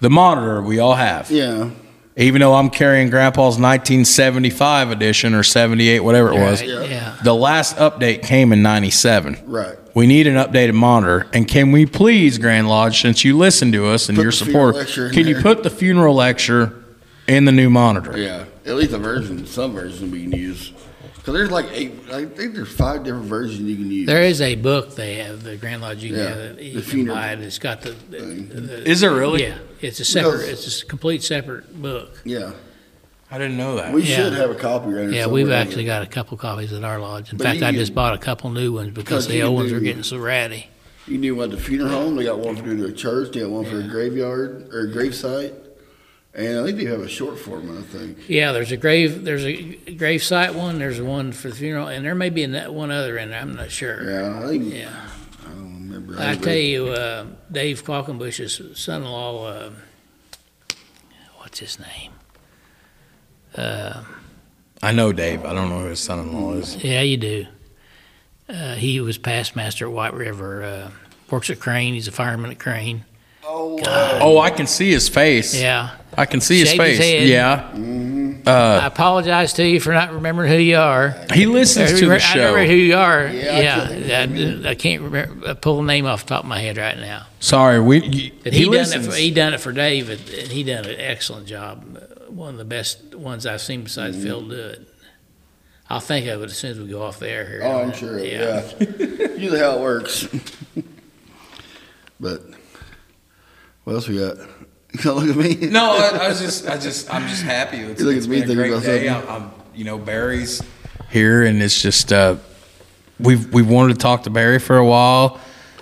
The 0.01 0.09
monitor 0.11 0.63
we 0.63 0.79
all 0.79 0.95
have. 0.95 1.29
Yeah. 1.31 1.71
Even 2.17 2.41
though 2.41 2.55
I'm 2.55 2.71
carrying 2.71 3.11
Grandpa's 3.11 3.59
1975 3.59 4.91
edition 4.91 5.35
or 5.35 5.43
78, 5.43 6.01
whatever 6.01 6.31
it 6.31 6.41
was, 6.41 6.61
Right, 6.61 6.89
yeah. 6.91 7.08
The 7.25 7.35
last 7.35 7.77
update 7.77 8.23
came 8.23 8.53
in 8.53 8.63
97. 8.63 9.39
Right. 9.47 9.77
We 9.95 10.07
need 10.07 10.27
an 10.27 10.35
updated 10.37 10.75
monitor. 10.75 11.27
And 11.33 11.49
can 11.49 11.73
we 11.73 11.85
please, 11.87 12.39
Grand 12.39 12.69
Lodge, 12.69 13.01
since 13.03 13.25
you 13.25 13.37
listen 13.37 13.73
to 13.73 13.87
us 13.87 14.09
and 14.09 14.17
Put 14.17 14.23
your 14.23 14.31
the 14.31 14.37
support, 14.37 14.75
lecture 14.77 15.07
in 15.09 15.13
can 15.13 15.27
you 15.27 15.41
put 15.41 15.63
the 15.63 15.71
funeral 15.71 16.15
lecture 16.15 16.85
in 17.27 17.45
the 17.45 17.53
new 17.53 17.69
monitor? 17.71 18.17
Yeah. 18.17 18.45
At 18.67 18.77
least 18.77 18.93
a 18.93 18.99
version, 18.99 19.47
some 19.47 19.73
version 19.73 20.11
we 20.11 20.23
can 20.23 20.33
use. 20.33 20.73
Because 21.17 21.35
there's 21.35 21.51
like 21.51 21.67
eight, 21.73 21.93
I 22.13 22.27
think 22.27 22.55
there's 22.55 22.73
five 22.73 23.03
different 23.05 23.27
versions 23.27 23.61
you 23.69 23.77
can 23.77 23.91
use. 23.91 24.07
There 24.07 24.23
is 24.23 24.41
a 24.41 24.55
book 24.55 24.95
they 24.95 25.17
have, 25.17 25.43
the 25.43 25.57
Grand 25.57 25.83
Lodge. 25.83 26.03
You 26.03 26.15
Yeah, 26.17 26.23
have 26.29 26.39
it, 26.39 26.61
you 26.61 26.75
the 26.75 26.81
can 26.83 26.91
funeral 26.91 27.17
buy 27.17 27.33
it. 27.33 27.41
It's 27.41 27.59
got 27.59 27.83
the, 27.83 27.91
the, 28.11 28.19
the- 28.19 28.89
Is 28.89 29.01
there 29.01 29.13
really? 29.15 29.43
yeah. 29.43 29.59
It's 29.81 30.01
a 30.01 30.05
separate. 30.05 30.39
Because- 30.43 30.67
It's 30.67 30.83
a 30.83 30.87
complete 30.87 31.23
separate 31.23 31.81
book. 31.83 32.21
Yeah. 32.25 32.53
I 33.31 33.37
didn't 33.39 33.57
know 33.59 33.77
that. 33.77 33.93
We 33.93 34.03
Yeah. 34.05 34.17
should 34.17 34.33
have 34.35 34.51
a 34.51 34.55
copy 34.55 34.91
right 34.91 35.11
Yeah, 35.11 35.27
we've 35.27 35.51
actually 35.51 35.85
got 35.85 36.03
a 36.03 36.07
couple 36.07 36.37
copies 36.39 36.73
at 36.73 36.83
our 36.83 36.99
lodge. 36.99 37.31
In 37.31 37.37
But 37.39 37.45
fact, 37.45 37.61
you 37.61 37.67
I 37.67 37.71
can- 37.71 37.79
just 37.81 37.95
bought 37.95 38.15
a 38.15 38.19
couple 38.19 38.51
new 38.51 38.73
ones 38.73 38.89
because 38.91 39.05
Because 39.05 39.27
the 39.29 39.37
you 39.37 39.43
old 39.43 39.57
can 39.59 39.65
ones 39.65 39.73
are 39.73 39.81
getting 39.81 40.03
so 40.03 40.17
ratty. 40.17 40.69
You 41.07 41.15
can 41.15 41.21
do 41.23 41.35
one 41.35 41.51
at 41.53 41.57
the 41.57 41.63
funeral 41.63 41.91
home. 41.91 42.17
They 42.17 42.25
got 42.25 42.39
one 42.39 42.57
for 42.57 42.63
doing 42.65 42.81
a 42.85 42.93
church. 42.93 43.33
They 43.33 43.41
got 43.41 43.51
one 43.51 43.65
for 43.67 43.79
a 43.81 43.83
graveyard 43.83 44.69
or 44.73 44.81
a 44.81 44.89
gravesite. 44.89 45.53
And 46.35 46.59
I 46.61 46.65
think 46.65 46.79
they 46.79 46.85
have 46.85 47.01
a 47.01 47.09
short 47.09 47.39
form, 47.39 47.77
I 47.77 47.83
think. 47.83 48.19
Yeah, 48.29 48.53
there's 48.53 48.71
a 48.71 48.77
grave. 48.77 49.25
There's 49.25 49.45
a 49.45 49.55
grave 49.97 50.23
site 50.23 50.55
one. 50.55 50.79
There's 50.79 51.01
one 51.01 51.33
for 51.33 51.49
the 51.49 51.55
funeral, 51.55 51.89
and 51.89 52.05
there 52.05 52.15
may 52.15 52.29
be 52.31 52.45
a- 52.45 52.71
one 52.71 52.91
other 52.91 53.19
in 53.19 53.31
there. 53.31 53.41
I'm 53.41 53.55
not 53.57 53.71
sure. 53.71 54.09
Yeah, 54.09 54.39
I 54.45 54.49
think, 54.49 54.73
Yeah. 54.75 54.89
I 55.45 55.49
don't 55.55 55.89
remember. 55.89 56.15
I 56.19 56.37
tell 56.37 56.55
you, 56.55 56.89
uh, 56.89 57.25
Dave 57.51 57.83
Qualkenbush's 57.85 58.61
son-in-law, 58.79 59.47
uh, 59.47 59.71
what's 61.39 61.59
his 61.59 61.79
name? 61.79 62.13
Uh, 63.57 64.03
I 64.83 64.93
know 64.93 65.13
Dave. 65.13 65.45
I 65.45 65.53
don't 65.55 65.69
know 65.71 65.81
who 65.81 65.87
his 65.89 66.01
son-in-law 66.01 66.55
is. 66.55 66.77
yeah, 66.85 67.01
you 67.03 67.17
do. 67.17 67.47
Uh, 68.49 68.75
he 68.75 69.01
was 69.01 69.19
past 69.19 69.57
master 69.57 69.87
at 69.87 69.93
White 69.93 70.15
River. 70.15 70.63
Uh, 70.63 70.91
works 71.31 71.51
at 71.51 71.61
Crane. 71.61 71.95
He's 71.95 72.09
a 72.09 72.13
fireman 72.13 72.51
at 72.51 72.59
Crane. 72.59 73.05
Oh, 73.45 73.79
Oh, 74.21 74.39
I 74.39 74.51
can 74.51 74.67
see 74.67 74.91
his 74.91 75.09
face. 75.09 75.59
Yeah. 75.61 75.91
I 76.17 76.27
can 76.27 76.41
see 76.41 76.61
his 76.61 76.71
Shaved 76.71 76.83
his 76.85 76.99
face. 76.99 77.21
head. 77.21 77.29
Yeah. 77.29 77.73
I 78.47 78.87
apologize 78.87 79.53
to 79.55 79.67
you 79.67 79.79
for 79.81 79.93
not 79.93 80.13
remembering 80.13 80.51
who 80.51 80.57
you 80.59 80.77
are. 80.79 81.15
He 81.35 81.45
listens 81.47 81.99
to 82.01 82.07
the 82.07 82.15
I 82.15 82.19
show. 82.19 82.39
remember 82.39 82.65
who 82.67 82.75
you 82.79 82.97
are. 82.97 83.27
Yeah, 83.27 83.31
I 83.31 83.61
Yeah, 83.61 84.27
can't 84.27 84.67
I, 84.67 84.71
I 84.71 84.75
can't 84.75 85.03
remember, 85.03 85.55
pull 85.57 85.77
the 85.79 85.83
name 85.83 86.07
off 86.07 86.23
the 86.25 86.31
top 86.31 86.45
of 86.45 86.49
my 86.49 86.59
head 86.61 86.77
right 86.79 86.97
now. 86.99 87.27
Sorry, 87.41 87.79
we 87.81 88.03
you- 88.05 88.33
But 88.43 88.53
he, 88.55 88.61
he, 88.61 88.65
done 88.65 88.75
it. 88.75 88.79
listens. 88.79 89.07
For, 89.09 89.15
he 89.15 89.31
done 89.31 89.53
it 89.55 89.61
for 89.61 89.73
Dave, 89.73 90.09
and 90.09 90.21
and 90.31 90.49
he 90.49 90.63
done 90.65 90.87
an 90.87 90.97
excellent 90.99 91.47
job. 91.47 92.03
One 92.39 92.51
of 92.51 92.59
the 92.59 92.65
best 92.65 93.17
ones 93.17 93.47
I've 93.47 93.61
seen 93.61 93.83
besides 93.83 94.17
Mm-hmm. 94.17 94.25
Phil 94.27 94.43
do 94.49 94.55
it. 94.55 94.89
I'll 95.91 95.99
think 95.99 96.29
of 96.29 96.41
it 96.41 96.45
as 96.45 96.57
soon 96.57 96.71
as 96.71 96.79
we 96.79 96.87
go 96.87 97.03
off 97.03 97.19
the 97.19 97.29
air 97.29 97.45
here. 97.49 97.63
oh 97.65 97.81
I'm 97.83 97.93
sure. 97.93 98.17
Yeah. 98.21 98.63
Usually 98.79 99.59
how 99.65 99.73
it 99.79 99.81
works. 99.81 100.29
but 102.21 102.43
what 103.83 103.95
else 103.95 104.07
we 104.09 104.19
got? 104.19 104.37
You 104.95 105.01
don't 105.03 105.27
look 105.27 105.37
at 105.37 105.61
me. 105.61 105.67
no, 105.69 105.99
I, 105.99 106.17
I 106.25 106.29
was 106.29 106.41
just, 106.41 106.67
I 106.67 106.79
just, 106.79 107.13
I'm 107.13 107.29
just 107.29 107.43
happy. 107.43 107.77
It's, 107.77 108.01
You 108.01 108.07
look 108.07 108.17
it's 108.17 108.25
at 108.25 108.31
me 108.31 108.41
been 108.41 108.53
a 108.53 108.55
great 108.55 108.83
day. 108.83 109.07
I'm. 109.09 109.29
I'm, 109.29 109.51
you 109.75 109.85
know, 109.85 109.99
Barry's 109.99 110.63
here, 111.11 111.43
and 111.45 111.61
it's 111.63 111.83
just, 111.83 112.11
uh, 112.11 112.37
we've 113.21 113.53
we've 113.53 113.69
wanted 113.69 113.93
to 113.95 113.99
talk 113.99 114.23
to 114.23 114.31
Barry 114.31 114.59
for 114.59 114.79
a 114.79 114.85
while. 114.87 115.41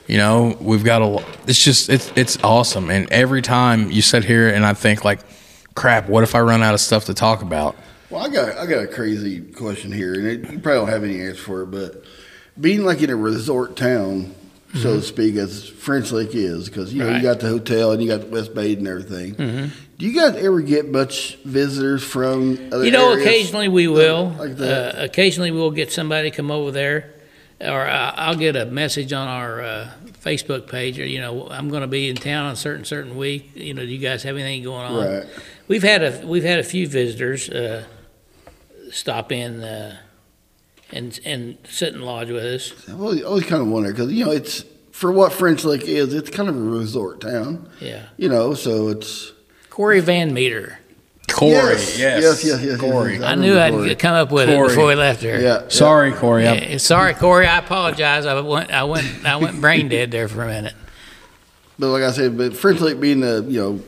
You 0.09 0.17
know, 0.17 0.57
we've 0.61 0.83
got 0.83 1.03
a. 1.03 1.25
It's 1.47 1.63
just, 1.63 1.89
it's 1.89 2.11
it's 2.17 2.37
awesome, 2.43 2.91
and 2.91 3.09
every 3.13 3.43
time 3.43 3.93
you 3.93 4.03
sit 4.03 4.25
here, 4.25 4.49
and 4.49 4.67
I 4.67 4.75
think 4.75 5.05
like, 5.05 5.21
crap, 5.77 6.09
what 6.09 6.25
if 6.25 6.35
I 6.35 6.41
run 6.41 6.63
out 6.63 6.75
of 6.75 6.81
stuff 6.81 7.05
to 7.05 7.15
talk 7.15 7.43
about? 7.43 7.77
Well, 8.11 8.25
I 8.25 8.29
got 8.29 8.57
I 8.59 8.67
got 8.67 8.83
a 8.83 8.87
crazy 8.89 9.41
question 9.41 9.93
here, 9.93 10.15
and 10.15 10.27
it, 10.27 10.39
you 10.51 10.59
probably 10.59 10.81
don't 10.81 10.89
have 10.89 11.05
any 11.05 11.21
answer 11.21 11.41
for 11.43 11.63
it. 11.63 11.67
But 11.71 12.03
being 12.61 12.85
like 12.85 13.03
in 13.03 13.11
a 13.11 13.17
resort 13.17 13.77
town, 13.77 14.35
so 14.75 14.97
to 14.97 15.03
speak, 15.03 15.37
as 15.37 15.69
French 15.69 16.13
Lick 16.13 16.35
is, 16.35 16.69
because 16.69 16.93
you 16.93 17.01
know 17.01 17.07
Mm-hmm. 17.07 17.15
Right. 17.15 17.23
you 17.23 17.29
got 17.29 17.41
the 17.41 17.49
hotel 17.49 17.93
and 17.93 18.03
you 18.03 18.09
got 18.09 18.21
the 18.21 18.27
West 18.29 18.55
Bay 18.55 18.75
and 18.75 18.87
everything. 18.87 19.35
Mm-hmm. 19.35 19.67
Do 19.99 20.07
you 20.07 20.13
guys 20.21 20.37
ever 20.37 20.61
get 20.61 20.89
much 20.91 21.37
visitors 21.45 22.05
from 22.05 22.69
other 22.73 22.85
You 22.85 22.91
know, 22.91 23.13
areas? 23.13 23.27
occasionally 23.27 23.69
we 23.69 23.89
will. 23.89 24.29
Like 24.39 24.57
that. 24.59 24.99
Uh, 25.01 25.05
occasionally 25.05 25.51
we'll 25.51 25.71
get 25.71 25.91
somebody 25.91 26.31
come 26.31 26.51
over 26.51 26.71
there, 26.71 27.13
or 27.61 27.81
I- 27.87 28.13
I'll 28.17 28.35
get 28.37 28.55
a 28.57 28.67
message 28.67 29.13
on 29.15 29.27
our 29.27 29.63
uh, 29.63 29.91
Facebook 30.23 30.69
page. 30.69 30.99
Or 31.01 31.07
you 31.07 31.19
know, 31.21 31.49
I'm 31.51 31.71
going 31.71 31.81
to 31.81 31.87
be 31.89 32.09
in 32.11 32.17
town 32.17 32.47
on 32.47 32.53
a 32.53 32.57
certain 32.57 32.85
certain 32.85 33.17
week. 33.17 33.51
You 33.55 33.75
know, 33.75 33.83
do 33.83 33.89
you 33.89 33.99
guys 33.99 34.23
have 34.25 34.37
anything 34.37 34.63
going 34.63 34.85
on? 34.87 35.05
Right. 35.07 35.27
We've 35.69 35.83
had 35.83 36.03
a 36.03 36.27
we've 36.27 36.45
had 36.45 36.59
a 36.59 36.65
few 36.65 36.87
visitors 36.89 37.49
uh, 37.51 37.85
stop 38.91 39.33
in 39.33 39.63
uh, 39.63 39.97
and 40.93 41.19
and 41.25 41.59
sit 41.69 41.95
and 41.95 42.05
lodge 42.05 42.31
with 42.31 42.45
us. 42.45 42.89
I've 42.89 43.01
always, 43.01 43.23
always 43.25 43.47
kind 43.47 43.63
of 43.63 43.69
wondered 43.69 43.97
because 43.97 44.13
you 44.13 44.25
know 44.25 44.31
it's 44.31 44.65
for 44.93 45.11
what 45.13 45.33
French 45.33 45.65
Lick 45.65 45.83
is. 45.83 46.15
It's 46.15 46.31
kind 46.31 46.49
of 46.49 46.57
a 46.57 46.61
resort 46.61 47.21
town, 47.21 47.69
Yeah, 47.81 48.07
you 48.17 48.29
know. 48.29 48.55
So 48.55 48.89
it's 48.89 49.33
Corey 49.71 50.01
Van 50.01 50.33
Meter. 50.33 50.79
Corey, 51.29 51.51
Yes, 51.53 51.99
yes, 51.99 52.23
yes, 52.23 52.45
yes, 52.45 52.63
yes, 52.63 52.81
Corey. 52.81 53.15
yes. 53.15 53.23
I, 53.25 53.33
I 53.33 53.35
knew 53.35 53.59
I'd 53.59 53.73
Corey. 53.73 53.95
come 53.97 54.15
up 54.15 54.31
with 54.31 54.49
it 54.49 54.57
before 54.69 54.87
we 54.87 54.95
left 54.95 55.21
here. 55.21 55.35
yeah. 55.41 55.63
yeah. 55.63 55.69
Sorry, 55.69 56.13
Corey. 56.13 56.45
Yeah, 56.45 56.77
sorry, 56.79 57.15
Corey. 57.15 57.47
I 57.49 57.59
apologize. 57.59 58.25
I 58.27 58.41
went, 58.41 58.71
I 58.71 58.85
went, 58.85 59.27
I 59.27 59.37
went 59.37 59.61
brain 59.61 59.89
dead 59.89 60.13
there 60.13 60.29
for 60.29 60.45
a 60.45 60.47
minute. 60.47 60.75
But 61.79 61.89
like 61.89 62.05
I 62.05 62.13
said, 62.13 62.39
but 62.39 62.57
French 62.57 62.81
Lick 62.81 63.01
being 63.01 63.21
the 63.21 63.45
you 63.49 63.61
know 63.61 63.81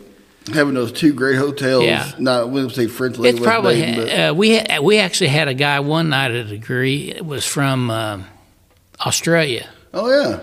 having 0.54 0.74
those 0.74 0.92
two 0.92 1.12
great 1.12 1.36
hotels. 1.36 1.84
Yeah. 1.84 2.10
Not 2.18 2.40
I 2.40 2.44
wouldn't 2.44 2.72
say 2.72 2.86
French 2.86 3.16
Lick. 3.18 3.30
It's 3.34 3.40
West 3.40 3.48
probably 3.50 3.80
Baden, 3.80 4.04
but 4.04 4.08
uh, 4.30 4.34
we 4.34 4.50
had, 4.50 4.80
we 4.80 4.98
actually 4.98 5.28
had 5.28 5.48
a 5.48 5.54
guy 5.54 5.80
one 5.80 6.08
night 6.10 6.30
at 6.30 6.36
a 6.36 6.44
degree. 6.44 7.10
It 7.10 7.24
was 7.24 7.46
from 7.46 7.90
um, 7.90 8.26
Australia. 9.04 9.68
oh 9.94 10.08
yeah. 10.10 10.40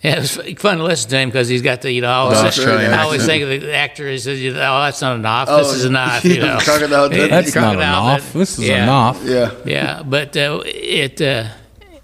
Yeah, 0.00 0.18
it 0.18 0.20
was 0.20 0.36
fun 0.60 0.78
to 0.78 0.84
listen 0.84 1.10
to 1.10 1.18
him 1.18 1.28
because 1.28 1.48
he's 1.48 1.60
got 1.62 1.82
the 1.82 1.90
you 1.90 2.02
know. 2.02 2.08
I 2.08 2.14
always, 2.18 2.40
The 2.40 2.46
Australian 2.46 2.92
I 2.94 3.02
always 3.02 3.26
think 3.26 3.42
of 3.42 3.48
the 3.48 3.74
actor. 3.74 4.08
He 4.08 4.18
says, 4.18 4.38
"Oh, 4.54 4.54
that's 4.54 5.00
not 5.00 5.16
a 5.16 5.18
knife. 5.18 5.48
Oh, 5.50 5.58
This 5.58 5.72
is 5.72 5.84
a 5.86 5.90
knife." 5.90 6.24
yeah, 6.24 6.34
You 6.34 6.40
know, 6.42 6.58
crocodile 6.60 7.08
Dundee. 7.10 7.26
That's 7.26 7.52
not 7.52 7.74
a 7.74 7.78
Crocodile 7.78 8.04
knoff. 8.04 8.32
This 8.32 8.58
is 8.60 8.68
Yeah. 8.68 8.84
a 8.84 8.86
knoff. 8.86 9.24
Yeah. 9.24 9.50
yeah, 9.66 10.02
but 10.04 10.36
uh, 10.36 10.62
it 10.66 11.20
uh, 11.20 11.48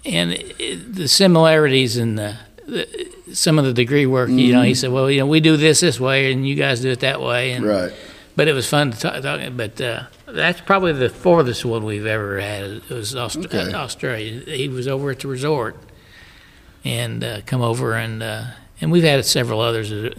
and 0.03 0.33
it, 0.33 0.93
the 0.93 1.07
similarities 1.07 1.95
in 1.95 2.15
the, 2.15 2.35
the 2.37 2.37
some 3.31 3.59
of 3.59 3.65
the 3.65 3.73
degree 3.73 4.05
work. 4.05 4.29
You 4.29 4.53
know, 4.53 4.61
he 4.63 4.73
said, 4.73 4.91
"Well, 4.91 5.09
you 5.09 5.19
know, 5.19 5.27
we 5.27 5.39
do 5.39 5.57
this 5.57 5.79
this 5.81 5.99
way, 5.99 6.31
and 6.31 6.47
you 6.47 6.55
guys 6.55 6.81
do 6.81 6.89
it 6.91 6.99
that 7.01 7.21
way." 7.21 7.51
And 7.51 7.65
Right. 7.65 7.93
but 8.35 8.47
it 8.47 8.53
was 8.53 8.67
fun 8.67 8.91
to 8.91 8.99
talk. 8.99 9.21
talk 9.21 9.41
but 9.55 9.79
uh, 9.81 10.03
that's 10.27 10.61
probably 10.61 10.93
the 10.93 11.09
farthest 11.09 11.63
one 11.65 11.83
we've 11.85 12.05
ever 12.05 12.39
had. 12.39 12.63
It 12.63 12.89
was 12.89 13.15
Aust- 13.15 13.37
Okay. 13.37 13.73
Australia. 13.73 14.41
He 14.45 14.67
was 14.67 14.87
over 14.87 15.11
at 15.11 15.19
the 15.19 15.27
resort 15.27 15.77
and 16.83 17.23
uh, 17.23 17.41
come 17.45 17.61
over 17.61 17.93
and 17.93 18.21
uh, 18.23 18.43
and 18.81 18.91
we've 18.91 19.03
had 19.03 19.23
several 19.25 19.59
others 19.61 19.89
that 19.89 20.15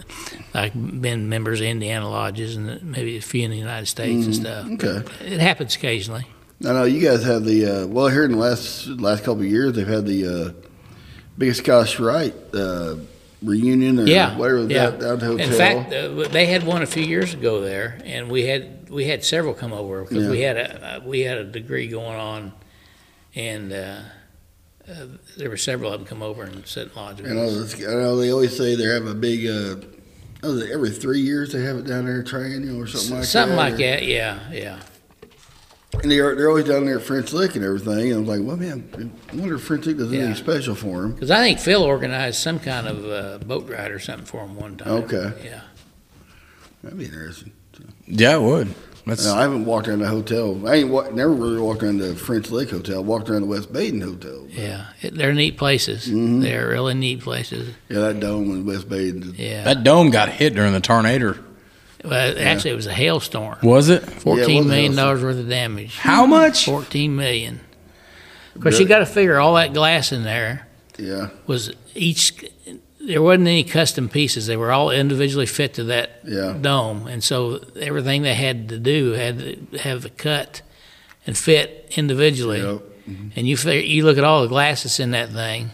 like 0.53 0.73
been 0.73 1.29
members 1.29 1.59
of 1.61 1.67
Indiana 1.67 2.09
lodges 2.09 2.55
and 2.55 2.81
maybe 2.83 3.17
a 3.17 3.21
few 3.21 3.43
in 3.45 3.51
the 3.51 3.57
United 3.57 3.85
States 3.85 4.25
and 4.25 4.35
stuff. 4.35 4.65
Mm, 4.65 4.83
Okay. 4.83 5.25
It 5.33 5.39
happens 5.39 5.75
occasionally. 5.75 6.25
I 6.65 6.73
know 6.73 6.85
you 6.85 6.99
guys 7.01 7.23
have 7.23 7.45
the 7.45 7.65
uh, 7.83 7.87
well 7.87 8.07
here 8.07 8.23
in 8.25 8.31
the 8.31 8.37
last 8.37 8.87
last 8.87 9.19
couple 9.23 9.41
of 9.41 9.47
years 9.47 9.73
they've 9.73 9.87
had 9.87 10.05
the 10.07 10.25
uh, 10.27 10.66
biggest 11.37 11.61
Scottish 11.63 11.99
Rite 11.99 12.33
uh, 12.53 12.95
reunion 13.43 13.99
or 13.99 14.05
Yeah, 14.07 14.35
whatever 14.37 14.61
yeah. 14.67 14.89
that, 14.91 14.99
that 14.99 15.21
hotel. 15.21 15.39
In 15.39 15.51
fact, 15.53 15.93
uh, 15.93 16.27
they 16.29 16.45
had 16.47 16.63
one 16.63 16.81
a 16.81 16.87
few 16.87 17.03
years 17.03 17.33
ago 17.33 17.61
there, 17.61 17.99
and 18.05 18.29
we 18.29 18.45
had 18.47 18.89
we 18.89 19.05
had 19.05 19.23
several 19.23 19.53
come 19.53 19.73
over 19.73 20.03
because 20.03 20.27
we 20.27 20.41
had 20.41 20.57
a 20.57 20.97
uh, 20.97 20.99
we 21.05 21.21
had 21.21 21.37
a 21.37 21.43
degree 21.43 21.87
going 21.87 22.17
on, 22.19 22.53
and 23.35 23.71
uh, 23.73 23.99
uh, 24.89 25.05
there 25.37 25.49
were 25.49 25.57
several 25.57 25.91
of 25.91 25.99
them 25.99 26.07
come 26.07 26.23
over 26.23 26.43
and 26.43 26.65
sit 26.65 26.87
and 26.87 26.95
lodge 26.95 27.21
with 27.21 27.31
I 27.31 27.35
know, 27.35 27.43
us. 27.47 27.75
I 27.75 27.91
know 27.93 28.15
they 28.17 28.31
always 28.31 28.55
say 28.57 28.75
they 28.75 28.85
have 28.85 29.05
a 29.05 29.13
big. 29.13 29.45
Uh, 29.45 29.85
oh, 30.43 30.59
every 30.71 30.91
three 30.91 31.19
years 31.21 31.51
they 31.53 31.61
have 31.61 31.77
it 31.77 31.85
down 31.85 32.05
there 32.05 32.23
triennial 32.23 32.81
or 32.81 32.87
something 32.87 33.17
like 33.17 33.25
Something 33.25 33.25
that. 33.25 33.25
Something 33.25 33.55
like 33.57 33.73
or- 33.73 33.77
that, 33.77 34.03
yeah, 34.05 34.39
yeah. 34.51 34.79
And 35.93 36.11
they're, 36.11 36.35
they're 36.35 36.49
always 36.49 36.65
down 36.65 36.85
there 36.85 36.97
at 36.99 37.03
French 37.05 37.31
Lick 37.33 37.55
and 37.55 37.63
everything. 37.63 38.11
And 38.11 38.15
I 38.15 38.19
was 38.19 38.27
like, 38.39 38.45
well, 38.47 38.57
man, 38.57 39.11
I 39.31 39.35
wonder 39.35 39.55
if 39.55 39.63
French 39.63 39.85
Lick 39.85 39.97
does 39.97 40.11
Yeah. 40.11 40.19
anything 40.25 40.35
special 40.35 40.75
for 40.75 41.03
him. 41.05 41.13
Because 41.13 41.31
I 41.31 41.39
think 41.39 41.59
Phil 41.59 41.81
organized 41.81 42.39
some 42.39 42.59
kind 42.59 42.87
of 42.87 43.05
uh, 43.05 43.45
boat 43.45 43.69
ride 43.69 43.91
or 43.91 43.99
something 43.99 44.25
for 44.25 44.41
him 44.45 44.55
one 44.57 44.75
time. 44.77 44.89
Okay. 45.03 45.31
Yeah. 45.45 45.61
That'd 46.83 46.99
be 46.99 47.05
interesting. 47.05 47.53
Yeah, 48.05 48.35
it 48.35 48.41
would. 48.41 48.73
That's 49.05 49.25
No, 49.25 49.35
I 49.35 49.43
haven't 49.43 49.63
walked 49.63 49.87
around 49.87 49.99
the 49.99 50.07
hotel. 50.09 50.67
I 50.67 50.75
ain't 50.75 50.89
wa- 50.89 51.09
never 51.09 51.31
really 51.31 51.59
walked 51.61 51.81
around 51.81 51.99
the 51.99 52.13
French 52.15 52.51
Lick 52.51 52.71
Hotel. 52.71 52.97
I 52.97 52.99
walked 52.99 53.29
around 53.29 53.43
the 53.43 53.47
West 53.47 53.71
Baden 53.71 54.01
Hotel. 54.01 54.45
Yeah. 54.49 54.87
It, 55.01 55.15
they're 55.15 55.33
neat 55.33 55.57
places. 55.57 56.07
Mhm. 56.07 56.41
They're 56.41 56.67
really 56.67 56.93
neat 56.95 57.21
places. 57.21 57.73
Yeah, 57.87 57.99
that 58.01 58.19
dome 58.19 58.51
in 58.51 58.65
West 58.65 58.89
Baden. 58.89 59.33
Yeah. 59.37 59.63
that 59.63 59.85
dome 59.85 60.09
got 60.09 60.27
hit 60.29 60.53
during 60.55 60.73
the 60.73 60.81
tornado. 60.81 61.35
Well, 62.07 62.35
actually, 62.39 62.71
it 62.71 62.75
was 62.75 62.87
a 62.87 62.93
hailstorm. 62.93 63.57
Was 63.63 63.89
it? 63.89 64.03
Fourteen 64.03 64.63
a 64.63 64.67
million 64.67 64.93
hailstorm. 64.93 64.95
dollars 64.95 65.23
worth 65.23 65.39
of 65.39 65.49
damage. 65.49 65.97
How 65.97 66.25
much? 66.25 66.65
Fourteen 66.65 67.15
million. 67.15 67.61
Of 68.55 68.61
course, 68.61 68.79
you 68.79 68.87
got 68.87 68.99
to 68.99 69.05
figure 69.05 69.37
all 69.39 69.53
that 69.55 69.73
glass 69.73 70.11
in 70.11 70.23
there 70.23 70.67
Yeah, 70.97 71.29
was 71.45 71.71
each. 71.93 72.43
There 72.99 73.21
wasn't 73.21 73.47
any 73.47 73.63
custom 73.63 74.09
pieces. 74.09 74.47
They 74.47 74.57
were 74.57 74.71
all 74.71 74.89
individually 74.91 75.45
fit 75.45 75.75
to 75.75 75.85
that 75.85 76.21
yeah. 76.25 76.57
dome, 76.59 77.07
and 77.07 77.23
so 77.23 77.61
everything 77.79 78.23
they 78.23 78.33
had 78.33 78.67
to 78.69 78.79
do 78.79 79.11
had 79.11 79.39
to 79.39 79.77
have 79.77 80.01
the 80.01 80.09
cut 80.09 80.61
and 81.25 81.37
fit 81.37 81.93
individually. 81.95 82.61
Yep. 82.61 82.81
And 83.37 83.47
you 83.47 83.55
figure, 83.55 83.79
you 83.79 84.03
look 84.03 84.17
at 84.17 84.25
all 84.25 84.41
the 84.41 84.49
glass 84.49 84.83
that's 84.83 84.99
in 84.99 85.11
that 85.11 85.29
thing. 85.29 85.69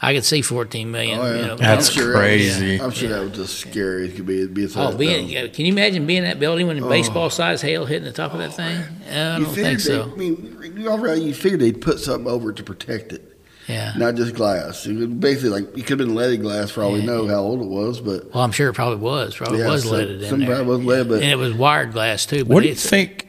I 0.00 0.14
could 0.14 0.24
see 0.24 0.42
fourteen 0.42 0.90
million. 0.92 1.18
Oh, 1.18 1.24
yeah. 1.24 1.40
you 1.40 1.46
know, 1.48 1.56
That's 1.56 1.88
I'm 1.88 1.94
sure 1.94 2.12
that 2.12 2.18
was- 2.18 2.22
crazy. 2.22 2.80
I'm 2.80 2.90
sure 2.92 3.08
that 3.08 3.20
was 3.20 3.32
just 3.32 3.58
scary. 3.58 4.06
It 4.08 4.14
could 4.16 4.26
be, 4.26 4.38
it'd 4.38 4.54
be 4.54 4.64
a 4.64 4.68
Oh, 4.76 4.96
being, 4.96 5.32
dome. 5.32 5.50
can 5.50 5.66
you 5.66 5.72
imagine 5.72 6.06
being 6.06 6.18
in 6.18 6.24
that 6.24 6.38
building 6.38 6.66
when 6.68 6.82
Oh. 6.82 6.88
baseball 6.88 7.30
size 7.30 7.62
hail 7.62 7.84
hitting 7.84 8.04
the 8.04 8.12
top 8.12 8.32
of 8.32 8.38
that 8.38 8.54
thing? 8.54 8.80
I 9.10 9.38
don't 9.38 9.46
think 9.46 9.80
so. 9.80 10.04
they- 10.04 10.12
I 10.12 10.16
mean, 10.16 10.72
you 10.76 10.88
already 10.88 11.22
you 11.22 11.34
figured 11.34 11.60
they'd 11.60 11.80
put 11.80 11.98
something 11.98 12.30
over 12.30 12.50
it 12.50 12.56
to 12.56 12.62
protect 12.62 13.12
it, 13.12 13.36
Yeah. 13.66 13.92
not 13.96 14.14
just 14.14 14.36
glass. 14.36 14.86
It 14.86 14.94
was 14.94 15.06
basically 15.08 15.50
like 15.50 15.64
it 15.76 15.84
could 15.86 15.98
have 15.98 16.06
been 16.06 16.14
leaded 16.14 16.42
glass 16.42 16.70
for 16.70 16.84
all 16.84 16.92
we 16.92 17.02
know 17.02 17.26
how 17.26 17.40
old 17.40 17.60
it 17.60 17.66
was, 17.68 18.00
but 18.00 18.32
Well, 18.32 18.44
I'm 18.44 18.52
sure 18.52 18.68
it 18.68 18.74
probably 18.74 18.98
was. 18.98 19.34
Probably 19.34 19.58
Yeah, 19.58 19.68
was 19.70 19.82
some- 19.82 19.92
leaded 19.96 20.22
in 20.22 20.28
some 20.30 20.38
there. 20.40 20.48
probably 20.54 20.76
was 20.76 20.86
lead, 20.86 21.08
but- 21.08 21.22
and 21.22 21.30
it 21.32 21.38
was 21.38 21.54
wired 21.54 21.92
glass 21.92 22.24
too. 22.24 22.44
But 22.44 22.54
What 22.54 22.62
do 22.62 22.68
you 22.68 22.76
think 22.76 23.27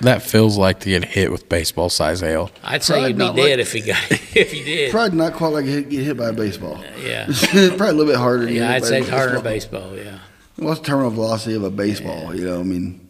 that 0.00 0.22
feels 0.22 0.58
like 0.58 0.80
to 0.80 0.88
get 0.90 1.04
hit 1.04 1.30
with 1.30 1.48
baseball 1.48 1.88
size 1.90 2.20
hail? 2.20 2.50
I'd 2.62 2.82
say 2.82 2.94
Probably 2.94 3.08
you'd 3.10 3.18
be 3.18 3.24
not 3.24 3.36
dead 3.36 3.58
like- 3.58 3.58
if 3.60 3.74
you 3.74 3.82
got 3.86 4.10
if 4.36 4.54
you 4.54 4.64
did. 4.64 4.90
probably 4.90 5.16
not 5.18 5.34
quite 5.34 5.48
like 5.52 5.64
hit, 5.64 5.88
get 5.88 6.04
hit 6.04 6.16
by 6.16 6.28
a 6.28 6.32
baseball. 6.32 6.82
Yeah. 7.02 7.26
probably 7.50 7.66
a 7.88 7.92
little 7.92 8.06
bit 8.06 8.16
harder. 8.16 8.46
to 8.46 8.52
get 8.52 8.56
Yeah, 8.60 8.66
hit 8.68 8.74
I'd 8.76 8.82
by 8.82 8.88
say 8.88 8.96
a 8.98 9.00
it's 9.00 9.08
harder 9.10 9.34
than 9.34 9.42
baseball. 9.44 9.90
baseball. 9.90 10.04
Yeah. 10.04 10.18
What's 10.56 10.80
the 10.80 10.86
terminal 10.86 11.10
velocity 11.10 11.54
of 11.54 11.62
a 11.62 11.70
baseball? 11.70 12.34
You 12.34 12.44
know, 12.46 12.60
I 12.60 12.62
mean, 12.64 13.06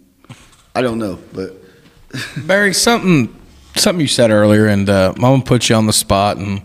I 0.75 0.83
don't 0.83 0.99
know, 0.99 1.19
but 1.33 1.57
Barry, 2.47 2.73
something 2.75 3.35
something 3.77 4.01
you 4.01 4.07
said 4.09 4.31
earlier, 4.31 4.67
and 4.67 4.89
uh, 4.89 5.15
Mama 5.17 5.43
put 5.43 5.69
you 5.69 5.75
on 5.77 5.87
the 5.87 5.93
spot, 5.93 6.37
and 6.37 6.63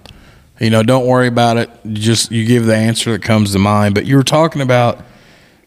you 0.59 0.69
know, 0.69 0.83
don't 0.83 1.05
worry 1.07 1.27
about 1.27 1.57
it. 1.57 1.69
You 1.83 1.95
just 1.95 2.31
you 2.31 2.45
give 2.45 2.65
the 2.65 2.75
answer 2.75 3.11
that 3.13 3.21
comes 3.23 3.51
to 3.53 3.59
mind. 3.59 3.95
But 3.95 4.05
you 4.05 4.15
were 4.15 4.23
talking 4.23 4.61
about, 4.61 5.01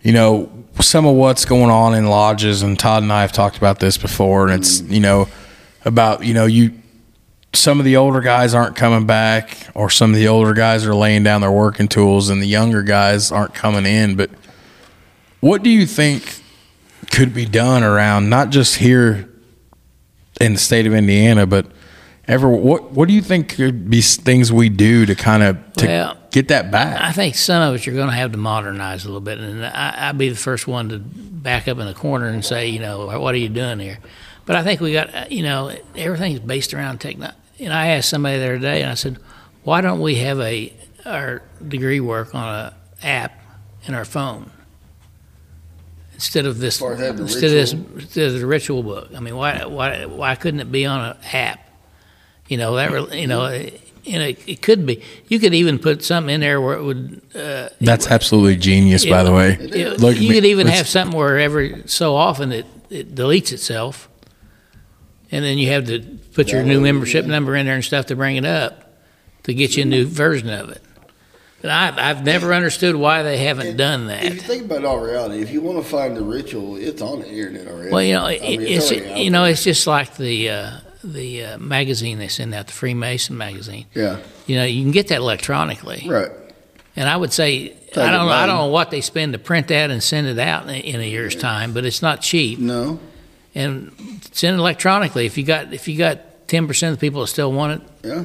you 0.03 0.13
know, 0.13 0.51
some 0.81 1.07
of 1.07 1.15
what's 1.15 1.45
going 1.45 1.71
on 1.71 1.95
in 1.95 2.07
lodges, 2.07 2.63
and 2.63 2.79
Todd 2.79 3.03
and 3.03 3.13
I 3.13 3.23
have 3.23 3.33
talked 3.33 3.57
about 3.57 3.81
this 3.81 3.99
before, 3.99 4.49
and 4.49 4.61
it's 4.61 4.81
mm-hmm. 4.81 4.93
you 4.93 5.01
know 5.01 5.29
about 5.85 6.25
you 6.25 6.35
know 6.35 6.47
you 6.47 6.73
some 7.53 7.79
of 7.79 7.85
the 7.85 7.97
older 7.97 8.21
guys 8.21 8.55
aren't 8.55 8.77
coming 8.77 9.07
back, 9.07 9.69
or 9.75 9.91
some 9.91 10.11
of 10.11 10.17
the 10.17 10.29
older 10.29 10.55
guys 10.55 10.87
are 10.87 10.95
laying 10.95 11.23
down 11.23 11.41
their 11.41 11.51
working 11.51 11.89
tools, 11.89 12.29
and 12.29 12.43
the 12.43 12.47
younger 12.47 12.83
guys 12.83 13.33
aren't 13.33 13.55
coming 13.55 13.87
in. 13.87 14.17
But 14.17 14.31
what 15.41 15.63
do 15.63 15.71
you 15.71 15.87
think 15.87 16.43
could 17.11 17.33
be 17.33 17.47
done 17.47 17.83
around 17.83 18.29
not 18.29 18.51
just 18.51 18.77
here 18.77 19.29
in 20.41 20.55
the 20.55 20.59
state 20.59 20.87
of 20.87 20.95
Indiana, 20.95 21.47
but 21.47 21.67
ever 22.27 22.49
what 22.49 22.93
what 22.93 23.09
do 23.09 23.15
you 23.15 23.23
think 23.23 23.49
could 23.49 23.89
be 23.89 24.03
things 24.03 24.53
we 24.53 24.69
do 24.69 25.07
to 25.07 25.15
kind 25.15 25.43
of 25.43 25.73
to 25.75 25.87
Well, 25.87 26.18
get 26.31 26.49
that 26.49 26.71
back? 26.71 27.01
I 27.01 27.13
think 27.13 27.35
some 27.35 27.63
of 27.63 27.75
it 27.75 27.87
you're 27.87 27.95
going 27.95 28.09
to 28.09 28.15
have 28.15 28.33
to 28.33 28.39
modernize 28.39 29.05
a 29.05 29.09
little 29.09 29.21
bit, 29.21 29.39
and 29.39 29.65
I, 29.65 30.09
I'd 30.09 30.19
be 30.19 30.29
the 30.29 30.37
first 30.37 30.67
one 30.67 30.89
to 30.91 30.99
back 30.99 31.69
up 31.69 31.79
in 31.79 31.87
the 31.87 31.95
corner 31.95 32.27
and 32.27 32.45
say, 32.45 32.69
you 32.69 32.81
know, 32.81 33.19
what 33.19 33.35
are 33.35 33.39
you 33.39 33.49
doing 33.49 33.79
here? 33.79 33.99
But 34.47 34.57
I 34.57 34.65
think 34.65 34.81
we 34.81 34.93
got, 34.93 35.15
uh, 35.15 35.27
you 35.31 35.43
know, 35.43 35.75
everything's 35.95 36.41
based 36.41 36.73
around 36.73 37.01
technology. 37.01 37.37
And 37.61 37.73
I 37.73 37.89
asked 37.89 38.09
somebody 38.09 38.39
the 38.39 38.45
other 38.45 38.59
day, 38.59 38.83
and 38.83 38.91
I 38.91 38.95
said, 38.95 39.19
why 39.63 39.81
don't 39.81 40.01
we 40.01 40.17
have 40.17 40.41
a 40.41 40.73
our 41.05 41.43
degree 41.67 42.01
work 42.01 42.35
on 42.35 42.49
a 42.49 42.75
app 43.03 43.41
in 43.87 43.95
our 43.95 44.05
phone 44.05 44.51
instead 46.15 46.47
of 46.47 46.59
this 46.59 46.79
far 46.79 46.95
as 46.95 47.01
having 47.01 47.17
the 47.17 47.23
instead 47.23 47.45
of 47.45 47.51
this 47.53 47.75
ritual? 47.75 47.99
instead 47.99 48.27
of 48.29 48.41
the 48.41 48.47
ritual 48.47 48.83
book? 48.83 49.11
I 49.15 49.21
mean, 49.21 49.37
why 49.37 49.65
why 49.67 50.07
why 50.07 50.35
couldn't 50.35 50.61
it 50.61 50.73
be 50.73 50.87
on 50.87 51.11
an 51.11 51.17
app? 51.33 51.61
You 52.49 52.57
know 52.57 52.77
that 52.77 52.91
re- 52.91 53.81
you 54.09 54.19
know. 54.19 54.25
And 54.25 54.37
it, 54.39 54.49
it 54.49 54.63
could 54.63 54.87
be. 54.87 55.03
You 55.29 55.39
could 55.39 55.55
even 55.55 55.79
put 55.79 56.03
something 56.03 56.35
in 56.35 56.41
there 56.41 56.61
where 56.61 56.75
it 56.77 56.83
would 56.83 57.21
uh, 57.35 57.69
That's 57.81 58.07
absolutely 58.09 58.57
genius, 58.57 59.05
by 59.07 59.23
the 59.23 59.33
way. 59.33 59.57
it- 59.61 60.01
Look 60.01 60.19
you 60.19 60.33
could 60.33 60.45
even 60.45 60.67
have 60.67 60.87
something 60.89 61.17
where 61.17 61.39
every 61.39 61.83
so 61.87 62.17
often 62.17 62.53
it, 62.53 62.67
it 62.91 63.15
deletes 63.15 63.53
itself, 63.53 64.09
and 65.31 65.45
then 65.45 65.59
you 65.59 65.69
have 65.69 65.87
to 65.87 66.01
put 66.35 66.51
your 66.53 66.63
new 66.63 66.81
membership 66.81 67.21
again. 67.21 67.31
number 67.31 67.55
in 67.57 67.67
there 67.67 67.75
and 67.75 67.85
stuff 67.85 68.07
to 68.07 68.17
bring 68.17 68.37
it 68.37 68.45
up 68.45 68.85
to 69.45 69.55
get 69.55 69.77
you 69.77 69.83
a 69.83 69.87
new 69.87 70.07
version 70.07 70.51
of 70.51 70.71
it. 70.71 70.83
But 71.61 71.71
I, 71.73 72.11
I've 72.11 72.25
never 72.25 72.55
understood 72.55 72.95
why 72.95 73.25
they 73.25 73.39
haven't 73.39 73.77
done 73.77 74.07
that. 74.07 74.25
if 74.25 74.35
you 74.35 74.41
think 74.41 74.65
about 74.67 74.85
all 74.85 75.01
reality, 75.01 75.43
if 75.43 75.51
you 75.51 75.61
want 75.61 75.79
to 75.79 75.85
find 75.85 76.17
the 76.17 76.23
ritual, 76.23 76.77
it's 76.77 77.03
on 77.03 77.21
the 77.21 77.29
internet 77.29 77.67
already. 77.67 77.91
Well, 77.91 78.03
you 78.03 78.15
know, 78.15 78.27
I 78.27 78.39
mean, 78.39 78.63
it's 78.63 78.93
already 78.93 79.11
out 79.11 79.19
you 79.19 79.31
know, 79.31 79.45
it's 79.45 79.65
just 79.65 79.87
like 79.87 80.17
the 80.17 80.51
uh, 80.51 80.81
the 81.05 81.45
uh, 81.45 81.59
magazine 81.59 82.19
they 82.19 82.29
send 82.29 82.55
out, 82.55 82.67
the 82.67 82.73
Freemason 82.73 83.37
magazine. 83.37 83.87
yeah, 83.95 84.19
You 84.47 84.57
know, 84.57 84.65
you 84.65 84.83
can 84.83 84.91
get 84.93 85.09
that 85.09 85.19
electronically. 85.19 86.05
right. 86.09 86.31
And 86.97 87.09
I 87.09 87.17
would 87.17 87.33
say, 87.33 87.69
Take 87.69 87.99
I 87.99 88.11
don't, 88.11 88.27
know, 88.27 88.33
I 88.33 88.47
don't 88.47 88.57
know 88.57 88.67
what 88.67 88.91
they 88.91 89.01
spend 89.01 89.33
to 89.35 89.39
print 89.39 89.69
that 89.69 89.91
and 89.91 90.03
send 90.03 90.27
it 90.27 90.39
out 90.39 90.65
in, 90.65 90.75
in 90.75 91.01
a 91.01 91.05
year's 91.09 91.37
time, 91.37 91.73
but 91.73 91.85
it's 91.85 92.03
not 92.03 92.21
cheap. 92.21 92.59
No, 92.59 92.99
And 93.55 93.93
send 94.33 94.57
it 94.57 94.59
electronically. 94.59 95.25
If 95.25 95.39
you 95.39 95.45
got, 95.45 95.73
if 95.73 95.87
you 95.87 95.97
got 95.97 96.49
ten 96.49 96.67
percent 96.67 96.93
of 96.93 96.99
the 96.99 97.07
people 97.07 97.21
that 97.21 97.29
still 97.29 97.53
want 97.53 97.81
it, 97.83 97.89
yeah, 98.09 98.25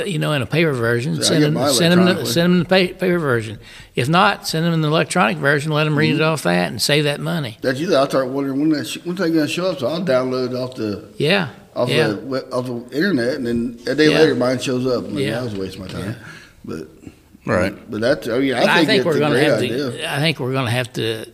it, 0.00 0.06
you 0.08 0.18
know, 0.18 0.32
in 0.32 0.40
a 0.40 0.46
paper 0.46 0.72
version, 0.72 1.16
Yeah, 1.16 1.22
send 1.22 1.42
them, 1.44 1.68
send 1.68 1.92
them, 1.92 2.04
the, 2.16 2.24
send 2.24 2.52
them 2.52 2.58
the 2.60 2.64
paper 2.64 3.18
version. 3.18 3.58
If 3.94 4.08
not, 4.08 4.48
send 4.48 4.64
them 4.64 4.72
in 4.72 4.80
the 4.80 4.88
electronic 4.88 5.36
version. 5.36 5.70
Let 5.72 5.84
them 5.84 5.96
read 5.98 6.14
Mm-hmm. 6.14 6.22
it 6.22 6.24
off 6.24 6.42
that 6.44 6.70
and 6.70 6.80
save 6.80 7.04
that 7.04 7.20
money. 7.20 7.58
that's 7.60 7.78
usually. 7.78 7.96
I 7.96 8.06
start 8.08 8.28
wondering 8.28 8.58
when 8.58 8.70
that 8.70 8.86
sh- 8.86 8.98
when's 9.04 9.18
that 9.18 9.28
going 9.30 9.46
to 9.46 9.52
show 9.52 9.66
up. 9.70 9.78
So 9.80 9.86
I'll 9.86 10.00
download 10.00 10.48
it 10.48 10.54
off 10.56 10.74
the 10.76 11.12
Yeah, 11.18 11.50
off 11.74 11.88
yeah. 11.88 12.08
the 12.08 12.48
off 12.52 12.66
the 12.66 12.96
internet, 12.96 13.34
and 13.34 13.46
then 13.46 13.78
a 13.86 13.94
day 13.94 14.10
Yeah. 14.10 14.18
later 14.20 14.34
mine 14.34 14.58
shows 14.58 14.86
up. 14.86 15.04
I 15.04 15.08
Yeah. 15.08 15.30
that 15.32 15.44
was 15.44 15.54
a 15.54 15.60
waste 15.60 15.74
of 15.76 15.80
my 15.82 15.88
time. 15.88 16.16
But 16.64 16.88
Right. 17.46 17.90
but 17.90 18.00
that's 18.00 18.28
I 18.28 18.38
mean, 18.38 18.54
I 18.54 18.60
think, 18.60 18.70
I 18.70 18.84
think 18.84 18.96
it's 18.98 19.06
we're 19.06 19.16
a 19.16 19.18
going 19.18 19.32
to 19.32 19.38
great 19.38 19.48
have 19.50 19.58
idea. 19.58 19.90
to. 19.98 20.12
I 20.14 20.18
think 20.20 20.40
we're 20.40 20.52
going 20.52 20.64
to 20.66 20.70
have 20.70 20.92
to 20.94 21.26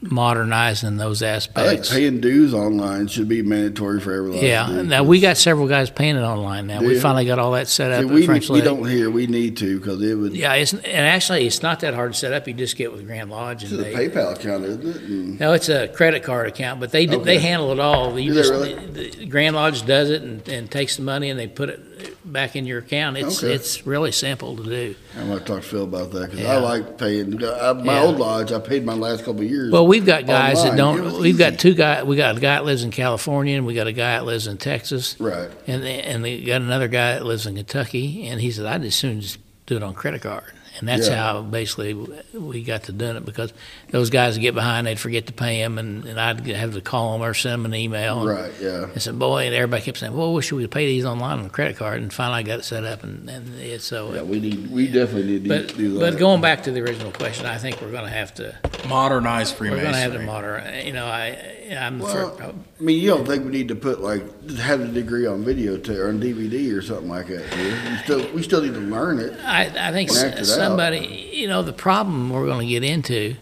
modernize 0.00 0.84
in 0.84 0.96
those 0.96 1.22
I 1.22 1.40
think 1.40 1.56
aspects. 1.56 1.92
paying 1.92 2.20
dues 2.20 2.54
online 2.54 3.08
should 3.08 3.28
be 3.28 3.42
mandatory 3.42 4.00
for 4.00 4.12
every 4.12 4.40
yeah. 4.46 4.82
Now 4.82 5.02
we 5.02 5.18
got 5.20 5.36
several 5.36 5.66
guys 5.66 5.90
paying 5.90 6.16
it 6.16 6.22
online 6.22 6.66
now. 6.68 6.80
Do 6.80 6.86
We 6.86 7.00
finally 7.00 7.26
got 7.26 7.38
all 7.38 7.52
that 7.52 7.66
set 7.68 7.90
up 7.90 8.02
See, 8.02 8.26
we, 8.28 8.38
we 8.50 8.60
don't 8.60 8.88
hear. 8.88 9.10
We 9.10 9.26
need 9.26 9.56
to 9.58 9.78
because 9.78 10.00
it 10.02 10.14
would. 10.14 10.36
Yeah, 10.36 10.54
it's, 10.54 10.72
and 10.72 10.84
actually, 10.86 11.46
it's 11.46 11.62
not 11.62 11.80
that 11.80 11.94
hard 11.94 12.12
to 12.12 12.18
set 12.18 12.32
up. 12.32 12.46
You 12.46 12.54
just 12.54 12.76
get 12.76 12.92
with 12.92 13.06
Grand 13.06 13.30
Lodge 13.30 13.64
It's 13.64 13.72
and 13.72 13.80
a 13.80 13.84
they. 13.84 13.94
PayPal 14.08 14.36
account, 14.36 14.64
isn't 14.64 14.86
it? 14.86 14.96
And 15.02 15.40
No, 15.40 15.52
it's 15.52 15.68
a 15.68 15.88
credit 15.88 16.22
card 16.22 16.46
account, 16.46 16.78
but 16.80 16.92
they 16.92 17.06
do 17.06 17.22
they 17.22 17.38
handle 17.38 17.72
it 17.72 17.80
all. 17.80 18.16
You 18.18 18.32
they 18.32 18.40
just 18.40 18.52
really? 18.52 18.74
the 18.74 19.26
Grand 19.26 19.56
Lodge 19.56 19.84
does 19.84 20.10
it 20.10 20.22
and, 20.22 20.46
and 20.48 20.70
takes 20.70 20.96
the 20.96 21.02
money 21.02 21.28
and 21.30 21.38
they 21.38 21.48
put 21.48 21.70
it 21.70 22.07
back 22.32 22.56
in 22.56 22.66
your 22.66 22.78
account. 22.78 23.16
It's 23.16 23.42
Okay. 23.42 23.52
it's 23.54 23.86
really 23.86 24.12
simple 24.12 24.56
to 24.56 24.62
do. 24.62 24.94
I'm 25.18 25.28
to 25.30 25.44
talk 25.44 25.62
to 25.62 25.68
Phil 25.68 25.84
about 25.84 26.10
that 26.12 26.30
because 26.30 26.40
Yeah. 26.40 26.54
I 26.54 26.58
like 26.58 26.98
paying. 26.98 27.42
I, 27.44 27.72
my 27.72 27.94
Yeah. 27.94 28.02
old 28.04 28.18
lodge, 28.18 28.52
I 28.52 28.58
paid 28.58 28.84
my 28.84 28.94
last 28.94 29.24
couple 29.24 29.40
of 29.42 29.50
years. 29.50 29.72
Well, 29.72 29.86
we've 29.86 30.04
got 30.06 30.26
guys 30.26 30.58
Online. 30.58 30.66
that 30.70 30.74
It 30.74 30.76
don't. 31.12 31.20
We've 31.20 31.38
got 31.38 31.58
two 31.58 31.74
guys. 31.74 32.04
We 32.04 32.16
got 32.16 32.36
a 32.36 32.40
guy 32.40 32.56
that 32.56 32.64
lives 32.64 32.82
in 32.84 32.90
California 32.90 33.56
and 33.56 33.66
we 33.66 33.74
got 33.74 33.86
a 33.86 33.92
guy 33.92 34.16
that 34.18 34.24
lives 34.26 34.46
in 34.46 34.56
Texas, 34.58 35.16
right. 35.18 35.50
and 35.66 35.82
and 35.84 36.22
we 36.22 36.44
got 36.44 36.60
another 36.62 36.88
guy 36.88 37.14
that 37.14 37.24
lives 37.26 37.46
in 37.46 37.56
Kentucky. 37.56 38.26
And 38.26 38.40
he 38.40 38.50
said, 38.50 38.66
"I'd 38.66 38.84
as 38.84 38.94
soon 38.94 39.20
just 39.20 39.38
do 39.66 39.76
it 39.76 39.82
on 39.82 39.94
credit 39.94 40.22
card." 40.22 40.44
And 40.80 40.86
that's 40.88 41.08
Yeah. 41.08 41.16
how 41.16 41.42
basically 41.42 41.96
we 42.32 42.62
got 42.62 42.84
to 42.84 42.92
doing 42.92 43.16
it 43.16 43.24
because 43.24 43.52
those 43.90 44.10
guys 44.10 44.34
would 44.34 44.42
get 44.42 44.54
behind, 44.54 44.86
they'd 44.86 44.98
forget 44.98 45.26
to 45.26 45.32
pay 45.32 45.62
him, 45.62 45.78
and, 45.78 46.04
and 46.04 46.20
I'd 46.20 46.46
have 46.46 46.74
to 46.74 46.80
call 46.80 47.12
them 47.12 47.22
or 47.26 47.32
send 47.34 47.64
them 47.64 47.72
an 47.72 47.78
email. 47.78 48.20
And, 48.20 48.28
Right. 48.28 48.52
Yeah. 48.60 48.88
I 48.94 48.98
said, 48.98 49.18
boy, 49.18 49.46
and 49.46 49.54
everybody 49.54 49.82
kept 49.82 49.98
saying, 49.98 50.14
well, 50.14 50.32
wish 50.34 50.52
we 50.52 50.62
could 50.62 50.70
pay 50.70 50.86
these 50.86 51.04
online 51.04 51.38
on 51.38 51.46
a 51.46 51.50
credit 51.50 51.76
card. 51.76 52.02
And 52.02 52.12
finally 52.12 52.40
I 52.40 52.42
got 52.42 52.58
it 52.60 52.64
set 52.64 52.84
up. 52.84 53.02
And, 53.02 53.28
and 53.28 53.58
it's 53.58 53.84
so, 53.84 54.12
Yeah. 54.14 54.22
We 54.22 54.40
need. 54.40 54.70
We 54.70 54.86
definitely 54.88 55.38
need 55.38 55.44
to 55.44 55.48
but, 55.48 55.76
do 55.76 55.94
that. 55.94 56.00
but 56.00 56.18
going 56.18 56.40
back 56.40 56.64
to 56.64 56.70
the 56.70 56.80
original 56.82 57.12
question, 57.12 57.46
I 57.46 57.56
think 57.58 57.80
we're 57.80 57.90
going 57.90 58.04
to 58.04 58.10
have 58.10 58.34
to, 58.34 58.54
Modernize 58.88 59.58
we're 59.58 59.68
going 59.68 59.80
to 59.80 59.86
have 59.86 60.12
to 60.12 60.18
Freemasonry. 60.18 60.26
moderate, 60.26 60.86
you 60.86 60.92
know, 60.92 61.06
I, 61.06 61.76
I'm, 61.78 61.98
Well, 61.98 62.36
for, 62.36 62.42
I 62.44 62.52
mean, 62.82 63.00
you 63.00 63.08
don't 63.10 63.26
think 63.26 63.44
we 63.44 63.50
need 63.50 63.68
to 63.68 63.74
put 63.74 64.00
like 64.00 64.22
have 64.58 64.80
a 64.80 64.86
degree 64.86 65.26
on 65.26 65.44
video 65.44 65.76
to, 65.78 66.00
or 66.00 66.08
on 66.08 66.20
DVD 66.20 66.74
or 66.76 66.82
something 66.82 67.08
like 67.08 67.26
that? 67.28 67.50
Do 67.50 67.62
you? 67.62 67.70
We 67.90 67.96
still 68.04 68.34
we 68.34 68.42
still 68.42 68.62
need 68.62 68.74
to 68.74 68.80
learn 68.80 69.18
it. 69.18 69.32
I, 69.44 69.88
I 69.88 69.92
think 69.92 70.10
Act 70.10 70.36
it 70.36 70.38
out. 70.40 70.46
somebody, 70.46 71.30
you 71.32 71.48
know, 71.48 71.62
the 71.62 71.72
problem 71.72 72.30
we're 72.30 72.46
going 72.46 72.66
to 72.66 72.72
get 72.72 72.84
into 72.84 73.36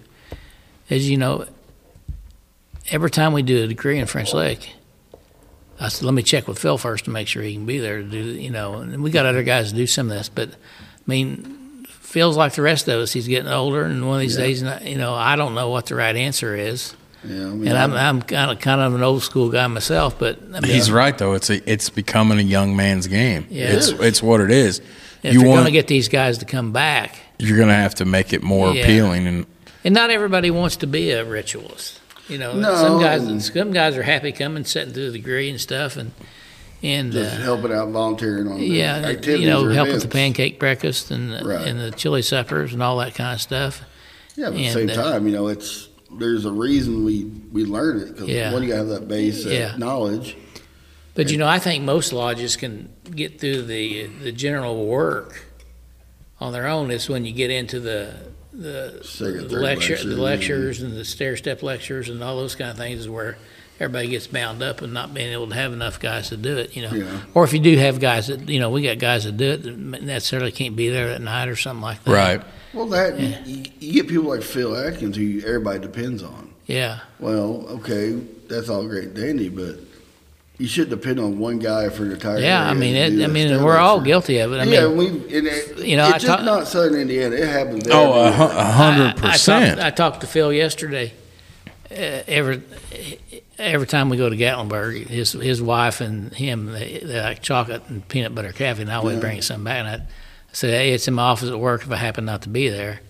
is, 0.89 1.09
you 1.09 1.16
know, 1.16 1.47
every 2.91 3.11
time 3.11 3.32
we 3.32 3.43
do 3.43 3.64
a 3.64 3.66
degree 3.66 3.99
in 3.99 4.07
French 4.07 4.32
Lick, 4.32 4.70
I 5.78 5.89
said, 5.89 6.05
let 6.05 6.14
me 6.14 6.22
check 6.22 6.49
with 6.49 6.59
Phil 6.59 6.78
first 6.78 7.05
to 7.05 7.11
make 7.11 7.28
sure 7.28 7.43
he 7.43 7.55
can 7.55 7.66
be 7.66 7.78
there 7.78 7.99
to 7.99 8.05
do, 8.09 8.18
you 8.18 8.51
know, 8.51 8.74
and 8.76 9.03
we 9.03 9.11
got 9.11 9.26
other 9.26 9.43
guys 9.43 9.70
to 9.70 9.76
do 9.76 9.87
some 9.87 10.11
of 10.11 10.16
this. 10.16 10.28
But, 10.28 10.51
I 10.51 10.55
mean, 11.07 11.84
Phil's 11.89 12.37
like 12.37 12.55
the 12.55 12.62
rest 12.62 12.89
of 12.89 12.99
us. 13.01 13.12
He's 13.12 13.28
getting 13.28 13.51
older, 13.51 13.84
and 13.84 14.07
one 14.07 14.16
of 14.16 14.20
these 14.22 14.37
days, 14.37 14.62
you 14.84 14.97
know, 14.97 15.12
I 15.14 15.37
don't 15.37 15.55
know 15.55 15.68
what 15.68 15.87
the 15.87 15.95
right 15.95 16.16
answer 16.16 16.55
is. 16.57 16.95
Yeah, 17.24 17.47
I 17.47 17.51
mean, 17.51 17.68
And 17.68 17.76
I'm, 17.76 17.93
I'm 17.93 18.22
kind 18.22 18.53
of 18.53 18.61
kind 18.61 18.80
of 18.80 18.95
an 18.95 19.03
old 19.03 19.22
school 19.22 19.51
guy 19.51 19.66
myself, 19.66 20.16
but 20.18 20.39
I 20.55 20.61
mean, 20.61 20.70
He's 20.70 20.91
right 20.93 21.16
though. 21.18 21.32
It's 21.32 21.51
a, 21.51 21.70
it's 21.70 21.91
becoming 21.91 22.39
a 22.39 22.43
young 22.43 22.76
man's 22.76 23.09
game. 23.09 23.47
Yeah. 23.51 23.72
It's 23.72 23.89
It 23.89 23.95
is. 23.95 24.01
it's 24.01 24.22
what 24.22 24.41
it 24.41 24.53
is. 24.53 24.80
if 25.24 25.34
you 25.34 25.41
you're 25.41 25.49
want 25.51 25.66
to 25.66 25.72
get 25.72 25.89
these 25.89 26.09
guys 26.09 26.39
to 26.39 26.45
come 26.45 26.70
back, 26.72 27.16
you're 27.39 27.57
going 27.57 27.68
to 27.68 27.74
have 27.74 27.97
to 27.97 28.05
make 28.05 28.32
it 28.32 28.45
more 28.45 28.72
Yeah. 28.72 28.82
appealing 28.82 29.26
and 29.26 29.47
and 29.85 29.95
not 29.95 30.11
everybody 30.11 30.51
wants 30.51 30.77
to 30.77 30.87
be 30.87 31.11
a 31.11 31.24
ritualist. 31.24 32.01
You 32.29 32.39
know, 32.39 32.55
No, 32.55 32.74
some 32.74 32.99
guys 33.01 33.47
some 33.55 33.72
guys 33.72 33.97
are 33.97 34.03
happy 34.03 34.33
coming, 34.33 34.64
sitting 34.64 34.93
through 34.93 35.12
the 35.12 35.18
degree 35.18 35.49
and 35.49 35.61
stuff, 35.61 35.97
and 35.97 36.11
and 36.83 37.12
just 37.12 37.37
uh, 37.37 37.43
helping 37.43 37.72
out, 37.72 37.89
volunteering 37.91 38.49
on 38.49 38.59
yeah, 38.61 38.97
activities 38.97 39.41
you 39.41 39.47
know, 39.47 39.64
or 39.64 39.72
help 39.72 39.89
with 39.89 40.03
the 40.03 40.09
pancake 40.09 40.59
breakfast 40.59 41.11
and 41.11 41.33
the, 41.33 41.45
Right. 41.45 41.66
and 41.66 41.81
the 41.81 41.91
chili 41.93 42.22
suppers 42.22 42.72
and 42.72 42.83
all 42.83 42.99
that 42.99 43.14
kind 43.14 43.35
of 43.35 43.41
stuff. 43.41 43.83
Yeah, 44.37 44.47
but 44.51 44.55
at 44.55 44.57
the 44.57 44.64
and, 44.66 44.91
same 44.91 44.91
uh, 44.91 45.03
time, 45.11 45.27
you 45.27 45.33
know, 45.33 45.47
it's 45.49 45.89
there's 46.18 46.45
a 46.45 46.53
reason 46.53 47.05
we 47.05 47.24
we 47.53 47.64
learn 47.64 47.99
it 48.01 48.09
because 48.12 48.29
Yeah. 48.29 48.53
one, 48.53 48.62
you 48.64 48.74
have 48.74 48.89
that 48.89 49.09
base 49.09 49.45
Yeah. 49.45 49.74
knowledge. 49.77 50.37
But 51.14 51.31
you 51.31 51.39
know, 51.39 51.47
I 51.47 51.59
think 51.59 51.83
most 51.85 52.12
lodges 52.12 52.57
can 52.57 52.91
get 53.14 53.41
through 53.41 53.62
the 53.62 54.07
the 54.22 54.33
general 54.33 54.85
work 54.87 55.47
on 56.41 56.53
their 56.53 56.66
own. 56.66 56.91
It's 56.91 57.09
when 57.09 57.24
you 57.24 57.33
get 57.33 57.51
into 57.51 57.81
the 57.81 58.14
the, 58.57 59.00
Second, 59.04 59.42
the 59.44 59.48
third 59.48 59.61
lecture, 59.62 59.92
lecture, 59.94 60.09
the 60.09 60.16
lectures 60.20 60.82
and 60.82 60.96
the 60.96 61.04
stair 61.04 61.36
step 61.36 61.62
lectures 61.62 62.09
and 62.09 62.22
all 62.22 62.36
those 62.36 62.54
kind 62.54 62.70
of 62.70 62.76
things 62.76 63.00
is 63.00 63.09
where 63.09 63.36
everybody 63.78 64.09
gets 64.09 64.26
bound 64.26 64.62
up 64.62 64.80
and 64.82 64.94
not 64.94 65.12
being 65.12 65.32
able 65.32 65.48
to 65.48 65.54
have 65.54 65.72
enough 65.72 66.00
guys 66.00 66.30
to 66.30 66.36
do 66.36 66.57
it. 66.57 66.74
You 66.74 66.82
know, 66.88 66.92
Yeah. 66.94 67.20
or 67.34 67.44
if 67.44 67.52
you 67.52 67.59
do 67.61 67.76
have 67.76 68.00
guys 68.00 68.28
that 68.28 68.48
you 68.48 68.59
know, 68.59 68.70
we 68.70 68.82
got 68.82 68.98
guys 68.98 69.24
that 69.24 69.36
do 69.36 69.50
it 69.52 69.62
that 69.64 69.76
necessarily 70.02 70.52
can't 70.52 70.74
be 70.76 70.88
there 70.88 71.09
that 71.09 71.20
night 71.20 71.48
or 71.48 71.57
something 71.57 71.82
like 71.82 72.02
that. 72.04 72.11
right. 72.12 72.42
Well, 72.72 72.86
that 72.88 73.18
you, 73.18 73.64
you 73.80 73.92
get 73.92 74.09
people 74.09 74.24
like 74.26 74.42
Phil 74.42 74.76
Atkins 74.76 75.16
who 75.16 75.40
everybody 75.46 75.78
depends 75.78 76.22
on. 76.22 76.52
Yeah. 76.66 77.00
Well, 77.18 77.64
okay, 77.68 78.12
that's 78.48 78.68
all 78.68 78.86
great, 78.86 79.04
and 79.04 79.14
dandy, 79.14 79.48
but 79.48 79.76
you 80.59 80.66
shouldn't 80.66 80.90
depend 81.00 81.20
on 81.20 81.38
one 81.38 81.59
guy 81.59 81.88
for 81.90 82.04
an 82.04 82.12
entire. 82.12 82.38
Yeah, 82.38 82.66
I 82.68 82.72
mean, 82.74 82.94
it, 82.94 83.22
I 83.22 83.26
mean, 83.26 83.62
we're 83.62 83.76
all 83.76 83.98
That's- 83.98 84.07
guilty 84.07 84.38
of 84.38 84.52
it. 84.52 84.57
I 84.59 84.64
yeah, 84.64 84.88
mean, 84.88 84.96
we 84.96 85.07
and 85.36 85.46
it, 85.46 85.78
you 85.78 85.96
know, 85.96 86.07
it's 86.07 86.14
I 86.14 86.18
just 86.18 86.26
talk- 86.26 86.44
not 86.44 86.66
Southern 86.68 87.00
Indiana. 87.00 87.36
It 87.36 87.46
happens. 87.48 87.86
Oh, 87.90 88.12
a 88.14 88.26
everywhere. 88.28 88.62
hundred 88.72 89.04
I- 89.04 89.09
I 89.09 89.12
talked- 89.12 89.20
percent. 89.32 89.80
I 89.80 89.90
talked 89.90 90.20
to 90.22 90.26
Phil 90.26 90.52
yesterday. 90.52 91.12
Uh, 91.90 91.94
every 92.26 92.62
every 93.59 93.86
time 93.86 94.09
we 94.09 94.16
go 94.16 94.28
to 94.28 94.36
Gatlinburg, 94.36 95.07
his 95.07 95.32
his 95.32 95.62
wife 95.62 96.00
and 96.00 96.32
him 96.34 96.72
they, 96.72 96.98
they 97.02 97.20
like 97.20 97.42
chocolate 97.42 97.82
and 97.88 98.07
peanut 98.09 98.34
butter 98.34 98.52
coffee, 98.52 98.82
and 98.82 98.90
I 98.90 98.96
always 98.96 99.14
Yeah. 99.16 99.20
bring 99.20 99.42
some 99.42 99.62
back. 99.64 99.78
And 99.78 99.88
I, 99.88 99.94
I 99.94 100.00
said, 100.52 100.70
"Hey, 100.70 100.92
it's 100.92 101.07
in 101.07 101.14
my 101.14 101.22
office 101.22 101.48
at 101.50 101.59
work 101.59 101.82
if 101.82 101.90
I 101.90 101.96
happen 101.96 102.24
not 102.24 102.42
to 102.42 102.48
be 102.48 102.68
there." 102.68 103.00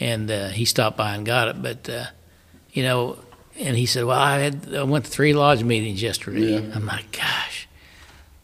And 0.00 0.30
uh, 0.30 0.48
he 0.48 0.64
stopped 0.64 0.96
by 0.96 1.14
and 1.14 1.24
got 1.24 1.48
it, 1.48 1.62
but 1.62 1.88
uh, 1.88 2.04
you 2.72 2.82
know, 2.82 3.18
and 3.62 3.76
he 3.76 3.86
said, 3.86 4.04
"Well, 4.04 4.18
I 4.18 4.38
had 4.40 4.74
I 4.74 4.82
went 4.84 5.04
to 5.06 5.10
three 5.10 5.32
lodge 5.34 5.62
meetings 5.62 6.02
yesterday." 6.02 6.52
Yeah. 6.62 6.74
I'm 6.74 6.86
like, 6.86 7.10
"Gosh." 7.12 7.68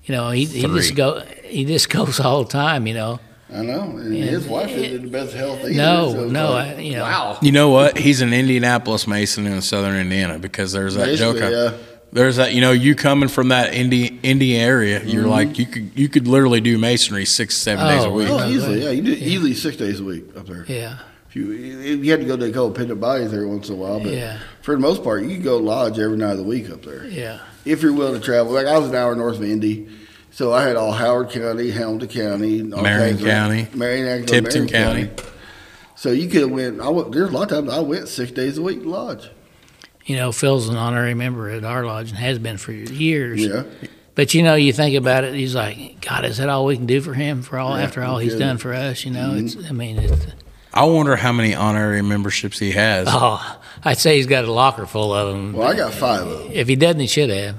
You 0.04 0.14
know, 0.14 0.30
he, 0.30 0.44
he 0.46 0.62
just 0.62 0.94
go 0.94 1.20
he 1.44 1.64
just 1.64 1.90
goes 1.96 2.18
all 2.20 2.44
the 2.44 2.50
time, 2.50 2.86
you 2.86 2.94
know. 2.94 3.20
I 3.52 3.62
know, 3.62 3.80
and 3.82 4.14
Yeah. 4.14 4.24
his 4.26 4.46
wife 4.46 4.68
isn't 4.70 4.84
in 4.96 5.02
the 5.04 5.08
best 5.10 5.32
health 5.34 5.60
either. 5.60 5.72
No, 5.72 6.12
so 6.12 6.28
no, 6.28 6.50
like, 6.52 6.76
I- 6.76 6.80
you 6.80 6.92
know. 6.96 7.02
wow. 7.02 7.38
You 7.40 7.50
know 7.52 7.70
what? 7.70 7.96
He's 7.96 8.20
an 8.20 8.32
Indianapolis 8.34 9.06
Mason 9.06 9.46
in 9.46 9.62
Southern 9.62 9.96
Indiana 9.96 10.38
because 10.38 10.72
there's 10.72 10.94
that 10.96 11.16
joke. 11.16 11.36
Basically, 11.36 11.56
I- 11.56 11.62
yeah. 11.70 11.76
There's 12.10 12.36
that 12.36 12.54
you 12.54 12.62
know 12.62 12.72
you 12.72 12.94
coming 12.94 13.28
from 13.28 13.48
that 13.48 13.74
Indy 13.74 14.18
Indy 14.22 14.56
area, 14.56 15.02
you're 15.04 15.22
Mm-hmm. 15.24 15.30
like 15.30 15.58
you 15.58 15.66
could 15.66 15.90
you 15.94 16.08
could 16.08 16.26
literally 16.26 16.62
do 16.62 16.78
masonry 16.78 17.26
six 17.26 17.54
seven 17.58 17.86
days 17.86 18.02
a 18.04 18.06
Oh, 18.08 18.12
week. 18.12 18.28
Oh, 18.30 18.48
easily, 18.48 18.82
yeah. 18.82 18.90
You 18.90 19.02
do 19.02 19.12
easily 19.12 19.52
six 19.54 19.76
days 19.76 20.00
a 20.00 20.04
week 20.04 20.24
up 20.34 20.46
there. 20.46 20.64
Yeah, 20.68 20.94
If 20.94 20.98
you 21.46 21.96
you 21.96 22.10
had 22.10 22.20
to 22.20 22.26
go 22.26 22.36
to 22.36 22.44
a 22.44 22.52
couple 22.52 22.72
pindant 22.72 23.00
bodies 23.00 23.32
every 23.32 23.46
once 23.46 23.68
in 23.68 23.74
a 23.74 23.78
while, 23.78 24.00
but 24.00 24.12
yeah, 24.12 24.38
for 24.62 24.74
the 24.74 24.80
most 24.80 25.02
part, 25.02 25.22
you 25.22 25.34
can 25.34 25.42
go 25.42 25.58
lodge 25.58 25.98
every 25.98 26.16
night 26.16 26.32
of 26.32 26.38
the 26.38 26.44
week 26.44 26.70
up 26.70 26.82
there 26.82 27.06
yeah. 27.06 27.40
if 27.64 27.82
you're 27.82 27.92
willing 27.92 28.20
to 28.20 28.24
travel. 28.24 28.52
Like 28.52 28.66
I 28.66 28.78
was 28.78 28.88
an 28.88 28.94
hour 28.94 29.14
north 29.14 29.36
of 29.36 29.44
Indy, 29.44 29.88
so 30.30 30.52
I 30.52 30.62
had 30.62 30.76
all 30.76 30.92
Howard 30.92 31.30
County, 31.30 31.70
Hamilton 31.70 32.08
County, 32.08 32.72
all 32.72 32.82
Marion 32.82 33.16
kinds 33.16 33.24
County, 33.28 33.68
Marion, 33.74 34.06
actually, 34.06 34.40
Tipton 34.40 34.66
Marion 34.66 35.08
County. 35.08 35.28
So 35.96 36.12
you 36.12 36.28
could 36.28 36.42
have 36.42 36.50
went. 36.50 36.80
I 36.80 36.88
went, 36.88 37.10
there's 37.10 37.30
a 37.30 37.32
lot 37.32 37.50
of 37.50 37.58
times 37.58 37.70
I 37.70 37.80
went 37.80 38.06
six 38.08 38.30
days 38.30 38.56
a 38.56 38.62
week 38.62 38.82
to 38.82 38.88
lodge. 38.88 39.28
You 40.04 40.16
know, 40.16 40.32
Phil's 40.32 40.68
an 40.68 40.76
honorary 40.76 41.14
member 41.14 41.50
at 41.50 41.64
our 41.64 41.84
lodge 41.84 42.10
and 42.10 42.18
has 42.18 42.38
been 42.38 42.56
for 42.56 42.72
years. 42.72 43.44
Yeah, 43.44 43.64
But 44.14 44.32
you 44.32 44.42
know, 44.42 44.54
you 44.54 44.72
think 44.72 44.96
about 44.96 45.24
it, 45.24 45.34
he's 45.34 45.54
like, 45.54 46.00
God, 46.00 46.24
is 46.24 46.38
that 46.38 46.48
all 46.48 46.64
we 46.64 46.76
can 46.76 46.86
do 46.86 47.00
for 47.02 47.14
him 47.14 47.42
for 47.42 47.58
all 47.58 47.76
Yeah, 47.76 47.84
after 47.84 48.02
all 48.02 48.18
he's 48.18 48.32
kidding. 48.32 48.46
done 48.46 48.58
for 48.58 48.72
us? 48.72 49.04
You 49.04 49.10
know, 49.10 49.34
it's. 49.34 49.54
Mm-hmm. 49.54 49.68
I 49.68 49.72
mean, 49.72 49.98
it's. 49.98 50.26
I 50.72 50.84
wonder 50.84 51.16
how 51.16 51.32
many 51.32 51.54
honorary 51.54 52.02
memberships 52.02 52.58
he 52.58 52.72
has. 52.72 53.08
Oh, 53.10 53.60
I'd 53.84 53.98
say 53.98 54.16
he's 54.16 54.26
got 54.26 54.44
a 54.44 54.52
locker 54.52 54.86
full 54.86 55.12
of 55.14 55.32
them. 55.32 55.52
well, 55.54 55.68
I 55.68 55.74
got 55.74 55.94
five 55.94 56.26
of 56.26 56.38
them. 56.44 56.52
If 56.52 56.68
he 56.68 56.76
doesn't, 56.76 57.00
he 57.00 57.06
should 57.06 57.30
have. 57.30 57.56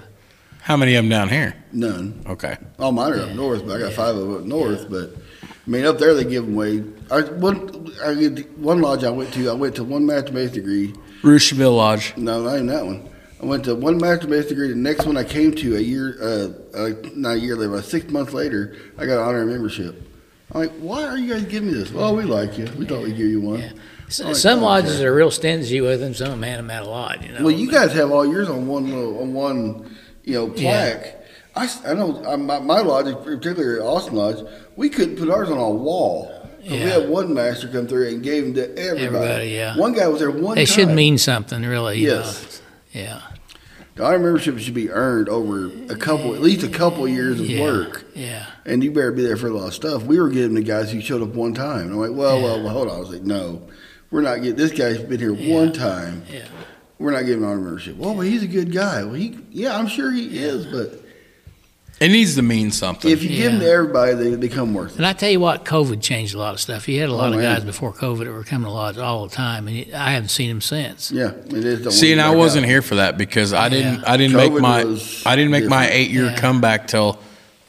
How 0.62 0.78
many 0.78 0.96
of 0.96 1.04
them 1.04 1.10
down 1.10 1.30
here? 1.30 1.56
None. 1.72 2.24
Okay. 2.28 2.58
All 2.78 2.92
mine 2.92 3.14
are 3.14 3.22
up 3.22 3.32
north, 3.32 3.66
but 3.66 3.78
I 3.78 3.80
got 3.80 3.94
five 3.94 4.16
of 4.16 4.22
them 4.28 4.36
up 4.36 4.44
north. 4.44 4.90
But 4.90 5.16
I 5.44 5.70
mean, 5.70 5.86
up 5.86 5.98
there 5.98 6.14
they 6.14 6.24
give 6.24 6.46
them 6.46 6.54
away. 6.54 6.84
I 7.10 7.22
one 7.22 7.92
I 8.04 8.14
get 8.14 8.58
one 8.58 8.82
lodge 8.82 9.04
I 9.04 9.10
went 9.10 9.34
to. 9.34 9.50
I 9.50 9.54
went 9.54 9.76
to 9.78 9.84
one 9.84 10.06
master 10.06 10.32
base 10.32 10.52
degree. 10.52 10.94
Rocheville 11.24 11.76
Lodge. 11.76 12.16
No, 12.18 12.44
not 12.44 12.54
even 12.56 12.68
that 12.68 12.86
one. 12.86 13.10
I 13.42 13.46
went 13.46 13.64
to 13.66 13.74
one 13.76 13.98
master 13.98 14.28
base 14.28 14.48
degree. 14.48 14.70
The 14.70 14.76
next 14.76 15.06
one 15.06 15.18
I 15.18 15.24
came 15.24 15.54
to 15.56 15.78
a 15.78 15.80
year, 15.80 16.18
uh, 16.22 16.78
uh, 16.78 16.90
not 17.16 17.36
a 17.38 17.40
year 17.40 17.56
later, 17.56 17.72
but 17.72 17.86
six 17.86 18.10
months 18.12 18.34
later, 18.34 18.76
I 18.98 19.06
got 19.06 19.20
an 19.20 19.28
honorary 19.28 19.48
membership. 19.48 20.02
I'm 20.52 20.62
like, 20.62 20.72
why 20.80 21.04
are 21.06 21.18
you 21.18 21.32
guys 21.34 21.44
giving 21.44 21.70
me 21.72 21.76
this? 21.76 21.92
Well, 21.92 22.16
we 22.16 22.24
like 22.24 22.58
you. 22.58 22.68
We 22.78 22.86
thought 22.86 23.04
we'd 23.04 23.16
give 23.18 23.28
you 23.28 23.42
one. 23.42 23.60
Yeah. 23.60 23.72
S- 24.08 24.22
Oh, 24.26 24.34
some 24.34 24.58
okay. 24.60 24.66
lodges 24.66 25.02
are 25.02 25.14
real 25.14 25.30
stingy 25.30 25.82
with 25.82 26.00
them. 26.00 26.16
Some 26.16 26.40
man 26.40 26.58
them 26.58 26.72
out 26.72 26.84
a 26.88 26.90
lot. 26.90 27.24
You 27.24 27.34
know. 27.34 27.42
Well, 27.44 27.52
you 27.52 27.70
guys 27.72 27.94
have 27.94 28.12
all 28.12 28.26
yours 28.26 28.50
on 28.50 28.66
one 28.68 28.90
little, 28.90 29.22
on 29.22 29.34
one, 29.34 29.96
you 30.24 30.34
know, 30.34 30.54
Yeah. 30.56 30.62
plaque. 30.94 31.16
I, 31.56 31.66
s- 31.66 31.82
I 31.86 31.94
know 31.94 32.24
uh, 32.26 32.38
my, 32.38 32.60
my 32.60 32.80
lodge, 32.80 33.14
particularly 33.24 33.80
Austin 33.80 34.16
Lodge, 34.16 34.38
we 34.76 34.90
couldn't 34.90 35.18
put 35.18 35.30
ours 35.30 35.50
on 35.52 35.58
a 35.60 35.70
wall. 35.70 36.32
So 36.66 36.72
We 36.72 36.78
Yeah. 36.80 36.88
had 37.00 37.10
one 37.10 37.34
master 37.34 37.68
come 37.68 37.86
through 37.88 38.08
and 38.08 38.24
gave 38.24 38.44
them 38.46 38.54
to 38.56 38.64
everybody. 38.78 39.06
Everybody, 39.06 39.50
yeah. 39.50 39.78
One 39.78 39.94
guy 39.94 40.08
was 40.08 40.20
there 40.20 40.32
one 40.32 40.56
They 40.56 40.66
time. 40.66 40.74
should 40.76 40.90
mean 40.90 41.18
something, 41.20 41.64
really. 41.64 42.00
you 42.00 42.08
Yes. 42.10 42.62
know. 42.96 43.02
Yeah. 43.02 43.22
Honor 44.00 44.20
membership 44.20 44.58
should 44.60 44.74
be 44.74 44.90
earned 44.90 45.30
over 45.30 45.68
a 45.90 45.96
couple, 45.96 46.34
at 46.36 46.42
least 46.42 46.64
a 46.64 46.70
couple 46.70 47.08
years 47.08 47.40
of 47.40 47.50
Yeah. 47.50 47.62
work. 47.62 48.06
Yeah. 48.16 48.46
And 48.66 48.84
you 48.84 48.92
better 48.92 49.12
be 49.12 49.22
there 49.24 49.38
for 49.38 49.48
a 49.48 49.54
lot 49.54 49.68
of 49.68 49.74
stuff. 49.74 50.04
We 50.04 50.20
were 50.20 50.30
giving 50.30 50.56
the 50.56 50.62
guys 50.62 50.92
who 50.92 51.02
showed 51.02 51.22
up 51.22 51.36
one 51.36 51.54
time. 51.54 51.84
And 51.88 51.92
I'm 51.94 51.98
like, 52.00 52.12
well, 52.14 52.38
Yeah. 52.38 52.44
well, 52.44 52.64
well, 52.64 52.74
hold 52.74 52.88
on. 52.90 52.96
I 52.96 53.00
was 53.00 53.10
like, 53.12 53.24
no, 53.24 53.62
we're 54.12 54.22
not 54.22 54.38
getting, 54.38 54.56
this 54.56 54.72
guy's 54.72 55.00
been 55.00 55.20
here 55.20 55.34
one 55.34 55.74
time. 55.74 56.24
Yeah. 56.32 56.46
We're 56.98 57.12
not 57.12 57.26
giving 57.26 57.44
honor 57.46 57.58
membership. 57.62 57.98
Well, 57.98 58.14
but 58.14 58.22
he's 58.22 58.44
a 58.44 58.48
good 58.48 58.72
guy. 58.74 59.04
Well, 59.04 59.14
he, 59.16 59.38
yeah, 59.52 59.78
I'm 59.78 59.88
sure 59.88 60.12
he 60.12 60.38
is, 60.40 60.66
but 60.66 61.02
It 62.00 62.10
needs 62.10 62.36
to 62.36 62.42
mean 62.42 62.72
something. 62.72 63.12
if 63.12 63.24
you 63.24 63.30
give 63.30 63.52
them 63.52 63.60
to 63.60 63.66
Yeah. 63.66 63.74
everybody, 63.74 64.14
they 64.14 64.36
become 64.38 64.74
worth 64.74 64.92
it. 64.94 64.98
And 64.98 65.06
I 65.06 65.14
tell 65.14 65.30
you 65.30 65.40
what, 65.40 65.66
COVID 65.66 66.02
changed 66.02 66.34
a 66.34 66.38
lot 66.38 66.54
of 66.54 66.60
stuff. 66.62 66.88
You 66.88 67.00
had 67.02 67.10
a 67.10 67.14
lot 67.14 67.30
Oh, 67.32 67.34
of 67.34 67.40
man. 67.42 67.56
guys 67.56 67.66
before 67.66 67.92
COVID 67.94 68.20
that 68.26 68.32
were 68.32 68.44
coming 68.46 68.68
to 68.68 68.72
lodge 68.72 68.98
all 68.98 69.28
the 69.28 69.36
time, 69.36 69.68
and 69.68 69.94
I 69.94 70.12
haven't 70.12 70.30
seen 70.30 70.48
them 70.50 70.62
since. 70.62 71.12
Yeah, 71.12 71.32
it 71.50 71.54
is. 71.66 71.82
don't 71.82 71.92
See, 71.92 72.12
and 72.14 72.22
I 72.22 72.34
wasn't 72.36 72.66
here 72.68 72.82
for 72.82 72.96
that 72.96 73.18
because 73.18 73.54
I 73.54 73.68
didn't. 73.70 73.96
Yeah. 73.96 74.04
I 74.14 74.16
didn't 74.18 74.38
make 74.38 74.54
my. 74.54 74.82
I 75.26 75.36
didn't 75.36 75.52
make 75.52 75.66
my 75.66 75.90
eight 75.90 76.10
year 76.12 76.26
Yeah. 76.28 76.38
comeback 76.40 76.88
till 76.88 77.20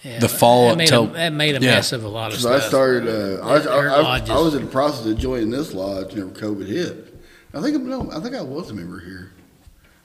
Yeah. 0.05 0.19
The 0.19 0.29
fall 0.31 0.69
that 0.71 0.79
made, 0.79 0.89
till- 0.89 1.11
a, 1.11 1.13
that 1.15 1.33
made 1.35 1.57
a 1.57 1.61
yeah. 1.61 1.75
mess 1.75 1.93
of 1.93 2.05
a 2.05 2.09
lot 2.09 2.33
of 2.33 2.41
So 2.41 2.55
I 2.55 2.61
started. 2.61 3.07
Uh, 3.07 3.45
I, 3.45 3.57
I, 3.59 4.19
I. 4.19 4.19
I 4.31 4.39
was 4.41 4.55
in 4.55 4.63
the 4.65 4.71
process 4.71 5.05
of 5.05 5.19
joining 5.19 5.51
this 5.51 5.75
lodge 5.75 6.15
whenever 6.15 6.31
COVID 6.31 6.67
hit. 6.67 7.15
I 7.53 7.61
think 7.61 7.83
no, 7.83 8.09
I 8.11 8.21
think 8.21 8.35
I 8.35 8.41
was 8.41 8.71
a 8.71 8.75
member 8.75 9.01
here. 9.01 9.33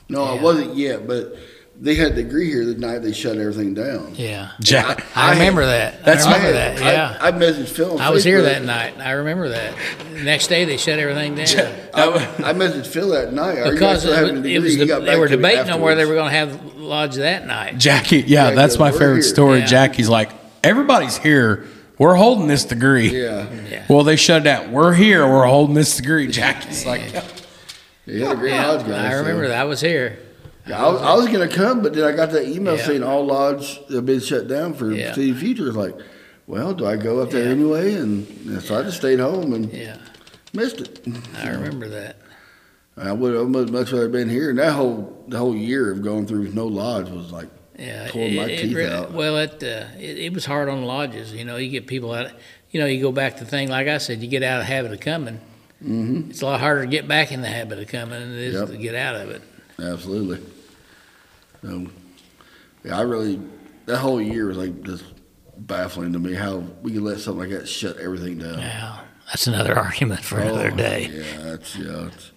No, 0.09 0.23
I 0.23 0.34
wasn't 0.41 0.76
yet, 0.76 1.07
but 1.07 1.38
they 1.80 1.95
had 1.95 2.15
the 2.15 2.23
degree 2.23 2.49
here 2.49 2.65
the 2.65 2.76
night 2.76 2.99
they 2.99 3.11
shut 3.11 3.38
everything 3.38 3.73
down. 3.73 4.13
Yeah, 4.15 4.51
Jack. 4.61 5.05
I, 5.15 5.28
I- 5.30 5.34
remember 5.34 5.65
that. 5.65 6.03
That's 6.05 6.26
I 6.26 6.36
remember 6.38 6.47
I 6.49 6.51
that. 6.53 6.80
Yeah, 6.80 7.17
I, 7.19 7.28
I 7.28 7.32
messaged 7.34 7.67
Phil. 7.67 7.93
on 7.93 8.01
I, 8.01 8.09
was 8.11 8.23
here 8.23 8.41
that 8.43 8.63
night. 8.63 8.97
I 8.99 9.11
remember 9.11 9.49
that. 9.49 9.76
The 10.13 10.23
next 10.23 10.47
day 10.47 10.63
they 10.65 10.78
shut 10.78 10.99
everything 10.99 11.36
down 11.36 11.47
I, 11.93 12.05
I 12.49 12.53
messaged 12.53 12.88
Phil 12.88 13.09
that 13.09 13.34
night. 13.34 13.57
Are 13.59 13.73
you 13.73 13.80
guys 13.80 14.03
because 14.05 14.05
it, 14.05 14.34
was- 14.34 14.45
it 14.45 14.59
was 14.61 14.78
the, 14.78 14.86
they 15.01 15.19
were 15.19 15.28
to 15.28 15.36
me 15.38 15.49
debating 15.49 15.71
on 15.73 15.82
where 15.82 15.95
they 15.95 16.05
were 16.05 16.15
going 16.15 16.32
to 16.32 16.38
have 16.38 16.76
lodge 16.78 17.15
that 17.15 17.45
night. 17.45 17.78
Jackie, 17.78 18.17
yeah, 18.21 18.49
Yeah, 18.49 18.55
that's 18.55 18.78
my 18.80 18.91
favorite 18.91 19.15
here. 19.15 19.21
story. 19.23 19.59
Yeah. 19.59 19.65
Jackie's 19.65 20.07
like, 20.09 20.32
everybody's 20.63 21.17
here. 21.17 21.65
We're 21.97 22.15
holding 22.15 22.47
this 22.47 22.63
degree. 22.65 23.21
Yeah, 23.23 23.47
Yeah. 23.69 23.86
Well, 23.89 24.03
they 24.03 24.15
shut 24.17 24.41
it 24.41 24.43
down. 24.45 24.71
We're 24.71 24.93
here. 24.93 25.28
We're 25.28 25.45
holding 25.45 25.76
this 25.76 25.95
degree. 25.97 26.28
Jackie's 26.28 26.86
like, 26.86 27.01
he 28.05 28.21
had 28.21 28.34
a 28.34 28.36
great 28.36 28.51
Yeah, 28.53 28.67
lodge 28.67 28.86
guy. 28.88 29.07
I 29.07 29.11
so- 29.11 29.17
remember 29.19 29.47
that. 29.49 29.59
I 29.61 29.63
was 29.65 29.82
here. 29.82 30.19
Yeah, 30.68 30.84
I 30.84 30.89
was, 30.91 31.01
I 31.01 31.13
was 31.13 31.28
going 31.28 31.47
to 31.47 31.55
come, 31.55 31.82
but 31.84 31.93
then 31.93 32.03
I 32.05 32.11
got 32.16 32.32
that 32.32 32.47
email 32.47 32.76
Yeah. 32.78 32.86
saying 32.86 33.03
all 33.03 33.26
lodges 33.26 33.80
have 33.91 34.05
been 34.05 34.20
shut 34.20 34.47
down 34.47 34.74
for 34.74 34.91
Yeah. 34.91 35.13
city 35.13 35.34
future. 35.34 35.68
It's 35.68 35.78
like, 35.78 35.95
well, 36.47 36.74
do 36.74 36.86
I 36.88 36.95
go 36.97 37.20
up 37.22 37.30
there 37.32 37.47
anyway? 37.49 37.93
And 37.93 38.61
so 38.63 38.80
I 38.80 38.84
just 38.84 38.97
stayed 38.97 39.20
home 39.20 39.53
and 39.53 39.72
Yeah, 39.72 39.97
missed 40.53 40.82
it. 40.82 41.05
I 41.38 41.49
remember 41.49 41.88
that. 41.89 42.18
I 42.97 43.11
would 43.11 43.34
have 43.36 43.70
much 43.72 43.91
rather 43.91 44.07
been 44.09 44.30
here. 44.30 44.49
And 44.49 44.57
that 44.59 44.72
whole 44.74 45.24
the 45.28 45.38
whole 45.38 45.55
year 45.55 45.91
of 45.91 46.01
going 46.01 46.26
through 46.28 46.49
no 46.53 46.66
lodge 46.66 47.09
was 47.09 47.32
like 47.32 47.47
Yeah, 47.78 48.09
my 48.13 48.20
it- 48.22 48.49
it 48.51 48.61
teeth 48.61 48.78
out. 48.89 49.11
Well, 49.13 49.38
it, 49.38 49.61
uh, 49.63 49.86
it 49.99 50.18
it 50.18 50.34
was 50.34 50.45
hard 50.45 50.70
on 50.70 50.84
lodges. 50.86 51.34
You 51.34 51.43
know, 51.45 51.57
you 51.57 51.70
get 51.70 51.88
people 51.88 52.13
out. 52.13 52.32
You 52.72 52.80
know, 52.80 52.86
you 52.88 53.01
go 53.01 53.11
back 53.11 53.38
to 53.38 53.43
the 53.43 53.49
thing 53.49 53.68
like 53.70 53.88
I 53.88 53.97
said. 53.97 54.22
You 54.22 54.28
get 54.30 54.43
out 54.43 54.61
of 54.61 54.68
the 54.68 54.74
habit 54.74 54.91
of 54.93 54.99
coming. 55.01 55.39
Mm-hmm. 55.84 56.30
It's 56.30 56.41
a 56.41 56.45
lot 56.45 56.59
harder 56.61 56.82
to 56.86 56.88
get 56.88 57.07
back 57.07 57.32
in 57.34 57.41
the 57.41 57.47
habit 57.49 57.80
of 57.80 57.88
coming 57.89 58.18
than 58.20 58.32
it 58.32 58.38
is 58.39 58.53
Yep. 58.55 58.70
to 58.70 58.78
get 58.78 58.95
out 58.95 59.16
of 59.18 59.30
it. 59.30 59.41
Absolutely. 59.78 60.39
So, 61.66 61.88
yeah, 62.84 62.97
I 62.97 63.01
really 63.01 63.39
that 63.86 63.97
whole 63.97 64.22
year 64.22 64.47
was 64.47 64.57
like 64.57 64.84
just 64.84 65.03
baffling 65.57 66.13
to 66.13 66.20
me 66.20 66.34
how 66.34 66.57
we 66.82 66.91
could 66.91 67.01
let 67.01 67.20
something 67.20 67.49
like 67.49 67.57
that 67.59 67.68
shut 67.68 67.97
everything 67.97 68.38
down. 68.38 68.59
Yeah, 68.59 68.99
that's 69.28 69.47
another 69.47 69.78
argument 69.80 70.22
for 70.24 70.39
another 70.39 70.72
Oh, 70.72 70.76
day. 70.76 71.09
Yeah, 71.11 71.41
that's 71.43 71.76
yeah. 71.76 72.07
It's, 72.07 72.32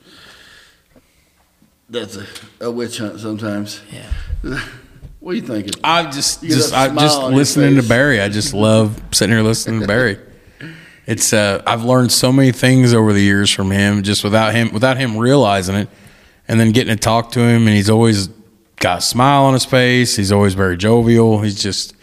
that's 1.91 2.17
a, 2.17 2.27
a 2.61 2.71
witch 2.71 2.99
hunt 2.99 3.21
sometimes. 3.21 3.83
Yeah. 3.93 4.61
What 5.21 5.33
are 5.33 5.35
you 5.35 5.43
thinking? 5.43 5.75
I 5.83 6.05
just, 6.09 6.45
You 6.45 6.51
just, 6.51 6.73
I 6.73 6.87
smile 6.87 7.05
just 7.05 7.23
listening 7.25 7.75
to. 7.75 7.83
Barry. 7.83 8.21
I 8.21 8.29
just 8.29 8.55
love 8.55 9.03
sitting 9.11 9.35
here 9.35 9.43
listening 9.45 9.81
to 9.81 9.87
Barry. 9.87 10.19
It's, 11.07 11.33
uh, 11.33 11.61
I've 11.67 11.83
learned 11.85 12.13
so 12.13 12.31
many 12.31 12.53
things 12.53 12.95
over 12.95 13.13
the 13.13 13.21
years 13.21 13.51
from 13.51 13.71
him, 13.71 14.03
just 14.05 14.23
without 14.23 14.55
him, 14.55 14.73
without 14.73 14.97
him 14.97 15.17
realizing 15.17 15.75
it, 15.75 15.89
and 16.47 16.61
then 16.61 16.71
getting 16.71 16.95
to 16.95 17.01
talk 17.01 17.33
to 17.33 17.41
him, 17.41 17.67
and 17.67 17.75
he's 17.75 17.89
always 17.91 18.29
got 18.81 18.99
a 18.99 19.01
smile 19.01 19.45
on 19.45 19.55
his 19.55 19.65
face. 19.65 20.17
He's 20.17 20.33
always 20.33 20.55
very 20.55 20.77
jovial. 20.77 21.41
He's 21.41 21.61
just 21.63 21.95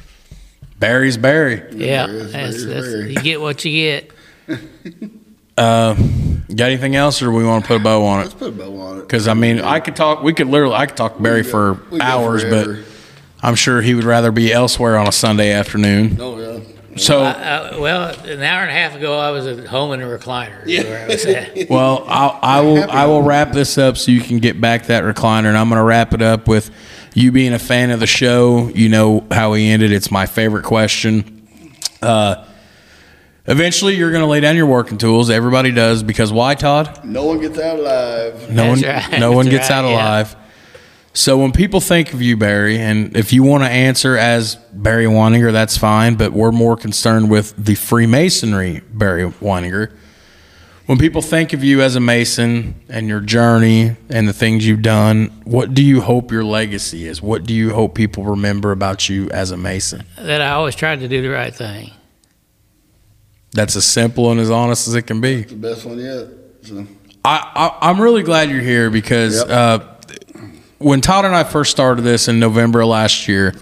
Barry's 0.79 1.17
Barry. 1.17 1.63
Yeah, 1.73 2.07
There 2.07 2.15
is, 2.15 2.31
that's, 2.31 2.65
that's, 2.65 2.85
is, 2.85 2.93
there. 2.93 3.07
you 3.07 3.15
get 3.21 3.41
what 3.41 3.63
you 3.65 3.71
get. 3.71 4.11
Uh, 5.57 5.93
got 6.53 6.65
anything 6.65 6.97
else, 6.97 7.21
or 7.21 7.31
we 7.31 7.41
want 7.45 7.63
to 7.63 7.67
put 7.69 7.77
a 7.79 7.79
bow 7.83 8.03
on 8.05 8.19
it? 8.19 8.23
Let's 8.23 8.33
put 8.33 8.49
a 8.49 8.51
bow 8.51 8.77
on 8.77 8.97
it. 8.97 9.01
Because 9.03 9.29
I 9.29 9.33
mean, 9.35 9.61
I 9.61 9.79
could 9.79 9.95
talk. 9.95 10.21
We 10.21 10.33
could 10.33 10.47
literally, 10.47 10.75
I 10.75 10.85
could 10.85 10.97
talk 10.97 11.15
to 11.15 11.23
Barry 11.23 11.43
go- 11.43 11.75
for 11.75 12.01
hours, 12.01 12.43
but. 12.43 12.67
I'm 13.41 13.55
sure 13.55 13.81
he 13.81 13.93
would 13.95 14.03
rather 14.03 14.31
be 14.33 14.51
elsewhere 14.51 14.97
on 14.97 15.07
a 15.07 15.13
Sunday 15.13 15.51
afternoon. 15.53 16.17
Oh 16.19 16.37
yeah. 16.39 16.59
So. 16.97 17.23
Uh, 17.23 17.77
well, 17.79 18.17
an 18.25 18.41
hour 18.41 18.61
and 18.61 18.69
a 18.69 18.73
half 18.73 18.95
ago, 18.95 19.17
I 19.19 19.31
was 19.31 19.45
at 19.47 19.65
home 19.65 19.91
in 19.93 20.01
a 20.01 20.05
recliner. 20.05 20.65
is 20.65 20.83
Where 20.85 21.03
I 21.03 21.07
was 21.07 21.25
at. 21.25 21.69
Well, 21.69 22.05
I'll, 22.07 22.39
I 22.41 22.61
will. 22.61 22.89
I 22.89 23.05
will 23.05 23.21
wrap 23.21 23.51
this 23.51 23.77
up 23.77 23.97
so 23.97 24.11
you 24.11 24.21
can 24.21 24.39
get 24.39 24.59
back 24.61 24.85
that 24.87 25.03
recliner, 25.03 25.45
and 25.47 25.57
I'm 25.57 25.67
going 25.69 25.79
to 25.79 25.83
wrap 25.83 26.13
it 26.13 26.21
up 26.21 26.47
with 26.47 26.71
you 27.13 27.31
being 27.31 27.53
a 27.53 27.59
fan 27.59 27.91
of 27.91 27.99
the 27.99 28.07
show. 28.07 28.69
You 28.69 28.89
know 28.89 29.25
how 29.31 29.53
he 29.53 29.67
ended. 29.69 29.91
It's 29.91 30.09
my 30.11 30.25
favorite 30.25 30.63
question. 30.63 31.45
Uh, 32.01 32.45
eventually, 33.47 33.95
you're 33.95 34.11
going 34.11 34.23
to 34.23 34.27
lay 34.29 34.39
down 34.39 34.55
your 34.55 34.67
working 34.67 34.97
tools. 34.97 35.29
Everybody 35.29 35.71
does 35.71 36.03
because 36.03 36.31
why, 36.31 36.55
Todd? 36.55 37.03
No 37.03 37.25
one 37.25 37.39
gets 37.41 37.57
out 37.59 37.79
alive. 37.79 38.49
No 38.49 38.75
That's 38.75 38.83
one. 38.83 38.91
right. 39.11 39.19
No 39.19 39.31
one 39.33 39.45
That's 39.47 39.57
gets 39.57 39.69
right, 39.69 39.77
out 39.77 39.89
yeah. 39.89 40.35
Alive. 41.15 41.17
So 41.17 41.37
when 41.37 41.51
people 41.51 41.79
think 41.79 42.13
of 42.13 42.21
you, 42.21 42.35
Barry, 42.37 42.77
and 42.77 43.15
if 43.15 43.31
you 43.31 43.43
want 43.43 43.63
to 43.63 43.69
answer 43.69 44.17
as 44.17 44.55
Barry 44.73 45.05
Winninger, 45.05 45.51
that's 45.51 45.77
fine. 45.77 46.15
But 46.15 46.33
we're 46.33 46.51
more 46.51 46.75
concerned 46.75 47.29
with 47.29 47.53
the 47.57 47.75
Freemasonry, 47.75 48.81
Barry 48.91 49.23
Winninger. 49.29 49.91
When 50.87 50.99
people 50.99 51.23
think 51.23 51.53
of 51.53 51.63
you 51.63 51.81
as 51.81 51.95
a 51.95 51.99
Mason 51.99 52.75
and 52.89 53.07
your 53.07 53.19
journey 53.19 53.95
and 54.09 54.27
the 54.27 54.33
things 54.33 54.67
you've 54.67 54.83
done, 54.83 55.31
what 55.43 55.73
do 55.73 55.83
you 55.83 56.01
hope 56.01 56.31
your 56.31 56.43
legacy 56.43 57.07
is? 57.07 57.23
What 57.23 57.45
do 57.45 57.55
you 57.55 57.73
hope 57.73 57.95
people 57.95 58.23
remember 58.23 58.71
about 58.71 59.09
you 59.09 59.27
as 59.31 59.49
a 59.49 59.57
Mason? 59.57 60.03
that 60.17 60.41
I 60.41 60.51
always 60.51 60.75
tried 60.75 60.99
to 60.99 61.07
do 61.07 61.23
the 61.23 61.29
right 61.29 61.55
thing. 61.55 61.91
That's 63.53 63.75
as 63.75 63.85
simple 63.85 64.29
and 64.31 64.39
as 64.39 64.51
honest 64.51 64.87
as 64.87 64.93
it 64.95 65.03
can 65.03 65.21
be. 65.21 65.43
The 65.43 65.55
best 65.55 65.85
one 65.85 65.97
yet. 65.97 66.27
So, 66.61 66.85
I, 67.23 67.51
I 67.81 67.89
I'm 67.89 67.99
really 67.99 68.21
glad 68.21 68.49
you're 68.51 68.61
here 68.61 68.89
because 68.91 69.39
Yep. 69.39 69.49
uh, 69.49 69.79
when 70.77 71.01
Todd 71.01 71.25
and 71.25 71.35
I 71.35 71.43
first 71.43 71.71
started 71.71 72.01
this 72.01 72.27
in 72.27 72.39
November 72.39 72.81
of 72.81 72.87
last 72.87 73.27
year, 73.27 73.55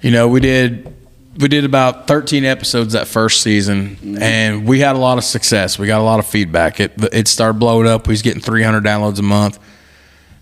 you 0.00 0.10
know, 0.10 0.28
we 0.28 0.40
did 0.40 0.94
we 1.38 1.48
did 1.48 1.64
about 1.64 2.06
13 2.06 2.44
episodes 2.44 2.92
that 2.92 3.06
first 3.06 3.42
season, 3.42 3.96
mm-hmm. 3.96 4.22
and 4.22 4.66
we 4.66 4.80
had 4.80 4.96
a 4.96 4.98
lot 4.98 5.16
of 5.18 5.24
success. 5.24 5.78
We 5.78 5.86
got 5.86 6.00
a 6.00 6.04
lot 6.04 6.18
of 6.18 6.26
feedback. 6.26 6.80
It 6.80 6.92
it 7.12 7.28
started 7.28 7.58
blowing 7.58 7.86
up. 7.86 8.06
We 8.06 8.12
was 8.12 8.22
getting 8.22 8.42
300 8.42 8.84
downloads 8.84 9.18
a 9.18 9.22
month, 9.22 9.58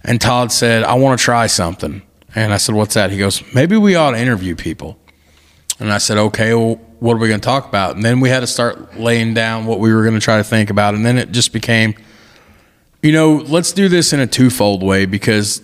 and 0.03 0.21
Todd 0.21 0.53
said, 0.53 0.85
"I 0.85 0.95
want 0.95 1.19
to 1.19 1.25
try 1.25 1.47
something." 1.47 2.03
And 2.35 2.53
I 2.53 2.57
said, 2.57 2.75
"What's 2.75 2.95
that?" 2.95 3.11
He 3.11 3.19
goes, 3.19 3.43
"Maybe 3.55 3.77
we 3.77 3.95
ought 3.95 4.13
to 4.13 4.19
interview 4.19 4.55
people." 4.55 4.99
And 5.81 5.93
I 5.93 5.99
said, 5.99 6.19
"Okay, 6.19 6.55
well, 6.55 6.81
what 6.99 7.15
are 7.15 7.19
we 7.19 7.29
going 7.29 7.41
to 7.41 7.45
talk 7.45 7.69
about?" 7.69 7.97
And 7.97 8.05
then 8.05 8.21
we 8.21 8.29
had 8.29 8.41
to 8.41 8.47
start 8.47 8.99
laying 8.99 9.35
down 9.35 9.67
what 9.67 9.81
we 9.81 9.93
were 9.93 10.03
going 10.03 10.15
to 10.15 10.21
try 10.21 10.39
to 10.39 10.45
think 10.45 10.71
about, 10.71 10.95
and 10.95 11.05
then 11.05 11.19
it 11.19 11.33
just 11.33 11.53
became 11.53 11.95
you 13.03 13.13
know, 13.13 13.37
let's 13.37 13.73
do 13.73 13.89
this 13.89 14.13
in 14.13 14.21
a 14.21 14.27
twofold 14.27 14.83
way 14.83 15.07
because, 15.07 15.63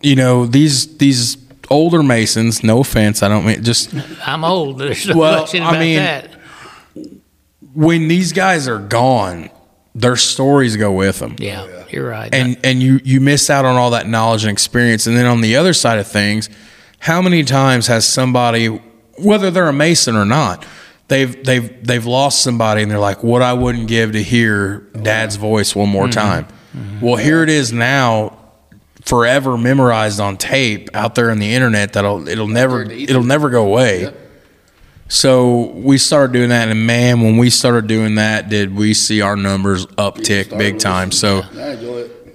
you 0.00 0.14
know, 0.16 0.46
these 0.46 0.96
these 0.98 1.36
older 1.70 2.02
Masons. 2.02 2.62
No 2.62 2.80
offense, 2.80 3.22
I 3.22 3.28
don't 3.28 3.44
mean 3.46 3.62
just 3.64 3.94
I'm 4.26 4.44
old. 4.44 4.78
There's 4.80 5.06
no 5.06 5.16
Well, 5.16 5.38
question 5.40 5.62
I 5.62 5.68
about 5.70 5.80
mean, 5.80 5.96
that. 5.96 6.30
when 7.74 8.08
these 8.08 8.32
guys 8.32 8.68
are 8.68 8.78
gone, 8.78 9.50
their 9.94 10.16
stories 10.16 10.76
go 10.76 10.92
with 10.92 11.18
them. 11.18 11.36
Yeah, 11.38 11.84
you're 11.90 12.08
right. 12.08 12.32
and 12.34 12.56
and 12.64 12.82
you 12.82 13.00
you 13.04 13.20
miss 13.20 13.50
out 13.50 13.64
on 13.64 13.76
all 13.76 13.90
that 13.90 14.06
knowledge 14.08 14.44
and 14.44 14.50
experience. 14.52 15.06
And 15.06 15.16
then 15.16 15.26
on 15.26 15.40
the 15.40 15.56
other 15.56 15.72
side 15.72 15.98
of 15.98 16.06
things, 16.06 16.48
how 16.98 17.20
many 17.22 17.42
times 17.44 17.86
has 17.88 18.06
somebody, 18.06 18.66
whether 19.18 19.50
they're 19.50 19.68
a 19.68 19.72
Mason 19.72 20.16
or 20.16 20.24
not, 20.24 20.64
they've 21.12 21.44
they've 21.44 21.86
they've 21.86 22.06
lost 22.06 22.42
somebody, 22.42 22.82
and 22.82 22.90
they're 22.90 22.98
like, 22.98 23.22
"What 23.22 23.42
I 23.42 23.52
wouldn't 23.52 23.86
give 23.86 24.12
to 24.12 24.22
hear 24.22 24.78
Dad's 25.02 25.36
voice 25.36 25.76
one 25.76 25.90
more 25.90 26.08
time." 26.08 26.46
Well, 27.02 27.16
here 27.16 27.42
it 27.42 27.50
is 27.50 27.70
now, 27.70 28.38
forever 29.04 29.58
memorized 29.58 30.20
on 30.20 30.38
tape 30.38 30.88
out 30.94 31.14
there 31.14 31.30
on 31.30 31.38
the 31.38 31.52
internet. 31.54 31.92
That'll 31.92 32.26
it'll 32.26 32.48
never 32.48 32.82
in 32.82 32.88
the 32.88 32.94
ether. 32.94 33.10
it'll 33.10 33.24
never 33.24 33.50
go 33.50 33.66
away. 33.66 34.14
So 35.08 35.72
we 35.72 35.98
started 35.98 36.32
doing 36.32 36.48
that, 36.48 36.68
and 36.68 36.86
man, 36.86 37.20
when 37.20 37.36
we 37.36 37.50
started 37.50 37.86
doing 37.86 38.14
that, 38.14 38.48
did 38.48 38.74
we 38.74 38.94
see 38.94 39.20
our 39.20 39.36
numbers 39.36 39.84
uptick 39.84 40.56
big 40.56 40.78
time? 40.78 41.12
So 41.12 41.42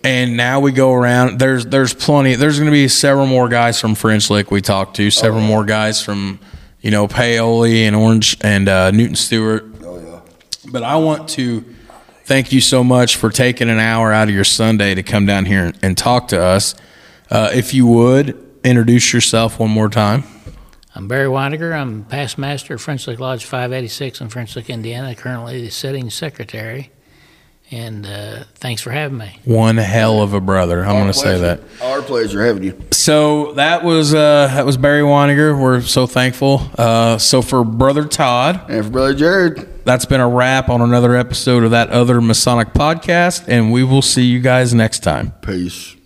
and 0.04 0.38
now 0.38 0.60
we 0.60 0.72
go 0.72 0.94
around. 0.94 1.40
There's 1.40 1.66
there's 1.66 1.96
plenty. 1.96 2.36
There's 2.36 2.60
going 2.60 2.68
to 2.68 2.72
be 2.72 2.88
several 2.88 3.26
more 3.26 3.50
guys 3.50 3.82
from 3.82 3.96
French 3.96 4.30
Lick 4.30 4.52
we 4.52 4.62
talked 4.62 4.98
to. 4.98 5.10
Several 5.10 5.42
more 5.42 5.66
guys 5.66 6.00
from 6.04 6.40
you 6.88 6.92
know 6.92 7.06
Paoli 7.06 7.84
and 7.84 7.98
Orange 7.98 8.38
and 8.40 8.70
uh, 8.70 8.92
Newton 8.92 9.18
Stewart. 9.18 9.66
Oh 9.84 10.00
yeah. 10.00 10.22
But 10.72 10.84
I 10.84 10.96
want 10.96 11.28
to 11.32 11.66
thank 12.24 12.54
you 12.54 12.62
so 12.62 12.82
much 12.82 13.18
for 13.18 13.30
taking 13.30 13.70
an 13.70 13.78
hour 13.78 14.14
out 14.14 14.30
of 14.30 14.34
your 14.34 14.46
Sunday 14.46 14.96
to 14.96 15.04
come 15.04 15.26
down 15.26 15.44
here 15.44 15.66
and, 15.66 15.78
and 15.82 15.98
talk 15.98 16.30
to 16.30 16.42
us. 16.42 16.76
Uh, 17.30 17.50
if 17.54 17.74
you 17.74 17.86
would 17.88 18.42
introduce 18.64 19.12
yourself 19.12 19.60
one 19.60 19.70
more 19.70 19.90
time. 19.90 20.24
I'm 20.96 21.10
Barry 21.10 21.28
Winninger. 21.28 21.78
I'm 21.78 22.06
past 22.06 22.38
master 22.38 22.76
of 22.76 22.82
French 22.82 23.06
Lick 23.06 23.20
Lodge 23.20 23.44
586 23.44 24.22
in 24.22 24.30
French 24.30 24.56
Lick, 24.56 24.70
Indiana. 24.70 25.14
Currently 25.14 25.64
the 25.64 25.70
sitting 25.70 26.10
secretary. 26.10 26.94
And 27.70 28.06
uh, 28.06 28.46
thanks 28.56 28.82
for 28.82 28.92
having 28.92 29.18
me. 29.18 29.40
One 29.44 29.76
hell 29.76 30.22
of 30.22 30.34
a 30.34 30.40
brother. 30.40 30.86
I'm 30.86 30.96
going 30.96 31.08
to 31.08 31.14
say 31.14 31.38
that. 31.40 31.60
Our 31.82 32.02
pleasure 32.02 32.46
having 32.46 32.64
you. 32.64 32.82
So 32.94 33.52
that 33.54 33.84
was 33.84 34.14
uh, 34.14 34.48
that 34.54 34.66
was 34.66 34.78
Barry 34.78 35.02
Winninger. 35.02 35.62
We're 35.62 35.82
so 35.82 36.08
thankful. 36.08 36.62
Uh, 36.78 37.18
so 37.18 37.42
for 37.42 37.66
brother 37.66 38.06
Todd, 38.06 38.70
And 38.70 38.86
for 38.86 38.92
brother 38.92 39.14
Jared, 39.14 39.84
that's 39.84 40.06
been 40.06 40.22
a 40.22 40.30
wrap 40.30 40.70
on 40.70 40.82
another 40.82 41.18
episode 41.18 41.64
of 41.66 41.72
that 41.72 41.90
other 41.90 42.22
Masonic 42.22 42.70
podcast, 42.70 43.44
and 43.50 43.74
we 43.74 43.84
will 43.84 44.02
see 44.02 44.24
you 44.24 44.40
guys 44.40 44.74
next 44.74 45.00
time. 45.00 45.34
peace. 45.42 45.97